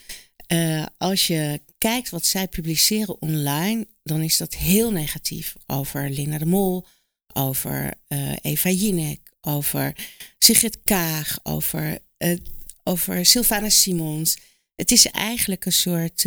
Eh, 0.47 0.85
als 0.97 1.27
je 1.27 1.61
kijkt 1.77 2.09
wat 2.09 2.25
zij 2.25 2.47
publiceren 2.47 3.21
online, 3.21 3.87
dan 4.03 4.21
is 4.21 4.37
dat 4.37 4.55
heel 4.55 4.91
negatief. 4.91 5.55
Over 5.67 6.09
Linda 6.09 6.37
de 6.37 6.45
Mol, 6.45 6.85
over 7.33 7.93
eh, 8.07 8.33
Eva 8.41 8.69
Jinek, 8.69 9.19
over 9.41 9.95
Sigrid 10.37 10.79
Kaag, 10.83 11.39
over, 11.43 11.99
eh, 12.17 12.37
over 12.83 13.25
Sylvana 13.25 13.69
Simons. 13.69 14.37
Het 14.75 14.91
is 14.91 15.05
eigenlijk 15.05 15.65
een 15.65 15.71
soort 15.71 16.25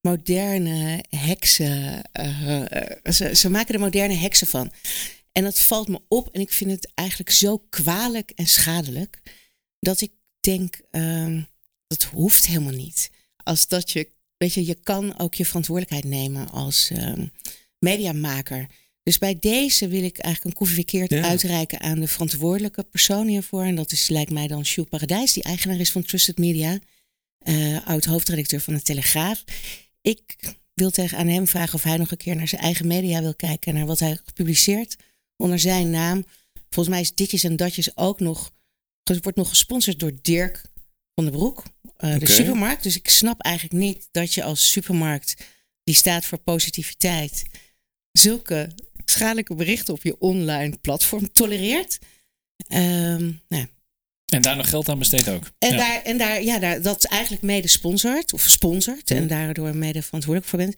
moderne 0.00 1.04
heksen. 1.08 2.02
ze, 3.02 3.34
ze 3.34 3.50
maken 3.50 3.74
er 3.74 3.80
moderne 3.80 4.14
heksen 4.14 4.46
van. 4.46 4.72
En 5.32 5.42
dat 5.42 5.58
valt 5.58 5.88
me 5.88 6.00
op 6.08 6.28
en 6.32 6.40
ik 6.40 6.52
vind 6.52 6.70
het 6.70 6.90
eigenlijk 6.94 7.30
zo 7.30 7.58
kwalijk 7.58 8.30
en 8.30 8.46
schadelijk 8.46 9.20
dat 9.80 10.00
ik 10.00 10.12
denk, 10.40 10.80
ehm, 10.90 11.42
dat 11.86 12.02
hoeft 12.02 12.46
helemaal 12.46 12.72
niet. 12.72 13.10
Als 13.46 13.68
dat 13.68 13.90
je, 13.90 14.08
weet 14.36 14.54
je, 14.54 14.66
je 14.66 14.74
kan 14.74 15.18
ook 15.18 15.34
je 15.34 15.44
verantwoordelijkheid 15.44 16.04
nemen 16.14 16.50
als 16.50 16.90
ehm, 16.90 17.26
mediamaker. 17.78 18.66
Dus 19.02 19.18
bij 19.18 19.38
deze 19.38 19.88
wil 19.88 20.02
ik 20.02 20.18
eigenlijk 20.18 20.44
een 20.44 20.60
koffie 20.60 20.76
verkeerd 20.76 21.10
Ja. 21.10 21.22
uitreiken 21.22 21.80
aan 21.80 22.00
de 22.00 22.08
verantwoordelijke 22.08 22.82
persoon 22.82 23.26
hiervoor. 23.26 23.64
En 23.64 23.74
dat 23.74 23.92
is, 23.92 24.08
lijkt 24.08 24.30
mij 24.30 24.46
dan 24.46 24.60
Jules 24.60 24.90
Paradijs, 24.90 25.32
die 25.32 25.42
eigenaar 25.42 25.80
is 25.80 25.92
van 25.92 26.02
Trusted 26.02 26.38
Media, 26.38 26.78
eh, 27.38 27.86
oud 27.86 28.04
hoofdredacteur 28.04 28.60
van 28.60 28.74
de 28.74 28.82
Telegraaf. 28.82 29.44
Ik 30.00 30.36
wil 30.74 30.90
tegen 30.90 31.18
aan 31.18 31.28
hem 31.28 31.46
vragen 31.46 31.74
of 31.74 31.82
hij 31.82 31.96
nog 31.96 32.10
een 32.10 32.16
keer 32.16 32.36
naar 32.36 32.48
zijn 32.48 32.60
eigen 32.60 32.86
media 32.86 33.20
wil 33.20 33.34
kijken, 33.34 33.74
naar 33.74 33.86
wat 33.86 33.98
hij 33.98 34.18
gepubliceerd 34.24 34.96
onder 35.36 35.58
zijn 35.58 35.90
naam. 35.90 36.24
Volgens 36.70 36.94
mij 36.94 37.00
is 37.00 37.14
Ditjes 37.14 37.44
en 37.44 37.56
Datjes 37.56 37.96
ook 37.96 38.20
nog, 38.20 38.52
wordt 39.02 39.38
nog 39.38 39.48
gesponsord 39.48 39.98
door 39.98 40.12
Dirk 40.22 40.62
van 41.16 41.24
den 41.24 41.34
Broek, 41.34 41.62
eh, 41.96 42.18
de 42.18 42.30
supermarkt. 42.30 42.82
Dus 42.82 42.96
ik 42.96 43.08
snap 43.08 43.40
eigenlijk 43.40 43.74
niet 43.74 44.08
dat 44.10 44.34
je 44.34 44.42
als 44.42 44.70
supermarkt, 44.70 45.34
die 45.84 45.94
staat 45.94 46.24
voor 46.24 46.38
positiviteit, 46.38 47.44
zulke 48.12 48.68
schadelijke 49.04 49.54
berichten 49.54 49.94
op 49.94 50.02
je 50.02 50.18
online 50.18 50.76
platform 50.76 51.32
tolereert. 51.32 51.98
Ehm, 52.68 53.24
nou, 53.24 53.34
ja. 53.48 53.66
En 54.26 54.42
daar 54.42 54.56
nog 54.56 54.68
geld 54.68 54.88
aan 54.88 54.98
besteed 54.98 55.28
ook. 55.28 55.50
En, 55.58 55.70
Ja. 55.70 55.76
daar, 55.76 56.02
en 56.02 56.18
daar, 56.18 56.42
ja, 56.42 56.58
daar, 56.58 56.82
dat 56.82 57.04
eigenlijk 57.04 57.42
mede 57.42 57.68
sponsort 57.68 58.32
of 58.32 58.42
sponsort 58.42 59.10
en 59.10 59.26
daardoor 59.26 59.76
mede 59.76 60.02
verantwoordelijk 60.02 60.50
voor 60.50 60.58
bent. 60.58 60.76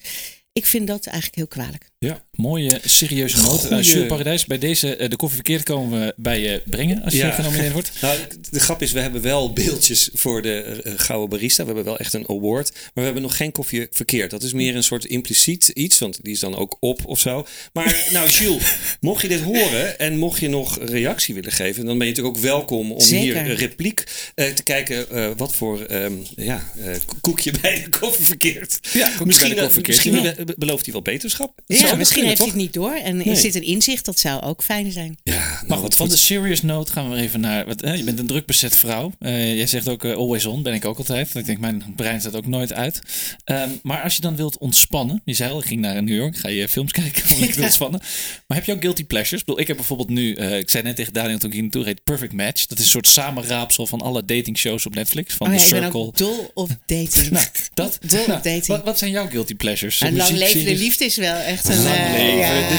Ik 0.52 0.66
vind 0.66 0.86
dat 0.86 1.06
eigenlijk 1.06 1.36
heel 1.36 1.46
kwalijk. 1.46 1.90
Mooie, 2.32 2.80
serieuze 2.84 3.40
noot. 3.40 3.72
Uh, 3.72 3.82
Jules 3.82 4.06
Paradijs, 4.08 4.46
bij 4.46 4.58
deze 4.58 4.96
eh, 4.96 5.10
de 5.10 5.16
koffie 5.16 5.36
verkeerd 5.36 5.62
komen 5.62 6.00
we 6.00 6.14
bij 6.16 6.40
je 6.40 6.62
brengen 6.66 7.02
als 7.02 7.12
je 7.12 7.18
Ja. 7.18 7.30
genomineerd 7.30 7.72
wordt. 7.72 7.90
Nou, 8.00 8.18
de 8.50 8.60
grap 8.60 8.82
is, 8.82 8.92
we 8.92 9.00
hebben 9.00 9.22
wel 9.22 9.52
beeldjes 9.52 10.10
voor 10.12 10.42
de 10.42 10.80
eh, 10.84 10.92
Gouden 10.96 11.28
Barista. 11.28 11.60
We 11.60 11.66
hebben 11.66 11.84
wel 11.84 11.98
echt 11.98 12.12
een 12.12 12.28
award. 12.28 12.72
Maar 12.72 12.90
we 12.94 13.02
hebben 13.02 13.22
nog 13.22 13.36
geen 13.36 13.52
koffie 13.52 13.86
verkeerd. 13.90 14.30
Dat 14.30 14.42
is 14.42 14.52
meer 14.52 14.76
een 14.76 14.82
soort 14.82 15.04
impliciet 15.04 15.68
iets, 15.68 15.98
want 15.98 16.18
die 16.22 16.32
is 16.32 16.40
dan 16.40 16.56
ook 16.56 16.76
op 16.80 17.06
of 17.06 17.20
zo. 17.20 17.46
Maar 17.72 18.06
nou, 18.12 18.28
Jules, 18.30 18.74
mocht 19.00 19.22
je 19.22 19.28
dit 19.28 19.40
horen 19.40 19.98
en 19.98 20.18
mocht 20.18 20.40
je 20.40 20.48
nog 20.48 20.78
reactie 20.82 21.34
willen 21.34 21.52
geven, 21.52 21.84
dan 21.86 21.98
ben 21.98 22.06
je 22.06 22.12
natuurlijk 22.12 22.36
ook 22.36 22.42
welkom 22.42 22.92
om 22.92 23.00
Zeker. 23.00 23.22
hier 23.22 23.36
een 23.36 23.54
repliek 23.56 24.04
eh, 24.34 24.48
te 24.48 24.62
kijken 24.62 25.10
eh, 25.10 25.30
wat 25.36 25.54
voor 25.54 25.80
ehm, 25.82 26.12
ja, 26.36 26.70
eh, 26.84 26.94
koekje 27.20 27.52
bij 27.60 27.82
de 27.84 27.98
koffie 27.98 28.24
verkeerd. 28.26 28.78
Ja, 28.92 29.10
misschien 29.24 29.48
bij 29.48 29.56
de 29.58 29.62
koffie 29.64 29.86
misschien 29.86 30.22
verkeerd. 30.22 30.56
belooft 30.56 30.84
hij 30.84 30.92
wel 30.92 31.02
beterschap. 31.02 31.60
Ja, 31.90 31.96
misschien 31.96 32.24
heeft 32.24 32.38
hij 32.38 32.46
het 32.46 32.56
niet 32.56 32.72
door 32.72 32.92
en 32.94 33.16
Nee. 33.16 33.26
is 33.26 33.42
dit 33.42 33.54
een 33.54 33.62
inzicht, 33.62 34.04
dat 34.04 34.18
zou 34.18 34.42
ook 34.42 34.62
fijn 34.62 34.92
zijn. 34.92 35.18
Ja, 35.22 35.34
nou, 35.34 35.46
Maar 35.66 35.78
goed, 35.78 35.86
wat 35.86 35.94
van 35.94 36.06
goed. 36.06 36.14
de 36.16 36.22
serious 36.22 36.62
note 36.62 36.92
gaan 36.92 37.10
we 37.10 37.16
even 37.16 37.40
naar... 37.40 37.66
Wat, 37.66 37.80
hè, 37.80 37.92
je 37.92 38.04
bent 38.04 38.18
een 38.18 38.26
druk 38.26 38.46
bezet 38.46 38.76
vrouw. 38.76 39.12
Eh, 39.18 39.56
jij 39.56 39.66
zegt 39.66 39.88
ook 39.88 40.04
eh, 40.04 40.14
always 40.14 40.44
on, 40.46 40.62
ben 40.62 40.74
ik 40.74 40.84
ook 40.84 40.98
altijd. 40.98 41.34
Ik 41.34 41.46
denk, 41.46 41.58
mijn 41.58 41.84
brein 41.96 42.20
staat 42.20 42.36
ook 42.36 42.46
nooit 42.46 42.72
uit. 42.72 43.00
Ehm, 43.44 43.68
maar 43.82 44.02
als 44.02 44.14
je 44.16 44.20
dan 44.20 44.36
wilt 44.36 44.58
ontspannen... 44.58 45.22
Je 45.24 45.34
zei 45.34 45.50
al, 45.52 45.58
ik 45.58 45.64
ging 45.66 45.80
naar 45.80 46.02
New 46.02 46.16
York. 46.16 46.36
Ga 46.38 46.48
je 46.48 46.68
films 46.68 46.92
kijken 47.02 47.22
om 47.34 47.40
te 47.50 47.58
Ja. 47.58 47.62
ontspannen. 47.62 48.00
Maar 48.46 48.56
heb 48.56 48.66
je 48.66 48.72
ook 48.72 48.80
guilty 48.80 49.04
pleasures? 49.04 49.40
Ik 49.40 49.46
bedoel, 49.46 49.60
ik 49.60 49.66
heb 49.66 49.76
bijvoorbeeld 49.76 50.08
nu... 50.08 50.34
eh, 50.34 50.58
ik 50.58 50.70
zei 50.70 50.82
net 50.82 50.96
tegen 50.96 51.12
Daniel 51.12 51.38
toen 51.38 51.48
ik 51.48 51.54
hier 51.54 51.62
naartoe 51.62 51.82
reed... 51.84 52.04
Perfect 52.04 52.32
Match. 52.32 52.66
Dat 52.66 52.78
is 52.78 52.84
een 52.84 52.90
soort 52.90 53.06
samenraapsel 53.08 53.86
van 53.86 54.00
alle 54.00 54.24
datingshows 54.24 54.86
op 54.86 54.94
Netflix. 54.94 55.34
Van 55.34 55.46
Oh 55.46 55.52
The 55.52 55.58
ja, 55.58 55.64
ik 55.66 55.72
ben 55.72 55.82
Circle. 55.82 56.00
ook 56.00 56.16
dol 56.16 56.50
op 56.54 56.68
dating. 56.86 57.30
Nou, 57.30 57.46
dat, 57.74 57.98
Dol 58.06 58.20
op 58.20 58.26
nou, 58.26 58.42
dating. 58.42 58.66
Wat, 58.66 58.84
wat 58.84 58.98
zijn 58.98 59.10
jouw 59.10 59.28
guilty 59.28 59.54
pleasures? 59.54 60.00
en 60.00 60.16
lang 60.16 60.30
Muziek, 60.30 60.46
leven 60.54 60.64
de 60.72 60.78
liefde 60.82 61.04
is 61.04 61.16
wel 61.16 61.36
echt 61.36 61.68
een, 61.68 61.77
Eh, 61.84 62.12
leven 62.12 62.36
ja, 62.38 62.68
de 62.68 62.74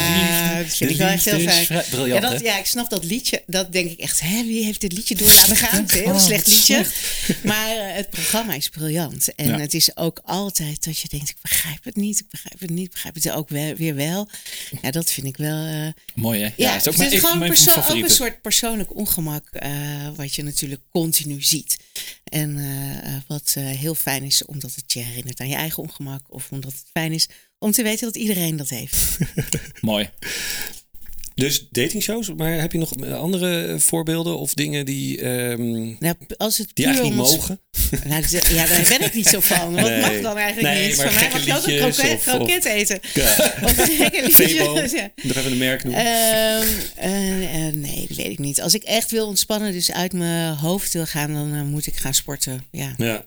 liefde. 0.60 0.76
vind 0.76 0.90
ik 0.92 0.98
wel 0.98 1.08
echt 1.08 1.26
heel 1.26 1.40
fijn. 1.40 1.84
Briljant, 1.90 2.24
ja, 2.24 2.30
dat, 2.30 2.42
ja, 2.42 2.58
ik 2.58 2.66
snap 2.66 2.90
dat 2.90 3.04
liedje. 3.04 3.44
Dat 3.48 3.72
denk 3.72 3.90
ik 3.92 4.00
echt, 4.00 4.20
hè, 4.20 4.44
wie 4.44 4.64
heeft 4.64 4.82
dit 4.82 4.92
liedje 4.92 5.16
door 5.16 5.28
laten 5.28 5.56
gaan? 5.56 5.82
Het 5.82 5.92
is 5.92 5.98
een 6.00 6.04
heel 6.04 6.20
slecht 6.20 6.48
liedje. 6.48 6.86
Maar 7.44 7.70
eh, 7.78 7.96
het 7.96 8.10
programma 8.10 8.54
is 8.54 8.70
briljant. 8.70 9.36
En 9.36 9.46
Ja. 9.48 9.60
het 9.60 9.74
is 9.74 9.98
ook 9.98 10.20
altijd 10.26 10.84
dat 10.84 11.00
je 11.00 11.08
denkt, 11.08 11.30
ik 11.30 11.36
begrijp 11.42 11.84
het 11.84 11.96
niet, 11.96 12.20
ik 12.20 12.26
begrijp 12.30 12.60
het 12.60 12.70
niet, 12.70 12.86
ik 12.86 12.92
begrijp 12.92 13.16
het 13.16 13.32
ook 13.32 13.50
wel, 13.50 13.76
weer 13.76 13.96
wel. 13.96 14.30
Ja, 14.82 14.92
dat 14.92 15.12
vind 15.12 15.28
ik 15.28 15.38
wel... 15.38 15.66
eh, 15.66 15.88
Mooi, 16.14 16.42
hè? 16.42 16.50
ja, 16.56 16.72
het 16.74 16.86
is 16.86 16.94
ook 16.94 17.00
het 17.04 17.12
is 17.14 17.20
gewoon 17.20 17.38
mijn 17.40 17.52
perso- 17.52 17.80
ook 17.82 18.04
een 18.04 18.10
soort 18.10 18.42
persoonlijk 18.42 18.96
ongemak, 18.96 19.48
eh, 19.52 19.72
wat 20.16 20.36
je 20.36 20.44
natuurlijk 20.44 20.82
continu 20.92 21.42
ziet. 21.42 21.78
En 22.24 22.58
eh, 22.58 22.98
eh, 23.16 23.22
wat 23.28 23.54
eh, 23.58 23.64
heel 23.66 23.96
fijn 23.96 24.24
is, 24.24 24.46
omdat 24.46 24.76
het 24.76 24.94
je 24.94 25.00
herinnert 25.00 25.40
aan 25.40 25.50
je 25.50 25.56
eigen 25.56 25.84
ongemak. 25.84 26.22
Of 26.28 26.48
omdat 26.52 26.72
het 26.72 26.84
fijn 26.94 27.12
is 27.14 27.28
om 27.60 27.72
te 27.72 27.84
weten 27.84 28.06
dat 28.06 28.16
iedereen 28.16 28.58
dat 28.58 28.70
heeft. 28.70 29.18
Mooi. 29.82 30.10
Dus 31.36 31.68
datingshows, 31.72 32.34
maar 32.38 32.60
heb 32.60 32.72
je 32.72 32.78
nog 32.78 33.02
andere 33.14 33.80
voorbeelden 33.80 34.38
of 34.38 34.54
dingen 34.54 34.86
die, 34.86 35.22
ehm, 35.22 35.72
Nou, 36.00 36.16
als 36.38 36.58
het 36.58 36.70
die 36.74 36.86
eigenlijk 36.86 37.16
niet 37.16 37.24
ons- 37.26 37.36
mogen? 37.36 37.60
Nou, 38.08 38.24
ja, 38.32 38.66
daar 38.66 38.86
ben 38.98 39.02
ik 39.08 39.14
niet 39.14 39.28
zo 39.28 39.40
van. 39.40 39.74
Wat 39.74 39.90
Nee. 39.90 40.00
mag 40.02 40.22
dan 40.22 40.38
eigenlijk 40.38 40.76
Nee, 40.76 40.88
niet? 40.88 40.98
maar 40.98 41.12
Van 41.12 41.16
mij 41.22 41.30
mag 41.34 41.46
je 41.46 41.54
ook 41.56 41.68
een 41.68 42.20
kroket, 42.20 42.66
of- 42.66 42.72
eten. 42.72 43.00
Ja. 43.14 43.36
Of 43.64 43.72
gekke 43.76 44.22
liedjes, 44.26 44.52
Febo, 44.52 44.74
ja. 44.80 45.12
nog 45.24 45.36
even 45.36 45.52
een 45.52 45.58
merk 45.58 45.84
noemen. 45.84 46.02
Ehm, 46.06 46.68
eh, 46.96 47.68
eh, 47.68 47.74
nee, 47.74 48.06
dat 48.08 48.18
weet 48.18 48.32
ik 48.32 48.40
niet. 48.40 48.62
Als 48.62 48.74
ik 48.74 48.84
echt 48.84 49.12
wil 49.12 49.28
ontspannen, 49.28 49.72
dus 49.72 49.92
uit 49.92 50.14
mijn 50.14 50.56
hoofd 50.56 50.94
wil 50.94 51.06
gaan, 51.06 51.34
dan 51.34 51.54
eh, 51.54 51.62
moet 51.62 51.88
ik 51.88 51.96
gaan 51.96 52.14
sporten. 52.14 52.66
Ja, 52.72 52.94
ja. 52.98 53.26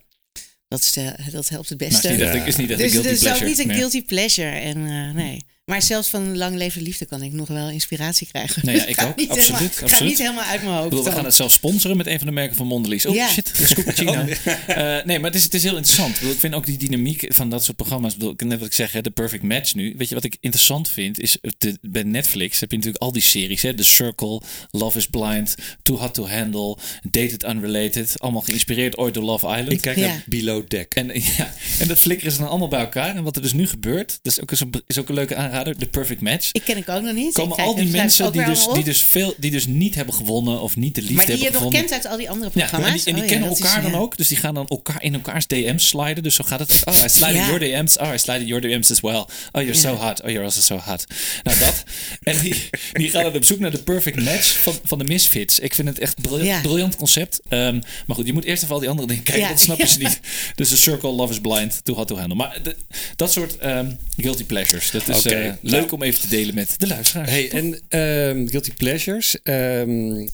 Dat, 0.73 0.81
is 0.81 0.93
de, 0.93 1.15
dat 1.31 1.49
helpt 1.49 1.69
het 1.69 1.79
beste. 1.79 2.09
het 2.09 2.21
is 2.21 2.27
niet 2.27 2.35
echt, 2.35 2.47
is 2.47 2.57
niet 2.57 2.71
echt 2.71 2.81
dus 2.81 2.93
het 2.93 3.07
is 3.07 3.29
ook 3.29 3.45
niet 3.45 3.59
een 3.59 3.71
guilty 3.71 4.05
pleasure. 4.05 4.49
En, 4.49 4.87
eh, 4.87 5.15
nee. 5.15 5.45
Maar 5.65 5.83
zelfs 5.83 6.09
van 6.09 6.37
lang 6.37 6.57
leven 6.57 6.83
liefde 6.83 7.07
kan 7.07 7.23
ik 7.23 7.33
nog 7.33 7.49
wel 7.49 7.69
inspiratie 7.71 8.27
krijgen. 8.27 8.65
Nou 8.65 8.77
ja, 8.77 8.81
Het 8.83 8.91
ik 8.91 8.99
gaat 9.01 9.09
ook. 9.09 9.17
niet 9.17 9.31
Absoluut, 9.31 9.59
Helemaal, 9.75 9.89
gaat 9.89 10.01
niet 10.01 10.19
helemaal 10.19 10.45
uit 10.45 10.63
mijn 10.63 10.75
hoofd. 10.75 10.89
Bedoel, 10.89 11.05
we 11.05 11.11
gaan 11.13 11.25
het 11.25 11.35
zelfs 11.35 11.55
sponsoren 11.55 11.97
met 11.97 12.07
een 12.07 12.19
van 12.19 12.27
de 12.27 12.33
merken 12.33 12.57
van 12.57 12.67
Mondelez. 12.67 13.05
Oh 13.05 13.15
Ja. 13.15 13.29
shit, 13.29 13.59
de 13.59 13.67
Scooppuccino. 13.67 14.13
Eh, 14.67 15.05
nee, 15.05 15.19
maar 15.19 15.31
het 15.31 15.35
is, 15.39 15.45
het 15.45 15.55
is 15.55 15.63
heel 15.63 15.77
interessant. 15.77 16.09
Ik, 16.15 16.19
bedoel, 16.19 16.33
ik 16.33 16.39
vind 16.41 16.55
ook 16.55 16.67
die 16.67 16.79
dynamiek 16.79 17.25
van 17.29 17.51
dat 17.51 17.65
soort 17.65 17.77
programma's. 17.77 18.13
Ik 18.13 18.19
bedoel, 18.19 18.35
net 18.39 18.59
wat 18.59 18.67
ik 18.67 18.73
zeg, 18.75 18.93
hè, 18.93 19.01
de 19.01 19.11
perfect 19.11 19.43
match 19.43 19.75
nu. 19.75 19.95
Weet 19.97 20.09
je 20.09 20.15
wat 20.15 20.25
ik 20.25 20.37
interessant 20.41 20.89
vind? 20.89 21.21
Is 21.21 21.37
de, 21.59 21.79
bij 21.81 22.03
Netflix 22.03 22.61
heb 22.61 22.71
je 22.71 22.77
natuurlijk 22.77 23.03
al 23.05 23.13
die 23.13 23.23
series. 23.23 23.63
Hè? 23.63 23.75
The 23.75 23.85
Circle, 23.85 24.41
Love 24.71 24.99
is 24.99 25.07
Blind, 25.07 25.55
Too 25.83 25.97
Hot 25.97 26.15
to 26.15 26.29
Handle, 26.29 26.77
Dated 27.11 27.45
Unrelated. 27.45 28.15
Allemaal 28.21 28.41
geïnspireerd 28.41 28.97
ooit 28.99 29.15
door 29.15 29.23
Love 29.25 29.47
Island. 29.47 29.71
Ik 29.71 29.81
kijk 29.81 29.97
Ja. 29.97 30.07
naar 30.07 30.23
Below 30.27 30.69
Deck. 30.69 30.95
En, 30.95 31.07
ja, 31.37 31.55
en 31.79 31.89
dat 31.89 31.99
flikkeren 31.99 32.33
ze 32.33 32.39
dan 32.39 32.49
allemaal 32.49 32.69
bij 32.69 32.81
elkaar. 32.81 33.17
En 33.17 33.23
wat 33.23 33.37
er 33.37 33.43
dus 33.43 33.53
nu 33.53 33.67
gebeurt, 33.69 34.19
dat 34.23 34.33
is 34.33 34.41
ook, 34.41 34.51
een, 34.51 34.83
is 34.87 34.99
ook 34.99 35.09
een 35.09 35.15
leuke 35.15 35.35
aanrader. 35.35 35.52
The 35.61 35.87
Perfect 35.91 36.21
Match. 36.21 36.49
Ik 36.53 36.63
ken 36.65 36.77
ik 36.77 36.89
ook 36.89 37.03
nog 37.03 37.15
niet. 37.15 37.33
Komen 37.35 37.57
al 37.57 37.75
die 37.75 37.87
mensen 37.89 38.27
ook 38.27 38.33
die 38.33 38.45
dus, 38.45 38.67
die, 38.75 38.85
dus 38.85 39.03
veel, 39.03 39.35
die 39.39 39.51
dus 39.51 39.67
niet 39.67 39.95
hebben 39.95 40.15
gewonnen 40.15 40.61
of 40.61 40.77
niet 40.77 40.95
de 40.95 41.01
liefde 41.01 41.17
Maar 41.17 41.27
die 41.27 41.37
je 41.37 41.43
hebben 41.43 41.61
nog 41.63 41.71
gevonden. 41.73 41.91
kent 41.91 42.03
uit 42.05 42.13
al 42.13 42.19
die 42.19 42.31
andere 42.31 42.51
Ja, 42.55 42.61
programma's. 42.61 42.91
en 42.91 42.97
die, 42.97 43.07
en 43.07 43.15
die 43.15 43.23
Oh 43.23 43.29
ja, 43.29 43.35
kennen 43.35 43.51
is- 43.51 43.59
elkaar 43.61 43.83
dan 43.83 43.91
ja. 43.91 43.99
ook. 43.99 44.17
Dus 44.17 44.29
die 44.29 44.37
gaan 44.37 44.55
dan 44.55 44.67
elkaar 44.69 45.03
in 45.03 45.15
elkaars 45.15 45.47
DM's 45.47 45.87
sliden. 45.89 46.23
Dus 46.23 46.35
zo 46.35 46.45
gaat 46.45 46.59
het. 46.61 46.83
Oh, 46.85 46.95
I 47.05 47.09
slide 47.09 47.31
in 47.31 47.37
Ja. 47.37 47.47
your 47.47 47.59
DM's. 47.61 47.99
Oh, 47.99 48.15
I 48.15 48.19
slide 48.19 48.41
in 48.41 48.47
your 48.47 48.63
DM's 48.63 48.91
as 48.91 49.01
well. 49.01 49.15
Oh, 49.17 49.27
you're 49.53 49.75
so 49.75 49.95
hot. 49.95 50.23
Oh, 50.23 50.29
you're 50.29 50.45
also 50.45 50.61
so 50.61 50.77
hot. 50.77 51.05
Nou, 51.43 51.59
dat. 51.59 51.83
En 52.23 52.41
die, 52.41 52.55
die 52.93 53.11
gaan 53.11 53.23
dan 53.23 53.35
op 53.35 53.45
zoek 53.45 53.59
naar 53.59 53.71
de 53.71 53.83
perfect 53.83 54.21
match 54.21 54.59
van, 54.63 54.75
van 54.85 54.99
de 54.99 55.05
Misfits. 55.05 55.59
Ik 55.59 55.75
vind 55.75 55.89
het 55.89 55.99
echt 55.99 56.17
een 56.17 56.23
briljant, 56.23 56.49
Ja. 56.49 56.61
briljant 56.61 56.97
concept. 56.97 57.41
Ehm, 57.49 57.81
maar 58.07 58.17
goed, 58.17 58.27
je 58.27 58.33
moet 58.33 58.45
eerst 58.45 58.63
even 58.63 58.75
al 58.75 58.81
die 58.81 58.89
andere 58.91 59.09
dingen 59.09 59.23
kijken. 59.23 59.43
Ja. 59.45 59.49
Dat 59.49 59.61
snappen 59.61 59.89
ze 59.89 59.99
niet. 60.05 60.21
Dus 60.55 60.69
de 60.69 60.77
Circle, 60.77 61.11
Love 61.11 61.33
is 61.33 61.41
Blind, 61.41 61.81
Too 61.85 61.95
Hot 61.97 62.09
to 62.09 62.17
Handle. 62.17 62.35
Maar 62.37 62.59
de- 62.63 62.77
dat 63.17 63.33
soort 63.33 63.57
ehm, 63.59 63.91
guilty 64.17 64.45
pleasures. 64.45 64.91
Dat 64.91 65.09
is 65.09 65.17
Oké, 65.17 65.29
eh, 65.49 65.55
leuk 65.61 65.93
om 65.93 66.03
even 66.03 66.21
te 66.21 66.29
delen 66.29 66.55
met 66.55 66.75
de 66.81 66.87
luisteraars. 66.87 67.31
Hey, 67.31 67.51
en 67.51 67.79
ehm, 67.89 68.47
guilty 68.47 68.73
pleasures. 68.73 69.43
ehm, 69.43 69.87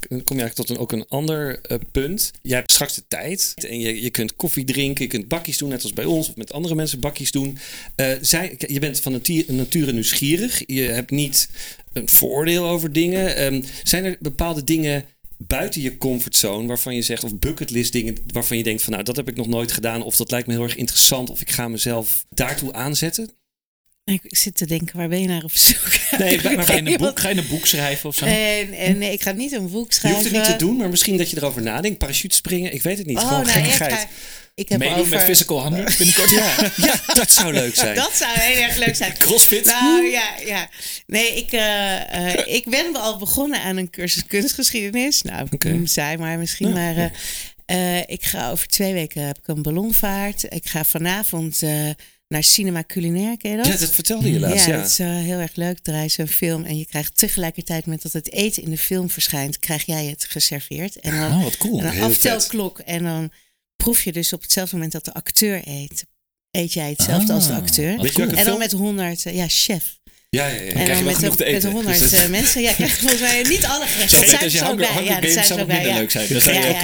dan 0.09 0.25
kom 0.25 0.37
je 0.37 0.43
eigenlijk 0.43 0.55
tot 0.55 0.71
een, 0.71 0.79
ook 0.79 0.93
een 0.93 1.09
ander 1.09 1.61
eh, 1.61 1.79
punt. 1.93 2.31
Je 2.43 2.55
hebt 2.55 2.73
straks 2.73 2.95
de 2.95 3.03
tijd 3.09 3.55
en 3.69 3.81
je, 3.81 4.03
je 4.03 4.11
kunt 4.11 4.37
koffie 4.37 4.65
drinken, 4.65 5.05
je 5.05 5.11
kunt 5.11 5.29
bakjes 5.29 5.59
doen, 5.59 5.69
net 5.69 5.83
als 5.83 5.93
bij 5.93 6.05
ons, 6.05 6.29
of 6.29 6.37
met 6.37 6.53
andere 6.53 6.75
mensen 6.75 7.01
bakjes 7.01 7.31
doen. 7.31 7.59
Eh, 7.95 8.13
zij, 8.21 8.55
je 8.59 8.79
bent 8.79 9.01
van 9.01 9.13
natu- 9.13 9.45
nature 9.49 9.93
nieuwsgierig. 9.93 10.63
Je 10.67 10.83
hebt 10.83 11.11
niet 11.11 11.49
een 11.93 12.09
voordeel 12.09 12.69
over 12.69 12.93
dingen. 12.93 13.37
Ehm, 13.37 13.63
zijn 13.83 14.05
er 14.05 14.17
bepaalde 14.21 14.65
dingen 14.65 15.05
buiten 15.47 15.81
je 15.83 15.99
comfortzone 15.99 16.67
waarvan 16.67 16.95
je 16.95 17.03
zegt, 17.03 17.25
of 17.25 17.39
bucketlist 17.39 17.93
dingen 17.93 18.17
waarvan 18.33 18.57
je 18.57 18.63
denkt 18.63 18.83
van 18.83 18.93
nou, 18.93 19.05
dat 19.05 19.17
heb 19.17 19.29
ik 19.29 19.37
nog 19.37 19.47
nooit 19.47 19.73
gedaan, 19.73 20.03
of 20.03 20.17
dat 20.17 20.31
lijkt 20.31 20.47
me 20.47 20.53
heel 20.53 20.63
erg 20.63 20.77
interessant, 20.77 21.31
of 21.31 21.41
ik 21.41 21.51
ga 21.51 21.69
mezelf 21.69 22.25
daartoe 22.31 22.73
aanzetten? 22.73 23.31
Ik 24.09 24.21
zit 24.23 24.55
te 24.55 24.67
denken, 24.67 24.97
waar 24.97 25.09
ben 25.09 25.21
je 25.21 25.29
naar 25.29 25.43
op 25.45 25.53
zoek? 25.53 25.89
Nee, 26.19 26.41
maar 26.43 26.65
ga 26.65 26.75
je, 26.75 26.91
een 26.91 26.97
boek, 27.07 27.21
ga 27.21 27.29
je 27.29 27.37
een 27.37 27.49
boek 27.49 27.67
schrijven 27.67 28.09
of 28.09 28.15
zo? 28.15 28.25
En, 28.25 28.73
en 28.73 28.99
nee, 28.99 29.13
ik 29.13 29.23
ga 29.23 29.33
niet 29.33 29.53
een 29.53 29.71
boek 29.71 29.89
Je 29.89 29.95
schrijven. 29.95 30.21
hoeft 30.21 30.35
het 30.35 30.43
niet 30.43 30.59
te 30.59 30.65
doen, 30.65 30.77
maar 30.77 30.89
misschien 30.89 31.17
dat 31.17 31.31
je 31.31 31.37
erover 31.37 31.63
nadenkt. 31.63 31.99
Parachute 31.99 32.35
springen, 32.35 32.73
ik 32.75 32.83
weet 32.83 32.99
het 32.99 33.07
niet. 33.07 33.17
Oh, 33.17 33.29
Gewoon 33.29 33.43
nou, 33.47 33.53
gekkigheid. 33.59 33.93
echt, 33.93 34.07
ik 34.55 34.69
heb 34.69 34.79
Meedoen 34.79 34.99
over... 34.99 35.11
met 35.17 35.23
Physical 35.25 35.63
100 35.63 35.99
binnenkort. 35.99 36.31
Ja, 36.31 36.55
ja, 36.87 37.15
dat 37.15 37.31
zou 37.31 37.53
leuk 37.53 37.75
zijn. 37.75 37.95
Dat 37.95 38.13
zou 38.15 38.39
heel 38.39 38.63
erg 38.63 38.77
leuk 38.77 38.97
zijn. 38.97 39.13
Crossfit. 39.19 39.65
Nou 39.65 40.05
ja, 40.07 40.35
ja. 40.47 40.69
Nee, 41.07 41.37
ik, 41.37 41.53
eh, 41.53 42.33
eh, 42.35 42.55
ik 42.55 42.65
ben 42.65 42.93
wel 42.93 43.03
al 43.03 43.17
begonnen 43.19 43.61
aan 43.61 43.77
een 43.77 43.91
cursus 43.91 44.27
kunstgeschiedenis. 44.27 45.23
Nou, 45.23 45.47
Oké. 45.51 45.69
noem 45.69 45.87
zij 45.87 46.17
maar 46.17 46.39
misschien. 46.39 46.73
Maar 46.73 46.97
eh, 46.97 47.99
eh, 47.99 48.05
ik 48.07 48.25
ga 48.25 48.51
over 48.51 48.67
twee 48.67 48.93
weken 48.93 49.27
heb 49.27 49.39
ik 49.39 49.49
een 49.49 49.63
ballonvaart. 49.63 50.45
Ik 50.49 50.69
ga 50.69 50.85
vanavond 50.85 51.63
eh, 51.63 51.89
naar 52.29 52.43
Cinema 52.43 52.85
Culinair. 52.87 53.37
Ken 53.37 53.51
je 53.51 53.57
dat? 53.57 53.67
Ja, 53.67 53.77
dat 53.77 53.91
vertelde 53.91 54.31
je 54.33 54.39
laatst. 54.41 54.67
ja, 54.67 54.73
Ja, 54.73 54.79
dat 54.81 54.87
is 54.91 54.99
eh, 54.99 55.07
heel 55.09 55.39
erg 55.39 55.55
leuk. 55.55 55.79
Draai 55.79 56.11
een 56.17 56.29
film 56.29 56.65
en 56.65 56.79
je 56.79 56.87
krijgt 56.87 57.17
tegelijkertijd 57.19 57.87
met 57.87 58.03
dat 58.03 58.13
het 58.13 58.33
eten 58.33 58.63
in 58.63 58.71
de 58.71 58.79
film 58.79 59.11
verschijnt, 59.11 59.59
krijg 59.59 59.85
jij 59.85 60.07
het 60.07 60.25
geserveerd. 60.25 60.97
En 61.01 61.17
dan, 61.21 61.33
Oh, 61.33 61.43
wat 61.43 61.57
cool. 61.57 61.79
en 61.81 61.87
een 61.87 61.93
heel 61.93 62.05
aftelklok. 62.05 62.79
En 62.79 63.03
dan 63.03 63.33
proef 63.77 64.03
je 64.03 64.13
dus 64.13 64.33
op 64.33 64.43
hetzelfde 64.43 64.75
moment 64.75 64.93
dat 64.93 65.05
de 65.05 65.15
acteur 65.15 65.63
eet. 65.65 66.05
Eet 66.51 66.73
jij 66.73 66.89
hetzelfde 66.91 67.29
Ah, 67.29 67.35
als 67.35 67.47
de 67.47 67.55
acteur. 67.55 67.91
En 67.91 68.27
dan 68.29 68.37
film? 68.45 68.59
met 68.59 68.73
100, 68.73 69.27
eh, 69.27 69.35
ja, 69.35 69.49
chef. 69.49 69.99
Ja, 70.31 70.47
ja. 70.47 70.61
ja. 70.63 70.73
En 70.73 70.87
dan 70.87 71.05
met, 71.05 71.19
te 71.19 71.29
met 71.29 71.41
eten. 71.41 71.71
100 71.71 71.99
Dus 72.01 72.11
dat- 72.11 72.21
eh, 72.21 72.29
mensen. 72.29 72.63
Ja, 72.63 72.73
krijg 72.73 72.97
volgens 72.99 73.21
mij 73.21 73.43
niet 73.43 73.65
alle 73.65 73.87
gerechten. 73.93 74.21
Dat 74.21 74.51
zijn 74.51 74.65
ook 74.65 74.79
Hunger, 74.79 74.95
bij. 74.95 75.05
Ja, 75.05 75.21
dat 75.21 75.47
zijn 75.47 75.67
bij. 75.67 75.87
ja. 75.87 75.95
leuk 75.95 76.11
zijn. 76.11 76.25
Dat 76.25 76.35
Dat 76.35 76.43
zijn 76.43 76.63
Ja, 76.63 76.83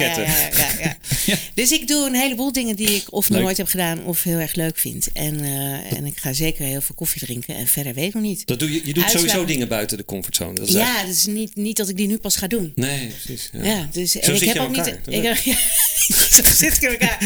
ja, 0.79 0.97
ja. 1.25 1.37
Dus 1.53 1.71
ik 1.71 1.87
doe 1.87 2.05
een 2.07 2.15
heleboel 2.15 2.51
dingen 2.51 2.75
die 2.75 2.89
ik 2.95 3.13
of 3.13 3.29
Leuk. 3.29 3.41
nooit 3.41 3.57
heb 3.57 3.67
gedaan 3.67 4.03
of 4.03 4.23
heel 4.23 4.39
erg 4.39 4.55
leuk 4.55 4.77
vind. 4.77 5.07
En, 5.13 5.43
eh, 5.43 5.97
en 5.97 6.05
ik 6.05 6.17
ga 6.17 6.33
zeker 6.33 6.65
heel 6.65 6.81
veel 6.81 6.95
koffie 6.95 7.21
drinken. 7.21 7.55
En 7.55 7.67
verder 7.67 7.93
weet 7.93 8.07
ik 8.07 8.13
nog 8.13 8.23
niet. 8.23 8.47
Dat 8.47 8.59
doe 8.59 8.71
je, 8.71 8.75
je 8.75 8.81
doet 8.93 9.03
Uitslagen. 9.03 9.19
sowieso 9.29 9.45
dingen 9.45 9.67
buiten 9.67 9.97
de 9.97 10.05
comfortzone. 10.05 10.53
Dat 10.53 10.67
is 10.67 10.73
Ja, 10.73 10.79
eigenlijk- 10.85 11.09
is 11.17 11.25
niet, 11.25 11.55
niet 11.55 11.77
dat 11.77 11.89
ik 11.89 11.97
die 11.97 12.07
nu 12.07 12.17
pas 12.17 12.35
ga 12.35 12.47
doen. 12.47 12.71
Nee, 12.75 13.07
precies. 13.07 13.49
Ja. 13.61 13.87
Dus 13.91 14.15
en 14.19 14.23
Zo 14.25 14.33
ik 14.45 14.53
heb 14.53 14.57
ook 14.57 14.75
niet. 14.75 14.87
Ik, 15.07 15.23
ja, 15.23 15.35
zo 16.29 16.41
zit 16.55 16.75
ik 16.75 16.81
in 16.81 16.89
elkaar. 16.89 17.17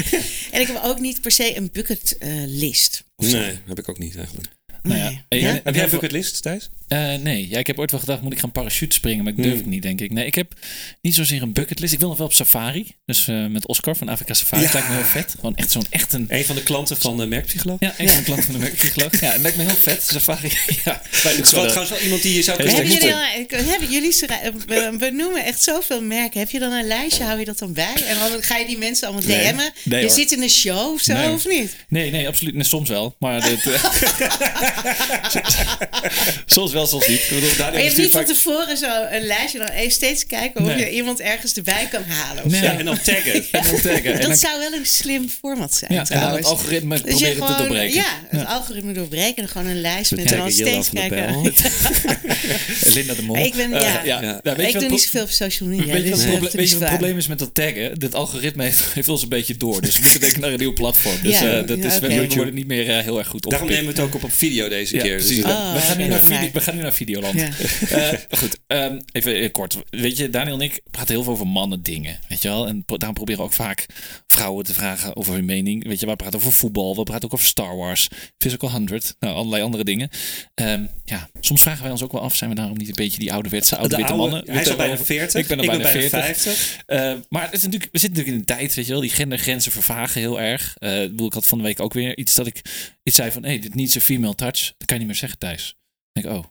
En 0.52 0.62
ik 0.62 0.68
heb 0.68 0.80
ook 0.84 1.00
niet 1.00 1.22
per 1.22 1.32
se 1.32 1.58
een 1.58 1.70
bucketlist. 1.74 3.04
Nee, 3.18 3.60
heb 3.68 3.80
ik 3.80 3.90
ook 3.90 3.98
niet 4.00 4.16
eigenlijk. 4.18 4.48
Nou 4.84 4.98
ja. 5.00 5.12
Nee. 5.30 5.44
Heb 5.64 5.76
jij 5.76 5.84
een 5.84 5.90
bucketlist, 5.90 6.42
Thijs? 6.42 6.70
Eh, 6.88 7.14
nee, 7.16 7.50
ja, 7.50 7.58
ik 7.60 7.68
heb 7.68 7.80
ooit 7.80 7.92
wel 7.92 8.00
gedacht, 8.00 8.22
moet 8.22 8.32
ik 8.34 8.40
gaan 8.40 8.52
parachute 8.52 8.96
springen? 8.96 9.24
Maar 9.24 9.34
ik 9.34 9.38
durf 9.38 9.50
Hmm. 9.50 9.58
het 9.62 9.70
niet, 9.70 9.82
denk 9.82 10.02
ik. 10.02 10.12
Nee, 10.12 10.26
ik 10.26 10.36
heb 10.36 10.54
niet 11.02 11.16
zozeer 11.16 11.42
een 11.42 11.54
bucketlist. 11.54 11.94
Ik 11.94 12.00
wil 12.00 12.08
nog 12.08 12.18
wel 12.18 12.28
op 12.28 12.34
safari. 12.34 12.96
Dus 13.06 13.28
eh, 13.28 13.46
met 13.46 13.68
Oscar 13.68 13.96
van 13.96 14.10
Afrika 14.10 14.34
Safari. 14.34 14.62
Ja. 14.64 14.68
Dat 14.72 14.74
lijkt 14.82 14.90
me 14.90 14.96
heel 14.96 15.04
vet. 15.22 15.36
Gewoon 15.36 15.56
echt 15.56 15.72
zo'n 15.72 15.86
echt 15.90 16.14
een... 16.14 16.26
Een 16.30 16.46
van 16.46 16.56
de 16.56 16.64
klanten 16.64 16.98
van 16.98 17.18
de 17.18 17.26
merkpsycholoog. 17.26 17.80
Ja, 17.80 17.94
een 17.98 18.10
van 18.10 18.18
de 18.18 18.24
klanten 18.24 18.46
van 18.46 18.54
de 18.54 18.60
merkpsycholoog. 18.60 19.20
Ja, 19.22 19.32
dat 19.32 19.42
lijkt 19.42 19.58
me 19.58 19.64
heel 19.64 19.76
vet. 19.76 20.04
Safari. 20.04 20.50
ja, 20.86 21.02
Het 21.12 21.40
is 21.40 21.52
wel 21.52 21.64
trouwens 21.64 21.90
wel 21.90 22.00
iemand 22.00 22.22
die 22.22 22.34
je 22.34 22.42
zou 22.44 22.58
kunnen 22.58 22.76
Hebben 22.76 22.94
Hebben 22.94 23.10
jullie, 23.50 23.70
hebben 23.70 23.90
jullie 23.90 24.14
we, 24.68 24.96
we 25.00 25.10
noemen 25.10 25.46
echt 25.46 25.62
zoveel 25.64 26.02
merken. 26.02 26.40
Heb 26.40 26.50
je 26.50 26.60
dan 26.60 26.72
een 26.72 26.88
lijstje? 26.88 27.24
Hou 27.24 27.40
je 27.40 27.46
dat 27.46 27.60
dan 27.60 27.74
bij? 27.74 27.94
En 28.08 28.18
dan 28.20 28.44
ga 28.44 28.58
je 28.58 28.66
die 28.66 28.78
mensen 28.78 29.08
allemaal 29.08 29.26
Nee. 29.28 29.54
DM'en? 29.54 29.72
Nee, 29.84 30.00
je 30.00 30.06
hoor. 30.08 30.16
zit 30.16 30.32
in 30.32 30.42
een 30.42 30.50
show 30.50 30.94
of 30.94 31.02
zo, 31.02 31.14
Nee. 31.14 31.32
of 31.32 31.48
niet? 31.48 31.76
Nee, 31.90 32.12
nee, 32.12 32.28
absoluut. 32.28 32.54
Nee, 32.54 32.64
soms 32.64 32.90
wel. 32.90 33.16
Maar 33.20 33.42
dit, 33.42 33.68
eh, 33.68 33.84
soms 36.46 36.72
wel, 36.72 36.88
soms 36.88 37.08
niet. 37.08 37.20
Ik 37.20 37.30
bedoel, 37.30 37.50
daar 37.58 37.72
Maar 37.72 37.78
je 37.82 37.86
hebt 37.86 37.98
niet 37.98 38.12
van 38.12 38.26
vaak- 38.26 38.36
tevoren 38.36 38.78
zo 38.78 39.06
een 39.12 39.26
lijstje. 39.26 39.58
Dan 39.58 39.68
even 39.68 39.92
steeds 39.92 40.26
kijken 40.26 40.62
of 40.62 40.68
Nee. 40.68 40.78
je 40.80 40.90
iemand 40.92 41.20
ergens 41.20 41.54
erbij 41.54 41.88
kan 41.92 42.04
halen. 42.04 42.44
Of 42.46 42.52
Nee. 42.52 42.60
zo. 42.60 42.66
Ja, 42.66 42.78
en 42.78 42.86
dan 42.86 43.02
taggen. 43.02 43.34
En 43.52 43.64
dan 43.64 43.82
taggen. 43.82 44.04
En 44.04 44.12
Dat 44.20 44.22
dan- 44.22 44.36
zou 44.38 44.60
wel 44.60 44.74
een 44.74 44.86
slim 44.86 45.30
format 45.30 45.74
zijn 45.76 45.94
ja, 45.94 46.00
en 46.00 46.06
dan 46.08 46.18
trouwens. 46.18 46.48
het 46.50 46.58
algoritme 46.58 47.02
Dus 47.02 47.14
proberen 47.16 47.46
te 47.48 47.56
doorbreken. 47.58 47.96
Ja, 47.96 48.20
het 48.30 48.46
algoritme 48.48 48.94
doorbreken. 48.94 49.44
En 49.44 49.50
gewoon 49.50 49.68
een 49.68 49.82
lijst 49.82 50.12
met 50.12 50.26
en 50.32 50.38
dan 50.38 50.52
steeds 50.52 50.90
kijken. 50.94 51.54
Linda 52.94 53.14
de 53.14 53.22
Mol. 53.22 53.36
Ik 53.38 53.54
ben- 53.56 53.74
Eh, 53.74 53.82
ja. 53.82 54.02
ja. 54.04 54.22
Ja. 54.22 54.40
Nou, 54.44 54.58
weet 54.58 54.68
je 54.72 54.74
ik 54.74 54.80
doe 54.80 54.90
niet 54.90 55.02
zoveel 55.02 55.22
op 55.24 55.30
social 55.30 55.70
media. 55.70 55.94
Weet 55.94 56.04
je, 56.04 56.10
wat 56.10 56.52
dus, 56.52 56.72
het 56.72 56.80
wat 56.80 56.90
probleem 56.90 57.18
is 57.18 57.28
met 57.28 57.40
dat 57.40 57.54
taggen? 57.54 57.84
Het 58.00 58.16
algoritme 58.16 58.64
heeft, 58.94 59.10
ons 59.10 59.22
een 59.22 59.30
beetje 59.30 59.58
door. 59.58 59.82
Dus 59.82 59.94
we 59.96 60.02
moeten 60.02 60.20
denk 60.20 60.32
ik 60.34 60.40
naar 60.40 60.52
een 60.52 60.60
nieuw 60.60 60.74
platform. 60.74 61.16
Dus 61.24 61.34
eh, 61.42 61.42
dat 61.66 61.78
is, 61.78 62.00
we 62.00 62.28
worden 62.36 62.54
niet 62.54 62.68
meer 62.68 62.90
eh, 62.90 63.04
heel 63.04 63.18
erg 63.18 63.28
goed 63.28 63.46
op. 63.46 63.52
Daarom 63.52 63.70
nemen 63.70 63.86
we 63.86 63.92
het 63.92 64.00
ook 64.00 64.16
op 64.16 64.24
op 64.24 64.34
video 64.34 64.59
deze 64.68 64.96
ja, 64.96 65.02
keer. 65.02 65.18
Dus 65.18 65.26
precies. 65.26 65.44
Oh, 65.44 65.74
we, 65.74 65.80
gaan 65.80 65.98
nu 65.98 66.08
naar 66.08 66.22
video, 66.22 66.50
we 66.54 66.62
gaan 66.62 66.76
nu 66.76 66.82
naar 66.82 66.94
Videoland. 66.94 67.40
Ja. 67.40 67.50
Eh, 67.90 68.20
goed, 68.40 68.58
ehm, 68.68 69.00
even 69.12 69.36
eh, 69.36 69.52
kort. 69.52 69.78
Weet 69.90 70.18
je, 70.18 70.30
Daniel 70.30 70.54
en 70.54 70.62
ik 70.62 70.82
praten 70.92 71.14
heel 71.14 71.24
veel 71.24 71.34
over 71.34 71.48
mannen 71.48 71.84
dingen. 71.84 72.20
Weet 72.28 72.42
je 72.42 72.48
wel? 72.48 72.68
En 72.68 72.84
pro- 72.86 72.98
daarom 72.98 73.16
proberen 73.16 73.42
we 73.42 73.48
ook 73.48 73.54
vaak 73.56 73.86
vrouwen 74.28 74.66
te 74.66 74.74
vragen 74.74 75.16
over 75.16 75.34
hun 75.34 75.46
mening. 75.46 75.88
Weet 75.88 76.00
je, 76.00 76.06
we 76.06 76.16
praten 76.16 76.40
over 76.40 76.54
voetbal. 76.54 76.96
We 76.96 77.04
praten 77.04 77.26
ook 77.26 77.34
over 77.34 77.46
Star 77.46 77.76
Wars. 77.76 78.08
Physical 78.38 78.70
100. 78.72 79.16
Nou, 79.20 79.36
allerlei 79.36 79.64
andere 79.64 79.84
dingen. 79.84 80.10
Ehm, 80.56 80.84
ja, 81.06 81.30
soms 81.40 81.62
vragen 81.62 81.82
wij 81.82 81.92
ons 81.92 82.04
ook 82.04 82.12
wel 82.12 82.22
af. 82.22 82.36
Zijn 82.36 82.50
we 82.50 82.56
daarom 82.56 82.78
niet 82.78 82.88
een 82.88 82.94
beetje 82.96 83.20
die 83.20 83.34
ouderwetse 83.34 83.78
oude 83.78 83.96
witte 83.96 84.12
oude- 84.12 84.30
mannen? 84.32 84.52
hij 84.52 84.62
is 84.62 84.70
al 84.70 84.76
bijna 84.76 84.98
40. 84.98 85.42
Ik 85.42 85.48
ben 85.48 85.60
al 85.60 85.66
bijna, 85.66 85.88
40. 85.90 86.10
50. 86.10 86.78
Eh, 86.86 87.14
maar 87.30 87.44
het 87.44 87.54
is 87.54 87.64
natuurlijk, 87.64 87.92
we 87.92 88.00
zitten 88.00 88.18
natuurlijk 88.18 88.28
in 88.28 88.54
een 88.54 88.58
tijd, 88.58 88.74
weet 88.76 88.86
je 88.86 88.92
wel, 88.92 89.02
die 89.02 89.10
gendergrenzen 89.10 89.72
vervagen 89.72 90.22
heel 90.22 90.42
erg. 90.42 90.76
Eh, 90.78 91.04
ik 91.04 91.10
bedoel, 91.10 91.28
ik 91.28 91.34
had 91.34 91.48
van 91.48 91.58
de 91.58 91.64
week 91.64 91.80
ook 91.80 91.94
weer 91.94 92.18
iets 92.18 92.36
dat 92.36 92.48
ik 92.48 92.62
iets 93.04 93.16
zei 93.16 93.32
van, 93.32 93.44
hé, 93.44 93.50
hey, 93.50 93.60
dit 93.60 93.76
needs 93.76 93.98
a 93.98 94.00
female 94.00 94.36
Dat 94.52 94.88
kan 94.88 94.96
je 94.98 94.98
niet 94.98 95.08
meer 95.08 95.16
zeggen 95.16 95.40
thuis. 95.40 95.76
Dan 96.12 96.24
denk 96.24 96.36
ik, 96.36 96.42
oh, 96.44 96.50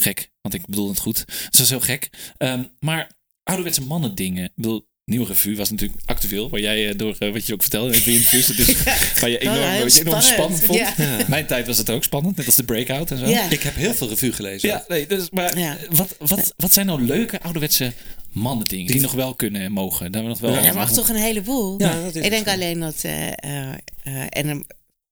gek, 0.00 0.30
want 0.40 0.54
ik 0.54 0.66
bedoel 0.66 0.88
het 0.88 0.98
goed. 0.98 1.24
Dus 1.26 1.36
dat 1.50 1.60
is 1.60 1.68
heel 1.70 1.80
gek. 1.80 2.10
Ehm, 2.36 2.62
maar 2.80 3.10
ouderwetse 3.42 3.82
mannen 3.82 4.14
dingen, 4.14 4.44
ik 4.44 4.52
bedoel, 4.54 4.88
Nieuwe 5.04 5.26
Revue 5.26 5.56
was 5.56 5.70
natuurlijk 5.70 6.00
actueel, 6.04 6.48
waar 6.50 6.60
jij 6.60 6.88
eh, 6.88 6.96
door, 6.98 7.16
eh, 7.18 7.32
wat 7.32 7.46
je 7.46 7.52
ook 7.54 7.60
vertelde 7.60 7.96
in 7.96 8.04
interviews, 8.12 8.46
dat 8.46 8.58
is, 8.58 8.82
waar 9.20 9.30
je 9.30 9.38
enorm, 9.38 9.58
Oh, 9.58 9.70
heel 9.70 9.82
wat 9.82 9.94
je 9.94 10.00
enorm 10.00 10.20
spannend 10.20 10.58
spannend, 10.58 10.96
vond. 10.96 11.08
ja. 11.08 11.26
Mijn 11.28 11.46
tijd 11.46 11.66
was 11.66 11.78
het 11.78 11.90
ook 11.90 12.04
spannend, 12.04 12.36
net 12.36 12.46
als 12.46 12.54
de 12.56 12.64
breakout 12.64 13.10
en 13.10 13.18
zo. 13.18 13.26
Ja. 13.26 13.50
Ik 13.50 13.62
heb 13.62 13.74
heel 13.74 13.94
veel 13.94 14.08
revue 14.08 14.32
gelezen. 14.32 14.68
Ja, 14.68 14.84
nee, 14.88 15.06
dus, 15.06 15.30
maar 15.30 15.58
Ja. 15.58 15.76
Wat, 15.90 16.16
wat, 16.18 16.54
wat 16.56 16.72
zijn 16.72 16.86
nou 16.86 17.02
leuke 17.02 17.40
ouderwetse 17.40 17.92
mannen 18.32 18.66
dingen 18.66 18.86
die 18.92 19.00
nog 19.00 19.12
wel 19.12 19.34
kunnen 19.34 19.62
en 19.62 19.72
mogen? 19.72 20.12
Daar 20.12 20.22
we 20.22 20.28
nog 20.28 20.38
wel 20.40 20.52
Ja, 20.62 20.72
mag 20.72 20.92
toch 20.92 21.08
een 21.08 21.16
heleboel. 21.16 21.80
Ja, 21.80 22.02
dat 22.02 22.14
is 22.14 22.24
ik 22.24 22.30
denk 22.30 22.46
zo. 22.46 22.52
alleen 22.52 22.80
dat. 22.80 23.04
eh, 23.04 23.28
eh, 23.28 23.72
eh, 24.02 24.26
en 24.28 24.48
een- 24.48 24.66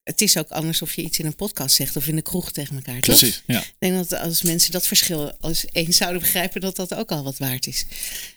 het 0.09 0.21
is 0.21 0.37
ook 0.37 0.49
anders 0.51 0.83
of 0.83 0.95
je 0.95 1.03
iets 1.03 1.19
in 1.19 1.27
een 1.27 1.35
podcast 1.35 1.77
zegt 1.77 1.97
of 1.97 2.07
in 2.07 2.17
de 2.17 2.23
kroeg 2.23 2.53
tegen 2.53 2.77
elkaar. 2.77 3.01
Toch? 3.01 3.19
Precies, 3.19 3.43
ja. 3.47 3.61
Ik 3.61 3.75
denk 3.79 3.95
dat 4.09 4.13
als 4.21 4.43
mensen 4.43 4.73
dat 4.73 4.87
verschil 4.87 5.33
als 5.41 5.65
eens 5.73 5.97
zouden 5.97 6.21
begrijpen, 6.21 6.61
dat 6.61 6.77
dat 6.77 6.95
ook 6.95 7.11
al 7.11 7.23
wat 7.23 7.39
waard 7.39 7.67
is. 7.67 7.87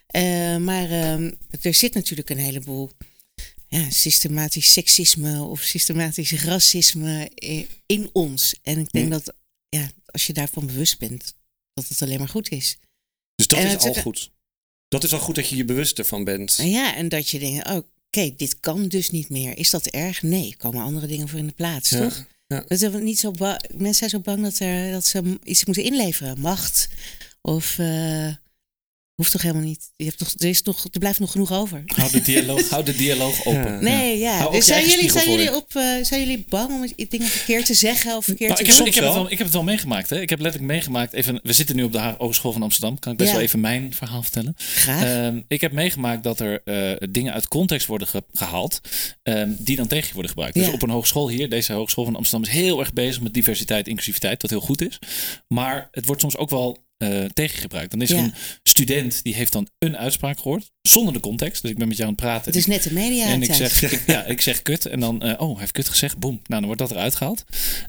Eh, 0.07 0.57
maar 0.57 0.89
ehm, 0.91 1.31
er 1.61 1.73
zit 1.73 1.93
natuurlijk 1.93 2.29
een 2.29 2.37
heleboel 2.37 2.91
ja, 3.67 3.89
systematisch 3.89 4.73
seksisme 4.73 5.43
of 5.43 5.61
systematisch 5.61 6.31
racisme 6.31 7.31
in 7.85 8.09
ons. 8.13 8.55
En 8.63 8.79
ik 8.79 8.91
denk 8.91 9.05
Hm. 9.05 9.11
dat 9.11 9.33
ja, 9.69 9.91
als 10.05 10.27
je 10.27 10.33
daarvan 10.33 10.65
bewust 10.65 10.99
bent, 10.99 11.33
dat 11.73 11.87
het 11.87 12.01
alleen 12.01 12.19
maar 12.19 12.27
goed 12.29 12.49
is. 12.49 12.77
Dus 13.35 13.47
dat 13.47 13.59
En 13.59 13.67
is 13.67 13.77
al 13.83 13.89
ook- 13.89 13.97
goed. 13.97 14.31
Dat 14.87 15.03
is 15.03 15.13
al 15.13 15.19
goed 15.19 15.35
dat 15.35 15.47
je 15.49 15.55
je 15.55 15.65
bewust 15.65 15.99
ervan 15.99 16.23
bent. 16.23 16.55
En 16.59 16.69
ja, 16.69 16.95
en 16.95 17.09
dat 17.09 17.29
je 17.29 17.39
denkt, 17.39 17.67
oh, 17.69 17.83
oké, 18.11 18.33
dit 18.37 18.59
kan 18.59 18.87
dus 18.87 19.09
niet 19.09 19.29
meer. 19.29 19.57
Is 19.57 19.69
dat 19.69 19.85
erg? 19.87 20.21
Nee, 20.21 20.55
komen 20.57 20.83
andere 20.83 21.07
dingen 21.07 21.27
voor 21.27 21.39
in 21.39 21.47
de 21.47 21.53
plaats, 21.53 21.89
Ja, 21.89 21.99
toch? 21.99 22.25
ja. 22.47 22.63
Dat 22.67 22.81
is 22.81 22.89
niet 23.01 23.19
zo 23.19 23.31
mensen 23.77 23.93
zijn 23.93 24.09
zo 24.09 24.19
bang 24.19 24.41
dat, 24.43 24.59
er, 24.59 24.91
dat 24.91 25.05
ze 25.05 25.39
iets 25.43 25.65
moeten 25.65 25.83
inleveren. 25.83 26.39
Macht 26.39 26.89
of... 27.41 27.77
eh, 27.79 28.27
hoeft 29.15 29.31
toch 29.31 29.41
helemaal 29.41 29.63
niet. 29.63 29.91
Je 29.95 30.05
hebt 30.05 30.17
toch, 30.17 30.33
er, 30.37 30.47
is 30.49 30.61
toch, 30.61 30.87
er 30.91 30.99
blijft 30.99 31.19
nog 31.19 31.31
genoeg 31.31 31.53
over. 31.53 31.83
Houd 31.85 32.11
de 32.11 32.21
dialoog, 32.21 32.69
houd 32.69 32.85
de 32.85 32.95
dialoog 32.95 33.45
open. 33.45 33.73
Ja. 33.73 33.79
Nee, 33.79 34.17
ja. 34.19 34.37
Hou 34.37 34.51
Dus 34.51 34.65
zijn 34.65 34.87
jullie, 34.89 35.11
zijn, 35.11 35.29
jullie 35.29 35.55
op, 35.55 35.75
eh, 35.75 35.83
zijn 36.03 36.19
jullie 36.19 36.45
bang 36.49 36.69
om 36.71 36.87
dingen 37.09 37.27
verkeerd 37.27 37.65
te 37.65 37.73
zeggen 37.73 38.17
of 38.17 38.25
verkeerd 38.25 38.49
Nou, 38.49 38.61
te 38.63 38.69
ik, 38.69 38.69
heb, 38.69 38.77
doen? 38.77 38.87
ik, 38.87 38.93
heb 38.95 39.03
het 39.03 39.13
wel. 39.13 39.25
ik 39.31 39.37
heb 39.37 39.47
het 39.47 39.53
wel 39.55 39.63
meegemaakt. 39.63 40.09
Hè. 40.09 40.21
Ik 40.21 40.29
heb 40.29 40.39
letterlijk 40.39 40.71
meegemaakt. 40.73 41.13
Even, 41.13 41.39
we 41.43 41.53
zitten 41.53 41.75
nu 41.75 41.83
op 41.83 41.91
de 41.91 42.15
Hogeschool 42.17 42.51
van 42.51 42.63
Amsterdam. 42.63 42.99
Kan 42.99 43.11
ik 43.11 43.17
best 43.17 43.29
Ja. 43.29 43.35
wel 43.35 43.45
even 43.45 43.59
mijn 43.59 43.93
verhaal 43.93 44.21
vertellen? 44.21 44.53
Graag. 44.57 45.03
Ehm, 45.03 45.41
ik 45.47 45.61
heb 45.61 45.71
meegemaakt 45.71 46.23
dat 46.23 46.39
er 46.39 46.61
eh, 46.65 47.07
dingen 47.09 47.33
uit 47.33 47.47
context 47.47 47.87
worden 47.87 48.07
ge- 48.07 48.23
gehaald. 48.33 48.81
ehm, 49.23 49.49
die 49.57 49.75
dan 49.75 49.87
tegen 49.87 50.07
je 50.07 50.13
worden 50.13 50.31
gebruikt. 50.31 50.55
Dus 50.57 50.67
op 50.71 50.81
een 50.81 50.89
hogeschool 50.89 51.29
hier, 51.29 51.49
deze 51.49 51.73
Hogeschool 51.73 52.05
van 52.05 52.15
Amsterdam, 52.15 52.49
is 52.49 52.53
heel 52.55 52.79
erg 52.79 52.93
bezig 52.93 53.21
met 53.21 53.33
diversiteit, 53.33 53.87
inclusiviteit. 53.87 54.41
Wat 54.41 54.51
heel 54.51 54.61
goed 54.61 54.81
is. 54.81 54.99
Maar 55.47 55.87
het 55.91 56.05
wordt 56.05 56.21
soms 56.21 56.37
ook 56.37 56.49
wel 56.49 56.89
eh 57.01 57.25
tegengebruikt. 57.33 57.91
Dan 57.91 58.01
is 58.01 58.09
er 58.09 58.17
een 58.17 58.33
student 58.63 59.23
die 59.23 59.35
heeft 59.35 59.51
dan 59.51 59.67
een 59.79 59.97
uitspraak 59.97 60.39
gehoord. 60.39 60.71
Zonder 60.81 61.13
de 61.13 61.19
context. 61.19 61.61
Dus 61.61 61.71
ik 61.71 61.77
ben 61.77 61.87
met 61.87 61.97
jou 61.97 62.09
aan 62.09 62.15
het 62.15 62.23
praten. 62.23 62.45
het 62.45 62.55
is 62.55 62.65
net 62.65 62.83
de 62.83 62.93
media 62.93 63.25
En 63.25 63.41
ik 63.41 63.53
zeg, 63.53 63.91
ik, 63.91 64.03
ja, 64.07 64.25
ik 64.35 64.41
zeg 64.41 64.61
kut. 64.61 64.85
En 64.85 64.99
dan, 64.99 65.21
eh, 65.21 65.41
oh, 65.41 65.49
hij 65.49 65.59
heeft 65.59 65.71
kut 65.71 65.89
gezegd. 65.89 66.17
Boom. 66.17 66.33
Nou, 66.33 66.43
dan 66.47 66.65
wordt 66.65 66.79
dat 66.79 66.91
eruit 66.91 67.15
gehaald. 67.15 67.43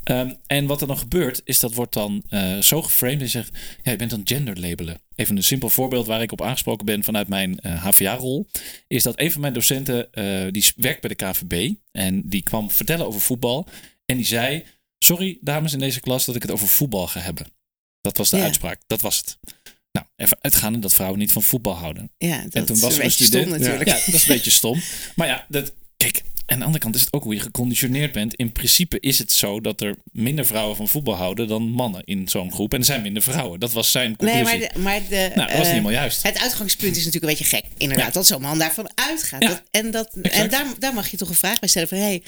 Ehm, 0.05 0.35
en 0.47 0.67
wat 0.67 0.81
er 0.81 0.87
dan 0.87 0.99
gebeurt, 0.99 1.41
is 1.45 1.59
dat 1.59 1.75
wordt 1.75 1.93
dan 1.93 2.23
eh, 2.29 2.59
zo 2.59 2.83
geframed. 2.83 3.19
En 3.19 3.25
je 3.25 3.31
zegt, 3.31 3.51
ja, 3.83 3.91
je 3.91 3.97
bent 3.97 4.11
dan 4.11 4.21
gender 4.25 4.61
labelen. 4.61 5.01
Even 5.15 5.37
een 5.37 5.43
simpel 5.43 5.69
voorbeeld 5.69 6.07
waar 6.07 6.23
ik 6.23 6.33
op 6.33 6.43
aangesproken 6.43 6.87
ben 6.87 7.05
vanuit 7.05 7.29
mijn 7.29 7.59
HVA-rol. 7.63 8.47
Is 8.87 9.03
dat 9.03 9.21
een 9.21 9.33
van 9.33 9.41
mijn 9.41 9.53
docenten, 9.53 10.09
die 10.53 10.65
werkt 10.77 11.01
bij 11.01 11.15
de 11.17 11.25
KVB. 11.25 11.75
En 11.93 12.23
die 12.25 12.43
kwam 12.43 12.71
vertellen 12.71 13.07
over 13.07 13.21
voetbal. 13.21 13.69
En 14.07 14.17
die 14.17 14.27
zei, 14.27 14.65
sorry 14.99 15.39
dames 15.41 15.73
in 15.73 15.79
deze 15.79 16.01
klas 16.01 16.25
dat 16.25 16.37
ik 16.37 16.43
het 16.43 16.51
over 16.51 16.69
voetbal 16.69 17.07
ga 17.07 17.21
hebben. 17.21 17.47
Dat 18.03 18.17
was 18.17 18.31
de 18.31 18.37
Ja. 18.37 18.43
uitspraak. 18.43 18.81
Dat 18.87 19.01
was 19.01 19.17
het. 19.17 19.39
Nou, 19.93 20.07
even 20.17 20.37
uitgaande 20.41 20.79
dat 20.79 20.93
vrouwen 20.93 21.19
niet 21.19 21.33
van 21.33 21.43
voetbal 21.43 21.75
houden. 21.75 22.11
Ja, 22.19 22.43
dat 22.43 22.55
En 22.55 22.65
toen 22.67 22.77
is 22.77 22.83
was 22.83 22.93
een 22.95 22.97
een 23.01 23.07
beetje 23.07 23.25
student. 23.25 23.47
stom 23.49 23.59
natuurlijk. 23.61 23.89
Ja, 23.89 23.95
dat 23.95 24.15
is 24.15 24.21
een 24.23 24.35
beetje 24.35 24.51
stom. 24.51 24.81
Maar 25.15 25.27
ja, 25.27 25.47
dat, 25.49 25.73
kijk, 25.97 26.23
aan 26.53 26.59
de 26.59 26.65
andere 26.65 26.83
kant 26.83 26.95
is 26.95 27.01
het 27.01 27.13
ook 27.13 27.23
hoe 27.23 27.35
je 27.35 27.41
geconditioneerd 27.41 28.13
bent. 28.13 28.35
In 28.35 28.53
principe 28.53 29.01
is 29.01 29.19
het 29.19 29.33
zo 29.33 29.61
dat 29.61 29.81
er 29.81 29.97
minder 30.13 30.47
vrouwen 30.47 30.77
van 30.77 30.89
voetbal 30.89 31.15
houden 31.15 31.49
dan 31.49 31.63
mannen 31.71 32.03
in 32.05 32.29
zo'n 32.29 32.53
groep. 32.53 32.73
En 32.73 32.79
er 32.79 32.85
zijn 32.85 33.03
minder 33.03 33.23
vrouwen. 33.23 33.61
Dat 33.61 33.73
was 33.73 33.91
zijn 33.91 34.17
conclusie. 34.17 34.45
Nee, 34.45 34.59
maar, 34.59 34.69
de, 34.73 34.79
maar 34.79 35.01
de, 35.09 35.31
nou, 35.35 35.35
dat 35.35 35.47
was 35.47 35.51
eh, 35.51 35.59
niet 35.59 35.67
helemaal 35.67 35.91
juist. 35.93 36.23
Het 36.23 36.39
uitgangspunt 36.39 36.97
is 36.97 37.05
natuurlijk 37.05 37.33
een 37.33 37.39
beetje 37.39 37.57
gek. 37.57 37.65
Inderdaad, 37.77 38.07
Ja. 38.07 38.13
dat 38.13 38.27
zo'n 38.27 38.41
man 38.43 38.59
daarvan 38.59 38.91
uitgaat. 38.95 39.43
Ja, 39.43 39.49
Dat, 39.49 39.63
en 39.71 39.91
dat, 39.91 40.15
en 40.15 40.51
daar, 40.51 40.67
daar 40.79 40.95
mag 40.95 41.09
je 41.11 41.17
toch 41.17 41.29
een 41.29 41.35
vraag 41.35 41.59
bij 41.59 41.69
stellen 41.69 41.89
van... 41.89 41.99
hé, 41.99 42.05
hey, 42.05 42.23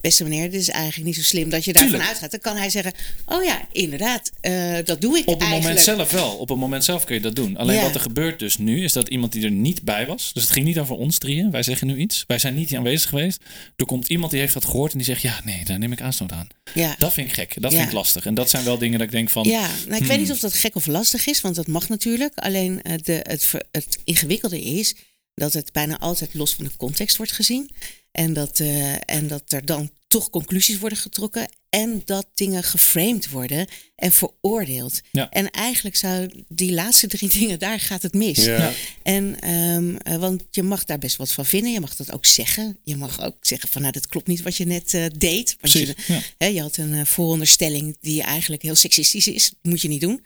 beste 0.00 0.22
meneer, 0.22 0.50
dit 0.50 0.60
is 0.60 0.68
eigenlijk 0.68 1.04
niet 1.06 1.14
zo 1.16 1.22
slim 1.22 1.50
dat 1.50 1.64
je 1.64 1.72
daarvan 1.72 1.90
Tuurlijk. 1.92 2.10
uitgaat. 2.10 2.30
Dan 2.30 2.40
kan 2.40 2.56
hij 2.56 2.70
zeggen, 2.70 2.92
oh 3.26 3.44
ja, 3.44 3.60
inderdaad, 3.72 4.30
eh, 4.40 4.74
dat 4.84 5.00
doe 5.00 5.18
ik 5.18 5.26
Op 5.28 5.40
het 5.40 5.42
eigenlijk. 5.48 5.62
moment 5.62 5.80
zelf 5.80 6.10
wel. 6.10 6.36
Op 6.36 6.48
het 6.48 6.58
moment 6.58 6.84
zelf 6.84 7.04
kun 7.04 7.14
je 7.14 7.20
dat 7.20 7.36
doen. 7.36 7.56
Alleen 7.56 7.76
Ja. 7.76 7.82
wat 7.82 7.94
er 7.94 8.00
gebeurt 8.00 8.38
dus 8.38 8.58
nu, 8.58 8.84
is 8.84 8.92
dat 8.92 9.08
iemand 9.08 9.32
die 9.32 9.44
er 9.44 9.50
niet 9.50 9.82
bij 9.82 10.06
was. 10.06 10.30
Dus 10.32 10.42
het 10.42 10.52
ging 10.52 10.66
niet 10.66 10.78
over 10.78 10.96
ons 10.96 11.18
drieën. 11.18 11.50
Wij 11.50 11.62
zeggen 11.62 11.86
nu 11.86 11.96
iets. 11.96 12.24
Wij 12.26 12.38
zijn 12.38 12.54
niet 12.54 12.74
aanwezig 12.74 13.08
geweest. 13.08 13.40
Er 13.76 13.84
komt 13.86 14.08
iemand 14.08 14.30
die 14.30 14.40
heeft 14.40 14.54
dat 14.54 14.64
gehoord 14.64 14.92
en 14.92 14.98
die 14.98 15.06
zegt, 15.06 15.22
ja, 15.22 15.40
nee, 15.44 15.64
daar 15.64 15.78
neem 15.78 15.92
ik 15.92 16.00
aanstoot 16.00 16.32
aan. 16.32 16.48
Ja. 16.74 16.94
Dat 16.98 17.12
vind 17.12 17.28
ik 17.28 17.34
gek. 17.34 17.54
Dat 17.62 17.70
Ja. 17.72 17.76
vind 17.78 17.88
ik 17.90 17.94
lastig. 17.94 18.26
En 18.26 18.34
dat 18.34 18.50
zijn 18.50 18.64
wel 18.64 18.78
dingen 18.78 18.98
dat 18.98 19.06
ik 19.06 19.12
denk 19.12 19.30
van, 19.30 19.44
Ja, 19.44 19.60
nou, 19.68 19.92
ik 19.92 19.98
Hmm. 19.98 20.06
weet 20.06 20.18
niet 20.20 20.30
of 20.30 20.38
dat 20.40 20.54
gek 20.54 20.74
of 20.74 20.86
lastig 20.86 21.26
is, 21.26 21.40
want 21.40 21.54
dat 21.54 21.66
mag 21.66 21.88
natuurlijk. 21.88 22.32
Alleen 22.38 22.82
eh, 22.82 22.94
de, 23.02 23.20
het, 23.22 23.52
het 23.70 23.98
ingewikkelde 24.04 24.62
is 24.62 24.94
dat 25.34 25.52
het 25.52 25.72
bijna 25.72 25.98
altijd 25.98 26.34
los 26.34 26.54
van 26.54 26.64
de 26.64 26.76
context 26.76 27.16
wordt 27.16 27.32
gezien. 27.32 27.70
En 28.12 28.32
dat, 28.32 28.60
eh, 28.60 28.92
en 29.10 29.26
dat 29.26 29.42
er 29.52 29.64
dan 29.66 29.90
toch 30.08 30.30
conclusies 30.30 30.78
worden 30.78 30.98
getrokken. 30.98 31.48
En 31.68 32.02
dat 32.04 32.26
dingen 32.34 32.62
geframed 32.62 33.30
worden 33.30 33.66
en 33.96 34.12
veroordeeld. 34.12 35.00
Ja. 35.12 35.30
En 35.30 35.50
eigenlijk 35.50 35.96
zou 35.96 36.44
die 36.48 36.72
laatste 36.72 37.06
drie 37.06 37.28
dingen, 37.38 37.58
daar 37.58 37.80
gaat 37.80 38.02
het 38.02 38.14
mis. 38.14 38.44
Ja. 38.44 38.72
En, 39.02 39.40
ehm, 39.40 39.96
eh, 39.96 40.16
want 40.16 40.42
je 40.50 40.62
mag 40.62 40.84
daar 40.84 40.98
best 40.98 41.16
wat 41.16 41.32
van 41.32 41.46
vinden. 41.46 41.72
Je 41.72 41.80
mag 41.80 41.96
dat 41.96 42.12
ook 42.12 42.26
zeggen. 42.26 42.78
Je 42.84 42.96
mag 42.96 43.22
ook 43.22 43.36
zeggen 43.40 43.68
van 43.68 43.80
nou, 43.80 43.92
dat 43.92 44.08
klopt 44.08 44.26
niet 44.26 44.42
wat 44.42 44.56
je 44.56 44.64
net 44.64 44.94
eh, 44.94 45.04
deed. 45.16 45.56
Want 45.60 45.72
je, 45.72 45.94
ja. 46.06 46.20
hè, 46.38 46.46
je 46.46 46.60
had 46.60 46.76
een 46.76 46.94
eh, 46.94 47.04
vooronderstelling 47.04 47.96
die 48.00 48.22
eigenlijk 48.22 48.62
heel 48.62 48.74
seksistisch 48.74 49.28
is. 49.28 49.52
Moet 49.62 49.80
je 49.80 49.88
niet 49.88 50.00
doen. 50.00 50.24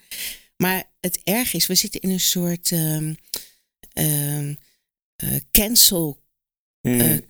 Maar 0.57 0.83
het 0.99 1.19
erg 1.23 1.53
is, 1.53 1.67
we 1.67 1.75
zitten 1.75 2.01
in 2.01 2.09
een 2.09 2.19
soort 2.19 2.71
ehm, 2.71 3.13
ehm, 3.93 4.53
eh, 5.15 5.35
cancel 5.51 6.21
Mm. 6.87 7.21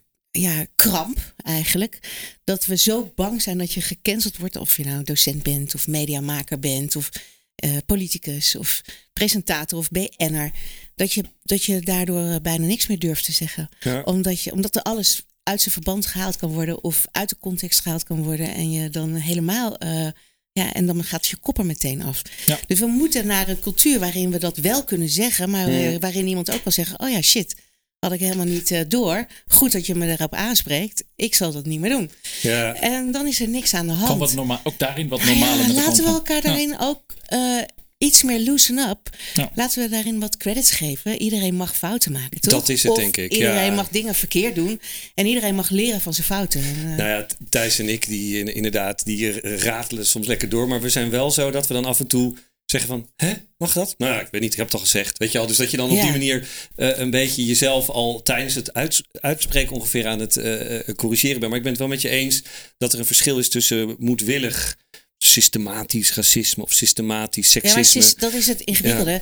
Ja, 0.41 0.65
kramp 0.75 1.34
eigenlijk. 1.43 1.99
Dat 2.43 2.65
we 2.65 2.77
zo 2.77 3.11
bang 3.15 3.41
zijn 3.41 3.57
dat 3.57 3.71
je 3.71 3.81
gecanceld 3.81 4.38
wordt. 4.38 4.55
Of 4.55 4.77
je 4.77 4.86
nou 4.86 5.03
docent 5.03 5.43
bent 5.43 5.75
of 5.75 5.88
mediamaker 5.88 6.59
bent 6.59 6.95
of 6.95 7.09
eh, 7.55 7.77
politicus 7.86 8.55
of 8.55 8.81
presentator 9.13 9.77
of 9.79 9.89
BN'er. 9.89 10.51
Dat 10.95 11.13
je, 11.13 11.23
dat 11.43 11.63
je 11.63 11.81
daardoor 11.81 12.29
eh, 12.29 12.36
bijna 12.41 12.65
niks 12.65 12.88
meer 12.88 12.99
durft 12.99 13.25
te 13.25 13.31
zeggen. 13.31 13.69
Ja. 13.79 14.01
Omdat, 14.01 14.41
je, 14.41 14.51
omdat 14.51 14.75
er 14.75 14.81
alles 14.81 15.23
uit 15.43 15.61
zijn 15.61 15.73
verband 15.73 16.05
gehaald 16.05 16.38
kan 16.38 16.51
worden 16.51 16.84
of 16.84 17.05
uit 17.11 17.29
de 17.29 17.38
context 17.39 17.79
gehaald 17.79 18.03
kan 18.03 18.23
worden. 18.23 18.53
En 18.53 18.71
je 18.71 18.89
dan 18.89 19.15
helemaal... 19.15 19.77
eh, 19.77 20.07
ja, 20.53 20.73
en 20.73 20.86
dan 20.86 21.03
gaat 21.03 21.27
je 21.27 21.38
kop 21.38 21.57
er 21.57 21.65
meteen 21.65 22.01
af. 22.01 22.21
Ja. 22.45 22.59
Dus 22.67 22.79
we 22.79 22.86
moeten 22.86 23.25
naar 23.25 23.47
een 23.47 23.59
cultuur 23.59 23.99
waarin 23.99 24.31
we 24.31 24.38
dat 24.38 24.57
wel 24.57 24.84
kunnen 24.84 25.09
zeggen, 25.09 25.49
maar 25.49 25.67
eh, 25.67 25.99
waarin 25.99 26.27
iemand 26.27 26.51
ook 26.51 26.63
wel 26.63 26.73
zeggen: 26.73 26.99
Oh 26.99 27.09
ja, 27.09 27.21
shit, 27.21 27.55
had 28.04 28.12
ik 28.12 28.20
helemaal 28.20 28.45
niet 28.45 28.72
eh, 28.72 28.80
door. 28.88 29.26
Goed 29.47 29.72
dat 29.72 29.86
je 29.86 29.95
me 29.95 30.08
daarop 30.08 30.34
aanspreekt. 30.34 31.04
Ik 31.16 31.36
zal 31.36 31.51
dat 31.51 31.66
niet 31.66 31.80
meer 31.80 31.89
doen. 31.89 32.12
Ja. 32.41 32.74
En 32.76 33.12
dan 33.12 33.28
is 33.28 33.39
er 33.41 33.47
niks 33.47 33.74
aan 33.74 33.88
de 33.88 33.93
hand. 33.93 34.08
Kan 34.08 34.18
wat 34.18 34.34
normaal, 34.34 34.60
ook 34.64 34.78
daarin 34.80 35.08
wat 35.08 35.22
ja, 35.24 35.56
met 35.56 35.76
laten 35.76 36.04
we 36.04 36.10
elkaar 36.10 36.36
Ja. 36.36 36.41
daarin 36.41 36.76
ook 36.80 37.01
eh, 37.26 37.58
iets 37.97 38.24
meer 38.24 38.39
loosen 38.39 38.78
up. 38.78 39.10
Ja. 39.34 39.51
Laten 39.56 39.84
we 39.84 39.89
daarin 39.89 40.20
wat 40.20 40.38
credits 40.38 40.72
geven. 40.72 41.22
Iedereen 41.22 41.56
mag 41.56 41.76
fouten 41.78 42.12
maken, 42.12 42.41
toch? 42.41 42.54
Dat 42.54 42.70
is 42.70 42.84
het, 42.84 42.91
Of 42.91 42.97
denk 42.97 43.18
ik, 43.18 43.34
Iedereen 43.34 43.66
ja. 43.66 43.72
mag 43.74 43.89
dingen 43.89 44.16
verkeerd 44.16 44.56
doen. 44.56 44.82
En 45.16 45.26
iedereen 45.26 45.56
mag 45.56 45.70
leren 45.70 46.01
van 46.01 46.14
zijn 46.14 46.26
fouten. 46.28 46.62
En, 46.62 46.76
eh, 46.91 46.97
Nou 46.97 47.10
ja, 47.10 47.26
Thijs 47.49 47.80
en 47.80 47.89
ik, 47.89 48.08
die 48.08 48.39
in- 48.39 48.56
inderdaad, 48.56 49.06
die 49.06 49.39
ratelen 49.58 50.06
soms 50.06 50.28
lekker 50.28 50.49
door. 50.49 50.68
Maar 50.68 50.82
we 50.82 50.89
zijn 50.89 51.10
wel 51.10 51.32
zo 51.32 51.51
dat 51.51 51.68
we 51.68 51.74
dan 51.74 51.86
af 51.86 51.99
en 51.99 52.08
toe 52.08 52.36
zeggen 52.80 52.89
van, 52.89 53.09
hè, 53.28 53.34
mag 53.57 53.74
dat? 53.74 53.95
Nou, 53.97 54.13
ja, 54.13 54.21
ik 54.21 54.28
weet 54.32 54.41
niet, 54.41 54.51
ik 54.51 54.57
heb 54.57 54.65
het 54.65 54.76
al 54.76 54.82
gezegd. 54.82 55.17
Weet 55.17 55.32
je 55.32 55.39
al, 55.39 55.47
dus 55.47 55.57
dat 55.57 55.71
je 55.71 55.78
dan 55.78 55.89
op 55.89 55.95
Ja. 55.95 56.01
die 56.01 56.11
manier 56.11 56.47
eh, 56.76 56.97
een 56.97 57.09
beetje 57.09 57.45
jezelf 57.45 57.89
al 57.89 58.21
tijdens 58.21 58.55
het 58.55 58.74
uits- 58.74 59.03
uitspreken 59.11 59.76
ongeveer 59.76 60.07
aan 60.07 60.19
het 60.19 60.38
eh, 60.38 60.80
eh, 60.89 60.95
corrigeren 60.95 61.38
bent. 61.39 61.47
Maar 61.49 61.57
ik 61.57 61.63
ben 61.63 61.71
het 61.71 61.82
wel 61.82 61.89
met 61.89 62.01
je 62.01 62.09
eens 62.09 62.41
dat 62.78 62.93
er 62.93 62.99
een 62.99 63.05
verschil 63.05 63.38
is 63.39 63.49
tussen 63.49 63.95
moedwillig 63.99 64.78
systematisch 65.17 66.13
racisme 66.15 66.63
of 66.63 66.74
systematisch 66.74 67.53
Ja, 67.53 67.59
maar 67.63 67.71
seksisme. 67.71 68.01
sys- 68.01 68.15
dat 68.15 68.34
is 68.34 68.47
het 68.47 68.61
ingewikkelde. 68.61 69.21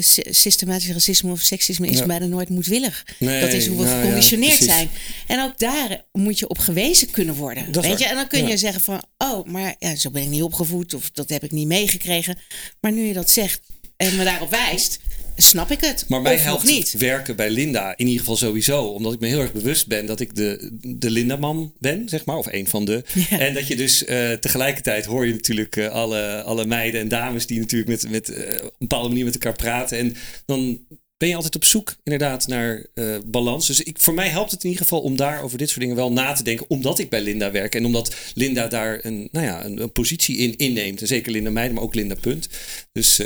Sy- 0.00 0.22
systematisch 0.30 0.90
racisme 0.90 1.30
of 1.32 1.40
seksisme 1.40 1.86
is 1.88 1.98
Ja. 1.98 2.06
bijna 2.06 2.26
nooit 2.26 2.48
moedwillig. 2.48 3.04
Nee, 3.18 3.40
dat 3.40 3.52
is 3.52 3.66
hoe 3.66 3.76
we 3.78 3.84
nou 3.84 4.00
geconditioneerd 4.00 4.62
zijn. 4.62 4.90
En 5.26 5.42
ook 5.42 5.58
daar 5.58 6.04
moet 6.12 6.38
je 6.38 6.48
op 6.48 6.58
gewezen 6.58 7.10
kunnen 7.10 7.34
worden. 7.34 7.72
Dat 7.72 7.84
weet 7.86 7.98
je? 7.98 8.06
En 8.06 8.14
dan 8.14 8.26
kun 8.28 8.42
Ja. 8.42 8.48
je 8.48 8.56
zeggen 8.56 8.80
van, 8.80 9.02
oh, 9.18 9.44
maar 9.46 9.74
ja, 9.78 9.94
zo 9.96 10.10
ben 10.10 10.22
ik 10.22 10.28
niet 10.28 10.42
opgevoed 10.42 10.94
of 10.94 11.10
dat 11.10 11.28
heb 11.28 11.44
ik 11.44 11.50
niet 11.52 11.66
meegekregen. 11.66 12.38
Maar 12.80 12.92
nu 12.92 13.02
je 13.06 13.12
dat 13.12 13.30
zegt 13.30 13.60
en 13.96 14.16
me 14.16 14.24
daarop 14.24 14.50
wijst, 14.50 14.98
snap 15.42 15.70
ik 15.70 15.80
het. 15.80 16.04
Maar 16.08 16.20
mij 16.20 16.34
of 16.34 16.42
helpt 16.42 16.64
niet. 16.64 16.92
het 16.92 17.00
werken 17.00 17.36
bij 17.36 17.50
Linda 17.50 17.96
in 17.96 18.06
ieder 18.06 18.20
geval 18.20 18.36
sowieso. 18.36 18.84
Omdat 18.84 19.12
ik 19.12 19.20
me 19.20 19.26
heel 19.26 19.40
erg 19.40 19.52
bewust 19.52 19.86
ben 19.86 20.06
dat 20.06 20.20
ik 20.20 20.34
de, 20.34 20.70
de 20.80 21.10
Linda-man 21.10 21.72
ben, 21.78 22.08
zeg 22.08 22.24
maar. 22.24 22.36
Of 22.36 22.52
een 22.52 22.66
van 22.66 22.84
de. 22.84 23.04
Ja. 23.30 23.38
En 23.38 23.54
dat 23.54 23.66
je 23.66 23.76
dus 23.76 24.04
eh, 24.04 24.32
tegelijkertijd 24.32 25.04
hoor 25.04 25.26
je 25.26 25.32
natuurlijk 25.32 25.76
eh, 25.76 25.88
alle, 25.88 26.42
alle 26.42 26.66
meiden 26.66 27.00
en 27.00 27.08
dames 27.08 27.46
die 27.46 27.58
natuurlijk 27.58 27.90
met, 27.90 28.10
met 28.10 28.28
eh, 28.28 28.54
op 28.54 28.62
een 28.62 28.70
bepaalde 28.78 29.08
manier 29.08 29.24
met 29.24 29.34
elkaar 29.34 29.56
praten. 29.56 29.98
En 29.98 30.16
dan 30.46 30.80
ben 31.16 31.28
je 31.28 31.34
altijd 31.34 31.56
op 31.56 31.64
zoek 31.64 31.96
inderdaad 32.02 32.46
naar 32.46 32.86
balans. 33.26 33.66
Dus 33.66 33.82
ik, 33.82 33.96
voor 34.00 34.14
mij 34.14 34.28
helpt 34.28 34.50
het 34.50 34.64
in 34.64 34.70
ieder 34.70 34.84
geval 34.84 35.00
om 35.00 35.16
daar 35.16 35.42
over 35.42 35.58
dit 35.58 35.68
soort 35.68 35.80
dingen 35.80 35.96
wel 35.96 36.12
na 36.12 36.32
te 36.32 36.42
denken. 36.42 36.70
Omdat 36.70 36.98
ik 36.98 37.10
bij 37.10 37.20
Linda 37.20 37.50
werk. 37.50 37.74
En 37.74 37.84
omdat 37.84 38.14
Linda 38.34 38.66
daar 38.66 38.98
een, 39.02 39.28
nou 39.32 39.46
ja, 39.46 39.64
een, 39.64 39.82
een 39.82 39.92
positie 39.92 40.36
in 40.36 40.56
inneemt. 40.56 41.00
En 41.00 41.06
zeker 41.06 41.32
Linda 41.32 41.50
Meijden, 41.50 41.74
maar 41.74 41.84
ook 41.84 41.94
Linda 41.94 42.14
Punt. 42.14 42.48
Dus, 42.92 43.22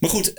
maar 0.00 0.10
goed, 0.10 0.32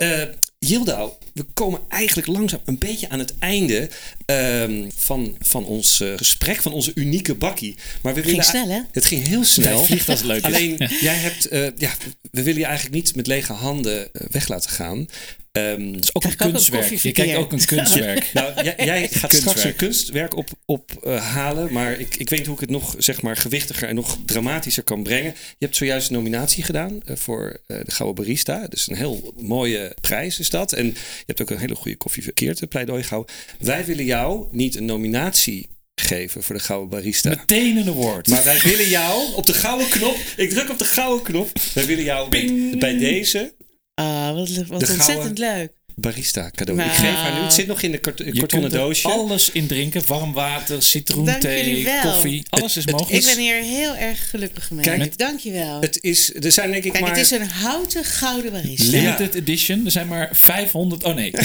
Yildau, 0.58 1.12
we 1.32 1.42
komen 1.54 1.80
eigenlijk 1.88 2.28
langzaam 2.28 2.60
een 2.64 2.78
beetje 2.78 3.08
aan 3.08 3.18
het 3.18 3.38
einde 3.38 3.90
ehm, 4.28 4.84
van, 4.96 5.36
van 5.40 5.64
ons 5.64 6.00
eh, 6.00 6.12
gesprek, 6.16 6.62
van 6.62 6.72
onze 6.72 6.92
unieke 6.94 7.34
bakkie. 7.34 7.74
Maar 8.02 8.14
we 8.14 8.20
Ging 8.22 8.30
willen- 8.36 8.50
snel, 8.50 8.68
hè? 8.68 8.80
Het 8.92 9.04
ging 9.06 9.26
heel 9.26 9.44
snel. 9.44 9.76
Het 9.78 9.86
vliegt 9.86 10.08
als 10.08 10.18
het 10.18 10.28
leuk. 10.28 10.42
Alleen, 10.44 10.76
jij 11.00 11.14
hebt, 11.14 11.48
eh, 11.48 11.66
ja, 11.76 11.90
we 12.30 12.42
willen 12.42 12.60
je 12.60 12.66
eigenlijk 12.66 12.94
niet 12.94 13.16
met 13.16 13.26
lege 13.26 13.52
handen 13.52 14.12
eh, 14.12 14.26
weg 14.30 14.48
laten 14.48 14.70
gaan. 14.70 15.06
Ehm, 15.52 15.92
Het 15.92 16.02
is 16.04 16.14
ook 16.14 16.22
Krijg 16.22 16.38
een 16.40 16.46
ook 16.46 16.52
kunstwerk. 16.52 16.94
Je 17.02 17.12
kijkt 17.12 17.36
ook 17.36 17.52
een 17.52 17.64
kunstwerk. 17.64 18.30
nou, 18.34 18.62
jij, 18.64 18.74
jij 18.78 19.00
gaat 19.08 19.10
straks 19.34 19.38
Kunstwerk. 19.44 19.64
een 19.66 19.74
kunstwerk 19.88 20.36
op, 20.36 20.48
op 20.64 20.90
halen, 21.20 21.72
maar 21.72 22.00
ik, 22.00 22.16
ik 22.16 22.28
weet 22.28 22.46
hoe 22.46 22.54
ik 22.54 22.60
het 22.60 22.70
nog 22.70 22.94
zeg 22.98 23.22
maar, 23.22 23.36
gewichtiger 23.36 23.88
en 23.88 23.94
nog 23.94 24.18
dramatischer 24.26 24.82
kan 24.82 25.02
brengen. 25.02 25.34
Je 25.34 25.64
hebt 25.64 25.76
zojuist 25.76 26.08
een 26.08 26.14
nominatie 26.14 26.62
gedaan 26.64 27.00
voor 27.06 27.60
de 27.66 27.82
Gouden 27.86 28.24
Barista. 28.24 28.66
Dus 28.68 28.88
een 28.88 28.96
heel 28.96 29.32
mooie 29.36 29.94
prijs 30.00 30.38
is 30.38 30.50
dat. 30.50 30.72
En 30.72 30.86
je 30.86 30.94
hebt 31.26 31.42
ook 31.42 31.50
een 31.50 31.58
hele 31.58 31.74
goede 31.74 31.96
koffie 31.96 32.22
verkeerd 32.22 32.68
pleidooi 32.68 33.02
gehouden. 33.02 33.34
Wij 33.58 33.84
willen 33.84 34.04
jou 34.04 34.17
niet 34.50 34.74
een 34.76 34.84
nominatie 34.84 35.68
geven 35.94 36.42
voor 36.42 36.54
de 36.54 36.60
Gouden 36.60 36.88
Barista. 36.88 37.28
Meteen 37.28 37.76
een 37.76 37.88
award. 37.88 38.28
Maar 38.28 38.44
wij 38.44 38.60
willen 38.60 38.88
jou 38.88 39.34
op 39.34 39.46
de 39.46 39.54
gouden 39.54 39.88
knop. 39.88 40.16
Ik 40.36 40.50
druk 40.50 40.70
op 40.70 40.78
de 40.78 40.84
gouden 40.84 41.22
knop. 41.24 41.50
Wij 41.74 41.86
willen 41.86 42.04
jou 42.04 42.28
bij, 42.30 42.74
bij 42.78 42.98
deze 42.98 43.54
Ah, 43.94 44.34
wat, 44.34 44.48
wat 44.48 44.70
ontzettend 44.70 45.02
gouden- 45.10 45.38
leuk. 45.38 45.72
Barista 46.00 46.50
cadeau. 46.54 46.78
Nou. 46.78 46.90
Ik 46.90 46.96
geef 46.96 47.14
haar 47.14 47.34
nu. 47.34 47.40
Het 47.40 47.52
zit 47.52 47.66
nog 47.66 47.82
in 47.82 47.90
de 47.90 47.98
kartonnen 47.98 48.46
kunt 48.46 48.64
er 48.64 48.70
doosje. 48.70 49.08
alles 49.08 49.50
in 49.50 49.66
drinken. 49.66 50.02
Warm 50.06 50.32
water, 50.32 50.82
citroenthee, 50.82 51.88
koffie. 52.02 52.42
Alles 52.48 52.76
is 52.76 52.84
het 52.84 52.92
mogelijk. 52.92 53.24
Ik 53.24 53.34
ben 53.34 53.38
hier 53.38 53.62
heel 53.62 53.96
erg 53.96 54.30
gelukkig 54.30 54.70
mee. 54.70 54.84
Kijk, 54.84 55.18
Dank 55.18 55.40
je 55.40 55.50
wel. 55.50 55.80
Het 55.80 55.98
is, 56.00 56.34
er 56.34 56.52
zijn 56.52 56.70
denk 56.70 56.84
ik 56.84 56.92
Kijk, 56.92 57.04
maar... 57.04 57.14
het 57.16 57.24
is 57.24 57.30
een 57.30 57.48
houten 57.48 58.04
gouden 58.04 58.52
barista. 58.52 58.90
Limited 58.90 59.34
edition. 59.34 59.84
Er 59.84 59.90
zijn 59.90 60.06
maar 60.08 60.28
500. 60.32 61.04
Oh 61.04 61.14
nee. 61.14 61.30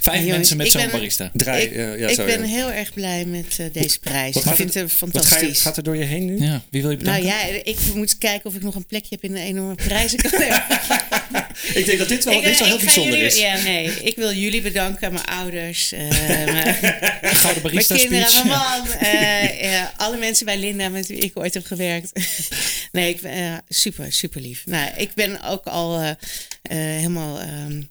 Vijf 0.00 0.24
Jongens, 0.24 0.30
mensen 0.30 0.56
met 0.56 0.70
zo'n 0.70 0.90
barista. 0.90 1.30
Draai, 1.32 1.64
ik 1.64 1.72
eh, 1.72 1.98
ja, 1.98 2.08
ik 2.08 2.16
ben 2.16 2.42
heel 2.42 2.72
erg 2.72 2.92
blij 2.92 3.24
met 3.24 3.56
eh, 3.58 3.66
deze 3.72 3.98
prijs. 3.98 4.34
Wat 4.34 4.44
Ik 4.44 4.54
vind 4.54 4.74
er- 4.74 4.82
het 4.82 4.98
Wat 4.98 5.10
ga 5.10 5.18
je, 5.18 5.22
fantastisch. 5.22 5.60
gaat 5.60 5.76
er 5.76 5.82
door 5.82 5.96
je 5.96 6.04
heen 6.04 6.24
nu? 6.24 6.40
Ja, 6.44 6.62
wie 6.70 6.82
wil 6.82 6.90
je 6.90 6.96
nou 6.96 7.20
bedanken? 7.20 7.54
ja, 7.54 7.60
ik 7.64 7.78
moet 7.94 8.18
kijken 8.18 8.50
of 8.50 8.54
ik 8.56 8.62
nog 8.62 8.74
een 8.74 8.86
plekje 8.86 9.08
heb 9.20 9.24
in 9.24 9.32
de 9.32 9.40
enorme 9.40 9.74
prijzenkalender. 9.74 10.66
Ik 11.74 11.86
denk 11.86 11.98
dat 11.98 12.10
dit 12.14 12.24
wel, 12.24 12.34
Ik- 12.34 12.44
dit 12.44 12.58
wel 12.58 12.66
heel 12.68 12.76
ik 12.76 12.80
ga 12.80 12.86
bijzonder 12.86 13.12
jullie- 13.18 13.32
is. 13.32 13.38
Ja, 13.38 13.56
nee. 13.62 13.90
Ik 14.02 14.16
wil 14.16 14.32
jullie 14.32 14.60
bedanken, 14.62 15.12
mijn 15.12 15.24
ouders, 15.24 15.92
eh, 15.92 16.08
mijn, 16.52 16.74
Gouden 16.74 17.42
mijn 17.42 17.62
barista 17.62 17.94
kinderen, 17.94 18.28
speech. 18.28 18.44
mijn 18.44 18.58
man. 18.58 18.92
eh, 19.12 19.62
ja, 19.72 19.92
alle 19.96 20.16
mensen 20.16 20.46
bij 20.46 20.58
Linda 20.58 20.88
met 20.88 21.06
wie 21.06 21.18
ik 21.18 21.38
ooit 21.38 21.54
heb 21.54 21.64
gewerkt. 21.66 22.10
nee, 22.92 23.08
ik 23.14 23.20
ben 23.20 23.32
eh, 23.32 23.58
super, 23.68 24.12
super 24.12 24.40
lief. 24.40 24.62
Nou, 24.66 24.90
ik 24.96 25.14
ben 25.14 25.42
ook 25.42 25.64
al 25.66 25.98
eh, 26.00 26.10
eh, 26.10 26.16
helemaal 26.98 27.40
ehm, 27.40 27.82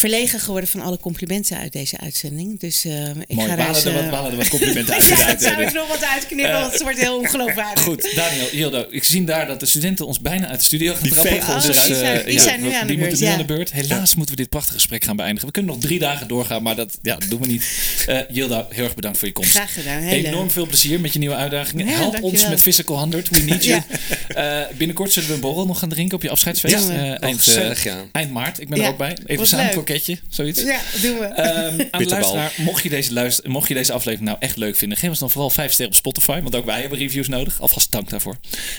verlegen 0.00 0.40
geworden 0.40 0.68
van 0.70 0.80
alle 0.80 0.98
complimenten 0.98 1.58
uit 1.58 1.72
deze 1.72 1.98
uitzending. 1.98 2.60
Dus 2.60 2.84
eh, 2.84 3.08
ik 3.08 3.14
Mooi, 3.36 3.48
ga 3.48 3.68
eens, 3.68 3.84
er 3.84 3.92
wat, 3.92 4.02
eh, 4.02 4.30
er 4.30 4.36
wat 4.36 4.48
complimenten 4.48 4.94
uit. 4.94 5.04
ja, 5.06 5.26
dat 5.26 5.42
zou 5.42 5.62
ik 5.62 5.72
nog 5.72 5.88
wat 5.88 6.04
uitknippen, 6.04 6.52
want 6.60 6.72
het 6.72 6.82
wordt 6.82 6.98
heel 6.98 7.16
ongeloofwaardig. 7.18 7.82
Goed, 7.84 8.14
Daniel, 8.14 8.46
Hildo, 8.50 8.86
ik 8.90 9.04
zie 9.04 9.24
daar 9.24 9.46
dat 9.46 9.60
de 9.60 9.66
studenten 9.66 10.06
ons 10.06 10.20
bijna 10.20 10.46
uit 10.48 10.58
de 10.58 10.64
studio 10.64 10.92
gaan 10.94 11.02
Die 11.02 11.12
trappen. 11.12 11.32
vegen 11.32 11.54
ons 11.54 11.66
Dus, 11.66 11.76
uit. 11.78 11.86
Die 11.86 11.96
zijn- 11.96 12.18
eh, 12.18 12.24
die 12.24 12.34
ja, 12.34 12.42
zijn 12.42 12.60
nu 12.62 12.72
aan 12.72 12.80
de 12.80 12.86
die 12.86 12.96
beurt, 12.96 13.08
moeten 13.08 13.18
nu 13.18 13.24
ja. 13.26 13.32
aan 13.40 13.46
de 13.46 13.52
beurt. 13.54 13.72
Helaas 13.72 14.14
moeten 14.14 14.34
we 14.34 14.40
dit 14.40 14.50
prachtige 14.50 14.74
gesprek 14.74 15.04
gaan 15.04 15.16
beëindigen. 15.16 15.46
We 15.46 15.52
kunnen 15.52 15.72
nog 15.72 15.80
drie 15.82 15.98
dagen 15.98 16.28
doorgaan, 16.28 16.62
maar 16.62 16.76
dat, 16.76 16.98
ja, 17.02 17.16
dat 17.16 17.28
doen 17.30 17.40
we 17.40 17.46
niet. 17.46 17.64
Eh 18.06 18.18
Hilda, 18.28 18.66
heel 18.70 18.84
erg 18.84 18.94
bedankt 18.94 19.18
voor 19.18 19.28
je 19.28 19.34
komst. 19.34 19.50
Graag 19.50 19.72
gedaan. 19.72 20.00
Heel 20.02 20.24
Enorm 20.24 20.50
veel 20.50 20.66
plezier 20.66 21.00
met 21.00 21.12
je 21.12 21.18
nieuwe 21.18 21.34
uitdagingen. 21.34 21.86
Ja, 21.86 21.92
Help 21.92 22.12
dankjewel. 22.12 22.30
ons 22.40 22.48
met 22.48 22.60
Physical 22.60 22.98
100. 22.98 23.28
We 23.28 23.38
need 23.38 23.64
you. 23.64 23.80
Eh, 24.36 24.60
binnenkort 24.76 25.12
zullen 25.12 25.28
we 25.28 25.34
een 25.34 25.40
borrel 25.40 25.66
nog 25.66 25.78
gaan 25.78 25.88
drinken 25.88 26.16
op 26.16 26.22
je 26.22 26.30
afscheidsfeest. 26.30 26.74
Ja, 26.88 26.94
Eh, 26.94 27.10
Oh, 27.10 27.16
eind, 27.20 27.46
eh, 27.56 27.92
eind 28.12 28.30
maart. 28.30 28.60
Ik 28.60 28.68
ben 28.68 28.78
Ja, 28.78 28.84
er 28.84 28.90
ook 28.90 28.96
bij. 28.98 29.16
Even 29.26 29.46
samen. 29.46 29.64
Kroketje, 29.86 30.18
zoiets. 30.28 30.62
Ja, 30.62 30.80
doen 31.02 31.18
we. 31.18 31.24
Ehm, 31.24 31.46
aan 31.56 31.76
de 31.76 31.88
Bitterbal. 31.90 32.34
luisteraar, 32.34 32.52
mocht 32.66 32.82
je, 32.82 32.88
deze 32.88 33.12
luister, 33.12 33.50
mocht 33.50 33.68
je 33.68 33.74
deze 33.74 33.92
aflevering 33.92 34.28
nou 34.28 34.40
echt 34.40 34.56
leuk 34.56 34.76
vinden, 34.76 34.98
geef 34.98 35.08
ons 35.10 35.18
dan 35.18 35.30
vooral 35.30 35.50
5 35.50 35.72
sterren 35.72 35.94
op 35.94 35.98
Spotify, 35.98 36.40
want 36.40 36.54
ook 36.54 36.64
wij 36.64 36.80
hebben 36.80 36.98
reviews 36.98 37.28
nodig. 37.28 37.60
Alvast 37.60 37.92
dank 37.92 38.10
daarvoor. 38.10 38.36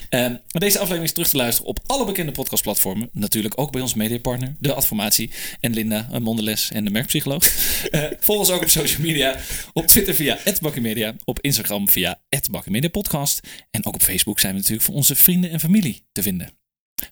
Ehm, 0.09 0.31
maar 0.31 0.41
deze 0.51 0.75
aflevering 0.75 1.05
is 1.05 1.11
terug 1.11 1.29
te 1.29 1.37
luisteren 1.37 1.69
op 1.69 1.79
alle 1.85 2.05
bekende 2.05 2.31
podcastplatformen. 2.31 3.09
Natuurlijk 3.11 3.59
ook 3.59 3.71
bij 3.71 3.81
ons 3.81 3.93
mediapartner, 3.93 4.55
de 4.59 4.73
Adformatie 4.73 5.29
en 5.59 5.73
Linda, 5.73 6.07
een 6.11 6.23
mondeles 6.23 6.71
en 6.71 6.85
de 6.85 6.91
merkpsycholoog. 6.91 7.43
Eh 7.91 8.03
volg 8.19 8.39
ons 8.39 8.49
ook 8.49 8.61
op 8.61 8.69
social 8.69 9.01
media. 9.01 9.39
Op 9.73 9.87
Twitter 9.87 10.15
via 10.15 10.37
@bakkenmedia, 10.61 11.15
op 11.25 11.41
Instagram 11.41 11.89
via 11.89 12.21
@bakkenmediapodcast 12.51 13.39
en 13.71 13.85
ook 13.85 13.95
op 13.95 14.01
Facebook 14.01 14.39
zijn 14.39 14.51
we 14.51 14.57
natuurlijk 14.57 14.85
voor 14.85 14.95
onze 14.95 15.15
vrienden 15.15 15.51
en 15.51 15.59
familie 15.59 16.05
te 16.11 16.21
vinden. 16.21 16.49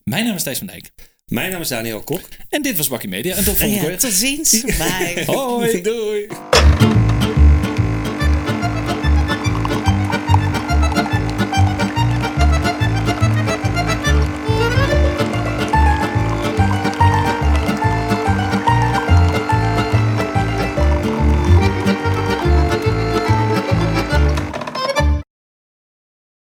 Mijn 0.03 0.25
naam 0.25 0.35
is 0.35 0.43
Thijs 0.43 0.57
van 0.57 0.67
Dijk 0.67 0.91
Mijn 1.31 1.51
naam 1.51 1.61
is 1.61 1.67
Daniel 1.67 2.01
Kok. 2.03 2.21
en 2.49 2.61
dit 2.61 2.77
was 2.77 2.87
Bakkie 2.87 3.09
Media. 3.09 3.35
En 3.35 3.43
tot 3.43 3.57
volgende 3.57 3.83
Ja, 3.83 3.87
keer. 3.89 3.97
tot 3.99 4.11
ziens. 4.11 4.61
Bye. 4.77 5.23
Hoi. 5.25 5.81
Doei. 5.81 6.27